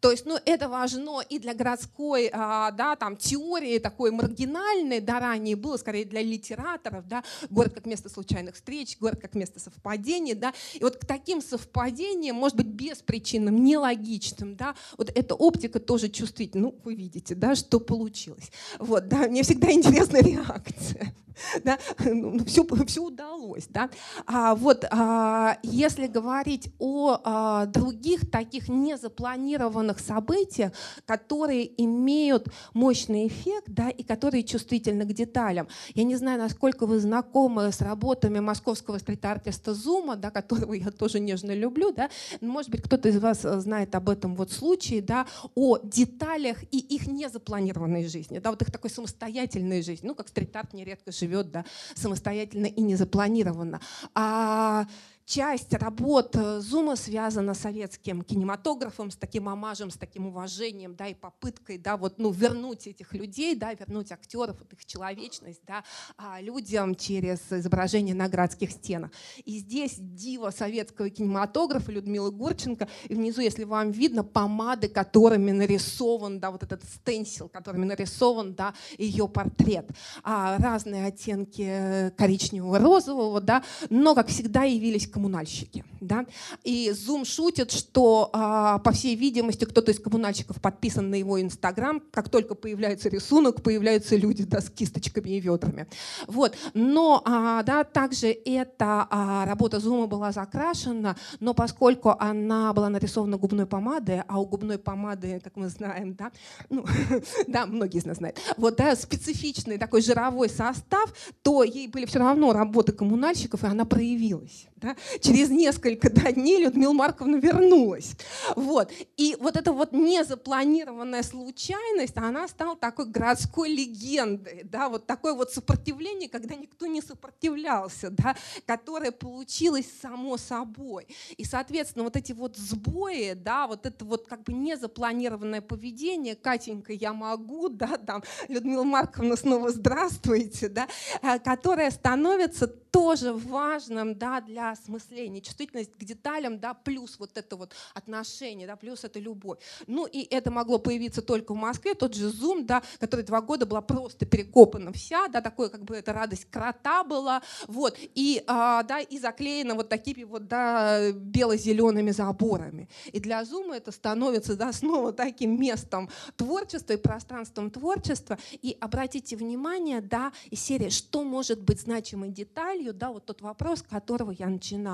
То 0.01 0.11
есть, 0.11 0.26
ну, 0.26 0.38
это 0.44 0.68
важно 0.68 1.20
и 1.20 1.38
для 1.38 1.55
городской, 1.55 2.30
а, 2.32 2.70
да, 2.72 2.97
там, 2.97 3.16
теории 3.16 3.78
такой 3.78 4.11
маргинальной, 4.11 5.01
да, 5.01 5.20
ранее 5.20 5.57
было 5.57 5.76
скорее 5.76 6.05
для 6.05 6.22
литераторов, 6.22 7.07
да, 7.09 7.22
город 7.51 7.74
как 7.74 7.86
место 7.86 8.09
случайных 8.09 8.55
встреч, 8.55 8.99
город 8.99 9.20
как 9.20 9.34
место 9.34 9.61
совпадений, 9.61 10.34
да, 10.34 10.53
и 10.74 10.82
вот 10.82 10.97
к 10.97 11.07
таким 11.07 11.40
совпадениям, 11.40 12.36
может 12.36 12.57
быть, 12.57 12.66
беспричинным, 12.66 13.62
нелогичным, 13.64 14.57
да, 14.57 14.74
вот 14.97 15.11
эта 15.14 15.34
оптика 15.34 15.80
тоже 15.80 16.09
чувствительна, 16.09 16.66
ну, 16.66 16.74
вы 16.84 16.94
видите, 16.94 17.34
да, 17.34 17.55
что 17.55 17.80
получилось. 17.80 18.51
Вот, 18.78 19.09
да, 19.09 19.28
мне 19.28 19.42
всегда 19.42 19.70
интересна 19.70 20.18
реакция. 20.18 21.14
да, 21.64 21.78
ну, 22.05 22.44
все, 22.44 22.66
ну, 22.68 22.86
все 22.86 23.03
удалось. 23.03 23.66
Да? 23.68 23.90
А, 24.26 24.55
вот, 24.55 24.84
а, 24.90 25.59
если 25.62 26.07
говорить 26.07 26.70
о 26.78 27.20
а, 27.22 27.66
других 27.66 28.30
таких 28.30 28.68
незапланированных 28.68 29.86
событиях, 29.95 30.72
которые 31.05 31.82
имеют 31.82 32.49
мощный 32.74 33.28
эффект 33.28 33.68
да, 33.68 33.91
и 33.91 34.03
которые 34.03 34.43
чувствительны 34.45 35.05
к 35.05 35.12
деталям. 35.12 35.68
Я 35.95 36.05
не 36.05 36.16
знаю, 36.16 36.39
насколько 36.39 36.87
вы 36.87 37.01
знакомы 37.01 37.72
с 37.72 37.80
работами 37.80 38.41
московского 38.41 38.99
стрит-артиста 38.99 39.74
Зума, 39.74 40.16
да, 40.16 40.30
которого 40.30 40.72
я 40.74 40.91
тоже 40.91 41.20
нежно 41.20 41.55
люблю. 41.55 41.93
Да? 41.93 42.11
Может 42.41 42.70
быть, 42.70 42.82
кто-то 42.82 43.09
из 43.09 43.18
вас 43.18 43.43
знает 43.43 43.95
об 43.95 44.09
этом 44.09 44.34
вот 44.37 44.53
случае, 44.53 45.03
да, 45.03 45.26
о 45.55 45.78
деталях 45.78 46.62
и 46.70 46.78
их 46.78 47.07
незапланированной 47.07 48.07
жизни, 48.07 48.39
да, 48.39 48.51
вот 48.51 48.62
их 48.62 48.70
такой 48.70 48.91
самостоятельной 48.91 49.82
жизни, 49.82 50.07
ну, 50.07 50.14
как 50.14 50.28
стрит-арт 50.28 50.72
нередко 50.74 51.12
живет 51.12 51.51
да, 51.51 51.64
самостоятельно 51.95 52.66
и 52.66 52.80
незапланированно. 52.82 53.80
А 54.14 54.87
часть 55.27 55.74
работ 55.74 56.37
Зума 56.61 56.97
связана 56.97 57.53
с 57.53 57.59
советским 57.59 58.22
кинематографом, 58.22 59.11
с 59.11 59.16
таким 59.16 59.49
омажем, 59.49 59.91
с 59.91 59.97
таким 59.97 60.27
уважением, 60.27 60.95
да, 60.95 61.09
и 61.09 61.14
попыткой, 61.14 61.79
да, 61.79 61.97
вот, 61.97 62.18
ну, 62.18 62.31
вернуть 62.31 62.87
этих 62.87 63.12
людей, 63.12 63.57
да, 63.57 63.74
вернуть 63.74 64.12
актеров, 64.12 64.57
вот 64.59 64.72
их 64.72 64.87
человечность, 64.87 65.61
да, 65.66 65.83
а, 66.16 66.41
людям 66.41 66.95
через 66.95 67.41
изображение 67.51 68.14
на 68.14 68.29
городских 68.29 68.70
стенах. 68.70 69.11
И 69.45 69.59
здесь 69.59 69.97
дива 69.99 70.51
советского 70.51 71.11
кинематографа 71.11 71.91
Людмила 71.91 72.31
Гурченко, 72.31 72.89
и 73.09 73.14
внизу, 73.14 73.41
если 73.41 73.64
вам 73.64 73.91
видно, 73.91 74.22
помады, 74.22 74.89
которыми 74.89 75.51
нарисован, 75.51 76.39
да, 76.39 76.53
вот 76.53 76.62
этот 76.62 76.85
стенсил, 76.85 77.49
которыми 77.49 77.85
нарисован, 77.85 78.55
да, 78.55 78.74
ее 78.97 79.27
портрет. 79.27 79.91
А, 80.22 80.57
разные 80.59 81.07
оттенки 81.07 82.12
коричневого, 82.16 82.79
розового, 82.79 83.41
да, 83.41 83.64
но, 83.91 84.14
как 84.14 84.29
всегда, 84.29 84.62
явились 84.62 85.09
коммунальщики. 85.16 85.82
Да? 86.02 86.26
И 86.62 86.90
Zoom 86.90 87.24
шутит, 87.24 87.72
что, 87.72 88.28
а, 88.34 88.78
по 88.80 88.92
всей 88.92 89.16
видимости, 89.16 89.64
кто-то 89.64 89.90
из 89.90 89.98
коммунальщиков 89.98 90.60
подписан 90.60 91.08
на 91.08 91.14
его 91.14 91.40
Инстаграм. 91.40 92.02
Как 92.10 92.28
только 92.28 92.54
появляется 92.54 93.08
рисунок, 93.08 93.62
появляются 93.62 94.14
люди 94.14 94.44
да, 94.44 94.60
с 94.60 94.68
кисточками 94.68 95.30
и 95.30 95.40
ведрами. 95.40 95.86
Вот. 96.26 96.54
Но 96.74 97.22
а, 97.24 97.62
да, 97.62 97.84
также 97.84 98.26
эта 98.26 99.06
а, 99.08 99.46
работа 99.46 99.78
Zoom 99.78 100.06
была 100.06 100.32
закрашена, 100.32 101.16
но 101.40 101.54
поскольку 101.54 102.14
она 102.18 102.74
была 102.74 102.90
нарисована 102.90 103.38
губной 103.38 103.64
помадой, 103.64 104.22
а 104.28 104.38
у 104.38 104.44
губной 104.44 104.76
помады, 104.76 105.40
как 105.42 105.56
мы 105.56 105.70
знаем, 105.70 106.14
да, 106.14 106.30
ну, 106.68 106.84
да, 107.46 107.64
многие 107.64 108.00
из 108.00 108.04
нас 108.04 108.18
знают, 108.18 108.38
вот, 108.58 108.76
да, 108.76 108.94
специфичный 108.94 109.78
такой 109.78 110.02
жировой 110.02 110.50
состав, 110.50 111.10
то 111.40 111.62
ей 111.62 111.88
были 111.88 112.04
все 112.04 112.18
равно 112.18 112.52
работы 112.52 112.92
коммунальщиков, 112.92 113.64
и 113.64 113.66
она 113.66 113.86
проявилась. 113.86 114.66
Да? 114.76 114.94
Через 115.20 115.50
несколько 115.50 116.11
дней 116.11 116.64
Людмила 116.64 116.92
Марковна 116.92 117.36
вернулась. 117.36 118.12
Вот. 118.54 118.92
И 119.16 119.36
вот 119.40 119.57
эта 119.57 119.72
вот 119.72 119.92
незапланированная 119.92 121.22
случайность, 121.22 122.16
она 122.16 122.48
стала 122.48 122.76
такой 122.76 123.07
городской 123.07 123.68
легендой. 123.68 124.62
Да? 124.64 124.88
Вот 124.88 125.07
такое 125.07 125.34
вот 125.34 125.52
сопротивление, 125.52 126.28
когда 126.28 126.54
никто 126.54 126.86
не 126.86 127.00
сопротивлялся, 127.00 128.11
да? 128.11 128.36
которое 128.66 129.12
получилось 129.12 129.86
само 130.00 130.36
собой. 130.36 131.07
И, 131.36 131.44
соответственно, 131.44 132.04
вот 132.04 132.16
эти 132.16 132.32
вот 132.32 132.57
сбои, 132.57 133.32
да, 133.34 133.66
вот 133.66 133.86
это 133.86 134.04
вот 134.04 134.26
как 134.26 134.42
бы 134.44 134.52
незапланированное 134.52 135.61
поведение, 135.61 136.34
Катенька, 136.34 136.92
я 136.92 137.12
могу, 137.12 137.68
да, 137.68 137.96
там, 137.98 138.22
Людмила 138.48 138.84
Марковна, 138.84 139.36
снова 139.36 139.70
здравствуйте, 139.70 140.68
да, 140.68 140.88
э, 141.22 141.38
которое 141.38 141.90
становится 141.90 142.66
тоже 142.96 143.32
важным 143.32 144.16
да, 144.16 144.40
для 144.40 144.74
осмысления. 144.97 145.40
Чувствительность 145.40 145.92
к 145.92 146.05
деталям, 146.05 146.59
да, 146.59 146.74
плюс 146.74 147.18
вот 147.18 147.36
это 147.36 147.57
вот 147.57 147.72
отношение, 147.94 148.66
да, 148.66 148.76
плюс 148.76 149.05
это 149.05 149.18
любовь. 149.18 149.59
Ну 149.86 150.07
и 150.07 150.22
это 150.22 150.51
могло 150.51 150.78
появиться 150.78 151.22
только 151.22 151.53
в 151.53 151.57
Москве. 151.57 151.94
Тот 151.94 152.14
же 152.14 152.28
Zoom, 152.28 152.64
да, 152.64 152.82
который 152.99 153.24
два 153.24 153.40
года 153.40 153.66
была 153.66 153.80
просто 153.80 154.26
перекопана 154.26 154.92
вся, 154.92 155.28
да, 155.28 155.40
такое 155.40 155.68
как 155.68 155.84
бы 155.84 155.97
это 155.97 156.12
радость 156.12 156.47
крота 156.51 157.05
была, 157.05 157.42
вот, 157.66 157.97
и, 158.14 158.42
а, 158.47 158.82
да, 158.82 159.01
и 159.01 159.18
заклеена 159.18 159.74
вот 159.74 159.88
такими 159.88 160.24
вот, 160.24 160.49
да, 160.49 161.12
бело-зелеными 161.12 162.11
заборами. 162.11 162.88
И 163.12 163.20
для 163.20 163.42
Zoom 163.42 163.72
это 163.72 163.92
становится, 163.92 164.57
да, 164.57 164.72
снова 164.72 165.12
таким 165.12 165.61
местом 165.61 166.09
творчества 166.36 166.94
и 166.94 166.97
пространством 166.97 167.70
творчества. 167.70 168.38
И 168.62 168.76
обратите 168.80 169.36
внимание, 169.36 170.01
да, 170.01 170.32
из 170.51 170.61
серии, 170.61 170.88
что 170.88 171.24
может 171.24 171.61
быть 171.61 171.80
значимой 171.80 172.30
деталью, 172.30 172.94
да, 172.94 173.11
вот 173.11 173.26
тот 173.26 173.42
вопрос, 173.42 173.82
которого 173.82 174.30
я 174.30 174.49
начинала, 174.49 174.86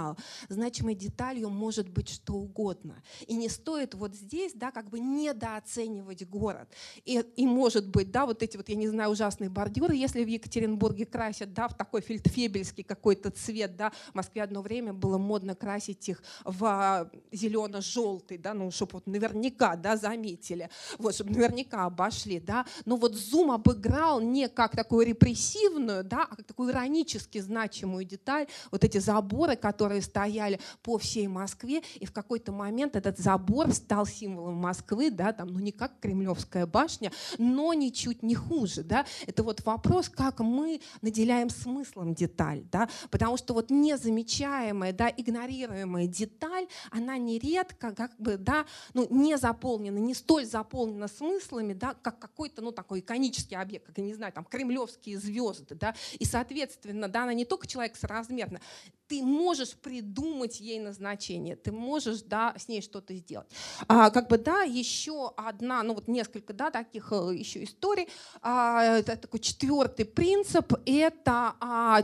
значимой 0.49 0.95
деталью 0.95 1.51
может 1.51 1.88
быть 1.88 2.09
что 2.09 2.34
угодно. 2.34 3.03
И 3.26 3.34
не 3.34 3.49
стоит 3.49 3.95
вот 3.95 4.14
здесь, 4.14 4.53
да, 4.55 4.70
как 4.70 4.90
бы 4.90 4.99
недооценивать 5.01 6.28
город. 6.28 6.68
И, 7.05 7.18
и 7.36 7.47
может 7.47 7.88
быть, 7.88 8.11
да, 8.11 8.26
вот 8.26 8.43
эти 8.43 8.57
вот, 8.57 8.68
я 8.68 8.76
не 8.76 8.88
знаю, 8.88 9.11
ужасные 9.11 9.51
бордюры, 9.51 9.95
если 9.95 10.24
в 10.24 10.28
Екатеринбурге 10.28 11.07
красят, 11.07 11.53
да, 11.53 11.68
в 11.68 11.76
такой 11.76 12.01
фельдфебельский 12.01 12.84
какой-то 12.84 13.30
цвет, 13.30 13.76
да, 13.76 13.92
в 14.11 14.14
Москве 14.14 14.42
одно 14.42 14.62
время 14.62 14.92
было 14.92 15.18
модно 15.18 15.54
красить 15.54 16.08
их 16.08 16.22
в 16.45 16.64
а, 16.64 17.11
зелено-желтый, 17.33 18.38
да, 18.38 18.54
ну, 18.54 18.71
чтобы 18.71 18.92
вот 18.95 19.07
наверняка, 19.07 19.76
да, 19.76 19.96
заметили, 19.96 20.71
вот, 20.99 21.14
чтобы 21.14 21.33
наверняка 21.33 21.84
обошли, 21.84 22.41
да, 22.41 22.66
но 22.84 22.96
вот 22.96 23.14
Зум 23.14 23.50
обыграл 23.50 24.21
не 24.21 24.49
как 24.49 24.76
такую 24.76 25.07
репрессивную, 25.07 26.04
да, 26.04 26.26
а 26.30 26.37
как 26.37 26.46
такую 26.46 26.71
иронически 26.71 27.38
значимую 27.38 28.04
деталь, 28.04 28.46
вот 28.71 28.84
эти 28.84 28.99
заборы, 28.99 29.57
которые 29.57 29.82
стояли 30.00 30.61
по 30.83 30.99
всей 30.99 31.26
Москве, 31.26 31.83
и 32.00 32.07
в 32.07 32.13
какой-то 32.13 32.53
момент 32.53 32.96
этот 32.96 33.18
забор 33.18 33.72
стал 33.72 34.07
символом 34.07 34.57
Москвы, 34.57 35.11
да, 35.11 35.33
там, 35.33 35.49
ну 35.49 35.59
не 35.59 35.72
как 35.72 35.99
Кремлевская 36.00 36.67
башня, 36.67 37.13
но 37.38 37.75
ничуть 37.75 38.22
не 38.22 38.34
хуже, 38.34 38.83
да, 38.83 39.07
это 39.26 39.42
вот 39.42 39.64
вопрос, 39.64 40.09
как 40.09 40.41
мы 40.41 40.80
наделяем 41.00 41.50
смыслом 41.50 42.14
деталь, 42.14 42.64
да, 42.71 42.88
потому 43.11 43.37
что 43.37 43.54
вот 43.54 43.71
незамечаемая, 43.71 44.92
да, 44.92 45.09
игнорируемая 45.09 46.07
деталь, 46.07 46.67
она 46.91 47.18
нередко 47.18 47.95
как 47.95 48.17
бы, 48.18 48.37
да, 48.37 48.67
ну 48.95 49.07
не 49.11 49.37
заполнена, 49.37 49.99
не 49.99 50.14
столь 50.14 50.46
заполнена 50.46 51.09
смыслами, 51.09 51.72
да, 51.72 51.95
как 51.95 52.18
какой-то, 52.18 52.63
ну 52.63 52.72
такой 52.72 53.00
иконический 53.00 53.57
объект, 53.57 53.87
как, 53.87 53.99
я 53.99 54.04
не 54.04 54.14
знаю, 54.14 54.33
там, 54.33 54.45
кремлевские 54.45 55.18
звезды, 55.18 55.75
да, 55.75 55.95
и, 56.18 56.25
соответственно, 56.25 57.09
да, 57.09 57.25
она 57.25 57.34
не 57.34 57.45
только 57.45 57.67
человек 57.67 57.96
соразмерно, 57.96 58.61
ты 59.09 59.22
можешь 59.22 59.71
придумать 59.76 60.61
ей 60.61 60.80
назначение, 60.80 61.57
ты 61.57 61.72
можешь 61.72 62.22
да, 62.22 62.54
с 62.57 62.68
ней 62.68 62.82
что-то 62.82 63.14
сделать. 63.14 63.49
А, 63.88 64.11
как 64.11 64.28
бы, 64.28 64.38
да, 64.38 64.62
еще 64.62 65.32
одна, 65.36 65.82
ну 65.82 65.94
вот 65.94 66.08
несколько 66.08 66.53
да, 66.53 66.70
таких 66.70 67.12
э, 67.12 67.34
еще 67.34 67.64
историй. 67.64 68.08
А, 68.40 68.99
это 68.99 69.16
такой 69.16 69.40
четвертый 69.40 70.04
принцип– 70.04 70.72
это 70.86 71.54
а, 71.61 72.03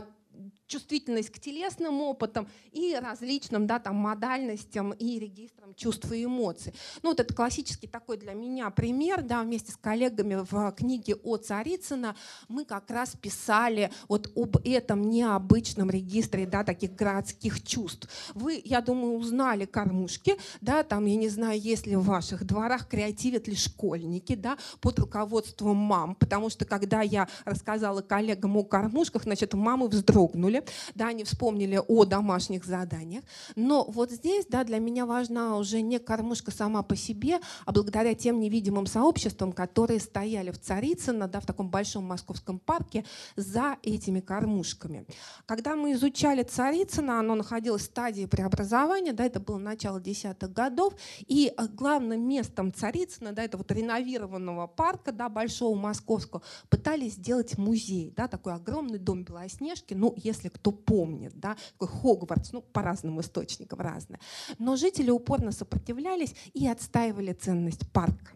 чувствительность 0.69 1.31
к 1.31 1.39
телесным 1.39 1.99
опытам 2.01 2.47
и 2.71 2.95
различным 2.95 3.67
да, 3.67 3.79
там, 3.79 3.95
модальностям 3.95 4.91
и 4.93 5.19
регистрам 5.19 5.73
чувств 5.73 6.09
и 6.11 6.23
эмоций. 6.23 6.73
Ну, 7.01 7.09
вот 7.09 7.19
это 7.19 7.33
классический 7.33 7.87
такой 7.87 8.17
для 8.17 8.33
меня 8.33 8.69
пример. 8.69 9.23
Да, 9.23 9.41
вместе 9.41 9.71
с 9.71 9.77
коллегами 9.77 10.45
в 10.49 10.71
книге 10.73 11.15
о 11.15 11.37
Царицына 11.37 12.15
мы 12.47 12.63
как 12.63 12.89
раз 12.91 13.15
писали 13.19 13.91
вот 14.07 14.31
об 14.35 14.57
этом 14.63 15.09
необычном 15.09 15.89
регистре 15.89 16.45
да, 16.45 16.63
таких 16.63 16.95
городских 16.95 17.63
чувств. 17.63 18.07
Вы, 18.35 18.61
я 18.63 18.81
думаю, 18.81 19.17
узнали 19.17 19.65
кормушки, 19.65 20.37
да, 20.61 20.83
там, 20.83 21.05
я 21.05 21.15
не 21.15 21.29
знаю, 21.29 21.59
если 21.59 21.95
в 21.95 22.03
ваших 22.03 22.45
дворах 22.45 22.87
креативят 22.87 23.47
ли 23.47 23.55
школьники 23.55 24.35
да, 24.35 24.57
под 24.79 24.99
руководством 24.99 25.77
мам, 25.77 26.15
потому 26.15 26.49
что 26.49 26.65
когда 26.65 27.01
я 27.01 27.27
рассказала 27.45 28.01
коллегам 28.01 28.55
о 28.57 28.63
кормушках, 28.63 29.23
значит, 29.23 29.53
мамы 29.55 29.87
вздрогнули, 29.87 30.58
школе, 30.59 30.63
да, 30.95 31.07
они 31.07 31.23
вспомнили 31.23 31.79
о 31.87 32.05
домашних 32.05 32.65
заданиях. 32.65 33.23
Но 33.55 33.85
вот 33.85 34.11
здесь, 34.11 34.45
да, 34.45 34.63
для 34.63 34.79
меня 34.79 35.05
важна 35.05 35.57
уже 35.57 35.81
не 35.81 35.99
кормушка 35.99 36.51
сама 36.51 36.83
по 36.83 36.95
себе, 36.95 37.39
а 37.65 37.71
благодаря 37.71 38.13
тем 38.13 38.39
невидимым 38.39 38.85
сообществам, 38.85 39.51
которые 39.51 39.99
стояли 39.99 40.51
в 40.51 40.59
Царицыно, 40.59 41.27
да, 41.27 41.39
в 41.39 41.45
таком 41.45 41.69
большом 41.69 42.05
московском 42.05 42.59
парке 42.59 43.05
за 43.35 43.77
этими 43.83 44.19
кормушками. 44.19 45.05
Когда 45.45 45.75
мы 45.75 45.93
изучали 45.93 46.43
Царицыно, 46.43 47.19
оно 47.19 47.35
находилось 47.35 47.83
в 47.83 47.85
стадии 47.85 48.25
преобразования, 48.25 49.13
да, 49.13 49.25
это 49.25 49.39
было 49.39 49.57
начало 49.57 49.99
десятых 49.99 50.53
годов, 50.53 50.93
и 51.27 51.53
э, 51.55 51.67
главным 51.67 52.27
местом 52.27 52.73
Царицына, 52.73 53.31
да, 53.31 53.43
это 53.43 53.57
вот 53.57 53.71
реновированного 53.71 54.67
парка, 54.67 55.11
да, 55.11 55.29
большого 55.29 55.75
московского, 55.75 56.41
пытались 56.69 57.13
сделать 57.13 57.57
музей, 57.57 58.13
да, 58.15 58.27
такой 58.27 58.53
огромный 58.53 58.99
дом 58.99 59.23
Белоснежки, 59.23 59.93
ну, 59.93 60.13
если 60.17 60.48
если 60.49 60.57
кто 60.57 60.71
помнит, 60.71 61.39
да, 61.39 61.55
такой 61.77 61.87
Хогвартс, 61.87 62.51
ну, 62.51 62.61
по 62.61 62.81
разным 62.81 63.19
источникам 63.21 63.79
разное. 63.79 64.19
Но 64.57 64.75
жители 64.75 65.11
упорно 65.11 65.51
сопротивлялись 65.51 66.35
и 66.53 66.67
отстаивали 66.67 67.33
ценность 67.33 67.91
парка. 67.91 68.33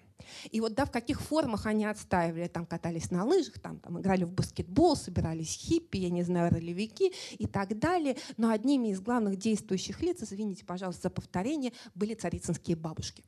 И 0.52 0.62
вот 0.62 0.74
да, 0.74 0.86
в 0.86 0.92
каких 0.92 1.22
формах 1.22 1.66
они 1.66 1.86
отстаивали, 1.86 2.48
там 2.48 2.66
катались 2.66 3.12
на 3.12 3.26
лыжах, 3.26 3.60
там, 3.60 3.80
там 3.80 4.00
играли 4.00 4.24
в 4.24 4.32
баскетбол, 4.32 4.96
собирались 4.96 5.54
хиппи, 5.54 5.98
я 5.98 6.10
не 6.10 6.24
знаю, 6.24 6.52
ролевики 6.52 7.14
и 7.38 7.46
так 7.46 7.78
далее. 7.78 8.16
Но 8.38 8.50
одними 8.50 8.90
из 8.90 9.02
главных 9.02 9.38
действующих 9.38 10.02
лиц, 10.02 10.24
извините, 10.24 10.66
пожалуйста, 10.66 11.04
за 11.04 11.10
повторение, 11.10 11.74
были 11.94 12.14
царицынские 12.14 12.78
бабушки 12.78 13.24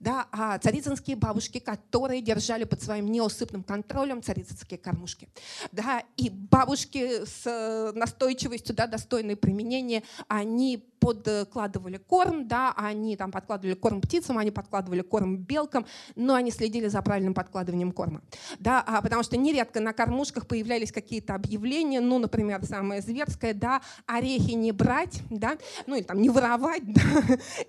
да, 0.00 0.26
а 0.32 0.58
царицынские 0.58 1.16
бабушки, 1.16 1.58
которые 1.58 2.22
держали 2.22 2.64
под 2.64 2.82
своим 2.82 3.10
неусыпным 3.10 3.62
контролем 3.62 4.22
царицынские 4.22 4.78
кормушки. 4.78 5.28
Да, 5.72 6.02
и 6.16 6.30
бабушки 6.30 7.24
с 7.24 7.46
э, 7.46 7.92
настойчивостью, 7.94 8.74
да, 8.74 8.86
достойной 8.86 9.36
применения, 9.36 10.02
они 10.28 10.91
подкладывали 11.02 11.96
корм, 11.96 12.46
да, 12.46 12.72
они 12.76 13.16
там 13.16 13.32
подкладывали 13.32 13.74
корм 13.74 14.00
птицам, 14.00 14.38
они 14.38 14.52
подкладывали 14.52 15.02
корм 15.02 15.36
белкам, 15.36 15.84
но 16.14 16.34
они 16.34 16.52
следили 16.52 16.86
за 16.86 17.02
правильным 17.02 17.34
подкладыванием 17.34 17.90
корма. 17.90 18.22
Да, 18.60 18.80
а 18.86 19.02
потому 19.02 19.24
что 19.24 19.36
нередко 19.36 19.80
на 19.80 19.92
кормушках 19.92 20.46
появлялись 20.46 20.92
какие-то 20.92 21.34
объявления, 21.34 22.00
ну, 22.00 22.20
например, 22.20 22.64
самое 22.64 23.02
зверское, 23.02 23.52
да, 23.52 23.82
орехи 24.06 24.52
не 24.52 24.70
брать, 24.70 25.20
да, 25.28 25.58
ну, 25.86 25.96
или 25.96 26.04
там 26.04 26.22
не 26.22 26.30
воровать, 26.30 26.82
да, 26.86 27.02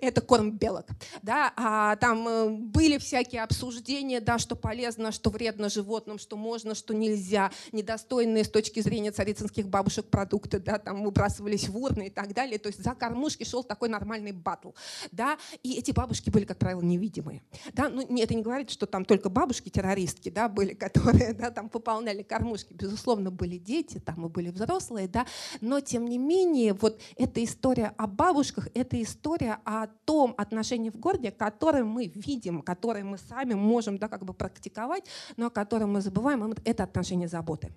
это 0.00 0.20
корм 0.20 0.52
белок. 0.52 0.86
Да, 1.22 1.52
а 1.56 1.96
там 1.96 2.28
э, 2.28 2.48
были 2.50 2.98
всякие 2.98 3.42
обсуждения, 3.42 4.20
да, 4.20 4.38
что 4.38 4.54
полезно, 4.54 5.10
что 5.10 5.30
вредно 5.30 5.68
животным, 5.68 6.20
что 6.20 6.36
можно, 6.36 6.76
что 6.76 6.94
нельзя, 6.94 7.50
недостойные 7.72 8.44
с 8.44 8.48
точки 8.48 8.78
зрения 8.78 9.10
царицынских 9.10 9.66
бабушек 9.66 10.06
продукты, 10.06 10.60
да, 10.60 10.78
там 10.78 11.02
выбрасывались 11.02 11.68
в 11.68 11.76
урны 11.76 12.06
и 12.06 12.10
так 12.10 12.32
далее. 12.32 12.60
То 12.60 12.68
есть 12.68 12.84
за 12.84 12.94
кормушкой 12.94 13.23
кормушке 13.24 13.44
шел 13.44 13.64
такой 13.64 13.88
нормальный 13.88 14.32
батл, 14.32 14.70
да, 15.10 15.38
и 15.62 15.78
эти 15.78 15.92
бабушки 15.92 16.28
были, 16.28 16.44
как 16.44 16.58
правило, 16.58 16.82
невидимые, 16.82 17.42
да, 17.72 17.88
ну, 17.88 18.02
это 18.02 18.34
не 18.34 18.42
говорит, 18.42 18.70
что 18.70 18.86
там 18.86 19.04
только 19.06 19.30
бабушки-террористки, 19.30 20.28
да, 20.28 20.48
были, 20.48 20.74
которые, 20.84 21.32
да, 21.32 21.50
там 21.50 21.70
пополняли 21.70 22.22
кормушки, 22.22 22.74
безусловно, 22.74 23.30
были 23.30 23.56
дети, 23.56 23.98
там 23.98 24.26
и 24.26 24.28
были 24.28 24.50
взрослые, 24.50 25.08
да, 25.08 25.26
но, 25.62 25.80
тем 25.80 26.04
не 26.04 26.18
менее, 26.18 26.74
вот 26.74 27.00
эта 27.16 27.42
история 27.42 27.94
о 27.96 28.06
бабушках, 28.06 28.68
это 28.74 29.00
история 29.00 29.58
о 29.64 29.86
том 30.04 30.34
отношении 30.36 30.90
в 30.90 30.96
городе, 30.96 31.30
которое 31.30 31.84
мы 31.84 32.12
видим, 32.14 32.60
которое 32.60 33.04
мы 33.04 33.16
сами 33.16 33.54
можем, 33.54 33.96
да, 33.96 34.08
как 34.08 34.24
бы 34.24 34.34
практиковать, 34.34 35.04
но 35.36 35.46
о 35.46 35.50
котором 35.50 35.94
мы 35.94 36.02
забываем, 36.02 36.54
это 36.64 36.82
отношение 36.82 37.28
заботы. 37.28 37.72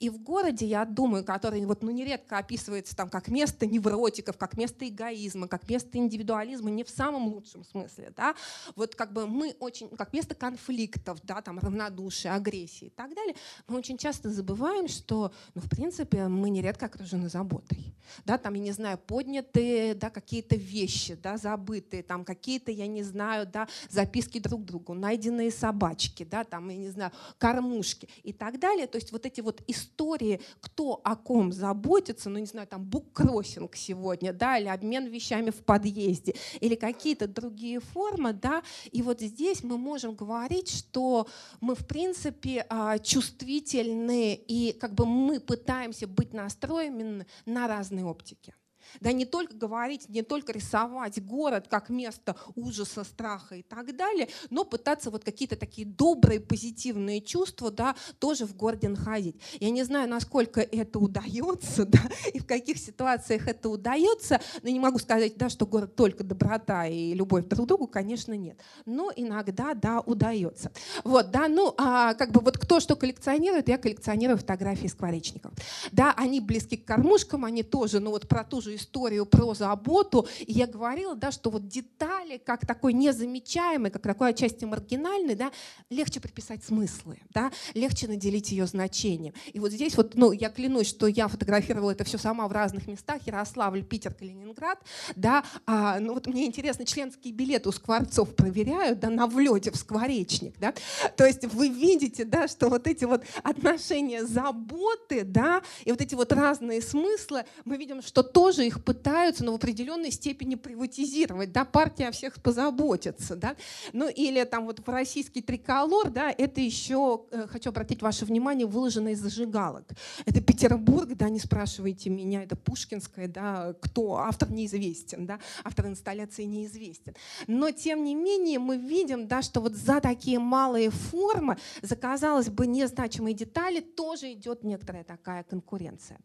И 0.00 0.10
в 0.10 0.22
городе, 0.22 0.66
я 0.66 0.84
думаю, 0.84 1.24
который 1.24 1.64
вот, 1.64 1.82
ну, 1.82 1.90
нередко 1.90 2.38
описывается 2.38 2.94
там 2.96 3.08
как 3.08 3.28
место 3.28 3.66
невротиков, 3.66 4.36
как 4.36 4.56
место 4.56 4.88
эгоизма, 4.88 5.48
как 5.48 5.68
место 5.68 5.98
индивидуализма, 5.98 6.70
не 6.70 6.84
в 6.84 6.90
самом 6.90 7.28
лучшем 7.28 7.64
смысле, 7.64 8.12
да, 8.16 8.34
вот 8.74 8.94
как 8.94 9.12
бы 9.12 9.26
мы 9.26 9.56
очень, 9.60 9.88
как 9.88 10.12
место 10.12 10.34
конфликтов, 10.34 11.18
да, 11.22 11.40
там 11.40 11.58
равнодушия, 11.58 12.34
агрессии 12.34 12.86
и 12.86 12.90
так 12.90 13.14
далее, 13.14 13.34
мы 13.66 13.78
очень 13.78 13.98
часто 13.98 14.30
забываем, 14.30 14.88
что, 14.88 15.32
ну, 15.54 15.60
в 15.60 15.68
принципе, 15.68 16.28
мы 16.28 16.50
нередко 16.50 16.86
окружены 16.86 17.28
заботой, 17.28 17.94
да, 18.24 18.38
там, 18.38 18.54
я 18.54 18.60
не 18.60 18.72
знаю, 18.72 18.98
поднятые, 18.98 19.94
да, 19.94 20.10
какие-то 20.10 20.56
вещи, 20.56 21.14
да, 21.14 21.36
забытые, 21.36 22.02
там, 22.02 22.24
какие-то, 22.24 22.70
я 22.70 22.86
не 22.86 23.02
знаю, 23.02 23.46
да, 23.46 23.68
записки 23.88 24.38
друг 24.38 24.64
другу, 24.64 24.94
найденные 24.94 25.50
собачки, 25.50 26.24
да, 26.24 26.44
там, 26.44 26.68
я 26.68 26.76
не 26.76 26.90
знаю, 26.90 27.12
кормушки 27.38 28.08
и 28.22 28.32
так 28.32 28.58
далее, 28.58 28.86
то 28.86 28.96
есть 28.96 29.12
вот 29.12 29.26
эти 29.26 29.40
вот 29.40 29.62
истории 29.66 29.85
истории, 29.86 30.40
кто 30.60 31.00
о 31.04 31.16
ком 31.16 31.52
заботится, 31.52 32.28
ну 32.28 32.38
не 32.38 32.46
знаю, 32.46 32.66
там 32.66 32.84
буккроссинг 32.84 33.76
сегодня, 33.76 34.32
да, 34.32 34.58
или 34.58 34.68
обмен 34.68 35.06
вещами 35.06 35.50
в 35.50 35.62
подъезде, 35.64 36.34
или 36.60 36.74
какие-то 36.74 37.26
другие 37.26 37.80
формы, 37.80 38.32
да, 38.32 38.62
и 38.92 39.02
вот 39.02 39.20
здесь 39.20 39.62
мы 39.62 39.78
можем 39.78 40.14
говорить, 40.14 40.68
что 40.68 41.26
мы 41.60 41.74
в 41.74 41.86
принципе 41.86 42.66
а, 42.68 42.98
чувствительны 42.98 44.34
и 44.34 44.72
как 44.72 44.94
бы 44.94 45.06
мы 45.06 45.40
пытаемся 45.40 46.06
быть 46.06 46.32
настроены 46.32 47.26
на 47.44 47.68
разные 47.68 48.04
оптики. 48.04 48.54
Да 49.00 49.12
не 49.12 49.24
только 49.24 49.54
говорить, 49.54 50.08
не 50.08 50.22
только 50.22 50.52
рисовать 50.52 51.22
город 51.24 51.66
как 51.68 51.88
место 51.88 52.36
ужаса, 52.54 53.04
страха 53.04 53.56
и 53.56 53.62
так 53.62 53.96
далее, 53.96 54.28
но 54.50 54.64
пытаться 54.64 55.10
вот 55.10 55.24
какие-то 55.24 55.56
такие 55.56 55.86
добрые, 55.86 56.40
позитивные 56.40 57.20
чувства 57.20 57.70
да, 57.70 57.94
тоже 58.18 58.46
в 58.46 58.56
городе 58.56 58.88
находить. 58.88 59.36
Я 59.60 59.70
не 59.70 59.82
знаю, 59.82 60.08
насколько 60.08 60.60
это 60.60 60.98
удается, 60.98 61.84
да, 61.86 62.00
и 62.32 62.38
в 62.38 62.46
каких 62.46 62.78
ситуациях 62.78 63.48
это 63.48 63.68
удается, 63.68 64.40
но 64.62 64.70
не 64.70 64.80
могу 64.80 64.98
сказать, 64.98 65.36
да, 65.36 65.48
что 65.48 65.66
город 65.66 65.96
только 65.96 66.24
доброта 66.24 66.86
и 66.86 67.14
любовь 67.14 67.46
друг 67.46 67.66
к 67.66 67.68
другу, 67.68 67.86
конечно, 67.86 68.34
нет. 68.34 68.58
Но 68.84 69.12
иногда, 69.14 69.74
да, 69.74 70.00
удается. 70.00 70.72
Вот, 71.04 71.30
да, 71.30 71.48
ну, 71.48 71.74
а, 71.76 72.14
как 72.14 72.32
бы 72.32 72.40
вот 72.40 72.58
кто 72.58 72.80
что 72.80 72.96
коллекционирует, 72.96 73.68
я 73.68 73.78
коллекционирую 73.78 74.38
фотографии 74.38 74.86
скворечников. 74.86 75.52
Да, 75.92 76.14
они 76.16 76.40
близки 76.40 76.76
к 76.76 76.84
кормушкам, 76.84 77.44
они 77.44 77.62
тоже, 77.62 78.00
ну 78.00 78.10
вот 78.10 78.28
про 78.28 78.44
ту 78.44 78.60
же 78.60 78.75
историю 78.76 79.26
про 79.26 79.54
заботу, 79.54 80.26
и 80.40 80.52
я 80.52 80.66
говорила, 80.66 81.14
да, 81.14 81.32
что 81.32 81.50
вот 81.50 81.66
детали, 81.68 82.38
как 82.38 82.66
такой 82.66 82.92
незамечаемый, 82.92 83.90
как 83.90 84.02
такой 84.02 84.30
отчасти 84.30 84.64
маргинальный, 84.64 85.34
да, 85.34 85.50
легче 85.90 86.20
приписать 86.20 86.64
смыслы, 86.64 87.18
да, 87.30 87.50
легче 87.74 88.08
наделить 88.08 88.50
ее 88.50 88.66
значением. 88.66 89.34
И 89.52 89.58
вот 89.58 89.72
здесь 89.72 89.96
вот, 89.96 90.14
ну, 90.14 90.32
я 90.32 90.48
клянусь, 90.50 90.88
что 90.88 91.06
я 91.06 91.28
фотографировала 91.28 91.90
это 91.90 92.04
все 92.04 92.18
сама 92.18 92.48
в 92.48 92.52
разных 92.52 92.86
местах, 92.86 93.22
Ярославль, 93.26 93.82
Питер, 93.82 94.14
Калининград, 94.14 94.78
да, 95.16 95.44
а, 95.66 95.98
ну 96.00 96.14
вот 96.14 96.26
мне 96.26 96.46
интересно, 96.46 96.84
членские 96.84 97.32
билеты 97.32 97.68
у 97.68 97.72
скворцов 97.72 98.34
проверяют, 98.34 99.00
да, 99.00 99.10
на 99.10 99.26
влете 99.26 99.70
в 99.70 99.76
скворечник, 99.76 100.58
да, 100.58 100.74
то 101.16 101.24
есть 101.24 101.44
вы 101.44 101.68
видите, 101.68 102.24
да, 102.24 102.48
что 102.48 102.68
вот 102.68 102.86
эти 102.86 103.04
вот 103.04 103.24
отношения 103.42 104.24
заботы, 104.24 105.24
да, 105.24 105.62
и 105.84 105.90
вот 105.90 106.00
эти 106.00 106.14
вот 106.14 106.32
разные 106.32 106.82
смыслы, 106.82 107.44
мы 107.64 107.76
видим, 107.76 108.02
что 108.02 108.22
тоже 108.22 108.65
их 108.66 108.84
пытаются, 108.84 109.44
но 109.44 109.52
в 109.52 109.56
определенной 109.56 110.10
степени 110.10 110.54
приватизировать, 110.54 111.52
да, 111.52 111.64
партия 111.64 112.08
о 112.08 112.10
всех 112.10 112.42
позаботится, 112.42 113.36
да, 113.36 113.56
ну 113.92 114.08
или 114.08 114.44
там 114.44 114.66
вот 114.66 114.80
в 114.80 114.88
российский 114.88 115.42
триколор, 115.42 116.10
да, 116.10 116.34
это 116.36 116.60
еще, 116.60 117.24
э, 117.30 117.46
хочу 117.46 117.70
обратить 117.70 118.02
ваше 118.02 118.24
внимание, 118.24 118.66
выложено 118.66 119.08
из 119.08 119.20
зажигалок. 119.20 119.84
Это 120.24 120.40
Петербург, 120.40 121.08
да, 121.14 121.28
не 121.28 121.40
спрашивайте 121.40 122.10
меня, 122.10 122.42
это 122.42 122.56
Пушкинская, 122.56 123.28
да, 123.28 123.74
кто, 123.80 124.16
автор 124.16 124.50
неизвестен, 124.50 125.26
да, 125.26 125.38
автор 125.64 125.86
инсталляции 125.86 126.44
неизвестен. 126.44 127.14
Но 127.46 127.70
тем 127.70 128.04
не 128.04 128.14
менее 128.14 128.58
мы 128.58 128.76
видим, 128.76 129.26
да, 129.26 129.42
что 129.42 129.60
вот 129.60 129.74
за 129.74 130.00
такие 130.00 130.38
малые 130.38 130.90
формы, 130.90 131.56
за, 131.82 131.96
казалось 131.96 132.48
бы, 132.48 132.66
незначимые 132.66 133.34
детали 133.34 133.80
тоже 133.80 134.32
идет 134.32 134.64
некоторая 134.64 135.04
такая 135.04 135.42
конкуренция. 135.44 136.18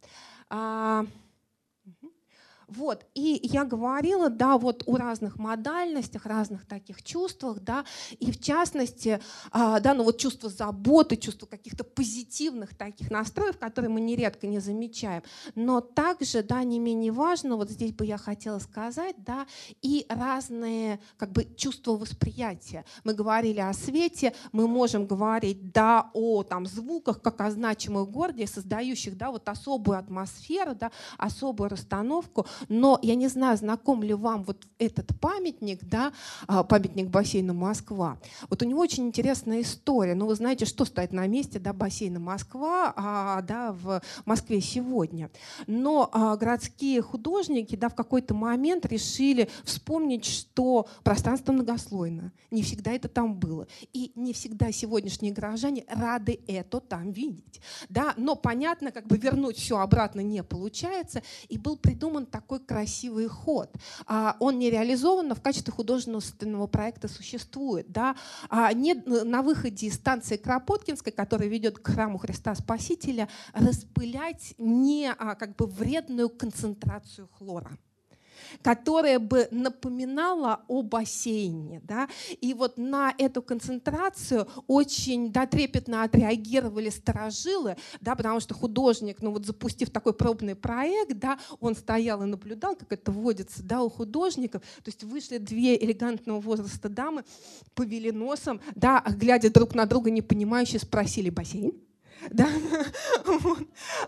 Вот, 2.72 3.06
и 3.16 3.38
я 3.44 3.66
говорила, 3.66 4.30
да, 4.30 4.58
вот 4.58 4.84
о 4.86 4.96
разных 4.96 5.38
модальностях, 5.38 6.26
разных 6.26 6.66
таких 6.66 7.04
чувствах, 7.04 7.60
да, 7.60 7.84
и 8.18 8.32
в 8.32 8.40
частности, 8.40 9.20
а, 9.52 9.82
да, 9.82 9.94
ну 9.94 10.06
вот 10.06 10.18
чувство 10.18 10.50
заботы, 10.50 11.18
чувство 11.18 11.48
каких-то 11.48 11.84
позитивных 11.84 12.74
таких 12.78 13.12
настроев, 13.12 13.58
которые 13.58 13.92
мы 13.92 14.00
нередко 14.00 14.48
не 14.48 14.60
замечаем. 14.60 15.22
Но 15.54 15.82
также, 15.82 16.44
да, 16.44 16.64
не 16.64 16.80
менее 16.80 17.12
важно, 17.12 17.58
вот 17.58 17.70
здесь 17.70 17.92
бы 17.92 18.06
я 18.06 18.18
хотела 18.18 18.60
сказать, 18.60 19.16
да, 19.18 19.48
и 19.82 20.06
разные 20.08 21.02
как 21.18 21.34
бы 21.34 21.44
чувства 21.58 21.98
восприятия. 21.98 22.86
Мы 23.04 23.14
говорили 23.14 23.60
о 23.60 23.74
свете, 23.74 24.34
мы 24.54 24.70
можем 24.70 25.08
говорить, 25.08 25.74
да, 25.74 26.10
о 26.14 26.44
там 26.44 26.66
звуках, 26.66 27.22
как 27.22 27.42
о 27.42 27.52
значимых 27.52 28.10
городе, 28.10 28.48
создающих, 28.48 29.18
да, 29.18 29.30
вот 29.30 29.50
особую 29.50 29.98
атмосферу, 29.98 30.74
да, 30.74 30.90
особую 31.18 31.70
расстановку, 31.70 32.46
но 32.70 33.00
я 33.02 33.16
не 33.16 33.28
знаю, 33.28 33.58
знаком 33.58 34.04
ли 34.04 34.14
вам 34.14 34.44
вот 34.44 34.68
этот 34.80 35.08
памятник, 35.20 35.84
да, 35.84 36.12
а, 36.48 36.64
памятник 36.64 37.10
бассейну 37.10 37.54
Москва. 37.54 38.18
Вот 38.50 38.62
у 38.62 38.66
него 38.66 38.80
очень 38.80 39.08
интересная 39.08 39.62
история. 39.62 40.16
Ну, 40.16 40.26
вы 40.26 40.36
знаете, 40.36 40.66
что 40.66 40.86
стоит 40.86 41.14
на 41.14 41.28
месте 41.28 41.60
да, 41.60 41.74
бассейна 41.74 42.20
Москва 42.20 42.94
а, 42.96 43.42
да, 43.42 43.72
в 43.72 44.02
Москве 44.26 44.62
сегодня. 44.62 45.30
Но 45.68 46.10
а, 46.12 46.36
городские 46.36 47.02
художники 47.02 47.76
да, 47.76 47.90
в 47.90 47.96
какой-то 47.96 48.34
момент 48.34 48.86
решили 48.86 49.50
вспомнить, 49.64 50.26
что 50.26 50.88
пространство 51.04 51.52
многослойно. 51.52 52.32
Не 52.50 52.64
всегда 52.64 52.92
это 52.92 53.08
там 53.08 53.36
было. 53.36 53.68
И 53.94 54.12
не 54.16 54.34
всегда 54.34 54.72
сегодняшние 54.72 55.34
горожане 55.34 55.86
рады 55.88 56.40
это 56.48 56.80
там 56.80 57.12
видеть. 57.12 57.62
Да? 57.90 58.14
Но 58.18 58.36
понятно, 58.36 58.92
как 58.92 59.08
бы 59.08 59.18
вернуть 59.18 59.58
все 59.58 59.80
обратно 59.80 60.22
не 60.22 60.44
получается. 60.44 61.22
И 61.50 61.58
был 61.58 61.78
придуман 61.78 62.26
такой 62.26 62.51
такой 62.52 62.60
красивый 62.60 63.28
ход. 63.28 63.74
А 64.08 64.36
он 64.40 64.60
не 64.60 64.70
реализован, 64.70 65.28
но 65.28 65.36
в 65.36 65.42
качестве 65.42 65.72
художественного 65.72 66.68
проекта 66.68 67.08
существует. 67.08 67.92
Да? 67.92 68.16
А 68.50 68.74
нет 68.74 69.06
на 69.08 69.42
выходе 69.42 69.88
из 69.88 69.96
станции 69.96 70.36
Кропоткинской, 70.36 71.14
которая 71.14 71.48
ведет 71.48 71.80
к 71.80 71.88
храму 71.88 72.18
Христа 72.18 72.54
Спасителя, 72.56 73.30
распылять 73.54 74.54
не 74.58 75.14
а, 75.18 75.36
как 75.36 75.56
бы 75.56 75.66
вредную 75.66 76.30
концентрацию 76.30 77.30
хлора 77.38 77.78
которая 78.62 79.20
бы 79.20 79.48
напоминала 79.52 80.62
о 80.68 80.82
бассейне. 80.82 81.82
Да? 81.84 82.08
И 82.40 82.54
вот 82.54 82.78
на 82.78 83.14
эту 83.18 83.42
концентрацию 83.42 84.48
очень 84.68 85.32
да, 85.32 85.46
трепетно 85.46 86.04
отреагировали 86.04 86.90
сторожилы, 86.90 87.78
да, 88.00 88.16
потому 88.16 88.40
что 88.40 88.54
художник, 88.54 89.22
ну 89.22 89.32
вот 89.32 89.46
запустив 89.46 89.90
такой 89.90 90.14
пробный 90.14 90.56
проект, 90.56 91.18
да, 91.18 91.40
он 91.60 91.76
стоял 91.76 92.24
и 92.24 92.26
наблюдал, 92.26 92.76
как 92.76 92.92
это 92.92 93.12
вводится 93.12 93.64
да, 93.64 93.82
у 93.82 93.90
художников. 93.90 94.62
То 94.84 94.90
есть 94.90 95.04
вышли 95.04 95.38
две 95.38 95.78
элегантного 95.78 96.40
возраста 96.40 96.90
дамы, 96.90 97.24
повели 97.74 98.12
носом, 98.12 98.62
да, 98.76 99.04
глядя 99.08 99.52
друг 99.52 99.76
на 99.76 99.86
друга, 99.86 100.10
не 100.12 100.22
понимающие, 100.22 100.80
спросили 100.80 101.30
бассейн. 101.30 101.74
Да? 102.30 102.48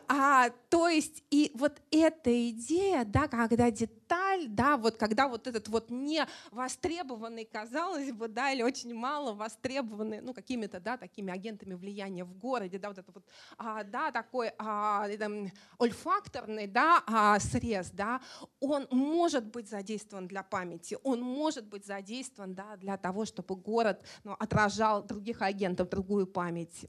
А, 0.07 0.49
то 0.69 0.87
есть 0.87 1.23
и 1.29 1.51
вот 1.55 1.81
эта 1.91 2.49
идея, 2.49 3.05
да, 3.05 3.27
когда 3.27 3.71
деталь, 3.71 4.47
да, 4.47 4.77
вот 4.77 4.97
когда 4.97 5.27
вот 5.27 5.47
этот 5.47 5.67
вот 5.69 5.89
не 5.89 6.25
востребованный, 6.51 7.45
казалось 7.45 8.11
бы, 8.11 8.27
да, 8.27 8.51
или 8.51 8.61
очень 8.61 8.93
мало 8.93 9.33
востребованный, 9.33 10.21
ну, 10.21 10.33
какими-то, 10.33 10.79
да, 10.79 10.97
такими 10.97 11.31
агентами 11.31 11.73
влияния 11.73 12.23
в 12.23 12.33
городе, 12.37 12.79
да, 12.79 12.89
вот 12.89 12.97
это 12.97 13.11
вот, 13.11 13.23
а, 13.57 13.83
да, 13.83 14.11
такой 14.11 14.51
а, 14.57 15.07
это, 15.07 15.51
ольфакторный, 15.79 16.67
да, 16.67 17.03
а, 17.07 17.39
срез, 17.39 17.89
да, 17.91 18.21
он 18.59 18.87
может 18.91 19.45
быть 19.45 19.69
задействован 19.69 20.27
для 20.27 20.43
памяти, 20.43 20.97
он 21.03 21.21
может 21.21 21.65
быть 21.65 21.85
задействован, 21.85 22.53
да, 22.55 22.75
для 22.77 22.97
того, 22.97 23.25
чтобы 23.25 23.55
город 23.55 24.03
ну, 24.23 24.33
отражал 24.33 25.03
других 25.03 25.41
агентов, 25.41 25.89
другую 25.89 26.27
память 26.27 26.85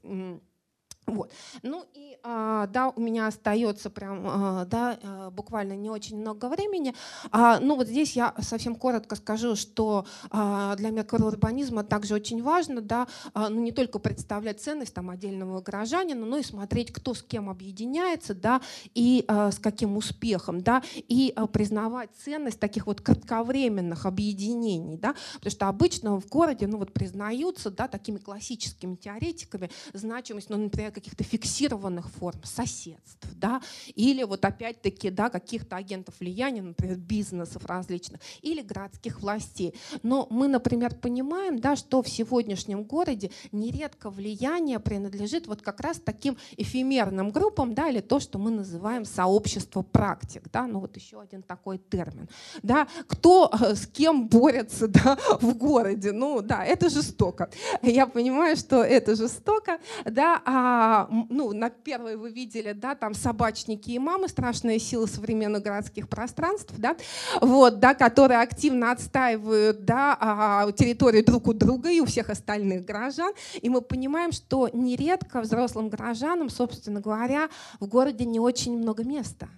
Вот. 1.07 1.31
Ну 1.61 1.85
и 1.93 2.17
а, 2.23 2.65
да, 2.67 2.89
у 2.89 2.99
меня 2.99 3.27
остается 3.27 3.91
прям, 3.91 4.25
а, 4.27 4.65
да, 4.65 4.97
а, 5.03 5.29
буквально 5.29 5.73
не 5.73 5.91
очень 5.91 6.17
много 6.17 6.49
времени. 6.49 6.95
А, 7.31 7.59
ну 7.59 7.75
вот 7.75 7.87
здесь 7.87 8.15
я 8.15 8.33
совсем 8.39 8.75
коротко 8.75 9.15
скажу, 9.15 9.55
что 9.55 10.05
для 10.31 10.89
микроурбанизма 10.89 11.83
также 11.83 12.15
очень 12.15 12.41
важно, 12.41 12.81
да, 12.81 13.07
ну 13.33 13.61
не 13.61 13.71
только 13.71 13.99
представлять 13.99 14.61
ценность 14.61 14.93
там 14.93 15.09
отдельного 15.09 15.61
горожанина, 15.61 16.25
но 16.25 16.37
и 16.37 16.43
смотреть, 16.43 16.91
кто 16.91 17.13
с 17.13 17.21
кем 17.21 17.49
объединяется, 17.49 18.33
да, 18.33 18.61
и 18.93 19.25
с 19.27 19.59
каким 19.59 19.97
успехом, 19.97 20.61
да, 20.61 20.81
и 20.95 21.33
признавать 21.51 22.09
ценность 22.23 22.59
таких 22.59 22.87
вот 22.87 23.01
кратковременных 23.01 24.05
объединений, 24.05 24.97
да, 24.97 25.15
потому 25.35 25.51
что 25.51 25.67
обычно 25.67 26.19
в 26.19 26.27
городе, 26.27 26.67
ну 26.67 26.77
вот 26.77 26.93
признаются, 26.93 27.69
да, 27.71 27.87
такими 27.87 28.17
классическими 28.17 28.95
теоретиками 28.95 29.69
значимость, 29.93 30.49
ну, 30.49 30.57
например, 30.57 30.91
каких-то 30.95 31.23
фиксированных 31.23 32.09
форм 32.09 32.41
соседств, 32.43 33.27
да, 33.35 33.61
или 33.93 34.23
вот 34.23 34.45
опять-таки 34.45 35.09
да, 35.09 35.29
каких-то 35.29 35.75
агентов 35.75 36.15
влияния, 36.19 36.61
например, 36.61 36.97
бизнесов 36.97 37.65
различных, 37.65 38.21
или 38.41 38.61
городских 38.61 39.21
властей. 39.21 39.75
Но 40.03 40.27
мы, 40.29 40.47
например, 40.47 40.95
понимаем, 40.95 41.59
да, 41.59 41.75
что 41.75 42.01
в 42.01 42.09
сегодняшнем 42.09 42.83
городе 42.83 43.31
нередко 43.51 44.09
влияние 44.09 44.79
принадлежит 44.79 45.47
вот 45.47 45.61
как 45.61 45.81
раз 45.81 45.99
таким 46.03 46.37
эфемерным 46.57 47.31
группам, 47.31 47.73
да, 47.73 47.89
или 47.89 47.99
то, 47.99 48.19
что 48.19 48.39
мы 48.39 48.51
называем 48.51 49.05
сообщество 49.05 49.81
практик, 49.81 50.43
да, 50.51 50.65
ну 50.67 50.79
вот 50.79 50.95
еще 50.95 51.19
один 51.19 51.43
такой 51.43 51.77
термин, 51.77 52.29
да, 52.63 52.87
кто 53.07 53.51
э, 53.51 53.75
с 53.75 53.85
кем 53.85 54.27
борется, 54.27 54.87
да, 54.87 55.17
в 55.41 55.57
городе, 55.57 56.11
ну 56.11 56.41
да, 56.41 56.63
это 56.63 56.89
жестоко. 56.89 57.49
Я 57.81 58.07
понимаю, 58.07 58.55
что 58.55 58.83
это 58.83 59.15
жестоко, 59.15 59.79
да, 60.05 60.41
а 60.45 60.84
а, 60.85 61.07
ну, 61.09 61.51
на 61.51 61.71
первой 61.71 62.15
вы 62.15 62.29
видели, 62.29 62.71
да, 62.73 62.93
там 62.93 63.15
собачники 63.15 63.89
и 63.89 63.97
мамы, 63.97 64.27
страшные 64.27 64.77
силы 64.77 65.07
современных 65.07 65.63
городских 65.63 66.07
пространств, 66.07 66.75
да, 66.77 66.95
вот, 67.41 67.79
да, 67.79 67.95
которые 67.95 68.39
активно 68.39 68.91
отстаивают, 68.91 69.83
да, 69.83 70.15
а, 70.19 70.71
территорию 70.73 71.25
друг 71.25 71.47
у 71.47 71.53
друга 71.53 71.89
и 71.89 72.01
у 72.01 72.05
всех 72.05 72.29
остальных 72.29 72.85
горожан. 72.85 73.33
И 73.59 73.67
мы 73.67 73.81
понимаем, 73.81 74.31
что 74.31 74.69
нередко 74.73 75.41
взрослым 75.41 75.89
горожанам, 75.89 76.49
собственно 76.49 77.01
говоря, 77.01 77.49
в 77.79 77.87
городе 77.87 78.25
не 78.25 78.39
очень 78.39 78.77
много 78.77 79.03
места. 79.03 79.49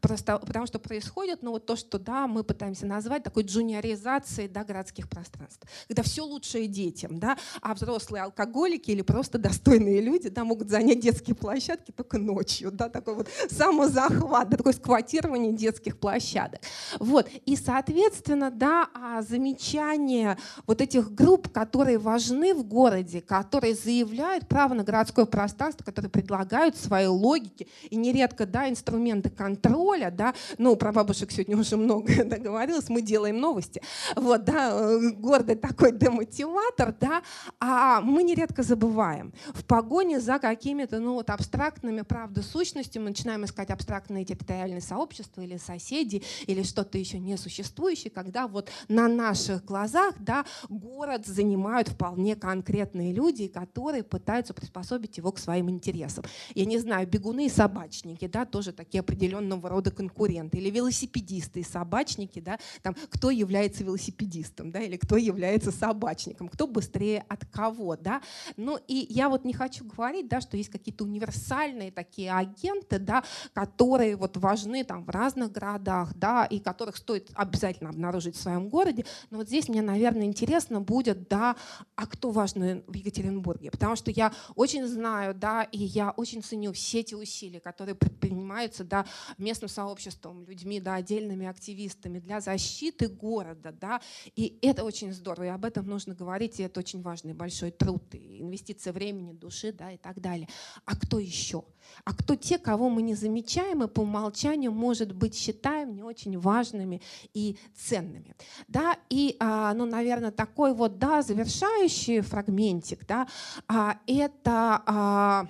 Просто, 0.00 0.38
потому 0.38 0.66
что 0.66 0.78
происходит 0.78 1.42
ну, 1.42 1.52
вот 1.52 1.66
то, 1.66 1.76
что 1.76 1.98
да, 1.98 2.26
мы 2.26 2.44
пытаемся 2.44 2.86
назвать 2.86 3.22
такой 3.22 3.44
джуниоризацией 3.44 4.48
да, 4.48 4.64
городских 4.64 5.08
пространств. 5.08 5.66
Когда 5.88 6.02
все 6.02 6.22
лучшее 6.22 6.66
детям, 6.66 7.18
да, 7.18 7.36
а 7.60 7.74
взрослые 7.74 8.24
алкоголики 8.24 8.90
или 8.90 9.02
просто 9.02 9.38
достойные 9.38 10.00
люди 10.00 10.28
да, 10.28 10.44
могут 10.44 10.70
занять 10.70 11.00
детские 11.00 11.36
площадки 11.36 11.90
только 11.90 12.18
ночью. 12.18 12.70
Да, 12.70 12.88
такой 12.88 13.14
вот 13.14 13.28
самозахват, 13.50 14.48
да, 14.48 14.56
такое 14.56 14.72
сквотирование 14.72 15.52
детских 15.52 15.98
площадок. 15.98 16.60
Вот. 16.98 17.28
И, 17.46 17.56
соответственно, 17.56 18.50
да, 18.50 18.88
а 18.94 19.22
замечание 19.22 20.38
вот 20.66 20.80
этих 20.80 21.14
групп, 21.14 21.48
которые 21.48 21.98
важны 21.98 22.54
в 22.54 22.64
городе, 22.64 23.20
которые 23.20 23.74
заявляют 23.74 24.48
право 24.48 24.74
на 24.74 24.84
городское 24.84 25.24
пространство, 25.24 25.84
которые 25.84 26.10
предлагают 26.10 26.76
свои 26.76 27.06
логики 27.06 27.68
и 27.90 27.96
нередко 27.96 28.46
да, 28.46 28.68
инструменты 28.68 29.30
контроля, 29.30 29.73
роля, 29.74 30.10
да, 30.10 30.34
ну, 30.58 30.76
про 30.76 30.92
бабушек 30.92 31.30
сегодня 31.30 31.56
уже 31.56 31.76
много 31.76 32.24
договорилось, 32.24 32.88
мы 32.88 33.02
делаем 33.02 33.38
новости, 33.38 33.82
вот, 34.16 34.44
да, 34.44 34.70
э, 34.72 35.10
гордый 35.10 35.56
такой 35.56 35.92
демотиватор, 35.92 36.94
да, 37.00 37.22
а 37.60 38.00
мы 38.00 38.22
нередко 38.22 38.62
забываем. 38.62 39.32
В 39.52 39.64
погоне 39.64 40.20
за 40.20 40.38
какими-то, 40.38 41.00
ну, 41.00 41.14
вот 41.14 41.30
абстрактными, 41.30 42.02
правда, 42.02 42.42
сущностями 42.42 43.04
мы 43.04 43.08
начинаем 43.10 43.44
искать 43.44 43.70
абстрактные 43.70 44.24
территориальные 44.24 44.80
сообщества 44.80 45.42
или 45.42 45.56
соседи, 45.56 46.22
или 46.46 46.62
что-то 46.62 46.98
еще 46.98 47.18
несуществующее, 47.18 48.10
когда 48.10 48.46
вот 48.46 48.70
на 48.88 49.08
наших 49.08 49.64
глазах, 49.64 50.14
да, 50.20 50.44
город 50.68 51.26
занимают 51.26 51.88
вполне 51.88 52.36
конкретные 52.36 53.12
люди, 53.12 53.48
которые 53.48 54.02
пытаются 54.02 54.54
приспособить 54.54 55.18
его 55.18 55.32
к 55.32 55.38
своим 55.38 55.68
интересам. 55.68 56.24
Я 56.54 56.64
не 56.64 56.78
знаю, 56.78 57.06
бегуны 57.08 57.46
и 57.46 57.48
собачники, 57.48 58.26
да, 58.26 58.44
тоже 58.44 58.72
такие 58.72 59.00
определенного 59.00 59.63
разного 59.64 59.68
рода 59.68 59.90
конкуренты, 59.90 60.58
или 60.58 60.70
велосипедисты 60.70 61.60
и 61.60 61.62
собачники, 61.62 62.40
да, 62.40 62.58
там, 62.82 62.94
кто 63.10 63.30
является 63.30 63.84
велосипедистом, 63.84 64.70
да, 64.70 64.80
или 64.80 64.96
кто 64.96 65.16
является 65.16 65.70
собачником, 65.72 66.48
кто 66.48 66.66
быстрее 66.66 67.24
от 67.28 67.44
кого. 67.46 67.96
Да. 67.96 68.20
Ну 68.56 68.78
и 68.88 69.06
я 69.10 69.28
вот 69.28 69.44
не 69.44 69.52
хочу 69.52 69.84
говорить, 69.84 70.28
да, 70.28 70.40
что 70.40 70.56
есть 70.56 70.70
какие-то 70.70 71.04
универсальные 71.04 71.90
такие 71.90 72.32
агенты, 72.32 72.98
да, 72.98 73.24
которые 73.52 74.16
вот 74.16 74.36
важны 74.36 74.84
там, 74.84 75.04
в 75.04 75.10
разных 75.10 75.52
городах, 75.52 76.14
да, 76.16 76.44
и 76.44 76.58
которых 76.60 76.96
стоит 76.96 77.30
обязательно 77.34 77.90
обнаружить 77.90 78.36
в 78.36 78.40
своем 78.40 78.68
городе. 78.68 79.04
Но 79.30 79.38
вот 79.38 79.48
здесь 79.48 79.68
мне, 79.68 79.82
наверное, 79.82 80.26
интересно 80.26 80.80
будет, 80.80 81.28
да, 81.28 81.56
а 81.96 82.06
кто 82.06 82.30
важный 82.30 82.82
в 82.86 82.94
Екатеринбурге? 82.94 83.70
Потому 83.70 83.96
что 83.96 84.10
я 84.10 84.32
очень 84.54 84.86
знаю, 84.86 85.34
да, 85.34 85.62
и 85.62 85.78
я 85.78 86.10
очень 86.10 86.42
ценю 86.42 86.72
все 86.72 87.00
эти 87.00 87.14
усилия, 87.14 87.60
которые 87.60 87.94
предпринимаются, 87.94 88.84
да, 88.84 89.06
местным 89.54 89.68
сообществом, 89.68 90.44
людьми, 90.44 90.80
да, 90.80 90.96
отдельными 90.96 91.46
активистами 91.46 92.18
для 92.18 92.40
защиты 92.40 93.06
города. 93.08 93.72
Да, 93.80 94.00
и 94.34 94.58
это 94.62 94.82
очень 94.82 95.12
здорово, 95.12 95.44
и 95.44 95.48
об 95.48 95.64
этом 95.64 95.86
нужно 95.86 96.14
говорить, 96.14 96.58
и 96.58 96.64
это 96.64 96.80
очень 96.80 97.02
важный 97.02 97.34
большой 97.34 97.70
труд, 97.70 98.02
и 98.14 98.42
инвестиция 98.42 98.92
времени, 98.92 99.32
души 99.32 99.72
да, 99.72 99.92
и 99.92 99.96
так 99.96 100.20
далее. 100.20 100.48
А 100.86 100.96
кто 100.96 101.20
еще? 101.20 101.62
А 102.04 102.14
кто 102.14 102.34
те, 102.34 102.58
кого 102.58 102.90
мы 102.90 103.02
не 103.02 103.14
замечаем 103.14 103.84
и 103.84 103.86
по 103.86 104.00
умолчанию, 104.00 104.72
может 104.72 105.12
быть, 105.12 105.36
считаем 105.36 105.94
не 105.94 106.02
очень 106.02 106.36
важными 106.38 107.00
и 107.32 107.56
ценными? 107.76 108.34
Да, 108.66 108.98
и, 109.08 109.36
а, 109.38 109.72
ну, 109.74 109.86
наверное, 109.86 110.32
такой 110.32 110.74
вот, 110.74 110.98
да, 110.98 111.22
завершающий 111.22 112.22
фрагментик, 112.22 113.06
да, 113.06 113.28
а, 113.68 113.98
это 114.06 114.82
а, 114.86 115.46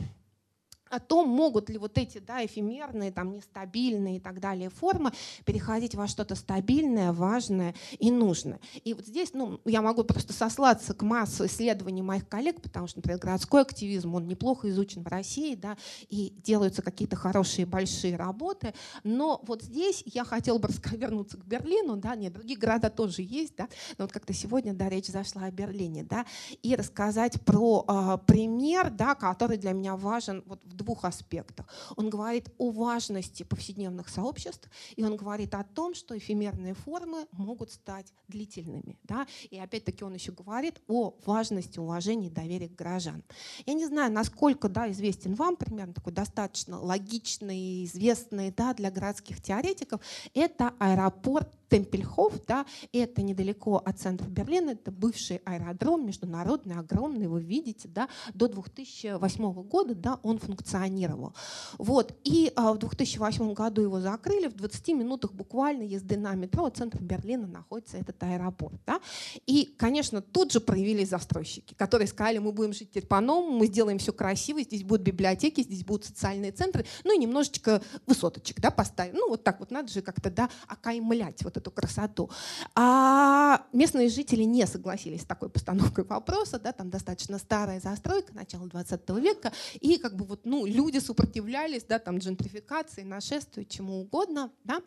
о 0.91 1.01
том, 1.01 1.29
могут 1.29 1.71
ли 1.71 1.79
вот 1.79 1.99
эти 1.99 2.19
да, 2.19 2.45
эфемерные, 2.45 3.11
там, 3.11 3.33
нестабильные 3.33 4.17
и 4.17 4.21
так 4.21 4.41
далее 4.41 4.71
формы 4.71 5.13
переходить 5.45 5.95
во 5.95 6.07
что-то 6.07 6.35
стабильное, 6.35 7.13
важное 7.13 7.75
и 7.99 8.11
нужное. 8.11 8.61
И 8.85 8.95
вот 8.95 9.07
здесь 9.07 9.33
ну, 9.33 9.61
я 9.65 9.83
могу 9.83 10.05
просто 10.05 10.33
сослаться 10.33 10.95
к 10.95 11.03
массу 11.03 11.47
исследований 11.47 12.03
моих 12.03 12.29
коллег, 12.29 12.61
потому 12.61 12.87
что, 12.87 12.99
например, 12.99 13.19
городской 13.19 13.63
активизм, 13.63 14.15
он 14.15 14.29
неплохо 14.29 14.69
изучен 14.71 15.03
в 15.03 15.09
России, 15.09 15.55
да, 15.55 15.77
и 16.09 16.33
делаются 16.45 16.83
какие-то 16.83 17.17
хорошие 17.17 17.67
большие 17.67 18.17
работы. 18.17 18.75
Но 19.03 19.41
вот 19.47 19.63
здесь 19.63 20.03
я 20.07 20.25
хотела 20.25 20.59
бы 20.59 20.69
вернуться 20.93 21.37
к 21.37 21.45
Берлину, 21.45 21.97
да, 21.97 22.15
нет, 22.15 22.33
другие 22.33 22.59
города 22.59 22.91
тоже 22.91 23.23
есть, 23.23 23.57
да, 23.57 23.69
но 23.99 24.05
вот 24.05 24.13
как-то 24.13 24.33
сегодня, 24.33 24.75
да, 24.75 24.89
речь 24.89 25.07
зашла 25.07 25.45
о 25.45 25.51
Берлине, 25.51 26.05
да, 26.05 26.27
и 26.63 26.77
рассказать 26.77 27.41
про 27.43 27.85
э, 27.87 28.19
пример, 28.27 28.91
да, 28.91 29.15
который 29.15 29.57
для 29.57 29.73
меня 29.73 29.97
важен 29.97 30.43
вот 30.47 30.61
в 30.65 30.75
двух 30.85 31.05
аспектах. 31.05 31.67
Он 31.97 32.11
говорит 32.11 32.51
о 32.59 32.71
важности 32.71 33.43
повседневных 33.43 34.09
сообществ, 34.09 34.69
и 34.97 35.03
он 35.03 35.17
говорит 35.17 35.55
о 35.55 35.65
том, 35.65 35.95
что 35.95 36.17
эфемерные 36.17 36.75
формы 36.75 37.27
могут 37.33 37.73
стать 37.73 38.13
длительными. 38.29 38.99
Да? 39.05 39.27
И 39.51 39.59
опять-таки 39.59 40.05
он 40.05 40.15
еще 40.15 40.33
говорит 40.33 40.81
о 40.89 41.15
важности 41.25 41.79
уважения 41.79 42.29
и 42.29 42.31
доверия 42.31 42.69
к 42.69 42.75
горожанам. 42.75 43.25
Я 43.67 43.75
не 43.75 43.87
знаю, 43.87 44.13
насколько 44.13 44.69
да, 44.69 44.91
известен 44.91 45.35
вам, 45.35 45.57
примерно 45.57 45.95
такой 45.95 46.13
достаточно 46.13 46.79
логичный, 46.81 47.85
известный 47.85 48.51
да, 48.51 48.75
для 48.75 48.91
городских 48.91 49.43
теоретиков, 49.43 50.01
это 50.35 50.75
аэропорт 50.79 51.51
Темпельхоф, 51.75 52.35
да, 52.47 52.67
это 52.93 53.21
недалеко 53.21 53.83
от 53.85 53.99
центра 53.99 54.29
Берлина, 54.29 54.71
это 54.71 54.93
бывший 54.93 55.39
аэродром, 55.39 56.07
международный, 56.07 56.77
огромный, 56.77 57.27
вы 57.27 57.43
видите, 57.43 57.89
да, 57.89 58.09
до 58.33 58.47
2008 58.47 59.53
года, 59.65 59.97
да, 59.97 60.21
он 60.23 60.39
функционировал. 60.39 61.35
Вот, 61.79 62.17
и 62.23 62.53
а, 62.55 62.75
в 62.75 62.79
2008 62.79 63.55
году 63.55 63.83
его 63.83 63.99
закрыли, 64.01 64.47
в 64.47 64.55
20 64.55 64.89
минутах 64.91 65.33
буквально 65.33 65.83
езды 65.83 66.17
на 66.17 66.33
метро 66.37 66.67
от 66.67 66.77
центра 66.77 67.01
Берлина 67.01 67.49
находится 67.49 67.97
этот 67.97 68.23
аэропорт, 68.23 68.81
да, 68.87 69.01
и, 69.45 69.65
конечно, 69.77 70.23
тут 70.23 70.53
же 70.53 70.61
проявились 70.61 71.09
застройщики, 71.09 71.75
которые 71.75 72.07
сказали, 72.07 72.39
мы 72.39 72.53
будем 72.53 72.73
жить 72.73 72.91
теперь 72.91 73.07
по-новому, 73.07 73.59
мы 73.59 73.67
сделаем 73.67 73.99
все 73.99 74.13
красиво, 74.13 74.63
здесь 74.63 74.85
будут 74.85 75.03
библиотеки, 75.03 75.63
здесь 75.63 75.83
будут 75.83 76.05
социальные 76.05 76.53
центры, 76.53 76.87
ну 77.03 77.13
и 77.13 77.19
немножечко 77.19 77.83
высоточек, 78.07 78.61
да, 78.61 78.71
поставим, 78.71 79.15
ну 79.17 79.31
вот 79.31 79.43
так 79.43 79.59
вот 79.59 79.73
надо 79.73 79.89
же 79.89 80.03
как-то, 80.03 80.31
да, 80.31 80.49
окаймлять 80.69 81.43
вот 81.43 81.64
эту 81.65 81.71
красоту. 81.71 82.31
А 82.75 83.67
местные 83.73 84.09
жители 84.09 84.43
не 84.43 84.67
согласились 84.67 85.23
с 85.23 85.25
такой 85.25 85.49
постановкой 85.49 86.05
вопроса, 86.05 86.59
да, 86.59 86.73
там 86.73 86.91
достаточно 86.91 87.39
старая 87.39 87.81
застройка 87.81 88.35
начала 88.35 88.67
20 88.67 89.09
века, 89.21 89.53
и 89.81 89.99
как 89.99 90.15
бы 90.17 90.25
вот, 90.25 90.45
ну, 90.45 90.67
люди 90.67 90.99
сопротивлялись, 90.99 91.85
да, 91.85 91.99
там 91.99 92.19
джентрификации, 92.19 93.03
нашествию, 93.03 93.67
чему 93.67 94.01
угодно, 94.01 94.51
да, 94.65 94.81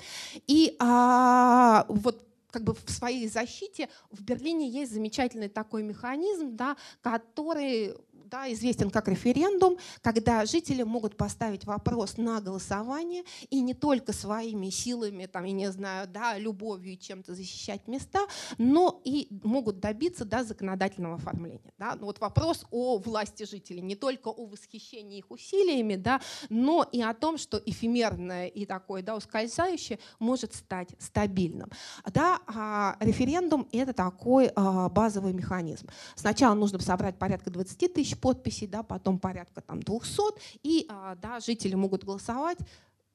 и 0.47 0.75
а, 0.79 1.85
вот 1.89 2.23
как 2.51 2.63
бы 2.63 2.73
в 2.73 2.89
своей 2.89 3.27
защите 3.27 3.89
в 4.09 4.23
Берлине 4.23 4.69
есть 4.69 4.93
замечательный 4.93 5.49
такой 5.49 5.83
механизм, 5.83 6.55
да, 6.55 6.77
который 7.01 7.93
да, 8.29 8.51
известен 8.51 8.89
как 8.89 9.07
референдум, 9.07 9.77
когда 10.01 10.45
жители 10.45 10.83
могут 10.83 11.15
поставить 11.17 11.65
вопрос 11.65 12.17
на 12.17 12.41
голосование 12.41 13.23
и 13.49 13.61
не 13.61 13.73
только 13.73 14.13
своими 14.13 14.69
силами, 14.69 15.25
там, 15.25 15.45
я 15.45 15.53
не 15.53 15.71
знаю, 15.71 16.07
да, 16.07 16.37
любовью 16.37 16.97
чем-то 16.97 17.33
защищать 17.33 17.87
места, 17.87 18.19
но 18.57 19.01
и 19.03 19.27
могут 19.43 19.79
добиться 19.79 20.25
да, 20.25 20.43
законодательного 20.43 21.15
оформления. 21.15 21.73
Да. 21.77 21.95
Ну, 21.95 22.05
вот 22.05 22.19
вопрос 22.19 22.65
о 22.71 22.97
власти 22.97 23.43
жителей, 23.43 23.81
не 23.81 23.95
только 23.95 24.29
о 24.29 24.45
восхищении 24.45 25.19
их 25.19 25.31
усилиями, 25.31 25.95
да, 25.95 26.21
но 26.49 26.87
и 26.91 27.01
о 27.01 27.13
том, 27.13 27.37
что 27.37 27.61
эфемерное 27.65 28.47
и 28.47 28.65
такое 28.65 29.01
да, 29.01 29.15
ускользающее 29.15 29.99
может 30.19 30.53
стать 30.53 30.89
стабильным. 30.99 31.69
Да, 32.05 32.39
а 32.47 32.97
референдум— 32.99 33.67
это 33.71 33.93
такой 33.93 34.51
а, 34.55 34.89
базовый 34.89 35.33
механизм. 35.33 35.87
Сначала 36.15 36.53
нужно 36.53 36.79
собрать 36.79 37.17
порядка 37.17 37.49
20 37.49 37.93
тысяч 37.93 38.16
подписей, 38.19 38.68
да, 38.68 38.84
потом 38.84 39.19
порядка 39.19 39.61
там, 39.61 39.81
200, 39.81 40.22
и 40.64 40.85
а, 40.89 41.15
да, 41.15 41.39
жители 41.39 41.76
могут 41.76 42.03
голосовать 42.03 42.57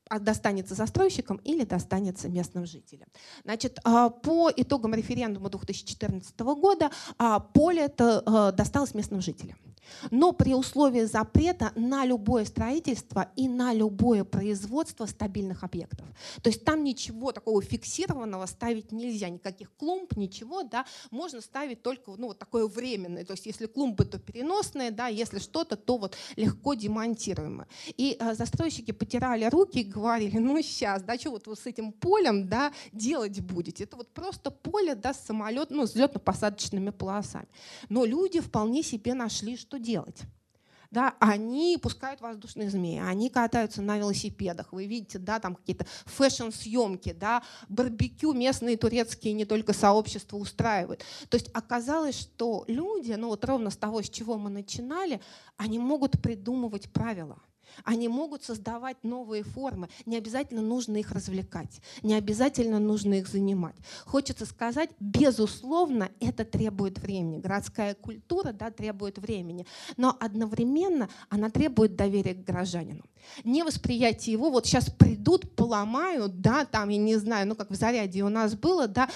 а, 0.09 0.19
достанется 0.19 0.75
застройщикам 0.75 1.39
или 1.39 1.65
достанется 1.65 2.29
местным 2.29 2.67
жителям. 2.67 3.09
Значит, 3.45 3.79
а, 3.85 4.11
по 4.11 4.51
итогам 4.55 4.95
референдума 4.95 5.51
2014 5.51 6.39
года 6.41 6.91
поле 7.55 7.83
это 7.83 8.53
досталось 8.57 8.95
местным 8.95 9.21
жителям 9.21 9.57
но 10.11 10.33
при 10.33 10.55
условии 10.55 11.05
запрета 11.05 11.73
на 11.77 12.05
любое 12.05 12.45
строительство 12.45 13.31
и 13.37 13.49
на 13.49 13.73
любое 13.73 14.25
производство 14.25 15.07
стабильных 15.07 15.65
объектов. 15.65 16.07
То 16.43 16.51
есть 16.51 16.65
там 16.65 16.85
ничего 16.85 17.33
такого 17.33 17.61
фиксированного 17.63 18.47
ставить 18.47 18.93
нельзя, 18.93 19.29
никаких 19.29 19.75
клумб, 19.77 20.17
ничего, 20.17 20.63
да, 20.63 20.85
можно 21.11 21.41
ставить 21.41 21.83
только 21.83 22.13
ну, 22.17 22.29
вот 22.29 22.39
такое 22.39 22.67
временное. 22.67 23.25
То 23.25 23.33
есть 23.33 23.47
если 23.47 23.67
клумбы, 23.67 24.05
то 24.05 24.19
переносные, 24.19 24.91
да, 24.91 25.09
если 25.09 25.39
что-то, 25.39 25.77
то 25.77 25.97
вот 25.99 26.17
легко 26.37 26.75
демонтируемое. 26.75 27.69
И 27.97 28.17
э, 28.19 28.35
застройщики 28.35 28.93
потирали 28.93 29.45
руки 29.47 29.81
и 29.81 29.85
говорили, 29.85 30.39
ну 30.39 30.61
сейчас, 30.63 31.03
да, 31.03 31.17
что 31.19 31.31
вот 31.31 31.47
вы 31.47 31.57
с 31.57 31.67
этим 31.67 31.93
полем, 31.93 32.49
да, 32.49 32.73
делать 32.93 33.41
будете? 33.41 33.85
Это 33.85 33.97
вот 33.97 34.13
просто 34.13 34.51
поле, 34.51 34.95
да, 34.95 35.15
с 35.15 35.21
самолет, 35.27 35.71
ну, 35.71 35.85
взлетно-посадочными 35.85 36.91
полосами. 36.93 37.49
Но 37.89 38.05
люди 38.05 38.41
вполне 38.41 38.83
себе 38.83 39.15
нашли, 39.15 39.57
что 39.57 39.72
делать. 39.79 40.23
Да, 40.91 41.15
они 41.21 41.79
пускают 41.81 42.21
воздушные 42.21 42.69
змеи, 42.69 42.99
они 42.99 43.31
катаются 43.31 43.81
на 43.81 43.97
велосипедах. 43.97 44.75
Вы 44.75 44.85
видите, 44.85 45.19
да, 45.19 45.41
там 45.41 45.55
какие-то 45.55 45.87
фэшн-съемки, 46.05 47.15
да, 47.15 47.43
барбекю 47.71 48.35
местные 48.35 48.77
турецкие 48.77 49.33
не 49.33 49.47
только 49.47 49.73
сообщества 49.73 50.37
устраивают. 50.37 51.03
То 51.31 51.39
есть 51.39 51.49
оказалось, 51.55 52.19
что 52.19 52.65
люди, 52.69 53.13
ну 53.13 53.29
вот 53.29 53.43
ровно 53.47 53.71
с 53.71 53.77
того, 53.79 54.03
с 54.03 54.11
чего 54.11 54.37
мы 54.37 54.51
начинали, 54.51 55.23
они 55.57 55.79
могут 55.79 56.21
придумывать 56.21 56.93
правила– 56.93 57.39
они 57.85 58.09
могут 58.09 58.45
создавать 58.45 59.03
новые 59.03 59.43
формы. 59.43 59.89
Не 60.07 60.17
обязательно 60.17 60.63
нужно 60.63 60.97
их 60.97 61.13
развлекать, 61.13 61.81
не 62.03 62.15
обязательно 62.15 62.79
нужно 62.79 63.15
их 63.15 63.29
занимать. 63.29 63.77
Хочется 64.05 64.47
сказать, 64.47 64.91
безусловно, 65.01 66.11
это 66.21 66.45
требует 66.45 66.99
времени. 66.99 67.39
Городская 67.41 67.95
культура 67.95 68.53
да, 68.53 68.71
требует 68.71 69.19
времени, 69.19 69.67
но 69.97 70.17
одновременно 70.21 71.09
она 71.29 71.51
требует 71.51 71.97
доверия 71.97 72.35
к 72.35 72.45
горожанину. 72.45 73.05
Не 73.45 73.63
восприятие 73.63 74.33
его, 74.33 74.51
вот 74.51 74.67
сейчас 74.67 74.91
придут, 74.91 75.55
поломают, 75.55 76.41
да, 76.41 76.65
там, 76.65 76.89
я 76.89 76.99
не 76.99 77.17
знаю, 77.17 77.49
ну 77.49 77.55
как 77.55 77.71
в 77.71 77.75
заряде 77.75 78.23
у 78.23 78.29
нас 78.29 78.55
было, 78.55 78.89
да, 78.89 79.09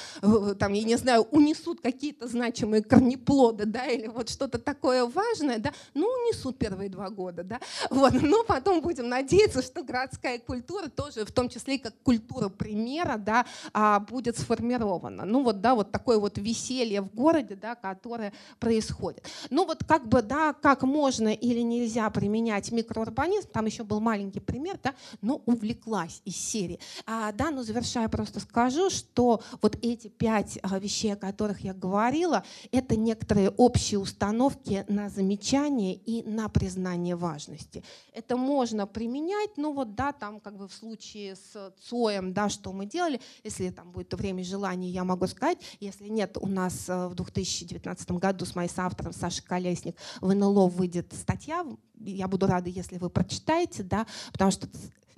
там, 0.58 0.72
я 0.72 0.82
не 0.82 0.96
знаю, 0.96 1.22
унесут 1.30 1.80
какие-то 1.80 2.28
значимые 2.28 2.82
корнеплоды, 2.82 3.66
да, 3.66 3.86
или 3.86 4.06
вот 4.06 4.28
что-то 4.28 4.58
такое 4.58 5.06
важное, 5.06 5.58
да, 5.58 5.72
ну 5.94 6.06
унесут 6.06 6.58
первые 6.58 6.88
два 6.88 7.10
года, 7.10 7.44
да, 7.44 7.60
вот, 7.90 8.12
но 8.22 8.44
потом 8.44 8.80
будем 8.80 9.08
надеяться, 9.08 9.62
что 9.62 9.82
городская 9.82 10.38
культура 10.38 10.88
тоже, 10.88 11.24
в 11.24 11.32
том 11.32 11.48
числе 11.48 11.76
и 11.76 11.78
как 11.78 11.94
культура 12.02 12.48
примера, 12.48 13.16
да, 13.16 13.46
а, 13.72 14.00
будет 14.00 14.38
сформирована. 14.38 15.24
Ну 15.24 15.42
вот, 15.42 15.60
да, 15.60 15.74
вот 15.74 15.92
такое 15.92 16.18
вот 16.18 16.38
веселье 16.38 17.02
в 17.02 17.14
городе, 17.14 17.56
да, 17.56 17.74
которое 17.74 18.32
происходит. 18.58 19.24
Ну 19.50 19.64
вот 19.66 19.84
как 19.84 20.08
бы, 20.08 20.22
да, 20.22 20.52
как 20.52 20.82
можно 20.82 21.28
или 21.28 21.60
нельзя 21.60 22.08
применять 22.10 22.72
микроурбанизм, 22.72 23.48
там 23.52 23.66
еще 23.66 23.84
был 23.84 23.95
маленький 24.00 24.40
пример, 24.40 24.78
да, 24.82 24.94
но 25.20 25.42
увлеклась 25.46 26.22
из 26.24 26.36
серии. 26.36 26.78
А, 27.06 27.32
да, 27.32 27.50
но 27.50 27.62
завершая 27.62 28.08
просто 28.08 28.40
скажу, 28.40 28.90
что 28.90 29.42
вот 29.62 29.76
эти 29.82 30.08
пять 30.08 30.58
а, 30.62 30.78
вещей, 30.78 31.12
о 31.12 31.16
которых 31.16 31.60
я 31.60 31.74
говорила, 31.74 32.44
это 32.72 32.96
некоторые 32.96 33.50
общие 33.50 33.98
установки 33.98 34.84
на 34.88 35.08
замечание 35.08 35.94
и 35.94 36.22
на 36.22 36.48
признание 36.48 37.16
важности. 37.16 37.82
Это 38.12 38.36
можно 38.36 38.86
применять, 38.86 39.56
но 39.56 39.72
вот 39.72 39.94
да, 39.94 40.12
там 40.12 40.40
как 40.40 40.56
бы 40.56 40.68
в 40.68 40.72
случае 40.72 41.36
с 41.36 41.72
ЦОем, 41.88 42.32
да, 42.32 42.48
что 42.48 42.72
мы 42.72 42.86
делали, 42.86 43.20
если 43.44 43.70
там 43.70 43.90
будет 43.90 44.12
время 44.14 44.42
и 44.42 44.44
желание, 44.44 44.90
я 44.90 45.04
могу 45.04 45.26
сказать, 45.26 45.58
если 45.80 46.08
нет, 46.08 46.36
у 46.40 46.46
нас 46.46 46.88
э, 46.88 47.08
в 47.08 47.14
2019 47.14 48.10
году 48.12 48.44
с 48.44 48.54
моим 48.54 48.68
соавтором 48.68 49.12
Сашей 49.12 49.44
Колесник 49.44 49.96
в 50.20 50.34
НЛО 50.34 50.68
выйдет 50.68 51.12
статья, 51.12 51.64
я 52.00 52.28
буду 52.28 52.46
рада, 52.46 52.68
если 52.68 52.98
вы 52.98 53.10
прочитаете, 53.10 53.82
да, 53.82 54.06
потому 54.32 54.50
что 54.50 54.68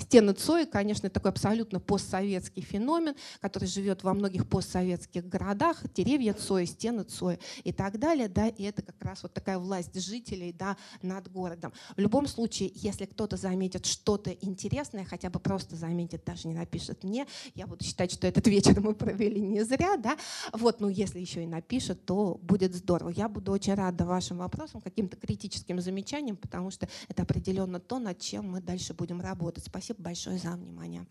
Стены 0.00 0.32
Цои, 0.32 0.64
конечно, 0.64 1.10
такой 1.10 1.32
абсолютно 1.32 1.80
постсоветский 1.80 2.62
феномен, 2.62 3.16
который 3.40 3.66
живет 3.66 4.04
во 4.04 4.14
многих 4.14 4.48
постсоветских 4.48 5.28
городах. 5.28 5.82
Деревья 5.92 6.34
Цои, 6.34 6.66
стены 6.66 7.02
Цои 7.02 7.40
и 7.64 7.72
так 7.72 7.98
далее. 7.98 8.28
Да, 8.28 8.46
и 8.46 8.62
это 8.62 8.82
как 8.82 8.94
раз 9.02 9.24
вот 9.24 9.34
такая 9.34 9.58
власть 9.58 10.00
жителей 10.00 10.52
да, 10.52 10.76
над 11.02 11.28
городом. 11.32 11.72
В 11.96 12.00
любом 12.00 12.28
случае, 12.28 12.70
если 12.76 13.06
кто-то 13.06 13.36
заметит 13.36 13.86
что-то 13.86 14.30
интересное, 14.30 15.04
хотя 15.04 15.30
бы 15.30 15.40
просто 15.40 15.74
заметит, 15.74 16.24
даже 16.24 16.46
не 16.46 16.54
напишет 16.54 17.02
мне, 17.02 17.26
я 17.56 17.66
буду 17.66 17.84
считать, 17.84 18.12
что 18.12 18.28
этот 18.28 18.46
вечер 18.46 18.80
мы 18.80 18.94
провели 18.94 19.40
не 19.40 19.64
зря. 19.64 19.96
Да? 19.96 20.16
Вот, 20.52 20.80
ну, 20.80 20.88
если 20.88 21.18
еще 21.18 21.42
и 21.42 21.46
напишет, 21.46 22.04
то 22.06 22.38
будет 22.40 22.72
здорово. 22.72 23.08
Я 23.08 23.28
буду 23.28 23.50
очень 23.50 23.74
рада 23.74 24.06
вашим 24.06 24.38
вопросам, 24.38 24.80
каким-то 24.80 25.16
критическим 25.16 25.80
замечаниям, 25.80 26.36
потому 26.36 26.70
что 26.70 26.88
это 27.08 27.24
определенно 27.24 27.80
то, 27.80 27.98
над 27.98 28.20
чем 28.20 28.52
мы 28.52 28.60
дальше 28.60 28.94
будем 28.94 29.20
работать. 29.20 29.64
Спасибо 29.66 29.87
Спасибо 29.88 30.04
большое 30.04 30.36
за 30.36 30.50
внимание. 30.50 31.06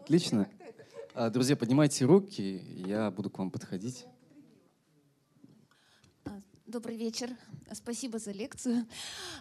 Отлично. 0.00 0.48
А, 1.12 1.28
друзья, 1.28 1.56
поднимайте 1.56 2.04
руки, 2.04 2.62
я 2.86 3.10
буду 3.10 3.30
к 3.30 3.38
вам 3.40 3.50
подходить. 3.50 4.06
Добрый 6.74 6.96
вечер. 6.96 7.30
Спасибо 7.72 8.18
за 8.18 8.32
лекцию. 8.32 8.84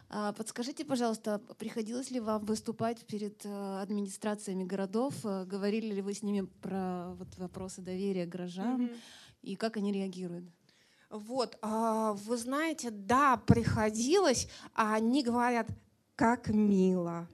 А, 0.07 0.33
подскажите, 0.33 0.85
пожалуйста, 0.85 1.41
приходилось 1.57 2.11
ли 2.11 2.19
вам 2.19 2.45
выступать 2.45 3.07
перед 3.07 3.43
э, 3.43 3.81
администрациями 3.81 4.63
городов? 4.63 5.15
Э, 5.23 5.43
говорили 5.43 5.95
ли 5.95 6.03
вы 6.03 6.13
с 6.13 6.21
ними 6.21 6.45
про 6.61 7.15
вот 7.15 7.35
вопросы 7.39 7.81
доверия 7.81 8.27
горожан 8.27 8.81
mm-hmm. 8.81 8.99
и 9.41 9.55
как 9.55 9.77
они 9.77 9.91
реагируют? 9.91 10.45
Вот, 11.09 11.57
а, 11.63 12.13
вы 12.13 12.37
знаете, 12.37 12.91
да, 12.91 13.37
приходилось, 13.37 14.47
а 14.75 14.93
они 14.93 15.23
говорят, 15.23 15.67
как 16.15 16.49
мило, 16.49 17.27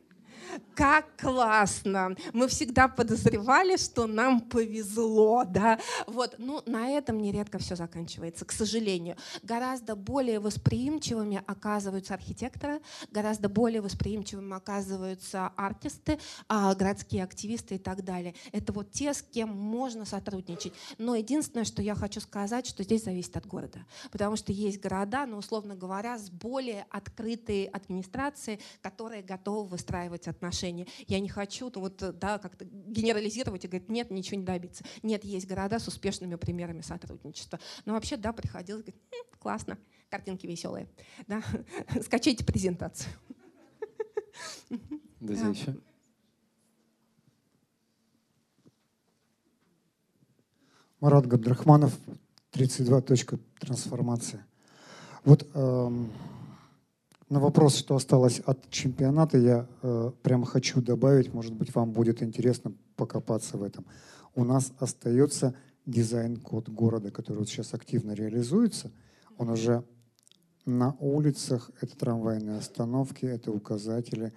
как 0.76 1.06
классно. 1.18 2.16
Мы 2.34 2.48
всегда 2.48 2.88
подозревали, 2.88 3.78
что 3.78 4.08
нам 4.08 4.42
повезло, 4.42 5.44
да. 5.46 5.80
Вот, 6.08 6.36
ну, 6.38 6.62
на 6.66 6.90
этом 6.90 7.20
нередко 7.20 7.60
все 7.60 7.76
заканчивается, 7.76 8.46
к 8.46 8.52
сожалению. 8.52 9.18
Гораздо 9.44 9.96
более 9.96 10.40
восприимчивыми 10.40 11.44
оказываются 11.46 12.14
архитекторы, 12.14 12.82
гораздо 13.12 13.50
более 13.50 13.82
восприимчивыми 13.82 14.56
оказываются 14.56 15.48
артисты, 15.58 16.20
а, 16.48 16.74
городские 16.76 17.24
активисты 17.24 17.76
и 17.76 17.80
так 17.80 18.04
далее. 18.04 18.34
Это 18.52 18.72
вот 18.74 18.92
те, 18.92 19.14
с 19.14 19.22
кем 19.22 19.50
можно 19.50 20.06
сотрудничать. 20.06 20.74
Но 20.98 21.16
единственное, 21.16 21.66
что 21.66 21.82
я 21.82 21.96
хочу 21.96 22.22
сказать, 22.22 22.66
что 22.66 22.84
здесь 22.84 23.04
зависит 23.04 23.36
от 23.36 23.46
города. 23.46 23.86
Потому 24.12 24.36
что 24.38 24.52
есть 24.52 24.80
города, 24.80 25.26
ну, 25.26 25.38
условно 25.38 25.76
говоря, 25.76 26.18
с 26.18 26.30
более 26.30 26.86
открытой 26.90 27.66
администрацией, 27.66 28.60
которые 28.82 29.24
готовы 29.24 29.68
выстраивать 29.68 30.28
отношения. 30.30 30.88
Я 31.08 31.20
не 31.20 31.30
хочу 31.30 31.72
ну, 31.76 31.82
вот, 31.82 32.04
да, 32.20 32.38
как-то 32.38 32.66
генерализировать 32.66 33.66
и 33.66 33.68
говорить, 33.68 33.90
нет, 33.90 34.12
ничего 34.12 34.38
не 34.38 34.46
добиться. 34.46 34.84
Нет, 35.04 35.24
есть 35.24 35.48
города 35.48 35.80
с 35.80 35.88
успешными 35.88 36.36
примерами 36.36 36.82
сотрудничества. 36.82 37.60
Но 37.86 37.94
вообще, 37.94 38.18
да, 38.18 38.34
приходилось 38.34 38.84
говорить, 38.84 39.02
м, 39.12 39.40
классно, 39.40 39.78
картинки 40.10 40.48
веселые. 40.48 40.88
Да? 41.28 41.42
Скачайте 42.04 42.44
презентацию. 42.44 43.12
Друзья, 45.20 45.46
да. 45.46 45.50
еще? 45.52 45.76
Марат 51.00 51.28
Габдрахманов, 51.28 51.98
32. 52.52 53.02
Трансформация. 53.60 54.46
Вот 55.24 55.48
эм, 55.54 56.12
На 57.30 57.40
вопрос, 57.40 57.76
что 57.76 57.96
осталось 57.96 58.40
от 58.40 58.70
чемпионата, 58.72 59.38
я 59.38 59.68
э, 59.84 60.12
прям 60.24 60.44
хочу 60.46 60.82
добавить, 60.82 61.32
может 61.32 61.54
быть, 61.54 61.74
вам 61.76 61.92
будет 61.92 62.24
интересно 62.24 62.74
покопаться 62.96 63.56
в 63.56 63.64
этом. 63.64 63.86
У 64.34 64.44
нас 64.44 64.74
остается 64.80 65.54
дизайн-код 65.86 66.70
города, 66.70 67.12
который 67.12 67.40
вот 67.40 67.50
сейчас 67.50 67.76
активно 67.76 68.14
реализуется. 68.14 68.92
Он 69.38 69.50
уже 69.50 69.84
на 70.66 70.96
улицах, 71.00 71.70
это 71.82 71.96
трамвайные 71.96 72.58
остановки, 72.58 73.26
это 73.26 73.52
указатели 73.52 74.34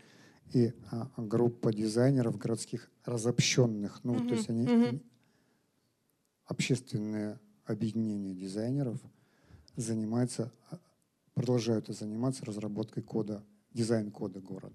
и 0.53 0.75
а, 0.91 1.09
группа 1.17 1.73
дизайнеров 1.73 2.37
городских 2.37 2.91
разобщенных. 3.07 4.01
Ну, 4.05 4.15
Мгм, 4.15 4.29
то 4.29 4.35
есть 4.35 4.51
они 4.51 4.65
мгм. 4.65 5.03
общественные 6.45 7.41
объединения 7.65 8.35
дизайнеров 8.35 9.01
занимаются, 9.77 10.53
а, 10.71 10.79
продолжают 11.35 11.89
заниматься 11.89 12.45
разработкой 12.45 13.03
кода, 13.03 13.45
дизайн-кода 13.73 14.41
города. 14.41 14.75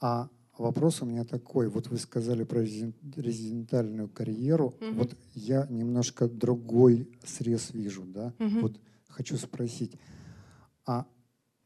А 0.00 0.28
вопрос 0.56 1.02
у 1.02 1.06
меня 1.06 1.24
такой. 1.24 1.68
Вот 1.68 1.88
вы 1.88 1.98
сказали 1.98 2.44
про 2.44 2.62
резиден- 2.62 2.94
резидентальную 3.16 4.08
карьеру. 4.08 4.74
Мгм. 4.80 4.96
Вот 4.98 5.16
я 5.34 5.66
немножко 5.68 6.28
другой 6.28 7.08
срез 7.24 7.72
вижу, 7.72 8.04
да? 8.04 8.32
Мгм. 8.38 8.60
Вот 8.60 8.80
хочу 9.08 9.36
спросить, 9.36 9.96
а 10.84 11.06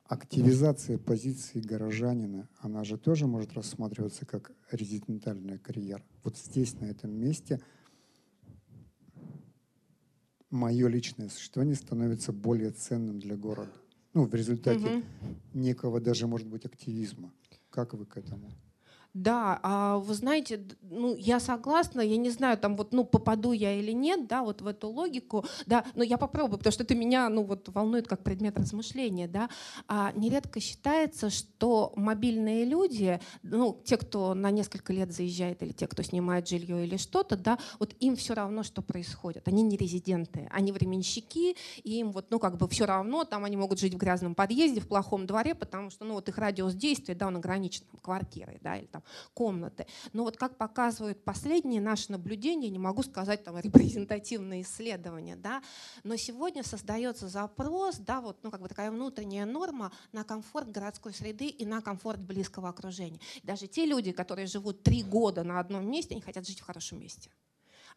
активизация 0.04 0.98
позиции 0.98 1.60
горожанина, 1.60 2.48
она 2.58 2.84
же 2.84 2.98
тоже 2.98 3.26
может 3.26 3.52
рассматриваться 3.52 4.26
как 4.26 4.52
резидентальная 4.70 5.58
карьера. 5.58 6.02
Вот 6.24 6.36
здесь, 6.36 6.74
на 6.80 6.86
этом 6.86 7.12
месте, 7.12 7.60
мое 10.50 10.88
личное 10.88 11.28
существование 11.28 11.76
становится 11.76 12.32
более 12.32 12.70
ценным 12.70 13.18
для 13.18 13.36
города. 13.36 13.72
Ну, 14.14 14.26
в 14.26 14.34
результате 14.34 14.88
Мгм. 14.88 15.04
некого 15.54 16.00
даже, 16.00 16.26
может 16.26 16.48
быть, 16.48 16.64
активизма. 16.64 17.32
Как 17.70 17.94
вы 17.94 18.04
к 18.06 18.16
этому? 18.16 18.50
Да, 19.14 19.58
а 19.64 19.98
вы 19.98 20.14
знаете, 20.14 20.64
ну 20.82 21.16
я 21.16 21.40
согласна, 21.40 22.00
я 22.00 22.16
не 22.16 22.30
знаю, 22.30 22.56
там 22.58 22.76
вот, 22.76 22.92
ну 22.92 23.04
попаду 23.04 23.50
я 23.50 23.74
или 23.74 23.90
нет, 23.90 24.28
да, 24.28 24.42
вот 24.44 24.62
в 24.62 24.66
эту 24.68 24.88
логику, 24.88 25.44
да, 25.66 25.84
но 25.96 26.04
я 26.04 26.16
попробую, 26.16 26.58
потому 26.58 26.72
что 26.72 26.84
это 26.84 26.94
меня, 26.94 27.28
ну 27.28 27.42
вот 27.42 27.68
волнует 27.70 28.06
как 28.06 28.22
предмет 28.22 28.56
размышления, 28.56 29.26
да. 29.26 29.48
А 29.88 30.12
нередко 30.14 30.60
считается, 30.60 31.28
что 31.28 31.92
мобильные 31.96 32.64
люди, 32.64 33.20
ну 33.42 33.80
те, 33.84 33.96
кто 33.96 34.34
на 34.34 34.50
несколько 34.52 34.92
лет 34.92 35.12
заезжает 35.12 35.60
или 35.64 35.72
те, 35.72 35.88
кто 35.88 36.02
снимает 36.04 36.46
жилье 36.48 36.84
или 36.86 36.96
что-то, 36.96 37.36
да, 37.36 37.58
вот 37.80 37.94
им 37.98 38.14
все 38.14 38.34
равно, 38.34 38.62
что 38.62 38.80
происходит, 38.80 39.48
они 39.48 39.62
не 39.62 39.76
резиденты, 39.76 40.48
они 40.52 40.70
временщики, 40.70 41.56
и 41.82 41.98
им 41.98 42.12
вот, 42.12 42.30
ну 42.30 42.38
как 42.38 42.58
бы 42.58 42.68
все 42.68 42.84
равно, 42.86 43.24
там 43.24 43.44
они 43.44 43.56
могут 43.56 43.80
жить 43.80 43.94
в 43.94 43.98
грязном 43.98 44.36
подъезде, 44.36 44.80
в 44.80 44.86
плохом 44.86 45.26
дворе, 45.26 45.56
потому 45.56 45.90
что, 45.90 46.04
ну 46.04 46.14
вот 46.14 46.28
их 46.28 46.38
радиус 46.38 46.74
действия, 46.74 47.16
да, 47.16 47.26
он 47.26 47.36
ограничен 47.38 47.82
там, 47.90 47.98
квартирой, 48.00 48.58
да, 48.62 48.76
или 48.76 48.86
там 48.86 48.99
комнаты. 49.34 49.86
Но 50.12 50.24
вот 50.24 50.36
как 50.36 50.56
показывают 50.56 51.24
последние 51.24 51.80
наши 51.80 52.10
наблюдения, 52.12 52.70
не 52.70 52.78
могу 52.78 53.02
сказать 53.02 53.44
там 53.44 53.58
репрезентативные 53.60 54.62
исследования, 54.62 55.36
да, 55.36 55.62
но 56.04 56.16
сегодня 56.16 56.62
создается 56.62 57.28
запрос, 57.28 57.96
да, 57.96 58.20
вот, 58.20 58.38
ну 58.42 58.50
как 58.50 58.60
бы 58.60 58.68
такая 58.68 58.90
внутренняя 58.90 59.46
норма 59.46 59.92
на 60.12 60.24
комфорт 60.24 60.70
городской 60.70 61.12
среды 61.12 61.46
и 61.46 61.64
на 61.64 61.80
комфорт 61.80 62.20
близкого 62.20 62.68
окружения. 62.68 63.20
Даже 63.42 63.66
те 63.66 63.86
люди, 63.86 64.12
которые 64.12 64.46
живут 64.46 64.82
три 64.82 65.02
года 65.02 65.44
на 65.44 65.60
одном 65.60 65.90
месте, 65.90 66.14
они 66.14 66.22
хотят 66.22 66.46
жить 66.46 66.60
в 66.60 66.64
хорошем 66.64 67.00
месте 67.00 67.30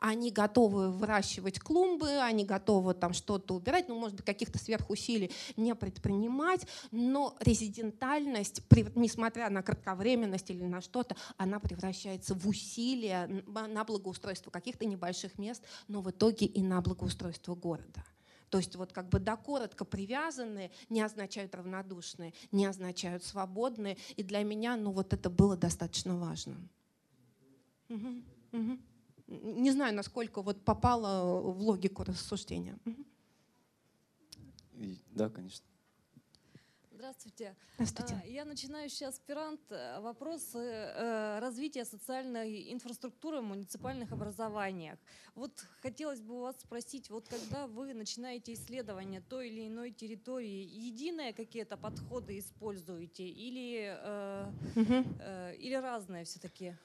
они 0.04 0.32
готовы 0.32 0.92
выращивать 0.92 1.60
клумбы, 1.60 2.18
они 2.20 2.44
готовы 2.44 2.94
там 2.94 3.14
что-то 3.14 3.56
убирать, 3.56 3.88
ну, 3.88 3.98
может 3.98 4.18
быть, 4.18 4.26
каких-то 4.26 4.60
сверхусилий 4.60 5.32
не 5.56 5.74
предпринимать, 5.76 6.68
но 6.92 7.38
резидентальность, 7.40 8.62
несмотря 8.96 9.50
на 9.50 9.64
кратковременность 9.64 10.50
или 10.50 10.66
на 10.66 10.82
что-то, 10.82 11.16
она 11.38 11.62
превращается 11.62 12.36
в 12.36 12.46
усилия 12.50 13.28
на 13.48 13.86
благоустройство 13.86 14.52
каких-то 14.52 14.86
небольших 14.86 15.38
мест, 15.38 15.64
но 15.88 16.02
в 16.02 16.12
итоге 16.12 16.48
и 16.48 16.62
на 16.62 16.82
благоустройство 16.82 17.56
города. 17.56 18.04
То 18.50 18.58
есть 18.58 18.76
вот 18.76 18.92
как 18.92 19.08
бы 19.08 19.20
до 19.20 19.38
коротко 19.38 19.86
привязанные 19.86 20.70
не 20.90 21.02
означают 21.02 21.56
равнодушные, 21.56 22.34
не 22.52 22.66
означают 22.66 23.24
свободные. 23.24 23.98
И 24.18 24.24
для 24.24 24.44
меня, 24.44 24.76
ну 24.76 24.92
вот 24.92 25.14
это 25.14 25.30
было 25.30 25.56
достаточно 25.56 26.18
важно. 26.18 26.58
Мгм, 27.88 28.26
мгм. 28.52 28.93
Не 29.28 29.72
знаю, 29.72 29.96
насколько 29.96 30.42
вот 30.42 30.64
попало 30.66 31.42
в 31.42 31.62
логику 31.62 32.04
рассуждения. 32.04 32.78
И- 34.74 34.98
да, 35.12 35.30
конечно. 35.30 35.66
Здравствуйте. 36.92 37.56
Здравствуйте. 37.74 38.22
А, 38.24 38.28
Я 38.28 38.46
начинающий 38.46 39.06
аспирант. 39.08 39.60
Э, 39.72 40.00
Вопросы 40.00 40.58
э, 40.60 41.40
развития 41.40 41.84
социальной 41.86 42.72
инфраструктуры 42.72 43.42
в 43.42 43.44
муниципальных 43.44 44.12
образованиях. 44.14 44.98
Вот 45.36 45.52
хотелось 45.82 46.22
бы 46.22 46.36
у 46.36 46.42
вас 46.42 46.56
спросить, 46.62 47.10
вот 47.10 47.28
когда 47.28 47.68
вы 47.68 47.94
начинаете 47.94 48.54
исследование 48.54 49.20
той 49.22 49.50
или 49.50 49.68
иной 49.68 49.92
территории, 49.92 50.64
единые 50.64 51.34
какие-то 51.34 51.76
подходы 51.76 52.40
используете 52.40 53.28
или, 53.28 53.98
э, 54.00 55.56
или 55.60 55.76
разные 55.76 56.24
все-таки? 56.24 56.76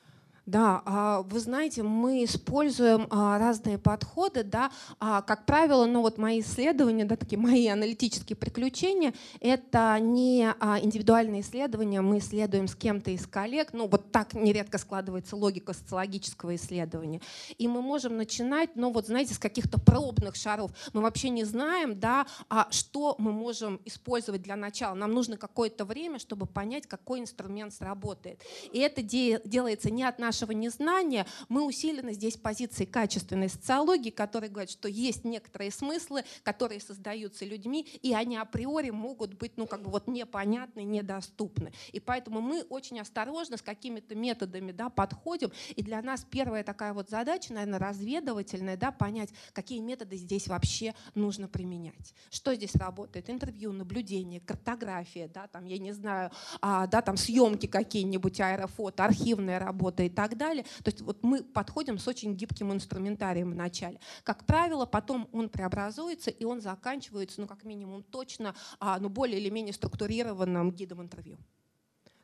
Да, 0.49 0.81
а, 0.87 1.21
вы 1.25 1.41
знаете, 1.41 1.83
мы 1.83 2.25
используем 2.25 3.07
а, 3.11 3.39
разные 3.39 3.77
подходы, 3.77 4.45
да, 4.45 4.71
а, 4.99 5.21
как 5.21 5.45
правило, 5.45 5.85
ну 5.85 6.01
вот 6.01 6.17
мои 6.17 6.41
исследования, 6.41 7.05
да, 7.05 7.17
такие 7.17 7.39
мои 7.39 7.67
аналитические 7.67 8.35
приключения, 8.35 9.13
это 9.41 9.99
не 10.01 10.45
индивидуальные 10.45 11.43
исследования, 11.43 12.01
мы 12.01 12.17
исследуем 12.17 12.67
с 12.67 12.75
кем-то 12.75 13.11
из 13.11 13.27
коллег, 13.27 13.75
ну 13.75 13.89
вот 13.89 14.11
так 14.11 14.33
нередко 14.33 14.79
складывается 14.79 15.37
логика 15.37 15.75
социологического 15.75 16.57
исследования, 16.57 17.21
и 17.59 17.69
мы 17.69 17.83
можем 17.83 18.17
начинать, 18.17 18.71
ну 18.75 18.91
вот 18.91 19.07
знаете, 19.07 19.35
с 19.35 19.39
каких-то 19.39 19.79
пробных 19.79 20.35
шаров, 20.35 20.71
мы 20.95 21.03
вообще 21.03 21.29
не 21.29 21.45
знаем, 21.45 22.01
да, 22.01 22.27
что 22.71 23.17
мы 23.19 23.33
можем 23.33 23.83
использовать 23.85 24.41
для 24.41 24.57
начала, 24.57 24.95
нам 24.95 25.13
нужно 25.13 25.37
какое-то 25.37 25.85
время, 25.85 26.19
чтобы 26.19 26.47
понять, 26.47 26.87
какой 26.87 27.21
инструмент 27.21 27.75
сработает, 27.75 28.41
и 28.73 28.79
это 28.79 29.03
де- 29.03 29.43
делается 29.45 29.91
не 29.91 30.05
от 30.05 30.19
нашего 30.39 30.53
незнания. 30.53 31.27
Мы 31.49 31.65
усилены 31.67 32.13
здесь 32.13 32.37
позицией 32.37 32.87
качественной 32.87 33.49
социологии, 33.49 34.11
которая 34.11 34.49
говорит, 34.49 34.71
что 34.71 34.89
есть 34.89 35.25
некоторые 35.25 35.73
смыслы, 35.73 36.23
которые 36.45 36.81
создаются 36.81 37.45
людьми, 37.45 37.87
и 38.03 38.15
они 38.15 38.37
априори 38.37 38.91
могут 38.91 39.35
быть 39.35 39.57
ну, 39.57 39.67
как 39.67 39.83
бы 39.83 39.91
вот 39.91 40.07
непонятны, 40.07 40.85
недоступны. 40.85 41.73
И 41.93 41.99
поэтому 41.99 42.41
мы 42.41 42.63
очень 42.69 43.01
осторожно 43.01 43.57
с 43.57 43.63
какими-то 43.63 44.15
методами 44.15 44.71
да, 44.71 44.91
подходим. 44.91 45.51
И 45.75 45.83
для 45.83 46.03
нас 46.03 46.25
первая 46.31 46.63
такая 46.63 46.93
вот 46.93 47.11
задача, 47.11 47.53
наверное, 47.53 47.81
разведывательная, 47.81 48.77
да, 48.77 48.93
понять, 48.93 49.31
какие 49.53 49.81
методы 49.81 50.17
здесь 50.17 50.47
вообще 50.47 50.95
нужно 51.17 51.49
применять. 51.49 52.15
Что 52.31 52.55
здесь 52.55 52.77
работает? 52.77 53.29
Интервью, 53.29 53.73
наблюдение, 53.73 54.41
картография, 54.41 55.27
да, 55.27 55.49
там, 55.49 55.65
я 55.65 55.79
не 55.79 55.91
знаю, 55.91 56.31
а, 56.61 56.87
да, 56.87 57.03
там 57.03 57.17
съемки 57.17 57.67
какие-нибудь, 57.67 58.41
аэрофото, 58.41 59.05
архивная 59.05 59.59
работа 59.59 60.05
и 60.05 60.09
так 60.09 60.28
далее. 60.37 60.65
То 60.83 60.91
есть 60.91 61.01
вот 61.01 61.23
мы 61.23 61.43
подходим 61.43 61.99
с 61.99 62.07
очень 62.09 62.35
гибким 62.35 62.73
инструментарием 62.73 63.51
в 63.53 63.55
начале. 63.55 64.01
Как 64.25 64.45
правило, 64.47 64.87
потом 64.87 65.29
он 65.33 65.49
преобразуется 65.49 66.31
и 66.31 66.45
он 66.45 66.61
заканчивается, 66.61 67.41
ну 67.41 67.47
как 67.47 67.65
минимум 67.65 68.03
точно, 68.03 68.55
а, 68.81 68.99
ну 68.99 69.09
более 69.09 69.41
или 69.41 69.49
менее 69.51 69.73
структурированным 69.73 70.73
гидом 70.73 71.03
интервью. 71.03 71.39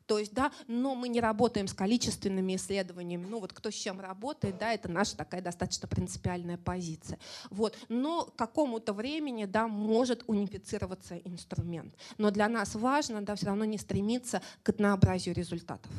То 0.05 0.19
есть, 0.19 0.33
да, 0.33 0.51
но 0.67 0.95
мы 0.95 1.07
не 1.07 1.19
работаем 1.19 1.67
с 1.67 1.73
количественными 1.73 2.55
исследованиями. 2.55 3.25
Ну 3.27 3.39
вот 3.39 3.53
кто 3.53 3.71
с 3.71 3.73
чем 3.73 3.99
работает, 3.99 4.57
да, 4.57 4.73
это 4.73 4.87
наша 4.87 5.17
такая 5.17 5.41
достаточно 5.41 5.87
принципиальная 5.87 6.57
позиция. 6.57 7.17
Вот. 7.49 7.77
Но 7.89 8.25
к 8.25 8.35
какому-то 8.35 8.93
времени, 8.93 9.45
да, 9.45 9.67
может 9.67 10.23
унифицироваться 10.27 11.17
инструмент. 11.17 11.95
Но 12.17 12.31
для 12.31 12.47
нас 12.47 12.75
важно, 12.75 13.21
да, 13.21 13.35
все 13.35 13.47
равно 13.47 13.65
не 13.65 13.77
стремиться 13.77 14.41
к 14.63 14.69
однообразию 14.69 15.33
результатов. 15.33 15.91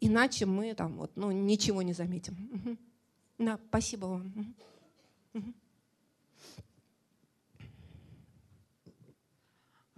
Иначе 0.00 0.46
мы 0.46 0.74
там 0.74 0.96
вот, 0.96 1.12
ну, 1.16 1.30
ничего 1.30 1.82
не 1.82 1.92
заметим. 1.92 2.34
Мгм. 2.52 2.78
Да, 3.38 3.58
спасибо 3.68 4.06
вам. 4.06 4.22
Мгм. 4.34 4.54
Мгм. 5.34 5.54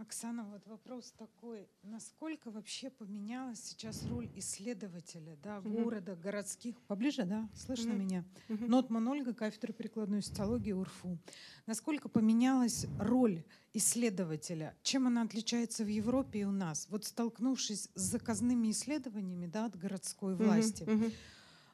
Оксана, 0.04 0.44
вот 0.44 0.66
вопрос 0.66 1.14
такой. 1.16 1.66
Насколько 1.82 2.50
вообще 2.50 2.90
поменялась 2.90 3.58
сейчас 3.58 4.04
роль 4.06 4.28
исследователя 4.36 5.38
да, 5.42 5.62
города, 5.62 6.14
городских? 6.14 6.78
Поближе, 6.82 7.24
да? 7.24 7.48
Слышно 7.54 7.92
меня? 7.92 8.22
Мгм. 8.48 8.66
Нотман 8.68 9.08
Ольга, 9.08 9.32
кафедра 9.32 9.72
прикладной 9.72 10.22
социологии 10.22 10.72
УРФУ. 10.72 11.18
Насколько 11.66 12.10
поменялась 12.10 12.86
роль 12.98 13.44
исследователя? 13.72 14.76
Чем 14.82 15.06
она 15.06 15.22
отличается 15.22 15.84
в 15.84 15.88
Европе 15.88 16.40
и 16.40 16.44
у 16.44 16.52
нас? 16.52 16.86
Вот 16.90 17.06
столкнувшись 17.06 17.88
с 17.94 18.00
заказными 18.00 18.70
исследованиями 18.72 19.46
да, 19.46 19.64
от 19.64 19.76
городской 19.76 20.36
власти, 20.36 20.86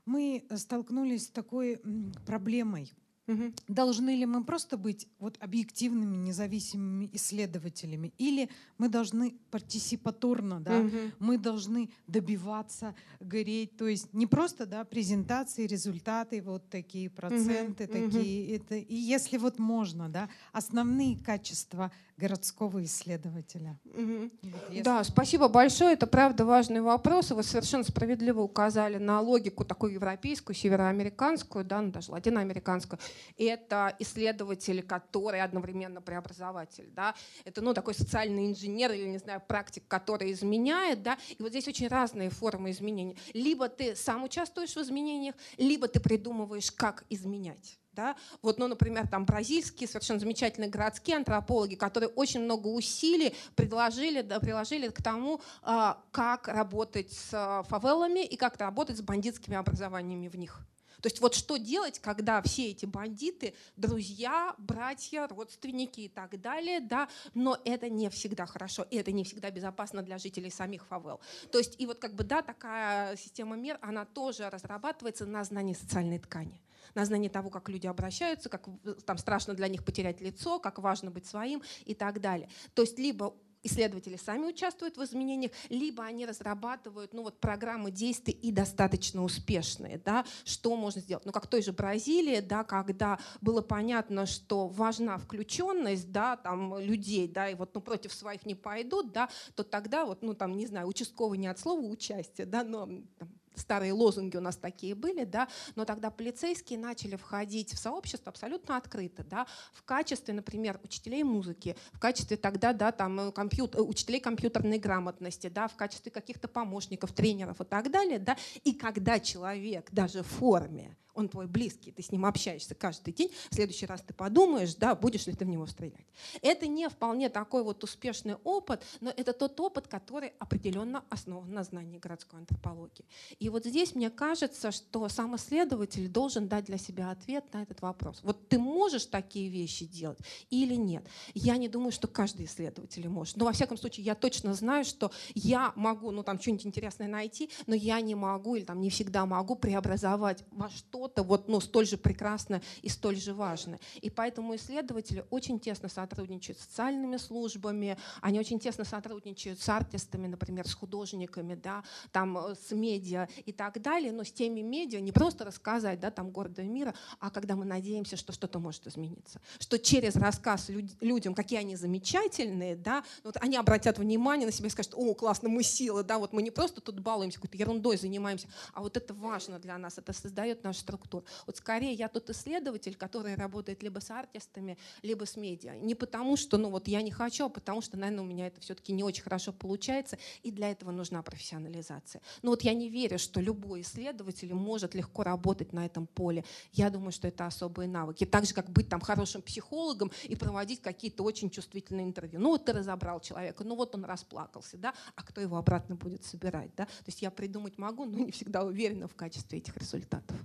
мы 0.07 0.47
столкнулись 0.55 1.27
с 1.27 1.31
такой 1.31 1.81
проблемой. 2.27 2.93
Угу. 3.27 3.53
Должны 3.69 4.17
ли 4.17 4.27
мы 4.27 4.45
просто 4.45 4.77
быть 4.77 5.07
вот 5.19 5.37
объективными, 5.41 6.17
независимыми 6.17 7.09
исследователями, 7.13 8.13
или 8.19 8.51
мы 8.79 8.89
должны 8.89 9.35
партисипаторно, 9.51 10.61
да, 10.61 10.81
угу. 10.81 10.97
мы 11.19 11.39
должны 11.39 11.91
добиваться, 12.07 12.95
гореть, 13.21 13.77
то 13.77 13.87
есть 13.87 14.13
не 14.13 14.27
просто 14.27 14.67
да 14.67 14.85
презентации, 14.85 15.67
результаты, 15.67 16.43
вот 16.43 16.69
такие 16.71 17.09
проценты, 17.09 17.85
угу. 17.85 17.93
такие, 17.93 18.57
угу. 18.57 18.65
это 18.65 18.75
и 18.77 18.95
если 18.95 19.37
вот 19.37 19.59
можно, 19.59 20.09
да, 20.09 20.29
основные 20.53 21.17
качества 21.17 21.93
городского 22.21 22.85
исследователя. 22.85 23.79
Угу. 23.85 24.31
Вот, 24.43 24.83
Да, 24.83 25.03
спасибо 25.05 25.49
большое. 25.49 25.95
Это 25.95 26.07
правда 26.07 26.45
важный 26.45 26.83
вопрос. 26.83 27.31
И 27.31 27.35
вы 27.35 27.43
совершенно 27.43 27.83
справедливо 27.83 28.41
указали 28.43 28.99
на 28.99 29.21
логику 29.21 29.65
такую 29.65 29.95
европейскую, 29.95 30.55
североамериканскую, 30.55 31.65
да, 31.65 31.81
ну, 31.81 31.91
даже 31.91 32.13
латиноамериканскую. 32.13 33.01
И 33.37 33.45
это 33.45 33.95
исследователь, 33.99 34.83
который 34.83 35.41
одновременно 35.41 36.01
преобразователь. 36.01 36.91
Да. 36.91 37.15
Это 37.45 37.61
ну, 37.61 37.75
такой 37.75 37.95
социальный 37.95 38.47
инженер 38.49 38.93
или, 38.93 39.07
не 39.07 39.19
знаю, 39.19 39.43
практик, 39.47 39.85
который 39.89 40.33
изменяет. 40.33 41.03
Да. 41.03 41.19
И 41.39 41.43
вот 41.43 41.51
здесь 41.51 41.69
очень 41.69 41.89
разные 41.89 42.31
формы 42.31 42.71
изменений. 42.71 43.17
Либо 43.33 43.69
ты 43.69 43.97
сам 43.97 44.25
участвуешь 44.25 44.75
в 44.75 44.81
изменениях, 44.81 45.35
либо 45.57 45.89
ты 45.89 46.01
придумываешь, 46.01 46.71
как 46.71 47.05
изменять. 47.09 47.81
Да? 47.93 48.17
Вот, 48.41 48.59
ну, 48.59 48.69
например, 48.69 49.09
там 49.09 49.25
бразильские 49.25 49.89
совершенно 49.89 50.21
замечательные 50.21 50.71
городские 50.71 51.17
антропологи, 51.17 51.75
которые 51.75 52.09
очень 52.11 52.41
много 52.41 52.69
усилий 52.69 53.35
предложили, 53.57 54.23
да, 54.23 54.39
приложили 54.39 54.89
к 54.89 55.03
тому, 55.03 55.41
а, 55.63 56.01
как 56.13 56.47
работать 56.47 57.13
с 57.13 57.31
а, 57.33 57.63
фавелами 57.65 58.25
и 58.25 58.37
как 58.37 58.59
работать 58.59 58.97
с 58.97 59.03
бандитскими 59.03 59.57
образованиями 59.57 60.29
в 60.29 60.37
них. 60.37 60.61
То 61.01 61.09
есть 61.09 61.21
вот 61.21 61.35
что 61.35 61.57
делать, 61.57 61.99
когда 61.99 62.43
все 62.43 62.71
эти 62.71 62.87
бандиты, 62.87 63.55
друзья, 63.77 64.55
братья, 64.59 65.27
родственники 65.29 66.01
и 66.01 66.09
так 66.09 66.41
далее, 66.41 66.81
да, 66.81 67.09
но 67.35 67.59
это 67.65 67.89
не 67.89 68.09
всегда 68.11 68.47
хорошо, 68.47 68.87
и 68.91 68.97
это 68.97 69.13
не 69.13 69.25
всегда 69.25 69.51
безопасно 69.51 70.03
для 70.03 70.19
жителей 70.19 70.51
самих 70.51 70.87
фавел. 70.87 71.21
То 71.51 71.59
есть 71.59 71.81
и 71.81 71.87
вот 71.87 71.99
как 71.99 72.15
бы, 72.15 72.25
да, 72.25 72.43
такая 72.43 73.17
система 73.17 73.57
мер, 73.57 73.79
она 73.83 74.05
тоже 74.05 74.49
разрабатывается 74.51 75.27
на 75.27 75.45
знании 75.45 75.75
социальной 75.75 76.19
ткани 76.19 76.61
на 76.95 77.05
знании 77.05 77.29
того, 77.29 77.51
как 77.51 77.69
люди 77.69 77.87
обращаются, 77.87 78.49
как 78.49 78.69
там 79.07 79.19
страшно 79.19 79.55
для 79.55 79.69
них 79.69 79.85
потерять 79.85 80.21
лицо, 80.21 80.59
как 80.59 80.79
важно 80.79 81.11
быть 81.11 81.27
своим 81.27 81.63
и 81.85 81.95
так 81.95 82.21
далее. 82.21 82.49
То 82.75 82.83
есть 82.83 82.99
либо 82.99 83.35
исследователи 83.63 84.17
сами 84.17 84.47
участвуют 84.47 84.97
в 84.97 85.05
изменениях, 85.05 85.53
либо 85.69 86.05
они 86.05 86.27
разрабатывают 86.27 87.13
ну, 87.13 87.23
вот, 87.23 87.41
программы 87.41 87.91
действий 87.91 88.35
и 88.35 88.53
достаточно 88.53 89.23
успешные. 89.23 89.99
Да, 89.99 90.25
что 90.45 90.77
можно 90.77 91.01
сделать? 91.01 91.25
Ну, 91.25 91.33
как 91.33 91.45
в 91.45 91.49
той 91.49 91.63
же 91.63 91.73
Бразилии, 91.73 92.41
да, 92.41 92.65
когда 92.65 93.19
было 93.41 93.61
понятно, 93.61 94.27
что 94.27 94.69
важна 94.69 95.19
включенность 95.19 96.11
да, 96.11 96.37
там, 96.37 96.79
людей, 96.79 97.29
да, 97.29 97.49
и 97.49 97.55
вот 97.55 97.75
ну, 97.75 97.81
против 97.81 98.13
своих 98.13 98.47
не 98.47 98.55
пойдут, 98.55 99.13
да, 99.13 99.29
то 99.55 99.63
тогда, 99.63 100.05
вот, 100.05 100.23
ну, 100.23 100.35
там, 100.35 100.57
не 100.57 100.67
знаю, 100.67 100.87
участковый 100.87 101.39
не 101.39 101.49
от 101.49 101.59
слова 101.59 101.81
участия, 101.81 102.45
да, 102.45 102.65
но 102.65 102.87
там, 103.19 103.40
старые 103.55 103.93
лозунги 103.93 104.37
у 104.37 104.41
нас 104.41 104.57
такие 104.57 104.95
были, 104.95 105.25
да, 105.25 105.49
но 105.77 105.85
тогда 105.85 106.11
полицейские 106.11 106.79
начали 106.79 107.17
входить 107.17 107.73
в 107.73 107.79
сообщество 107.79 108.31
абсолютно 108.31 108.77
открыто, 108.77 109.25
да, 109.25 109.47
в 109.73 109.83
качестве, 109.83 110.35
например, 110.35 110.81
учителей 110.83 111.23
музыки, 111.23 111.77
в 111.93 111.99
качестве 111.99 112.37
тогда, 112.37 112.73
да, 112.73 112.93
там, 112.93 113.21
э, 113.21 113.33
компьют... 113.33 113.75
Э, 113.75 113.81
учителей 113.81 114.21
компьютерной 114.21 114.79
грамотности, 114.79 115.49
да, 115.49 115.69
в 115.69 115.77
качестве 115.77 116.11
каких-то 116.11 116.49
помощников, 116.49 117.13
тренеров 117.13 117.61
и 117.61 117.65
так 117.65 117.91
далее, 117.91 118.19
да, 118.19 118.37
и 118.65 118.73
когда 118.73 119.21
человек 119.21 119.91
даже 119.91 120.23
в 120.23 120.27
форме 120.27 120.97
он 121.15 121.29
твой 121.29 121.47
близкий, 121.47 121.93
ты 121.93 122.03
с 122.03 122.13
ним 122.13 122.27
общаешься 122.27 122.75
каждый 122.75 123.13
день, 123.13 123.31
в 123.51 123.55
следующий 123.55 123.87
раз 123.87 124.03
ты 124.03 124.15
подумаешь, 124.15 124.75
да, 124.75 124.95
будешь 124.95 125.27
ли 125.27 125.35
ты 125.35 125.45
в 125.45 125.49
него 125.49 125.67
стрелять. 125.67 126.07
Это 126.43 126.67
не 126.67 126.89
вполне 126.89 127.29
такой 127.29 127.63
вот 127.63 127.83
успешный 127.85 128.37
опыт, 128.45 128.83
но 129.01 129.11
это 129.17 129.33
тот 129.33 129.59
опыт, 129.61 129.89
который 129.89 130.33
определенно 130.39 131.05
основан 131.09 131.53
на 131.53 131.65
знании 131.65 131.99
городской 131.99 132.41
антропологии. 132.41 133.05
И 133.39 133.49
вот 133.49 133.65
здесь 133.65 133.95
мне 133.95 134.11
кажется, 134.11 134.71
что 134.71 135.09
сам 135.09 135.37
исследователь 135.37 136.09
должен 136.09 136.49
дать 136.49 136.65
для 136.65 136.79
себя 136.79 137.11
ответ 137.11 137.45
на 137.53 137.63
этот 137.63 137.83
вопрос. 137.83 138.21
Вот 138.23 138.49
ты 138.49 138.59
можешь 138.59 139.07
такие 139.07 139.49
вещи 139.49 139.87
делать 139.87 140.19
или 140.51 140.75
нет? 140.75 141.05
Я 141.35 141.57
не 141.57 141.69
думаю, 141.69 141.93
что 141.93 142.09
каждый 142.09 142.47
исследователь 142.47 143.09
может. 143.09 143.37
Но 143.37 143.45
во 143.45 143.53
всяком 143.53 143.77
случае, 143.77 144.05
я 144.05 144.15
точно 144.15 144.55
знаю, 144.55 144.85
что 144.85 145.11
я 145.35 145.73
могу, 145.77 146.11
ну 146.11 146.23
там 146.23 146.41
что-нибудь 146.41 146.67
интересное 146.67 147.09
найти, 147.09 147.51
но 147.67 147.75
я 147.75 148.01
не 148.01 148.15
могу 148.15 148.57
или 148.57 148.65
там 148.65 148.81
не 148.81 148.91
всегда 148.91 149.27
могу 149.27 149.57
преобразовать 149.57 150.45
во 150.51 150.69
что 150.71 151.00
что-то 151.01 151.23
вот, 151.23 151.49
ну, 151.49 151.61
столь 151.61 151.87
же 151.87 151.97
прекрасное 151.97 152.61
и 152.83 152.91
столь 152.91 153.17
же 153.17 153.33
важное. 153.33 153.81
И 154.03 154.11
поэтому 154.11 154.55
исследователи 154.55 155.25
очень 155.31 155.59
тесно 155.59 155.89
сотрудничают 155.89 156.59
с 156.59 156.65
социальными 156.65 157.17
службами, 157.17 157.97
они 158.21 158.39
очень 158.39 158.61
тесно 158.61 158.85
сотрудничают 158.85 159.59
с 159.59 159.69
артистами, 159.71 160.27
например, 160.27 160.69
с 160.69 160.75
художниками, 160.75 161.55
да, 161.55 161.83
там, 162.13 162.37
э, 162.37 162.55
с 162.55 162.73
медиа 162.73 163.29
и 163.47 163.53
так 163.53 163.81
далее, 163.81 164.13
но 164.13 164.25
с 164.25 164.31
теми 164.31 164.61
медиа 164.61 165.01
не 165.01 165.11
просто 165.11 165.47
рассказать 165.47 166.01
да, 166.01 166.11
там, 166.11 166.31
города 166.31 166.63
мира, 166.63 166.95
а 167.19 167.31
когда 167.31 167.57
мы 167.57 167.65
надеемся, 167.65 168.19
что 168.19 168.33
что-то 168.33 168.59
может 168.59 168.87
измениться. 168.87 169.41
Что 169.59 169.79
через 169.79 170.17
рассказ 170.17 170.69
люд- 170.69 171.01
людям, 171.01 171.35
какие 171.35 171.61
они 171.61 171.77
замечательные, 171.77 172.77
да, 172.77 173.05
вот 173.25 173.39
они 173.41 173.57
обратят 173.57 173.99
внимание 173.99 174.45
на 174.45 174.53
себя 174.53 174.69
и 174.69 174.71
скажут, 174.71 174.93
о, 174.95 175.15
классно, 175.15 175.49
мы 175.49 175.63
сила, 175.63 176.05
да, 176.05 176.19
вот 176.19 176.35
мы 176.35 176.43
не 176.43 176.51
просто 176.51 176.83
тут 176.83 177.01
балуемся, 177.01 177.39
какой-то 177.39 177.57
ерундой 177.57 177.97
занимаемся, 177.97 178.49
а 178.75 178.83
вот 178.83 178.99
это 178.99 179.15
важно 179.15 179.59
для 179.59 179.79
нас, 179.79 179.97
это 179.97 180.13
создает 180.13 180.63
наш 180.63 180.77
структур. 180.91 181.25
Вот 181.47 181.57
скорее 181.57 181.93
я 181.93 182.09
тот 182.09 182.31
исследователь, 182.31 182.97
который 182.97 183.35
работает 183.35 183.83
либо 183.83 184.01
с 184.01 184.11
артистами, 184.11 184.77
либо 185.03 185.25
с 185.25 185.37
медиа. 185.37 185.77
Не 185.77 185.95
потому, 185.95 186.37
что 186.37 186.59
ну, 186.59 186.69
вот 186.71 186.89
я 186.89 187.03
не 187.03 187.13
хочу, 187.13 187.47
а 187.47 187.49
потому 187.49 187.81
что, 187.81 187.97
наверное, 187.97 188.25
у 188.25 188.27
меня 188.27 188.49
это 188.49 188.61
все-таки 188.61 188.93
не 188.93 189.05
очень 189.05 189.23
хорошо 189.23 189.53
получается, 189.53 190.19
и 190.43 190.51
для 190.51 190.71
этого 190.71 190.91
нужна 190.91 191.23
профессионализация. 191.23 192.21
Но 192.43 192.51
вот 192.51 192.63
я 192.63 192.75
не 192.75 192.89
верю, 192.89 193.19
что 193.19 193.41
любой 193.41 193.83
исследователь 193.83 194.53
может 194.53 194.95
легко 194.95 195.23
работать 195.23 195.73
на 195.73 195.87
этом 195.87 196.07
поле. 196.07 196.45
Я 196.73 196.91
думаю, 196.91 197.13
что 197.13 197.29
это 197.29 197.47
особые 197.47 197.89
навыки. 197.89 198.27
Так 198.27 198.47
же, 198.47 198.55
как 198.55 198.69
быть 198.71 198.89
там 198.89 199.01
хорошим 199.01 199.43
психологом 199.43 200.11
и 200.25 200.35
проводить 200.35 200.83
какие-то 200.83 201.23
очень 201.23 201.51
чувствительные 201.51 202.05
интервью. 202.05 202.41
Ну 202.41 202.49
вот 202.51 202.65
ты 202.65 202.73
разобрал 202.73 203.21
человека, 203.21 203.63
ну 203.63 203.77
вот 203.77 203.95
он 203.95 204.05
расплакался, 204.05 204.77
да, 204.77 204.95
а 205.15 205.23
кто 205.23 205.41
его 205.41 205.57
обратно 205.57 205.95
будет 205.95 206.25
собирать, 206.25 206.75
да? 206.77 206.87
То 206.87 207.07
есть 207.07 207.23
я 207.23 207.31
придумать 207.31 207.79
могу, 207.79 208.05
но 208.05 208.19
не 208.19 208.33
всегда 208.33 208.65
уверена 208.65 209.07
в 209.07 209.15
качестве 209.15 209.59
этих 209.59 209.77
результатов. 209.77 210.37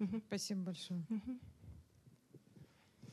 Угу. 0.00 0.22
Спасибо 0.26 0.62
большое. 0.62 1.04
Угу. 1.08 1.38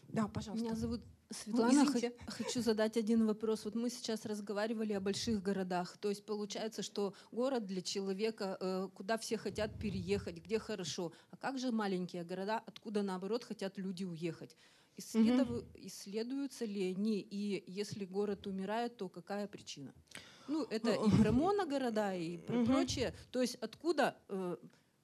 Да, 0.10 0.28
пожалуйста. 0.28 0.66
Меня 0.66 0.76
зовут 0.76 1.02
Светлана. 1.30 1.84
Извините. 1.84 2.14
Хочу 2.28 2.62
задать 2.62 2.98
один 2.98 3.28
вопрос. 3.28 3.66
Вот 3.66 3.76
мы 3.76 3.90
сейчас 3.90 4.26
разговаривали 4.26 4.94
о 4.94 5.02
больших 5.02 5.44
городах. 5.44 5.98
То 5.98 6.10
есть 6.10 6.26
получается, 6.26 6.82
что 6.82 7.14
город 7.32 7.66
для 7.66 7.82
человека, 7.82 8.58
э, 8.60 8.90
куда 8.94 9.18
все 9.18 9.38
хотят 9.38 9.78
переехать, 9.78 10.38
где 10.38 10.60
хорошо. 10.60 11.12
А 11.32 11.38
как 11.38 11.60
же 11.60 11.72
маленькие 11.72 12.24
города, 12.24 12.64
откуда 12.66 13.04
наоборот 13.04 13.44
хотят 13.44 13.78
люди 13.78 14.06
уехать? 14.06 14.56
Исследов... 14.96 15.50
Угу. 15.50 15.66
Исследуются 15.76 16.66
ли 16.66 16.92
они? 16.92 17.20
И 17.20 17.64
если 17.68 18.06
город 18.06 18.48
умирает, 18.48 18.98
то 18.98 19.10
какая 19.10 19.48
причина? 19.48 19.94
Ну, 20.48 20.64
это 20.64 20.92
и 20.94 21.22
про 21.22 21.32
моногорода, 21.34 22.16
и 22.16 22.38
про 22.38 22.60
угу. 22.60 22.68
прочее. 22.68 23.14
То 23.32 23.42
есть 23.42 23.56
откуда 23.56 24.16
э, 24.30 24.56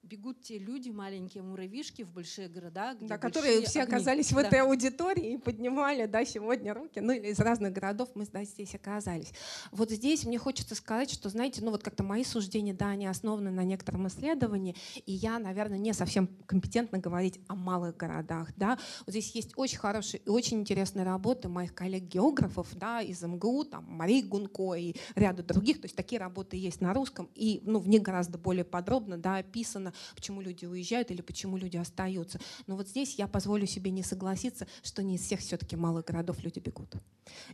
бегут 0.04 0.42
те 0.42 0.58
люди, 0.58 0.90
маленькие 0.90 1.42
муравьишки 1.42 2.02
в 2.02 2.10
большие 2.10 2.48
города, 2.48 2.94
где 2.94 3.06
да, 3.06 3.18
которые 3.18 3.62
все 3.62 3.82
огни. 3.82 3.94
оказались 3.94 4.30
да. 4.30 4.36
в 4.36 4.38
этой 4.38 4.60
аудитории 4.60 5.34
и 5.34 5.38
поднимали 5.38 6.06
да, 6.06 6.24
сегодня 6.24 6.74
руки, 6.74 7.00
ну 7.00 7.12
или 7.12 7.28
из 7.28 7.38
разных 7.38 7.72
городов 7.72 8.10
мы 8.14 8.26
да, 8.26 8.44
здесь 8.44 8.74
оказались. 8.74 9.32
Вот 9.72 9.90
здесь 9.90 10.24
мне 10.24 10.38
хочется 10.38 10.74
сказать, 10.74 11.10
что, 11.10 11.28
знаете, 11.28 11.62
ну 11.64 11.70
вот 11.70 11.82
как-то 11.82 12.02
мои 12.02 12.24
суждения, 12.24 12.74
да, 12.74 12.88
они 12.88 13.06
основаны 13.06 13.50
на 13.50 13.64
некотором 13.64 14.06
исследовании, 14.08 14.76
и 15.06 15.12
я, 15.12 15.38
наверное, 15.38 15.78
не 15.78 15.92
совсем 15.94 16.28
компетентна 16.46 16.98
говорить 16.98 17.40
о 17.48 17.54
малых 17.54 17.96
городах. 17.96 18.50
Да. 18.56 18.78
Вот 19.06 19.10
здесь 19.10 19.34
есть 19.34 19.52
очень 19.56 19.78
хорошие 19.78 20.20
и 20.20 20.28
очень 20.28 20.60
интересные 20.60 21.04
работы 21.04 21.48
моих 21.48 21.74
коллег-географов 21.74 22.68
да, 22.74 23.00
из 23.00 23.22
МГУ, 23.22 23.64
там, 23.64 23.84
Марии 23.88 24.22
Гунко 24.22 24.74
и 24.74 24.94
ряда 25.14 25.42
других, 25.42 25.80
то 25.80 25.86
есть 25.86 25.96
такие 25.96 26.20
работы 26.20 26.56
есть 26.56 26.80
на 26.80 26.92
русском, 26.92 27.30
и 27.34 27.62
ну, 27.64 27.78
в 27.78 27.88
них 27.88 28.02
гораздо 28.02 28.38
более 28.38 28.64
подробно 28.64 29.16
да, 29.16 29.36
описано, 29.36 29.93
почему 30.14 30.40
люди 30.40 30.66
уезжают 30.66 31.10
или 31.10 31.22
почему 31.22 31.56
люди 31.56 31.76
остаются. 31.76 32.40
Но 32.66 32.76
вот 32.76 32.88
здесь 32.88 33.16
я 33.16 33.26
позволю 33.26 33.66
себе 33.66 33.90
не 33.90 34.02
согласиться, 34.02 34.66
что 34.82 35.02
не 35.02 35.16
из 35.16 35.22
всех 35.22 35.40
все-таки 35.40 35.76
малых 35.76 36.04
городов 36.04 36.42
люди 36.42 36.58
бегут. 36.58 36.94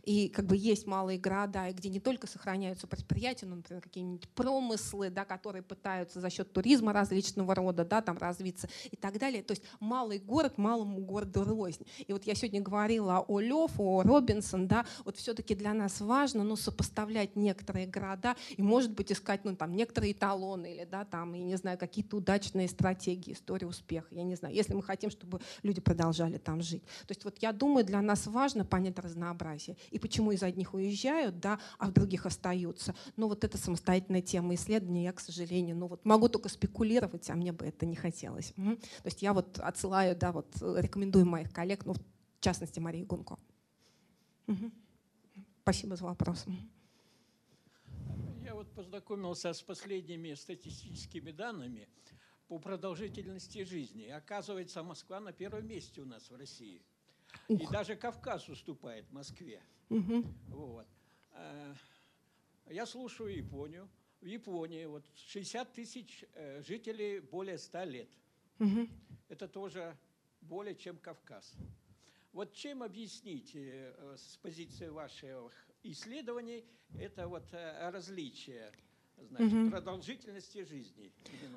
И 0.03 0.29
как 0.29 0.45
бы 0.45 0.57
есть 0.57 0.85
малые 0.85 1.17
города, 1.17 1.71
где 1.71 1.89
не 1.89 1.99
только 1.99 2.27
сохраняются 2.27 2.87
предприятия, 2.87 3.45
но, 3.45 3.55
например, 3.55 3.81
какие-нибудь 3.81 4.27
промыслы, 4.29 5.09
да, 5.09 5.25
которые 5.25 5.63
пытаются 5.63 6.19
за 6.19 6.29
счет 6.29 6.51
туризма 6.51 6.93
различного 6.93 7.55
рода 7.55 7.85
да, 7.85 8.01
там, 8.01 8.17
развиться 8.17 8.69
и 8.89 8.95
так 8.95 9.17
далее. 9.17 9.43
То 9.43 9.51
есть 9.51 9.63
малый 9.79 10.19
город 10.19 10.57
малому 10.57 10.99
городу 10.99 11.43
рознь. 11.43 11.85
И 12.05 12.13
вот 12.13 12.25
я 12.25 12.35
сегодня 12.35 12.61
говорила 12.61 13.23
о 13.27 13.39
Лев, 13.39 13.71
о 13.77 14.03
Робинсон, 14.03 14.67
да, 14.67 14.85
вот 15.05 15.17
все-таки 15.17 15.55
для 15.55 15.73
нас 15.73 16.01
важно 16.01 16.43
ну, 16.43 16.55
сопоставлять 16.55 17.35
некоторые 17.35 17.87
города 17.87 18.35
и, 18.49 18.61
может 18.61 18.91
быть, 18.91 19.11
искать 19.11 19.45
ну, 19.45 19.55
там, 19.55 19.75
некоторые 19.75 20.13
эталоны 20.13 20.73
или 20.73 20.85
да, 20.85 21.05
там, 21.05 21.33
я 21.33 21.43
не 21.43 21.55
знаю, 21.55 21.77
какие-то 21.77 22.17
удачные 22.31 22.69
стратегии, 22.69 23.33
история 23.33 23.67
успеха. 23.67 24.07
Я 24.15 24.23
не 24.23 24.35
знаю, 24.35 24.55
если 24.55 24.73
мы 24.73 24.81
хотим, 24.81 25.09
чтобы 25.09 25.41
люди 25.63 25.81
продолжали 25.81 26.37
там 26.37 26.61
жить. 26.61 26.83
То 26.83 27.11
есть 27.11 27.25
вот 27.25 27.37
я 27.39 27.51
думаю, 27.51 27.85
для 27.85 28.01
нас 28.01 28.25
важно 28.27 28.63
понять 28.63 28.97
разнообразие. 28.99 29.75
И 29.89 29.99
почему 29.99 30.31
из 30.31 30.41
одних 30.41 30.73
уезжают, 30.73 31.39
да, 31.39 31.59
а 31.77 31.87
в 31.87 31.91
других 31.91 32.25
остаются. 32.25 32.95
Но 33.17 33.27
вот 33.27 33.43
это 33.43 33.57
самостоятельная 33.57 34.21
тема 34.21 34.55
исследования, 34.55 35.03
я, 35.03 35.13
к 35.13 35.19
сожалению, 35.19 35.75
ну 35.75 35.87
вот 35.87 36.05
могу 36.05 36.29
только 36.29 36.47
спекулировать, 36.47 37.29
а 37.29 37.35
мне 37.35 37.51
бы 37.51 37.65
это 37.65 37.85
не 37.85 37.95
хотелось. 37.95 38.53
То 38.55 38.77
есть 39.05 39.21
я 39.21 39.33
вот 39.33 39.59
отсылаю, 39.59 40.15
да, 40.15 40.31
вот 40.31 40.47
рекомендую 40.61 41.25
моих 41.25 41.51
коллег, 41.51 41.85
ну, 41.85 41.93
в 41.93 41.99
частности, 42.39 42.79
Марии 42.79 43.03
Гунко. 43.03 43.37
Спасибо 45.63 45.95
за 45.95 46.05
вопрос. 46.05 46.45
Я 48.43 48.55
вот 48.55 48.71
познакомился 48.71 49.53
с 49.53 49.61
последними 49.61 50.33
статистическими 50.33 51.31
данными 51.31 51.87
по 52.51 52.59
продолжительности 52.59 53.63
жизни. 53.63 54.07
Оказывается, 54.07 54.83
Москва 54.83 55.21
на 55.21 55.31
первом 55.31 55.65
месте 55.65 56.01
у 56.01 56.05
нас 56.05 56.29
в 56.29 56.35
России. 56.35 56.81
Ух. 57.47 57.61
И 57.61 57.67
даже 57.67 57.95
Кавказ 57.95 58.49
уступает 58.49 59.09
Москве. 59.09 59.63
Угу. 59.89 60.25
Вот. 60.49 60.85
Э, 61.31 61.73
я 62.69 62.85
слушаю 62.85 63.33
Японию. 63.33 63.89
В 64.19 64.25
Японии 64.25 64.83
вот 64.83 65.05
60 65.15 65.71
тысяч 65.71 66.25
э, 66.33 66.61
жителей 66.61 67.21
более 67.21 67.57
100 67.57 67.83
лет. 67.85 68.09
Угу. 68.59 68.89
Это 69.29 69.47
тоже 69.47 69.97
более 70.41 70.75
чем 70.75 70.97
Кавказ. 70.97 71.55
Вот 72.33 72.53
чем 72.53 72.83
объяснить 72.83 73.55
э, 73.55 74.17
с 74.17 74.35
позиции 74.39 74.89
ваших 74.89 75.53
исследований 75.83 76.65
это 76.99 77.29
вот 77.29 77.45
различие 77.53 78.73
значит, 79.27 79.53
угу. 79.53 79.69
продолжительности 79.69 80.63
жизни 80.63 81.11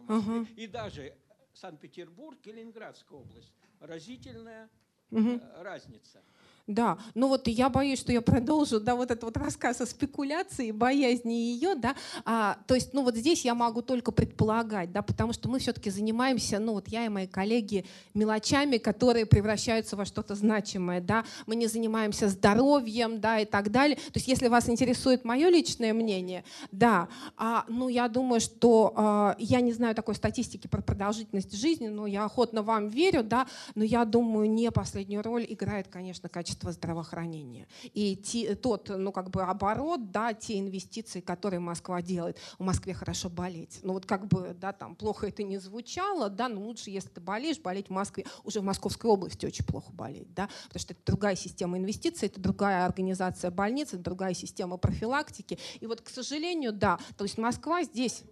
угу. 0.09 0.47
и 0.57 0.67
даже 0.67 1.17
Санкт-Петербург 1.55 2.39
и 2.47 2.53
Ленинградская 2.53 3.19
область 3.19 3.53
разительная 3.81 4.69
угу. 5.11 5.41
разница. 5.59 6.23
Да, 6.67 6.97
ну 7.15 7.29
вот 7.29 7.47
я 7.47 7.69
боюсь, 7.69 7.99
что 7.99 8.11
я 8.11 8.23
продолжу, 8.23 8.81
да, 8.81 8.95
вот 8.95 9.11
этот 9.11 9.25
вот 9.25 9.37
рассказ 9.37 9.83
о 9.83 9.87
спекуляции, 9.87 10.71
боязни 10.71 11.35
ее, 11.35 11.75
да, 11.75 11.95
а, 12.25 12.57
то 12.67 12.75
есть, 12.75 12.95
ну 12.95 13.03
вот 13.03 13.17
здесь 13.17 13.45
я 13.45 13.55
могу 13.55 13.83
только 13.83 14.13
предполагать, 14.13 14.91
да, 14.91 15.03
потому 15.03 15.35
что 15.35 15.51
мы 15.51 15.59
все-таки 15.59 15.91
занимаемся, 15.91 16.59
ну 16.61 16.73
вот 16.73 16.89
я 16.89 17.05
и 17.05 17.11
мои 17.11 17.27
коллеги, 17.27 17.85
мелочами, 18.15 18.79
которые 18.79 19.27
превращаются 19.27 19.95
во 19.95 20.07
что-то 20.07 20.35
значимое, 20.35 21.03
да, 21.03 21.27
мы 21.45 21.55
не 21.55 21.67
занимаемся 21.67 22.31
здоровьем, 22.31 23.21
да, 23.21 23.41
и 23.41 23.45
так 23.45 23.71
далее. 23.71 23.97
То 23.97 24.15
есть, 24.15 24.29
если 24.29 24.49
вас 24.49 24.67
интересует 24.71 25.23
мое 25.27 25.51
личное 25.51 25.93
мнение, 25.93 26.45
да, 26.73 27.09
а, 27.37 27.67
ну 27.69 27.89
я 27.89 28.09
думаю, 28.09 28.41
что 28.41 28.95
а, 28.97 29.37
я 29.39 29.61
не 29.61 29.75
знаю 29.75 29.95
такой 29.95 30.15
статистики 30.15 30.67
про 30.67 30.81
продолжительность 30.81 31.55
жизни, 31.55 31.89
но 31.89 32.07
я 32.07 32.25
охотно 32.25 32.63
вам 32.63 32.89
верю, 32.89 33.23
да, 33.23 33.47
но 33.75 33.85
я 33.85 34.07
думаю, 34.07 34.51
не 34.51 34.71
последнюю 34.71 35.23
роль 35.23 35.45
играет, 35.47 35.89
конечно, 35.89 36.31
качество 36.31 36.54
качество 36.55 36.73
здравоохранения. 36.73 37.67
И 37.95 38.17
те, 38.17 38.55
тот 38.55 38.89
ну, 38.89 39.13
как 39.13 39.31
бы 39.31 39.43
оборот, 39.43 40.11
да, 40.11 40.33
те 40.35 40.61
инвестиции, 40.61 41.21
которые 41.21 41.61
Москва 41.61 42.01
делает. 42.01 42.39
В 42.59 42.63
Москве 42.63 42.95
хорошо 42.95 43.29
болеть. 43.29 43.81
Ну 43.83 43.93
вот 43.93 44.07
как 44.07 44.27
бы 44.27 44.57
да, 44.61 44.73
там 44.73 44.95
плохо 44.95 45.27
это 45.27 45.43
не 45.43 45.59
звучало, 45.59 46.31
да, 46.31 46.49
но 46.49 46.61
лучше, 46.61 46.91
если 46.91 47.09
ты 47.09 47.21
болеешь, 47.21 47.59
болеть 47.59 47.89
в 47.89 47.91
Москве. 47.91 48.25
Уже 48.45 48.61
в 48.61 48.65
Московской 48.65 49.11
области 49.11 49.47
очень 49.47 49.65
плохо 49.65 49.93
болеть, 49.93 50.33
да, 50.35 50.49
потому 50.69 50.81
что 50.81 50.93
это 50.93 51.03
другая 51.05 51.37
система 51.37 51.79
инвестиций, 51.79 52.29
это 52.29 52.41
другая 52.41 52.87
организация 52.87 53.51
больниц, 53.51 53.89
это 53.89 53.99
другая 53.99 54.35
система 54.35 54.77
профилактики. 54.77 55.59
И 55.81 55.87
вот, 55.87 56.01
к 56.01 56.09
сожалению, 56.09 56.73
да, 56.73 56.99
то 57.17 57.25
есть 57.25 57.39
Москва 57.39 57.83
здесь 57.83 58.23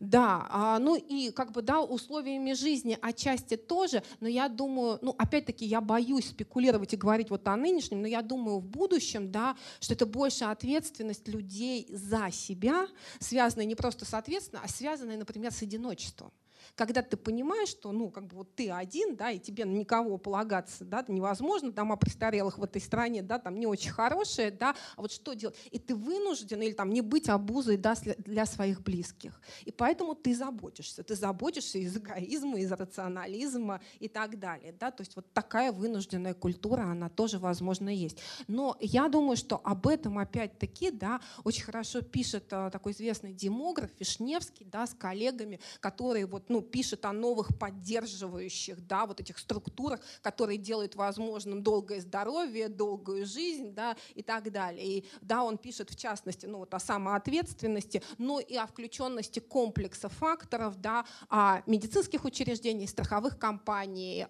да, 0.00 0.46
а, 0.50 0.78
ну 0.78 0.96
и 0.96 1.30
как 1.30 1.52
бы 1.52 1.62
да, 1.62 1.80
условиями 1.82 2.52
жизни 2.52 2.98
отчасти 3.00 3.56
тоже, 3.56 4.02
но 4.20 4.28
я 4.28 4.48
думаю, 4.48 4.98
ну 5.02 5.14
опять-таки 5.18 5.64
я 5.64 5.80
боюсь 5.80 6.28
спекулировать 6.28 6.92
и 6.94 6.96
говорить 6.96 7.30
вот 7.30 7.46
о 7.48 7.56
нынешнем, 7.56 8.02
но 8.02 8.08
я 8.08 8.22
думаю 8.22 8.58
в 8.58 8.66
будущем, 8.66 9.30
да, 9.30 9.56
что 9.80 9.94
это 9.94 10.06
больше 10.06 10.44
ответственность 10.44 11.28
людей 11.28 11.86
за 11.90 12.30
себя, 12.30 12.88
связанная 13.18 13.66
не 13.66 13.74
просто 13.74 14.04
с 14.04 14.14
ответственностью, 14.14 14.60
а 14.64 14.68
связанная, 14.68 15.16
например, 15.16 15.52
с 15.52 15.62
одиночеством 15.62 16.32
когда 16.74 17.02
ты 17.02 17.16
понимаешь, 17.16 17.68
что 17.68 17.92
ну, 17.92 18.10
как 18.10 18.26
бы 18.26 18.36
вот 18.36 18.54
ты 18.54 18.70
один, 18.70 19.16
да, 19.16 19.30
и 19.30 19.38
тебе 19.38 19.64
на 19.64 19.72
никого 19.72 20.18
полагаться 20.18 20.84
да, 20.84 21.04
невозможно, 21.08 21.72
дома 21.72 21.96
престарелых 21.96 22.58
в 22.58 22.64
этой 22.64 22.80
стране 22.80 23.22
да, 23.22 23.38
там 23.38 23.58
не 23.58 23.66
очень 23.66 23.90
хорошие, 23.90 24.50
да, 24.50 24.74
а 24.96 25.02
вот 25.02 25.12
что 25.12 25.34
делать? 25.34 25.56
И 25.70 25.78
ты 25.78 25.94
вынужден 25.94 26.60
или 26.62 26.72
там 26.72 26.90
не 26.90 27.00
быть 27.00 27.28
обузой 27.28 27.76
да, 27.76 27.94
для 28.18 28.46
своих 28.46 28.82
близких. 28.82 29.40
И 29.64 29.72
поэтому 29.72 30.14
ты 30.14 30.34
заботишься. 30.34 31.02
Ты 31.02 31.14
заботишься 31.16 31.78
из 31.78 31.96
эгоизма, 31.96 32.58
из 32.58 32.70
рационализма 32.72 33.80
и 33.98 34.08
так 34.08 34.38
далее. 34.38 34.74
Да? 34.78 34.90
То 34.90 35.02
есть 35.02 35.16
вот 35.16 35.32
такая 35.32 35.72
вынужденная 35.72 36.34
культура, 36.34 36.82
она 36.82 37.08
тоже, 37.08 37.38
возможно, 37.38 37.88
есть. 37.88 38.18
Но 38.48 38.76
я 38.80 39.08
думаю, 39.08 39.36
что 39.36 39.60
об 39.64 39.86
этом 39.86 40.18
опять-таки 40.18 40.90
да, 40.90 41.20
очень 41.44 41.64
хорошо 41.64 42.00
пишет 42.02 42.46
а, 42.52 42.70
такой 42.70 42.92
известный 42.92 43.32
демограф 43.32 43.90
Вишневский 43.98 44.66
да, 44.66 44.86
с 44.86 44.94
коллегами, 44.94 45.60
которые 45.80 46.26
вот, 46.26 46.50
ну, 46.54 46.62
пишет 46.62 47.04
о 47.04 47.12
новых 47.12 47.58
поддерживающих 47.58 48.86
да, 48.86 49.06
вот 49.06 49.18
этих 49.18 49.38
структурах, 49.38 49.98
которые 50.22 50.56
делают 50.56 50.94
возможным 50.94 51.64
долгое 51.64 52.00
здоровье, 52.00 52.68
долгую 52.68 53.26
жизнь 53.26 53.72
да, 53.72 53.96
и 54.14 54.22
так 54.22 54.52
далее. 54.52 54.86
И 54.86 55.04
да, 55.20 55.42
он 55.42 55.58
пишет 55.58 55.90
в 55.90 55.96
частности 55.96 56.46
ну, 56.46 56.58
вот 56.58 56.72
о 56.72 56.78
самоответственности, 56.78 58.04
но 58.18 58.38
и 58.38 58.54
о 58.54 58.68
включенности 58.68 59.40
комплекса 59.40 60.08
факторов, 60.08 60.80
да, 60.80 61.04
о 61.28 61.60
медицинских 61.66 62.24
учреждений, 62.24 62.86
страховых 62.86 63.36
компаний, 63.36 64.24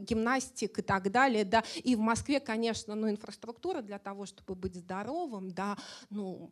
гимнастик 0.00 0.80
и 0.80 0.82
так 0.82 1.12
далее. 1.12 1.44
Да. 1.44 1.62
И 1.84 1.94
в 1.94 2.00
Москве, 2.00 2.40
конечно, 2.40 2.96
ну, 2.96 3.08
инфраструктура 3.08 3.80
для 3.80 4.00
того, 4.00 4.26
чтобы 4.26 4.56
быть 4.56 4.74
здоровым, 4.74 5.52
да, 5.52 5.76
ну, 6.10 6.50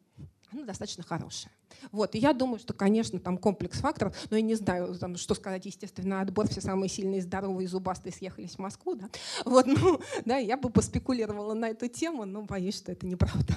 она 0.53 0.65
достаточно 0.65 1.03
хорошая. 1.03 1.53
Вот, 1.91 2.15
и 2.15 2.19
я 2.19 2.33
думаю, 2.33 2.59
что, 2.59 2.75
конечно, 2.75 3.19
там 3.19 3.39
комплекс 3.39 3.81
факторов, 3.81 4.17
но 4.31 4.37
я 4.37 4.43
не 4.43 4.55
знаю, 4.55 4.95
там, 4.95 5.17
что 5.17 5.35
сказать, 5.35 5.67
естественно, 5.67 6.21
отбор, 6.21 6.49
все 6.49 6.61
самые 6.61 6.89
сильные, 6.89 7.23
здоровые, 7.23 7.69
зубастые 7.69 8.13
съехались 8.13 8.57
в 8.57 8.59
Москву, 8.59 8.95
да, 8.95 9.09
вот, 9.45 9.67
ну, 9.67 10.01
да, 10.25 10.37
я 10.37 10.57
бы 10.57 10.71
поспекулировала 10.71 11.55
на 11.55 11.71
эту 11.71 11.89
тему, 11.89 12.25
но 12.25 12.43
боюсь, 12.43 12.77
что 12.77 12.93
это 12.93 13.07
неправда. 13.07 13.55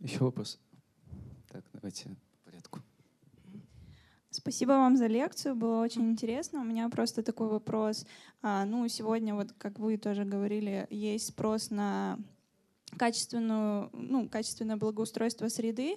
Еще 0.00 0.18
вопрос? 0.18 0.58
Так, 1.48 1.64
давайте 1.72 2.08
по 2.08 2.50
порядку. 2.50 2.80
Спасибо 4.30 4.70
вам 4.70 4.96
за 4.96 5.06
лекцию, 5.06 5.54
было 5.54 5.82
очень 5.82 6.10
интересно. 6.10 6.62
У 6.62 6.64
меня 6.64 6.88
просто 6.88 7.22
такой 7.22 7.48
вопрос. 7.48 8.06
А, 8.40 8.64
ну, 8.64 8.88
сегодня, 8.88 9.34
вот 9.34 9.52
как 9.58 9.78
вы 9.78 9.98
тоже 9.98 10.24
говорили, 10.24 10.86
есть 10.90 11.28
спрос 11.28 11.70
на 11.70 12.18
качественную, 12.98 13.90
ну, 13.92 14.28
качественное 14.28 14.76
благоустройство 14.76 15.48
среды. 15.48 15.96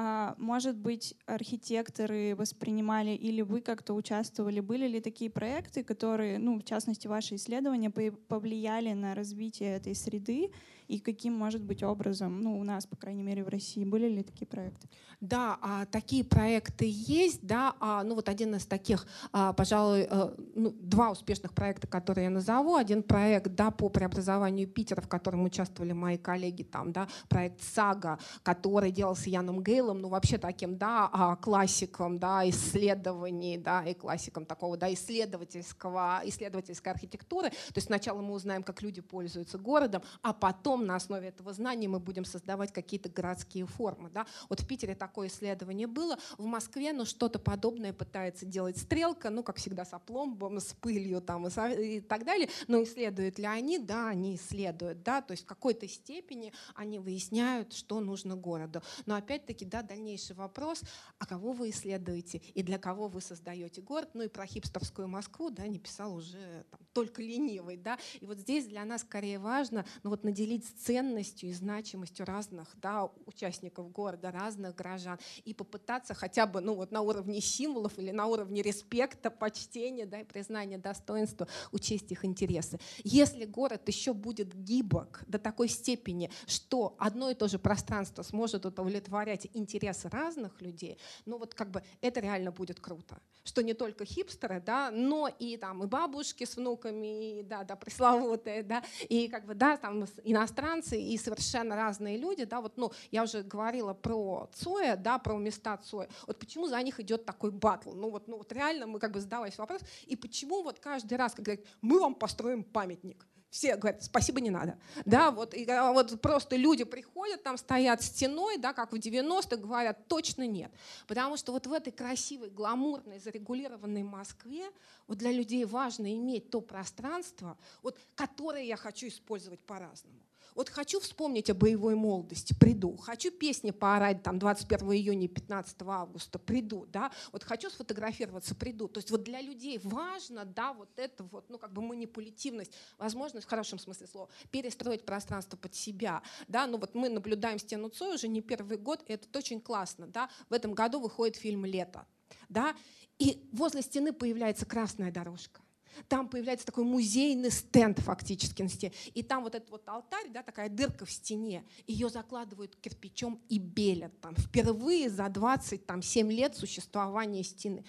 А, 0.00 0.36
может 0.38 0.76
быть, 0.76 1.16
архитекторы 1.26 2.36
воспринимали 2.36 3.10
или 3.10 3.42
вы 3.42 3.60
как-то 3.60 3.94
участвовали, 3.94 4.60
были 4.60 4.86
ли 4.86 5.00
такие 5.00 5.28
проекты, 5.30 5.82
которые, 5.82 6.38
ну, 6.38 6.60
в 6.60 6.64
частности, 6.64 7.08
ваши 7.08 7.34
исследования 7.34 7.90
повлияли 7.90 8.92
на 8.92 9.14
развитие 9.16 9.74
этой 9.74 9.96
среды, 9.96 10.50
и 10.88 10.98
каким 10.98 11.34
может 11.34 11.62
быть 11.62 11.82
образом, 11.82 12.40
ну, 12.40 12.58
у 12.58 12.64
нас, 12.64 12.86
по 12.86 12.96
крайней 12.96 13.22
мере, 13.22 13.44
в 13.44 13.48
России, 13.48 13.84
были 13.84 14.08
ли 14.08 14.22
такие 14.22 14.46
проекты? 14.46 14.88
Да, 15.20 15.58
а, 15.60 15.84
такие 15.86 16.24
проекты 16.24 16.86
есть, 16.88 17.40
да, 17.42 17.74
а, 17.80 18.02
ну 18.04 18.14
вот 18.14 18.28
один 18.28 18.54
из 18.54 18.66
таких, 18.66 19.06
а, 19.32 19.52
пожалуй, 19.52 20.06
а, 20.08 20.34
ну, 20.54 20.70
два 20.70 21.10
успешных 21.10 21.52
проекта, 21.52 21.86
которые 21.86 22.24
я 22.24 22.30
назову. 22.30 22.76
Один 22.76 23.02
проект, 23.02 23.54
да, 23.54 23.70
по 23.70 23.88
преобразованию 23.88 24.66
Питера, 24.66 25.00
в 25.00 25.08
котором 25.08 25.44
участвовали 25.44 25.92
мои 25.92 26.16
коллеги 26.16 26.62
там, 26.62 26.92
да, 26.92 27.08
проект 27.28 27.62
«Сага», 27.62 28.18
который 28.42 28.90
делался 28.90 29.28
Яном 29.28 29.62
Гейлом, 29.62 30.00
ну 30.00 30.08
вообще 30.08 30.38
таким, 30.38 30.78
да, 30.78 31.10
а, 31.12 31.36
классиком, 31.36 32.18
да, 32.18 32.48
исследований, 32.48 33.58
да, 33.58 33.84
и 33.84 33.92
классиком 33.92 34.46
такого, 34.46 34.76
да, 34.76 34.92
исследовательского, 34.92 36.22
исследовательской 36.24 36.92
архитектуры. 36.92 37.50
То 37.50 37.74
есть 37.74 37.88
сначала 37.88 38.22
мы 38.22 38.32
узнаем, 38.32 38.62
как 38.62 38.80
люди 38.80 39.00
пользуются 39.02 39.58
городом, 39.58 40.02
а 40.22 40.32
потом 40.32 40.77
потом 40.78 40.86
на 40.86 40.96
основе 40.96 41.28
этого 41.28 41.52
знания 41.52 41.88
мы 41.88 41.98
будем 41.98 42.24
создавать 42.24 42.72
какие-то 42.72 43.08
городские 43.08 43.66
формы. 43.66 44.10
Да? 44.10 44.26
Вот 44.48 44.60
в 44.60 44.66
Питере 44.66 44.94
такое 44.94 45.28
исследование 45.28 45.86
было, 45.86 46.16
в 46.38 46.44
Москве 46.44 46.92
ну, 46.92 47.04
что-то 47.04 47.38
подобное 47.38 47.92
пытается 47.92 48.46
делать 48.46 48.78
стрелка, 48.78 49.30
ну, 49.30 49.42
как 49.42 49.56
всегда, 49.56 49.84
с 49.84 49.92
опломбом, 49.92 50.60
с 50.60 50.74
пылью 50.74 51.20
там, 51.20 51.46
и, 51.46 51.50
со, 51.50 51.68
и 51.68 52.00
так 52.00 52.24
далее. 52.24 52.48
Но 52.68 52.82
исследуют 52.82 53.38
ли 53.38 53.46
они? 53.46 53.78
Да, 53.78 54.08
они 54.08 54.36
исследуют. 54.36 55.02
Да? 55.02 55.20
То 55.20 55.32
есть 55.32 55.44
в 55.44 55.46
какой-то 55.46 55.88
степени 55.88 56.52
они 56.74 56.98
выясняют, 56.98 57.72
что 57.72 58.00
нужно 58.00 58.36
городу. 58.36 58.82
Но 59.06 59.16
опять-таки, 59.16 59.64
да, 59.64 59.82
дальнейший 59.82 60.36
вопрос, 60.36 60.82
а 61.18 61.26
кого 61.26 61.52
вы 61.52 61.70
исследуете 61.70 62.38
и 62.54 62.62
для 62.62 62.78
кого 62.78 63.08
вы 63.08 63.20
создаете 63.20 63.80
город? 63.80 64.10
Ну 64.14 64.22
и 64.22 64.28
про 64.28 64.46
хипстерскую 64.46 65.08
Москву 65.08 65.50
да, 65.50 65.66
не 65.66 65.78
писал 65.78 66.14
уже 66.14 66.64
там, 66.70 66.80
только 66.92 67.20
ленивый. 67.20 67.76
Да? 67.76 67.98
И 68.20 68.26
вот 68.26 68.38
здесь 68.38 68.66
для 68.66 68.84
нас 68.84 69.02
скорее 69.02 69.38
важно 69.38 69.84
ну, 70.02 70.10
вот 70.10 70.24
наделить 70.24 70.67
ценностью 70.68 71.50
и 71.50 71.52
значимостью 71.52 72.26
разных 72.26 72.68
да, 72.80 73.10
участников 73.26 73.90
города, 73.90 74.30
разных 74.30 74.74
горожан, 74.74 75.18
и 75.44 75.54
попытаться 75.54 76.14
хотя 76.14 76.46
бы 76.46 76.60
ну, 76.60 76.74
вот 76.74 76.90
на 76.92 77.00
уровне 77.00 77.40
символов 77.40 77.98
или 77.98 78.10
на 78.10 78.26
уровне 78.26 78.62
респекта, 78.62 79.30
почтения 79.30 80.06
да, 80.06 80.20
и 80.20 80.24
признания 80.24 80.78
достоинства 80.78 81.48
учесть 81.72 82.12
их 82.12 82.24
интересы. 82.24 82.78
Если 83.04 83.44
город 83.44 83.88
еще 83.88 84.12
будет 84.12 84.54
гибок 84.54 85.24
до 85.26 85.38
такой 85.38 85.68
степени, 85.68 86.30
что 86.46 86.94
одно 86.98 87.30
и 87.30 87.34
то 87.34 87.48
же 87.48 87.58
пространство 87.58 88.22
сможет 88.22 88.66
удовлетворять 88.66 89.48
интересы 89.54 90.08
разных 90.08 90.60
людей, 90.60 90.98
ну 91.26 91.38
вот 91.38 91.54
как 91.54 91.70
бы 91.70 91.82
это 92.00 92.20
реально 92.20 92.52
будет 92.52 92.80
круто. 92.80 93.20
Что 93.44 93.62
не 93.62 93.74
только 93.74 94.04
хипстеры, 94.04 94.62
да, 94.64 94.90
но 94.90 95.28
и 95.28 95.56
там 95.56 95.82
и 95.82 95.86
бабушки 95.86 96.44
с 96.44 96.56
внуками, 96.56 97.40
и, 97.40 97.42
да, 97.42 97.64
да, 97.64 97.76
пресловутые, 97.76 98.62
да, 98.62 98.82
и 99.08 99.28
как 99.28 99.46
бы, 99.46 99.54
да, 99.54 99.76
там 99.76 100.04
иностранцы 100.24 100.57
и 100.96 101.16
совершенно 101.18 101.76
разные 101.76 102.16
люди, 102.16 102.44
да, 102.44 102.60
вот, 102.60 102.76
ну, 102.76 102.92
я 103.10 103.22
уже 103.22 103.42
говорила 103.42 103.94
про 103.94 104.48
Цоя, 104.54 104.96
да, 104.96 105.18
про 105.18 105.36
места 105.38 105.76
Цоя. 105.76 106.08
Вот 106.26 106.38
почему 106.38 106.66
за 106.66 106.82
них 106.82 107.00
идет 107.00 107.24
такой 107.24 107.50
батл? 107.50 107.92
Ну 107.92 108.10
вот, 108.10 108.28
ну 108.28 108.38
вот 108.38 108.52
реально 108.52 108.86
мы 108.86 108.98
как 108.98 109.12
бы 109.12 109.20
задавались 109.20 109.58
вопрос, 109.58 109.80
и 110.06 110.16
почему 110.16 110.62
вот 110.62 110.78
каждый 110.78 111.16
раз, 111.16 111.32
когда 111.34 111.52
говорят, 111.52 111.66
мы 111.80 112.00
вам 112.00 112.14
построим 112.14 112.64
памятник, 112.64 113.26
все 113.50 113.76
говорят, 113.76 114.02
спасибо, 114.02 114.40
не 114.40 114.50
надо. 114.50 114.78
Да, 115.04 115.30
вот, 115.30 115.54
и, 115.54 115.68
а 115.70 115.92
вот 115.92 116.20
просто 116.20 116.56
люди 116.56 116.84
приходят, 116.84 117.42
там 117.42 117.56
стоят 117.56 118.02
стеной, 118.02 118.58
да, 118.58 118.72
как 118.74 118.92
в 118.92 118.96
90-х, 118.96 119.56
говорят, 119.56 120.06
точно 120.06 120.46
нет. 120.46 120.70
Потому 121.06 121.36
что 121.36 121.52
вот 121.52 121.66
в 121.66 121.72
этой 121.72 121.92
красивой, 121.92 122.50
гламурной, 122.50 123.18
зарегулированной 123.18 124.02
Москве 124.02 124.70
вот 125.06 125.18
для 125.18 125.32
людей 125.32 125.64
важно 125.64 126.14
иметь 126.14 126.50
то 126.50 126.60
пространство, 126.60 127.56
вот, 127.82 127.98
которое 128.14 128.64
я 128.64 128.76
хочу 128.76 129.08
использовать 129.08 129.60
по-разному. 129.60 130.20
Вот 130.58 130.70
хочу 130.70 130.98
вспомнить 130.98 131.48
о 131.50 131.54
боевой 131.54 131.94
молодости, 131.94 132.52
приду. 132.52 132.96
Хочу 132.96 133.30
песни 133.30 133.70
поорать 133.70 134.24
там 134.24 134.40
21 134.40 134.90
июня, 134.90 135.28
15 135.28 135.76
августа, 135.82 136.40
приду. 136.40 136.84
Да? 136.86 137.12
Вот 137.30 137.44
хочу 137.44 137.70
сфотографироваться, 137.70 138.56
приду. 138.56 138.88
То 138.88 138.98
есть 138.98 139.12
вот 139.12 139.22
для 139.22 139.40
людей 139.40 139.78
важно, 139.80 140.44
да, 140.44 140.72
вот 140.72 140.88
это 140.96 141.22
вот, 141.22 141.48
ну 141.48 141.58
как 141.58 141.72
бы 141.72 141.80
манипулятивность, 141.80 142.72
возможность, 142.98 143.46
в 143.46 143.48
хорошем 143.48 143.78
смысле 143.78 144.08
слова, 144.08 144.28
перестроить 144.50 145.06
пространство 145.06 145.56
под 145.56 145.76
себя. 145.76 146.24
Да? 146.48 146.66
Ну 146.66 146.78
вот 146.78 146.92
мы 146.96 147.08
наблюдаем 147.08 147.60
стену 147.60 147.88
Цой 147.88 148.16
уже 148.16 148.26
не 148.26 148.40
первый 148.40 148.78
год, 148.78 149.04
и 149.06 149.12
это 149.12 149.38
очень 149.38 149.60
классно. 149.60 150.08
Да? 150.08 150.28
В 150.48 150.52
этом 150.52 150.74
году 150.74 150.98
выходит 150.98 151.36
фильм 151.36 151.66
«Лето». 151.66 152.04
Да? 152.48 152.74
И 153.20 153.48
возле 153.52 153.80
стены 153.80 154.12
появляется 154.12 154.66
красная 154.66 155.12
дорожка 155.12 155.60
там 156.08 156.28
появляется 156.28 156.66
такой 156.66 156.84
музейный 156.84 157.50
стенд 157.50 157.98
фактически. 157.98 158.92
И 159.14 159.22
там 159.22 159.42
вот 159.42 159.54
этот 159.54 159.70
вот 159.70 159.88
алтарь, 159.88 160.28
да, 160.30 160.42
такая 160.42 160.68
дырка 160.68 161.04
в 161.04 161.10
стене, 161.10 161.64
ее 161.86 162.08
закладывают 162.08 162.76
кирпичом 162.76 163.40
и 163.48 163.58
белят 163.58 164.20
там 164.20 164.36
впервые 164.36 165.10
за 165.10 165.28
27 165.28 166.32
лет 166.32 166.56
существования 166.56 167.42
стены. 167.42 167.84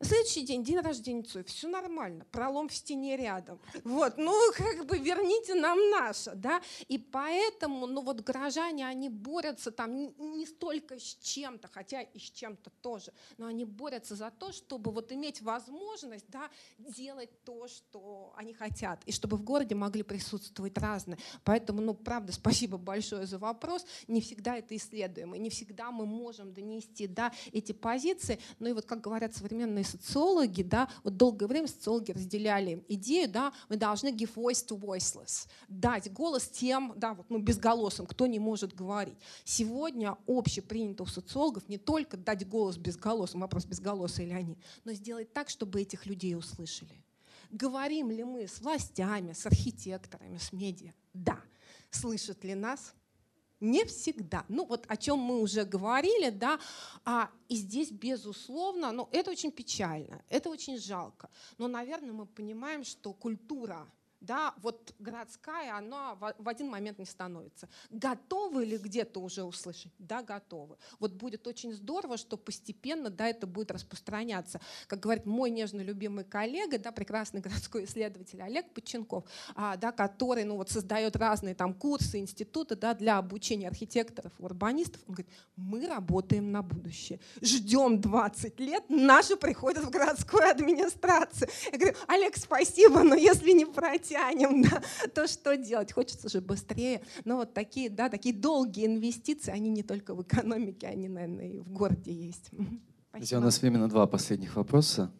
На 0.00 0.06
следующий 0.06 0.46
день, 0.46 0.64
день 0.64 0.78
рождения 0.78 1.22
Цоя, 1.22 1.44
все 1.44 1.68
нормально, 1.68 2.24
пролом 2.30 2.70
в 2.70 2.74
стене 2.74 3.18
рядом. 3.18 3.60
Вот, 3.84 4.16
ну, 4.16 4.32
как 4.56 4.86
бы 4.86 4.96
верните 4.96 5.54
нам 5.54 5.78
наше, 5.90 6.32
да. 6.34 6.62
И 6.88 6.96
поэтому, 6.96 7.86
ну, 7.86 8.00
вот 8.00 8.22
горожане, 8.22 8.86
они 8.86 9.10
борются 9.10 9.70
там 9.70 9.94
не 9.94 10.46
столько 10.46 10.98
с 10.98 11.18
чем-то, 11.20 11.68
хотя 11.68 12.00
и 12.00 12.18
с 12.18 12.30
чем-то 12.30 12.70
тоже, 12.80 13.12
но 13.36 13.44
они 13.44 13.66
борются 13.66 14.14
за 14.14 14.30
то, 14.30 14.52
чтобы 14.52 14.90
вот 14.90 15.12
иметь 15.12 15.42
возможность, 15.42 16.24
да, 16.28 16.48
делать 16.78 17.44
то, 17.44 17.68
что 17.68 18.32
они 18.36 18.54
хотят, 18.54 19.02
и 19.04 19.12
чтобы 19.12 19.36
в 19.36 19.42
городе 19.42 19.74
могли 19.74 20.02
присутствовать 20.02 20.78
разные. 20.78 21.18
Поэтому, 21.44 21.82
ну, 21.82 21.92
правда, 21.92 22.32
спасибо 22.32 22.78
большое 22.78 23.26
за 23.26 23.36
вопрос. 23.36 23.84
Не 24.08 24.22
всегда 24.22 24.56
это 24.56 24.74
исследуемо, 24.74 25.36
не 25.36 25.50
всегда 25.50 25.90
мы 25.90 26.06
можем 26.06 26.54
донести, 26.54 27.06
да, 27.06 27.34
эти 27.52 27.72
позиции. 27.72 28.40
Ну 28.60 28.70
и 28.70 28.72
вот, 28.72 28.86
как 28.86 29.02
говорят 29.02 29.36
современные 29.36 29.89
социологи, 29.90 30.62
да, 30.62 30.88
вот 31.04 31.16
долгое 31.16 31.46
время 31.46 31.66
социологи 31.68 32.12
разделяли 32.12 32.84
идею, 32.88 33.28
да, 33.28 33.52
мы 33.68 33.76
должны 33.76 34.08
give 34.08 34.34
voice 34.34 34.66
to 34.66 34.78
voiceless, 34.78 35.48
дать 35.68 36.12
голос 36.12 36.48
тем, 36.48 36.94
да, 36.96 37.14
вот, 37.14 37.26
ну, 37.28 37.38
безголосым, 37.38 38.06
кто 38.06 38.26
не 38.26 38.38
может 38.38 38.74
говорить. 38.74 39.18
Сегодня 39.44 40.16
общепринято 40.26 41.02
у 41.02 41.06
социологов 41.06 41.68
не 41.68 41.78
только 41.78 42.16
дать 42.16 42.48
голос 42.48 42.76
безголосым, 42.76 43.40
вопрос 43.40 43.64
безголосые 43.64 44.28
ли 44.28 44.34
они, 44.34 44.58
но 44.84 44.92
сделать 44.92 45.32
так, 45.32 45.48
чтобы 45.48 45.80
этих 45.80 46.06
людей 46.06 46.36
услышали. 46.36 47.04
Говорим 47.50 48.10
ли 48.10 48.22
мы 48.22 48.46
с 48.46 48.60
властями, 48.60 49.32
с 49.32 49.44
архитекторами, 49.44 50.38
с 50.38 50.52
медиа? 50.52 50.92
Да. 51.12 51.40
Слышат 51.90 52.44
ли 52.44 52.54
нас? 52.54 52.94
Не 53.60 53.84
всегда. 53.84 54.44
Ну 54.48 54.64
вот 54.64 54.86
о 54.88 54.96
чем 54.96 55.18
мы 55.18 55.40
уже 55.40 55.64
говорили, 55.64 56.30
да, 56.30 56.58
а, 57.04 57.30
и 57.48 57.56
здесь, 57.56 57.90
безусловно, 57.90 58.90
ну 58.90 59.08
это 59.12 59.30
очень 59.30 59.52
печально, 59.52 60.22
это 60.30 60.48
очень 60.48 60.78
жалко. 60.78 61.28
Но, 61.58 61.68
наверное, 61.68 62.12
мы 62.12 62.26
понимаем, 62.26 62.84
что 62.84 63.12
культура 63.12 63.86
да, 64.20 64.54
вот 64.58 64.94
городская, 64.98 65.74
она 65.74 66.14
в 66.14 66.48
один 66.48 66.68
момент 66.68 66.98
не 66.98 67.06
становится. 67.06 67.68
Готовы 67.88 68.64
ли 68.64 68.76
где-то 68.76 69.20
уже 69.20 69.42
услышать? 69.44 69.92
Да, 69.98 70.22
готовы. 70.22 70.76
Вот 70.98 71.12
будет 71.12 71.46
очень 71.46 71.72
здорово, 71.72 72.16
что 72.16 72.36
постепенно, 72.36 73.08
да, 73.08 73.28
это 73.28 73.46
будет 73.46 73.70
распространяться. 73.70 74.60
Как 74.86 75.00
говорит 75.00 75.24
мой 75.24 75.50
нежно 75.50 75.80
любимый 75.80 76.24
коллега, 76.24 76.78
да, 76.78 76.92
прекрасный 76.92 77.40
городской 77.40 77.84
исследователь 77.84 78.42
Олег 78.42 78.72
Поченков, 78.74 79.24
а, 79.54 79.76
да, 79.76 79.90
который, 79.90 80.44
ну, 80.44 80.56
вот 80.56 80.70
создает 80.70 81.16
разные 81.16 81.54
там 81.54 81.72
курсы, 81.72 82.18
институты, 82.18 82.76
да, 82.76 82.94
для 82.94 83.16
обучения 83.18 83.68
архитекторов, 83.68 84.32
урбанистов. 84.38 85.00
Он 85.08 85.14
говорит, 85.14 85.32
мы 85.56 85.86
работаем 85.86 86.52
на 86.52 86.62
будущее. 86.62 87.20
Ждем 87.40 88.00
20 88.00 88.60
лет, 88.60 88.84
наши 88.90 89.36
приходят 89.36 89.84
в 89.84 89.90
городскую 89.90 90.48
администрацию. 90.48 91.48
Я 91.72 91.78
говорю, 91.78 91.96
Олег, 92.06 92.36
спасибо, 92.36 93.02
но 93.02 93.14
если 93.14 93.52
не 93.52 93.64
пройти 93.64 94.09
тянем, 94.10 94.62
да, 94.68 94.82
то 95.14 95.26
что 95.26 95.56
делать? 95.56 95.92
Хочется 95.92 96.28
же 96.28 96.40
быстрее. 96.40 97.02
Но 97.24 97.36
вот 97.36 97.54
такие, 97.54 97.88
да, 97.88 98.08
такие 98.08 98.34
долгие 98.34 98.86
инвестиции, 98.86 99.52
они 99.52 99.70
не 99.70 99.82
только 99.82 100.14
в 100.14 100.22
экономике, 100.22 100.88
они, 100.88 101.08
наверное, 101.08 101.48
и 101.48 101.58
в 101.60 101.70
городе 101.70 102.12
есть. 102.12 102.50
Спасибо. 103.10 103.38
У 103.38 103.42
нас 103.42 103.60
время 103.60 103.78
на 103.78 103.88
два 103.88 104.06
последних 104.06 104.56
вопроса. 104.56 105.10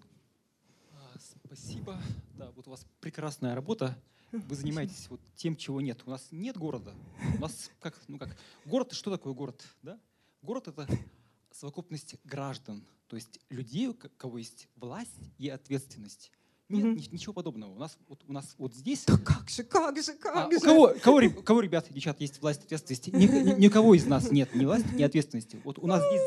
А, 0.92 1.18
спасибо. 1.18 1.98
Да, 2.36 2.50
вот 2.54 2.68
у 2.68 2.70
вас 2.70 2.86
прекрасная 3.00 3.54
работа. 3.54 3.96
Вы 4.30 4.54
занимаетесь 4.54 5.08
вот 5.10 5.20
тем, 5.34 5.56
чего 5.56 5.80
нет. 5.80 6.02
У 6.06 6.10
нас 6.10 6.28
нет 6.30 6.56
города. 6.56 6.94
У 7.36 7.40
нас 7.40 7.70
как, 7.80 7.98
ну 8.06 8.16
как, 8.16 8.36
город, 8.64 8.92
что 8.92 9.10
такое 9.10 9.32
город? 9.32 9.60
Да? 9.82 9.98
Город— 10.40 10.68
это 10.68 10.86
совокупность 11.50 12.14
граждан, 12.22 12.86
то 13.08 13.16
есть 13.16 13.40
людей, 13.50 13.88
у 13.88 13.94
кого 13.94 14.38
есть 14.38 14.68
власть 14.76 15.18
и 15.36 15.48
ответственность. 15.48 16.30
Нет, 16.70 16.84
угу. 16.84 17.12
ничего 17.12 17.32
подобного. 17.32 17.72
У 17.72 17.78
нас 17.78 17.98
вот, 18.09 18.22
у 18.26 18.32
нас 18.32 18.55
вот 18.56 18.74
здесь... 18.74 19.05
Да 19.05 19.18
как 19.18 19.51
же, 19.51 19.64
как 19.64 19.97
же, 19.97 20.12
как 20.14 20.36
а, 20.36 20.51
же? 20.51 20.56
У 20.56 20.60
кого, 20.60 20.94
кого, 21.02 21.42
кого, 21.42 21.60
ребят, 21.60 21.86
девчат, 21.90 22.20
есть 22.20 22.40
власть 22.40 22.64
ответственности? 22.64 23.10
Ни, 23.10 23.26
ни, 23.26 23.60
никого 23.60 23.94
из 23.94 24.06
нас 24.06 24.30
нет 24.30 24.55
ни 24.55 24.64
власти, 24.64 24.88
ни 24.94 25.02
ответственности. 25.02 25.60
Вот 25.64 25.78
у 25.78 25.86
нас 25.86 26.02
здесь 26.06 26.22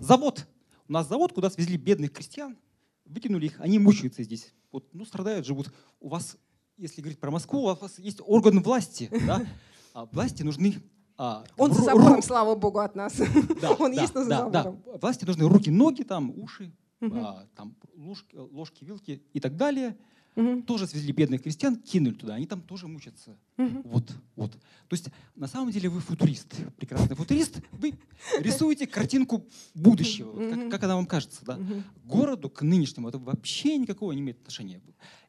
завод. 0.00 0.46
У 0.88 0.92
нас 0.92 1.08
завод, 1.08 1.32
куда 1.32 1.50
свезли 1.50 1.76
бедных 1.76 2.12
крестьян, 2.12 2.56
выкинули 3.04 3.46
их, 3.46 3.60
они 3.60 3.78
мучаются 3.78 4.22
здесь. 4.22 4.52
Вот, 4.72 4.86
ну, 4.92 5.04
страдают, 5.04 5.46
живут. 5.46 5.72
У 6.00 6.08
вас, 6.08 6.36
если 6.76 7.02
говорить 7.02 7.20
про 7.20 7.30
Москву, 7.30 7.64
у 7.64 7.74
вас 7.74 7.98
есть 7.98 8.20
орган 8.24 8.62
власти, 8.62 9.10
да? 9.26 9.46
А 9.94 10.06
власти 10.06 10.42
нужны 10.42 10.82
а, 11.18 11.44
Он 11.56 11.72
за 11.72 11.82
забором, 11.82 12.22
слава 12.22 12.54
богу, 12.54 12.78
от 12.78 12.94
нас. 12.94 13.14
Да, 13.60 13.72
Он 13.78 13.94
да, 13.94 14.00
есть, 14.00 14.14
но 14.14 14.24
за 14.24 14.30
да, 14.30 14.38
забором. 14.38 14.82
Да. 14.86 14.98
Власти 14.98 15.24
нужны 15.24 15.48
руки, 15.48 15.70
ноги, 15.70 16.02
там, 16.02 16.32
уши, 16.36 16.72
угу. 17.02 17.16
а, 17.18 17.46
там 17.54 17.74
ложки, 17.94 18.34
ложки, 18.36 18.84
вилки 18.84 19.22
и 19.32 19.40
так 19.40 19.56
далее. 19.56 19.96
Угу. 20.34 20.62
Тоже 20.62 20.86
свезли 20.86 21.12
бедных 21.12 21.42
крестьян, 21.42 21.76
кинули 21.76 22.14
туда, 22.14 22.34
они 22.34 22.46
там 22.46 22.62
тоже 22.62 22.88
мучатся. 22.88 23.36
Угу. 23.58 23.82
Вот, 23.84 24.12
вот. 24.34 24.52
То 24.52 24.92
есть 24.92 25.08
на 25.34 25.46
самом 25.46 25.70
деле 25.70 25.90
вы 25.90 26.00
футурист, 26.00 26.54
прекрасный 26.76 27.14
футурист. 27.14 27.60
Вы 27.72 27.94
рисуете 28.38 28.86
картинку 28.86 29.46
будущего, 29.74 30.30
вот, 30.30 30.50
как, 30.50 30.70
как 30.70 30.84
она 30.84 30.96
вам 30.96 31.06
кажется, 31.06 31.44
да? 31.44 31.56
Угу. 31.56 31.82
Городу 32.04 32.48
к 32.48 32.62
нынешнему 32.62 33.08
это 33.08 33.18
вообще 33.18 33.76
никакого 33.76 34.12
не 34.12 34.20
имеет 34.20 34.38
отношения. 34.38 34.80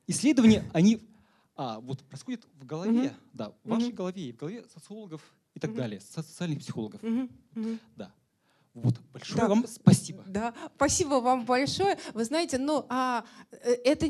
Исследования, 0.08 0.64
они 0.74 1.02
а, 1.56 1.80
вот 1.82 2.04
происходят 2.04 2.48
в 2.54 2.66
голове, 2.66 3.08
угу. 3.08 3.16
да, 3.34 3.54
в 3.64 3.70
вашей 3.70 3.92
голове 3.92 4.30
и 4.30 4.32
в 4.32 4.38
голове 4.38 4.64
социологов 4.74 5.22
и 5.54 5.60
так 5.60 5.72
угу. 5.72 5.78
далее, 5.78 6.00
социальных 6.00 6.60
психологов. 6.60 7.04
Угу. 7.04 7.30
Да. 7.98 8.14
Вот, 8.74 8.96
большое 9.14 9.40
да, 9.40 9.48
вам 9.48 9.68
спасибо. 9.68 10.24
Да, 10.26 10.52
спасибо 10.76 11.16
вам 11.16 11.46
большое. 11.46 11.96
Вы 12.16 12.26
знаете, 12.26 12.58
ну, 12.58 12.88
а, 12.90 13.24
э, 13.52 13.74
это 13.86 14.08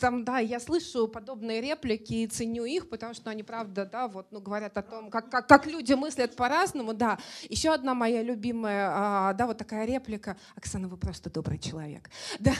там, 0.00 0.24
да, 0.24 0.40
я 0.40 0.58
слышу 0.58 1.06
подобные 1.06 1.60
реплики 1.60 2.14
и 2.14 2.26
ценю 2.26 2.64
их, 2.64 2.88
потому 2.88 3.14
что 3.14 3.30
они, 3.30 3.44
правда, 3.44 3.86
да, 3.86 4.08
вот, 4.08 4.26
ну, 4.32 4.40
говорят 4.40 4.76
о 4.76 4.82
том, 4.82 5.10
как, 5.10 5.30
как, 5.30 5.46
как 5.46 5.66
люди 5.66 5.92
мыслят 5.92 6.34
по-разному, 6.34 6.92
да. 6.92 7.18
Еще 7.48 7.72
одна 7.72 7.94
моя 7.94 8.24
любимая, 8.24 8.90
а, 8.92 9.32
да, 9.34 9.46
вот 9.46 9.58
такая 9.58 9.86
реплика. 9.86 10.36
Оксана, 10.56 10.88
вы 10.88 10.96
просто 10.96 11.30
добрый 11.30 11.58
человек. 11.58 12.10
Да, 12.40 12.52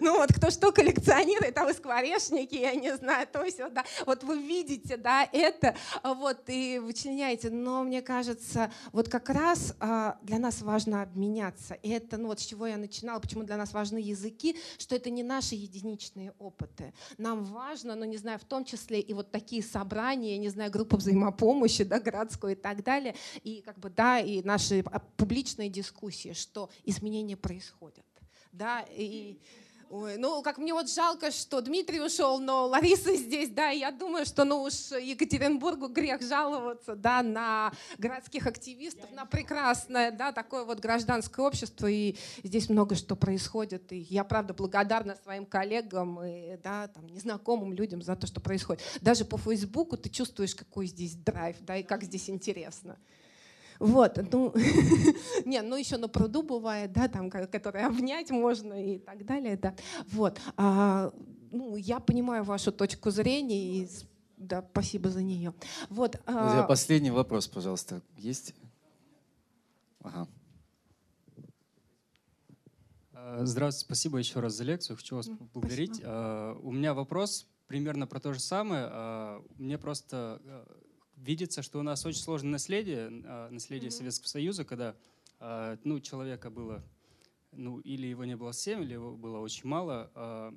ну 0.00 0.16
вот 0.18 0.32
кто 0.32 0.50
что 0.50 0.70
коллекционирует, 0.70 1.58
а 1.58 1.64
вы 1.64 1.72
скворечники, 1.72 2.54
я 2.54 2.74
не 2.74 2.96
знаю, 2.96 3.26
то 3.26 3.42
есть, 3.42 3.58
да, 3.58 3.84
вот 4.06 4.22
вы 4.22 4.40
видите, 4.40 4.96
да, 4.96 5.28
это, 5.30 5.74
вот, 6.02 6.44
и 6.46 6.78
вычленяете, 6.78 7.50
но 7.50 7.82
мне 7.82 8.02
кажется, 8.02 8.70
вот 8.92 9.08
как 9.08 9.28
раз 9.28 9.74
а, 9.80 10.16
для 10.22 10.38
нас 10.38 10.62
важно 10.62 10.85
обменяться. 10.94 11.74
И 11.74 11.90
это, 11.90 12.16
ну 12.16 12.28
вот 12.28 12.40
с 12.40 12.46
чего 12.46 12.66
я 12.66 12.76
начинала, 12.76 13.20
почему 13.20 13.44
для 13.44 13.56
нас 13.56 13.72
важны 13.72 13.98
языки, 13.98 14.56
что 14.78 14.94
это 14.94 15.10
не 15.10 15.22
наши 15.22 15.54
единичные 15.54 16.32
опыты. 16.38 16.92
Нам 17.18 17.44
важно, 17.44 17.94
ну 17.94 18.04
не 18.04 18.16
знаю, 18.16 18.38
в 18.38 18.44
том 18.44 18.64
числе 18.64 19.00
и 19.00 19.12
вот 19.14 19.30
такие 19.30 19.62
собрания, 19.62 20.38
не 20.38 20.48
знаю, 20.48 20.70
группа 20.70 20.96
взаимопомощи, 20.96 21.84
да, 21.84 22.00
городской 22.00 22.52
и 22.52 22.56
так 22.56 22.82
далее, 22.82 23.14
и 23.42 23.62
как 23.62 23.78
бы, 23.78 23.90
да, 23.90 24.20
и 24.20 24.42
наши 24.42 24.84
публичные 25.16 25.68
дискуссии, 25.68 26.32
что 26.32 26.70
изменения 26.84 27.36
происходят. 27.36 28.04
Да, 28.52 28.86
и, 28.90 29.38
Ой, 29.88 30.16
ну, 30.18 30.42
как 30.42 30.58
мне 30.58 30.74
вот 30.74 30.90
жалко, 30.90 31.30
что 31.30 31.60
Дмитрий 31.60 32.00
ушел, 32.00 32.40
но 32.40 32.66
Лариса 32.66 33.14
здесь, 33.14 33.50
да, 33.50 33.70
и 33.70 33.78
я 33.78 33.92
думаю, 33.92 34.26
что, 34.26 34.44
ну 34.44 34.62
уж 34.62 34.90
Екатеринбургу 34.90 35.86
грех 35.88 36.22
жаловаться, 36.22 36.96
да, 36.96 37.22
на 37.22 37.72
городских 37.96 38.48
активистов, 38.48 39.12
на 39.12 39.26
прекрасное, 39.26 40.10
да, 40.10 40.32
такое 40.32 40.64
вот 40.64 40.80
гражданское 40.80 41.46
общество, 41.46 41.86
и 41.86 42.16
здесь 42.42 42.68
много 42.68 42.96
что 42.96 43.14
происходит, 43.14 43.92
и 43.92 43.98
я, 44.10 44.24
правда, 44.24 44.54
благодарна 44.54 45.16
своим 45.22 45.46
коллегам 45.46 46.20
и, 46.24 46.56
да, 46.56 46.88
там, 46.88 47.06
незнакомым 47.06 47.72
людям 47.72 48.02
за 48.02 48.16
то, 48.16 48.26
что 48.26 48.40
происходит. 48.40 48.82
Даже 49.02 49.24
по 49.24 49.38
Фейсбуку 49.38 49.96
ты 49.96 50.08
чувствуешь, 50.08 50.56
какой 50.56 50.86
здесь 50.86 51.14
драйв, 51.14 51.58
да, 51.60 51.76
и 51.76 51.84
как 51.84 52.02
здесь 52.02 52.28
интересно. 52.28 52.98
Вот, 53.78 54.18
ну, 54.32 54.54
не, 55.44 55.62
ну 55.62 55.76
еще 55.76 55.96
на 55.96 56.08
пруду 56.08 56.42
бывает, 56.42 56.92
да, 56.92 57.08
там, 57.08 57.30
которые 57.30 57.86
обнять 57.86 58.30
можно 58.30 58.74
и 58.74 58.98
так 58.98 59.24
далее, 59.24 59.56
да. 59.56 59.74
Вот, 60.12 60.40
а, 60.56 61.12
ну, 61.50 61.76
я 61.76 62.00
понимаю 62.00 62.44
вашу 62.44 62.72
точку 62.72 63.10
зрения 63.10 63.82
и 63.82 63.88
да, 64.36 64.64
спасибо 64.70 65.08
за 65.10 65.22
нее. 65.22 65.54
Вот. 65.88 66.20
А... 66.26 66.64
Последний 66.64 67.10
вопрос, 67.10 67.48
пожалуйста, 67.48 68.02
есть? 68.18 68.54
Ага. 70.02 70.28
А, 73.12 73.44
здравствуйте, 73.44 73.86
спасибо 73.86 74.18
еще 74.18 74.40
раз 74.40 74.54
за 74.54 74.64
лекцию. 74.64 74.96
Хочу 74.96 75.16
вас 75.16 75.28
поблагодарить. 75.28 76.00
Uh, 76.00 76.60
у 76.62 76.70
меня 76.70 76.92
вопрос 76.92 77.48
примерно 77.66 78.06
про 78.06 78.20
то 78.20 78.34
же 78.34 78.40
самое. 78.40 78.86
Uh, 78.86 79.50
мне 79.56 79.78
просто 79.78 80.40
видится, 81.16 81.62
что 81.62 81.80
у 81.80 81.82
нас 81.82 82.04
очень 82.04 82.20
сложное 82.20 82.52
наследие, 82.52 83.10
а, 83.24 83.50
наследие 83.50 83.88
mm-hmm. 83.88 83.94
Советского 83.94 84.28
Союза, 84.28 84.64
когда 84.64 84.96
а, 85.40 85.78
ну, 85.84 86.00
человека 86.00 86.50
было, 86.50 86.84
ну, 87.52 87.80
или 87.80 88.06
его 88.06 88.24
не 88.24 88.36
было 88.36 88.52
семь, 88.52 88.82
или 88.82 88.92
его 88.92 89.16
было 89.16 89.38
очень 89.38 89.68
мало. 89.68 90.10
А, 90.14 90.54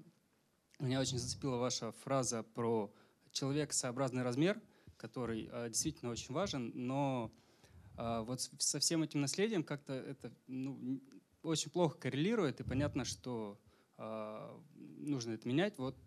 меня 0.80 1.00
очень 1.00 1.18
зацепила 1.18 1.58
ваша 1.58 1.92
фраза 1.92 2.44
про 2.44 2.94
человекосообразный 3.32 4.24
размер, 4.24 4.62
который 4.98 5.50
действительно 5.70 6.12
очень 6.12 6.34
важен, 6.34 6.72
но 6.74 7.32
вот 7.96 8.42
со 8.60 8.80
всем 8.80 9.04
этим 9.04 9.22
наследием 9.22 9.64
как-то 9.64 9.94
это 9.94 10.32
ну, 10.48 11.02
очень 11.44 11.70
плохо 11.70 11.98
коррелирует, 11.98 12.62
и 12.62 12.64
понятно, 12.64 13.04
что 13.04 13.60
нужно 13.98 15.34
это 15.34 15.48
менять. 15.48 15.78
Вот 15.78 15.98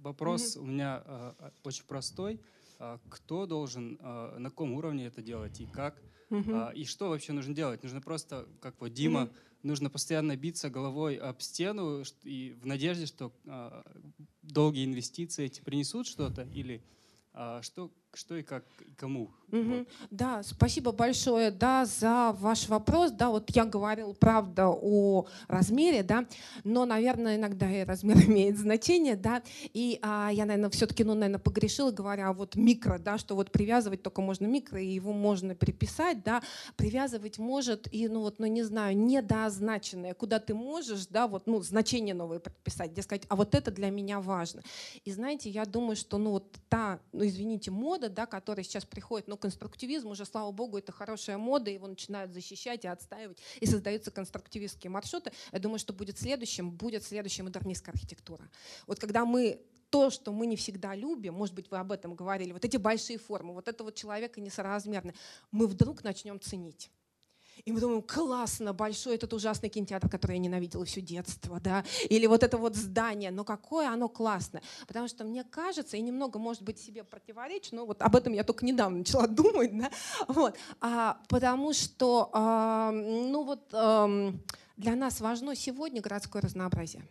вопрос 0.00 0.56
mm-hmm. 0.56 0.60
у 0.60 0.64
меня 0.64 1.34
очень 1.62 1.84
простой. 1.84 2.40
А, 2.84 2.98
кто 3.08 3.46
должен, 3.46 3.96
а, 4.00 4.36
на 4.40 4.50
каком 4.50 4.72
уровне 4.72 5.06
это 5.06 5.22
делать 5.22 5.60
и 5.60 5.66
как, 5.66 6.02
угу. 6.30 6.52
и 6.74 6.84
что 6.84 7.10
вообще 7.10 7.32
нужно 7.32 7.54
делать. 7.54 7.80
Нужно 7.84 8.00
просто, 8.00 8.48
как 8.60 8.80
вот 8.80 8.92
Дима, 8.92 9.22
угу. 9.22 9.32
нужно 9.62 9.88
постоянно 9.88 10.36
биться 10.36 10.68
головой 10.68 11.14
об 11.14 11.40
стену 11.42 12.02
и 12.24 12.56
в 12.60 12.66
надежде, 12.66 13.06
что 13.06 13.32
долгие 14.42 14.84
инвестиции 14.84 15.44
эти 15.44 15.60
принесут 15.60 16.08
что-то, 16.08 16.42
или 16.42 16.82
что 17.60 17.92
что 18.14 18.36
и 18.36 18.42
как, 18.42 18.64
и 18.80 18.92
кому. 18.94 19.30
Угу. 19.52 19.62
Вот. 19.62 19.88
Да, 20.10 20.42
спасибо 20.42 20.92
большое 20.92 21.50
да, 21.50 21.84
за 21.84 22.34
ваш 22.38 22.68
вопрос. 22.68 23.10
Да, 23.10 23.28
вот 23.28 23.50
я 23.50 23.66
говорил, 23.66 24.14
правда, 24.14 24.68
о 24.68 25.26
размере, 25.46 26.02
да, 26.02 26.26
но, 26.64 26.86
наверное, 26.86 27.36
иногда 27.36 27.70
и 27.70 27.84
размер 27.84 28.16
имеет 28.26 28.58
значение, 28.58 29.14
да, 29.14 29.42
и 29.74 29.98
а, 30.00 30.30
я, 30.32 30.46
наверное, 30.46 30.70
все-таки, 30.70 31.04
ну, 31.04 31.14
наверное, 31.14 31.38
погрешила, 31.38 31.90
говоря 31.90 32.32
вот 32.32 32.56
микро, 32.56 32.98
да, 32.98 33.18
что 33.18 33.34
вот 33.34 33.52
привязывать 33.52 34.02
только 34.02 34.22
можно 34.22 34.46
микро, 34.46 34.80
и 34.80 34.86
его 34.86 35.12
можно 35.12 35.54
переписать, 35.54 36.24
да, 36.24 36.42
привязывать 36.76 37.38
может 37.38 37.92
и, 37.92 38.08
ну, 38.08 38.20
вот, 38.20 38.38
ну, 38.38 38.46
не 38.46 38.62
знаю, 38.62 38.96
недоозначенное, 38.96 40.14
куда 40.14 40.38
ты 40.38 40.54
можешь, 40.54 41.06
да, 41.08 41.26
вот, 41.26 41.46
ну, 41.46 41.60
значение 41.60 42.14
новое 42.14 42.38
подписать, 42.38 42.92
где 42.92 43.02
сказать, 43.02 43.26
а 43.28 43.36
вот 43.36 43.54
это 43.54 43.70
для 43.70 43.90
меня 43.90 44.20
важно. 44.20 44.62
И 45.04 45.12
знаете, 45.12 45.50
я 45.50 45.66
думаю, 45.66 45.96
что, 45.96 46.16
ну, 46.16 46.30
вот 46.30 46.56
та, 46.70 47.00
ну, 47.12 47.26
извините, 47.26 47.70
мода, 47.70 48.01
мода, 48.02 48.14
да, 48.14 48.26
которая 48.26 48.64
сейчас 48.64 48.84
приходит, 48.84 49.28
но 49.28 49.36
конструктивизм 49.36 50.08
уже, 50.08 50.24
слава 50.24 50.50
богу, 50.50 50.78
это 50.78 50.92
хорошая 50.92 51.38
мода, 51.38 51.70
его 51.70 51.86
начинают 51.86 52.32
защищать 52.32 52.84
и 52.84 52.88
отстаивать, 52.88 53.38
и 53.60 53.66
создаются 53.66 54.10
конструктивистские 54.10 54.90
маршруты. 54.90 55.32
Я 55.52 55.58
думаю, 55.58 55.78
что 55.78 55.92
будет 55.92 56.18
следующим, 56.18 56.70
будет 56.70 57.04
следующая 57.04 57.44
модернистская 57.44 57.94
архитектура. 57.94 58.48
Вот 58.86 58.98
когда 58.98 59.24
мы 59.24 59.60
то, 59.90 60.10
что 60.10 60.32
мы 60.32 60.46
не 60.46 60.56
всегда 60.56 60.94
любим, 60.94 61.34
может 61.34 61.54
быть, 61.54 61.70
вы 61.70 61.78
об 61.78 61.92
этом 61.92 62.14
говорили, 62.14 62.52
вот 62.52 62.64
эти 62.64 62.78
большие 62.78 63.18
формы, 63.18 63.52
вот 63.52 63.68
это 63.68 63.84
вот 63.84 63.94
человека 63.94 64.40
несоразмерно, 64.40 65.12
мы 65.50 65.66
вдруг 65.66 66.02
начнем 66.02 66.40
ценить. 66.40 66.90
И 67.64 67.72
мы 67.72 67.80
думаем, 67.80 68.02
классно, 68.02 68.72
большой 68.72 69.14
этот 69.14 69.32
ужасный 69.32 69.68
кинотеатр, 69.68 70.08
который 70.08 70.32
я 70.32 70.38
ненавидела 70.38 70.84
все 70.84 71.00
детство, 71.00 71.60
да, 71.60 71.84
или 72.08 72.26
вот 72.26 72.42
это 72.42 72.58
вот 72.58 72.76
здание, 72.76 73.30
но 73.30 73.44
какое 73.44 73.88
оно 73.88 74.08
классное. 74.08 74.62
Потому 74.86 75.08
что 75.08 75.24
мне 75.24 75.44
кажется, 75.44 75.96
и 75.96 76.00
немного, 76.00 76.38
может 76.38 76.62
быть, 76.62 76.78
себе 76.78 77.04
противоречу, 77.04 77.74
но 77.74 77.86
вот 77.86 78.02
об 78.02 78.16
этом 78.16 78.32
я 78.32 78.44
только 78.44 78.64
недавно 78.64 78.98
начала 78.98 79.26
думать, 79.28 79.76
да, 79.76 79.90
вот, 80.28 80.56
а, 80.80 81.20
потому 81.28 81.72
что, 81.72 82.30
а, 82.32 82.90
ну 82.90 83.44
вот, 83.44 83.68
а, 83.72 84.32
для 84.76 84.96
нас 84.96 85.20
важно 85.20 85.54
сегодня 85.54 86.00
городское 86.00 86.42
разнообразие 86.42 87.04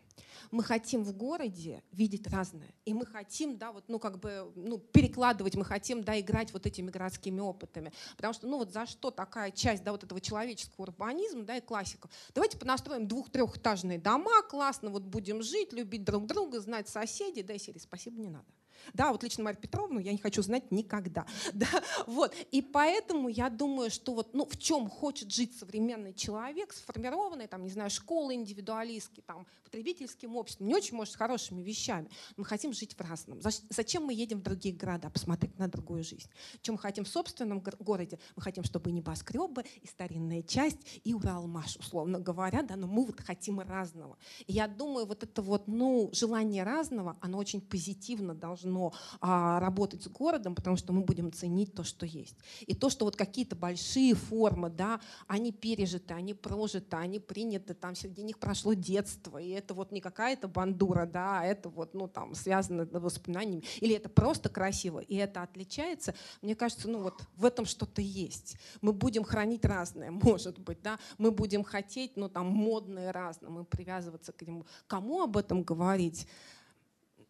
мы 0.52 0.64
хотим 0.64 1.04
в 1.04 1.16
городе 1.16 1.84
видеть 1.92 2.28
разное. 2.28 2.74
И 2.86 2.94
мы 2.94 3.06
хотим, 3.06 3.58
да, 3.58 3.72
вот, 3.72 3.86
ну, 3.88 4.00
как 4.00 4.20
бы, 4.20 4.52
ну, 4.56 4.78
перекладывать, 4.78 5.56
мы 5.56 5.66
хотим, 5.66 6.04
да, 6.04 6.20
играть 6.20 6.54
вот 6.54 6.66
этими 6.66 6.90
городскими 6.90 7.40
опытами. 7.40 7.92
Потому 8.16 8.34
что, 8.34 8.48
ну, 8.48 8.58
вот 8.58 8.72
за 8.72 8.86
что 8.86 9.12
такая 9.12 9.52
часть, 9.52 9.84
да, 9.84 9.92
вот 9.92 10.04
этого 10.04 10.22
человеческого 10.22 10.84
урбанизма, 10.84 11.44
да, 11.44 11.58
и 11.58 11.62
классику. 11.62 12.10
Давайте 12.36 12.58
понастроим 12.58 13.08
двух-трехэтажные 13.08 14.00
дома, 14.00 14.42
классно 14.44 14.90
вот 14.90 15.04
будем 15.04 15.42
жить, 15.42 15.74
любить 15.74 16.04
друг 16.04 16.26
друга, 16.26 16.60
знать 16.60 16.90
соседей, 16.90 17.44
да, 17.44 17.54
и 17.54 17.60
серии 17.60 17.80
спасибо 17.80 18.20
не 18.20 18.30
надо. 18.30 18.46
Да, 18.94 19.12
вот 19.12 19.24
лично 19.24 19.44
Марию 19.44 19.62
Петровну 19.62 20.00
я 20.00 20.12
не 20.12 20.18
хочу 20.18 20.42
знать 20.42 20.72
никогда. 20.72 21.26
Да, 21.54 21.68
вот. 22.08 22.34
И 22.52 22.62
поэтому 22.62 23.28
я 23.28 23.50
думаю, 23.50 23.92
что 23.92 24.14
вот, 24.14 24.34
ну, 24.34 24.46
в 24.46 24.58
чем 24.58 24.90
хочет 24.90 25.32
жить 25.32 25.58
современный 25.58 26.14
человек, 26.14 26.74
сформированный, 26.74 27.48
там, 27.48 27.64
не 27.64 27.70
знаю, 27.70 27.90
школы 27.90 28.34
индивидуалистки, 28.34 29.22
там, 29.22 29.46
потребительским 29.64 30.36
обществом, 30.36 30.68
не 30.68 30.76
очень, 30.76 30.96
может, 30.96 31.16
хорошими 31.16 31.62
вещами. 31.62 32.10
Мы 32.38 32.46
хотим 32.46 32.74
жить 32.74 32.94
в 32.94 33.02
разном. 33.02 33.42
Зачем 33.42 34.06
мы 34.06 34.14
едем 34.14 34.40
в 34.40 34.44
другие 34.44 34.76
города, 34.76 35.10
посмотреть 35.10 35.58
на 35.60 35.68
другую 35.68 36.04
жизнь? 36.04 36.30
Чем 36.62 36.76
мы 36.76 36.80
хотим 36.80 37.04
в 37.04 37.08
собственном 37.08 37.64
городе? 37.80 38.20
Мы 38.36 38.42
хотим, 38.42 38.64
чтобы 38.64 38.92
небоскребы 38.92 39.64
и 39.82 39.88
старинная 39.88 40.42
часть, 40.42 40.80
и 41.04 41.14
Уралмаш, 41.14 41.78
условно 41.78 42.20
говоря, 42.20 42.64
да, 42.64 42.76
но 42.76 42.88
мы 42.88 43.06
вот 43.06 43.20
хотим 43.22 43.60
разного. 43.60 44.18
И 44.48 44.54
я 44.54 44.68
думаю, 44.68 45.06
вот 45.06 45.24
это 45.24 45.42
вот, 45.42 45.68
ну, 45.68 46.10
желание 46.12 46.64
разного, 46.64 47.18
оно 47.22 47.38
очень 47.38 47.62
позитивно 47.62 48.34
должно 48.34 48.71
должно 48.72 48.94
а, 49.20 49.60
работать 49.60 50.04
с 50.04 50.08
городом, 50.08 50.56
потому 50.56 50.78
что 50.78 50.94
мы 50.94 51.02
будем 51.02 51.32
ценить 51.32 51.74
то, 51.74 51.84
что 51.84 52.06
есть. 52.06 52.36
И 52.62 52.74
то, 52.74 52.90
что 52.90 53.06
вот 53.06 53.16
какие-то 53.16 53.56
большие 53.56 54.16
формы, 54.16 54.70
да, 54.70 55.00
они 55.28 55.52
пережиты, 55.52 56.14
они 56.14 56.34
прожиты, 56.34 56.96
они 56.96 57.20
приняты, 57.20 57.74
там 57.74 57.96
среди 57.96 58.24
них 58.24 58.40
прошло 58.40 58.74
детство, 58.74 59.38
и 59.38 59.50
это 59.50 59.74
вот 59.74 59.92
не 59.92 60.02
какая-то 60.02 60.48
бандура, 60.48 61.06
да, 61.06 61.42
а 61.42 61.46
это 61.46 61.70
вот, 61.70 61.94
ну, 61.94 62.08
там, 62.08 62.36
связано 62.36 62.86
с 62.86 62.90
воспоминаниями, 62.92 63.64
или 63.82 63.96
это 63.96 64.10
просто 64.10 64.50
красиво, 64.50 65.00
и 65.00 65.16
это 65.16 65.44
отличается, 65.44 66.14
мне 66.42 66.56
кажется, 66.56 66.90
ну, 66.90 67.02
вот 67.02 67.22
в 67.36 67.46
этом 67.46 67.66
что-то 67.66 68.02
есть. 68.02 68.58
Мы 68.82 68.94
будем 68.94 69.24
хранить 69.24 69.66
разное, 69.66 70.12
может 70.32 70.60
быть, 70.60 70.82
да, 70.82 71.00
мы 71.18 71.32
будем 71.32 71.64
хотеть, 71.64 72.18
ну, 72.18 72.30
там, 72.30 72.48
модное 72.48 73.12
разное, 73.12 73.50
мы 73.50 73.66
привязываться 73.66 74.32
к 74.32 74.42
нему. 74.42 74.66
Кому 74.88 75.22
об 75.22 75.38
этом 75.38 75.64
говорить? 75.64 76.28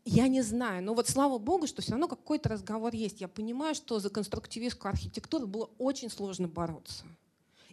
Я 0.06 0.28
не 0.28 0.42
знаю, 0.42 0.84
но 0.84 0.96
вот 0.96 1.08
слава 1.08 1.38
богу, 1.38 1.68
что 1.68 1.82
все 1.82 1.92
равно 1.92 2.08
какой-то 2.08 2.50
разговор 2.50 2.94
есть. 2.94 3.22
Я 3.22 3.28
понимаю, 3.28 3.76
что 3.76 4.00
за 4.00 4.10
конструктивистскую 4.10 4.90
архитектуру 4.90 5.46
было 5.46 5.70
очень 5.78 6.10
сложно 6.10 6.48
бороться. 6.48 7.06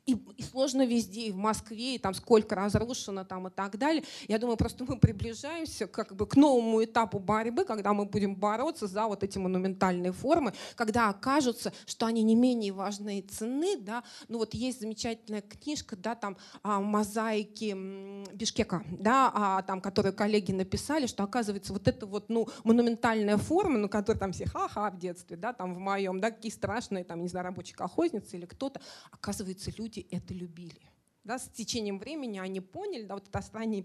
И, 0.09 0.17
и 0.39 0.43
сложно 0.43 0.87
везде, 0.87 1.27
и 1.27 1.31
в 1.31 1.37
Москве, 1.37 1.97
и 1.97 1.99
там 1.99 2.15
сколько 2.15 2.55
разрушено 2.55 3.25
там 3.25 3.49
и 3.49 3.51
так 3.51 3.77
далее. 3.77 4.03
Я 4.27 4.39
думаю, 4.39 4.57
просто 4.57 4.85
мы 4.85 4.99
приближаемся 4.99 5.87
как 5.87 6.17
бы 6.17 6.27
к 6.27 6.35
новому 6.35 6.83
этапу 6.83 7.19
борьбы, 7.19 7.67
когда 7.67 7.93
мы 7.93 8.07
будем 8.07 8.35
бороться 8.35 8.87
за 8.87 9.07
вот 9.07 9.23
эти 9.23 9.37
монументальные 9.37 10.13
формы, 10.13 10.55
когда 10.77 11.11
окажутся, 11.11 11.75
что 11.85 12.07
они 12.07 12.23
не 12.23 12.35
менее 12.35 12.73
важны 12.73 13.19
и 13.19 13.23
ценны, 13.23 13.77
да. 13.77 14.03
Ну 14.29 14.39
вот 14.39 14.55
есть 14.55 14.81
замечательная 14.81 15.43
книжка, 15.43 15.95
да, 15.95 16.15
там 16.15 16.39
а, 16.63 16.81
мозаики 16.81 17.77
Бишкека, 18.33 18.83
да, 18.91 19.31
а, 19.35 19.63
там, 19.63 19.83
которые 19.83 20.13
коллеги 20.13 20.53
написали, 20.53 21.07
что 21.07 21.23
оказывается 21.23 21.75
вот 21.75 21.87
это 21.87 22.07
вот, 22.07 22.31
ну, 22.31 22.49
монументальная 22.65 23.37
форма, 23.37 23.77
ну, 23.77 23.91
которая 23.91 24.19
там 24.19 24.33
все 24.33 24.47
ха-ха 24.47 24.91
в 24.91 24.99
детстве, 24.99 25.37
да, 25.37 25.53
там 25.53 25.75
в 25.75 25.79
моем, 25.79 26.19
да, 26.19 26.31
какие 26.31 26.51
страшные, 26.51 27.05
там, 27.05 27.21
не 27.21 27.29
знаю, 27.29 27.45
рабочие 27.45 27.77
колхозницы 27.77 28.39
или 28.39 28.47
кто-то, 28.47 28.81
оказывается, 29.11 29.71
люди 29.77 29.98
люди 29.99 30.07
это 30.11 30.35
любили. 30.35 30.81
Да, 31.25 31.39
с 31.39 31.49
течением 31.49 31.99
времени 31.99 32.39
они 32.39 32.61
поняли, 32.61 33.03
да, 33.03 33.15
вот 33.15 33.29
это 33.29 33.43
строение, 33.43 33.85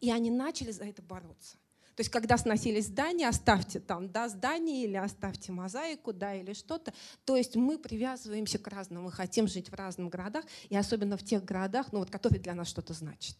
и 0.00 0.10
они 0.10 0.30
начали 0.30 0.72
за 0.72 0.84
это 0.84 1.02
бороться. 1.02 1.56
То 1.96 2.02
есть, 2.02 2.10
когда 2.10 2.38
сносились 2.38 2.86
здания, 2.86 3.28
оставьте 3.28 3.78
там 3.78 4.10
да, 4.10 4.28
здание 4.28 4.84
или 4.84 4.96
оставьте 4.96 5.52
мозаику, 5.52 6.12
да, 6.12 6.34
или 6.34 6.54
что-то. 6.54 6.94
То 7.24 7.36
есть 7.36 7.56
мы 7.56 7.78
привязываемся 7.78 8.58
к 8.58 8.66
разному, 8.68 9.06
мы 9.06 9.12
хотим 9.12 9.46
жить 9.46 9.70
в 9.70 9.74
разных 9.74 10.08
городах, 10.08 10.44
и 10.70 10.76
особенно 10.76 11.16
в 11.16 11.22
тех 11.22 11.44
городах, 11.44 11.92
ну, 11.92 11.98
вот, 11.98 12.10
которые 12.10 12.40
для 12.40 12.54
нас 12.54 12.68
что-то 12.68 12.94
значат. 12.94 13.36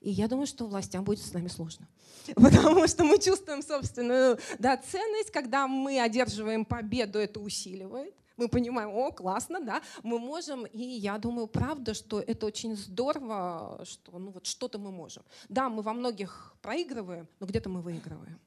И 0.00 0.10
я 0.10 0.26
думаю, 0.26 0.46
что 0.46 0.66
властям 0.66 1.04
будет 1.04 1.20
с 1.20 1.32
нами 1.32 1.48
сложно. 1.48 1.86
Потому 2.34 2.86
что 2.88 3.04
мы 3.04 3.18
чувствуем 3.18 3.62
собственную 3.62 4.38
да, 4.58 4.76
ценность, 4.76 5.30
когда 5.30 5.68
мы 5.68 6.00
одерживаем 6.00 6.64
победу, 6.64 7.18
это 7.18 7.38
усиливает 7.38 8.14
мы 8.40 8.48
понимаем, 8.48 8.90
о, 8.90 9.12
классно, 9.12 9.60
да, 9.60 9.82
мы 10.02 10.18
можем, 10.18 10.64
и 10.64 10.82
я 10.82 11.18
думаю, 11.18 11.46
правда, 11.46 11.94
что 11.94 12.20
это 12.20 12.46
очень 12.46 12.74
здорово, 12.76 13.84
что 13.84 14.18
ну 14.18 14.30
вот 14.30 14.46
что-то 14.46 14.78
мы 14.78 14.90
можем. 14.90 15.22
Да, 15.48 15.68
мы 15.68 15.82
во 15.82 15.92
многих 15.92 16.54
проигрываем, 16.62 17.28
но 17.38 17.46
где-то 17.46 17.68
мы 17.68 17.82
выигрываем. 17.82 18.38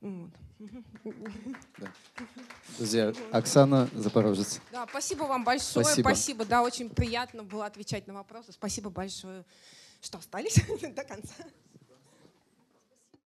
Вот. 0.00 0.30
Да. 1.78 1.92
Друзья, 2.76 3.12
Оксана 3.32 3.88
Запорожец. 3.94 4.60
Да, 4.72 4.86
спасибо 4.88 5.24
вам 5.24 5.44
большое. 5.44 5.84
Спасибо. 5.84 6.08
спасибо. 6.08 6.44
Да, 6.44 6.62
очень 6.62 6.88
приятно 6.88 7.42
было 7.42 7.66
отвечать 7.66 8.06
на 8.06 8.14
вопросы. 8.14 8.52
Спасибо 8.52 8.90
большое, 8.90 9.44
что 10.00 10.18
остались 10.18 10.54
до 10.94 11.04
конца. 11.04 11.34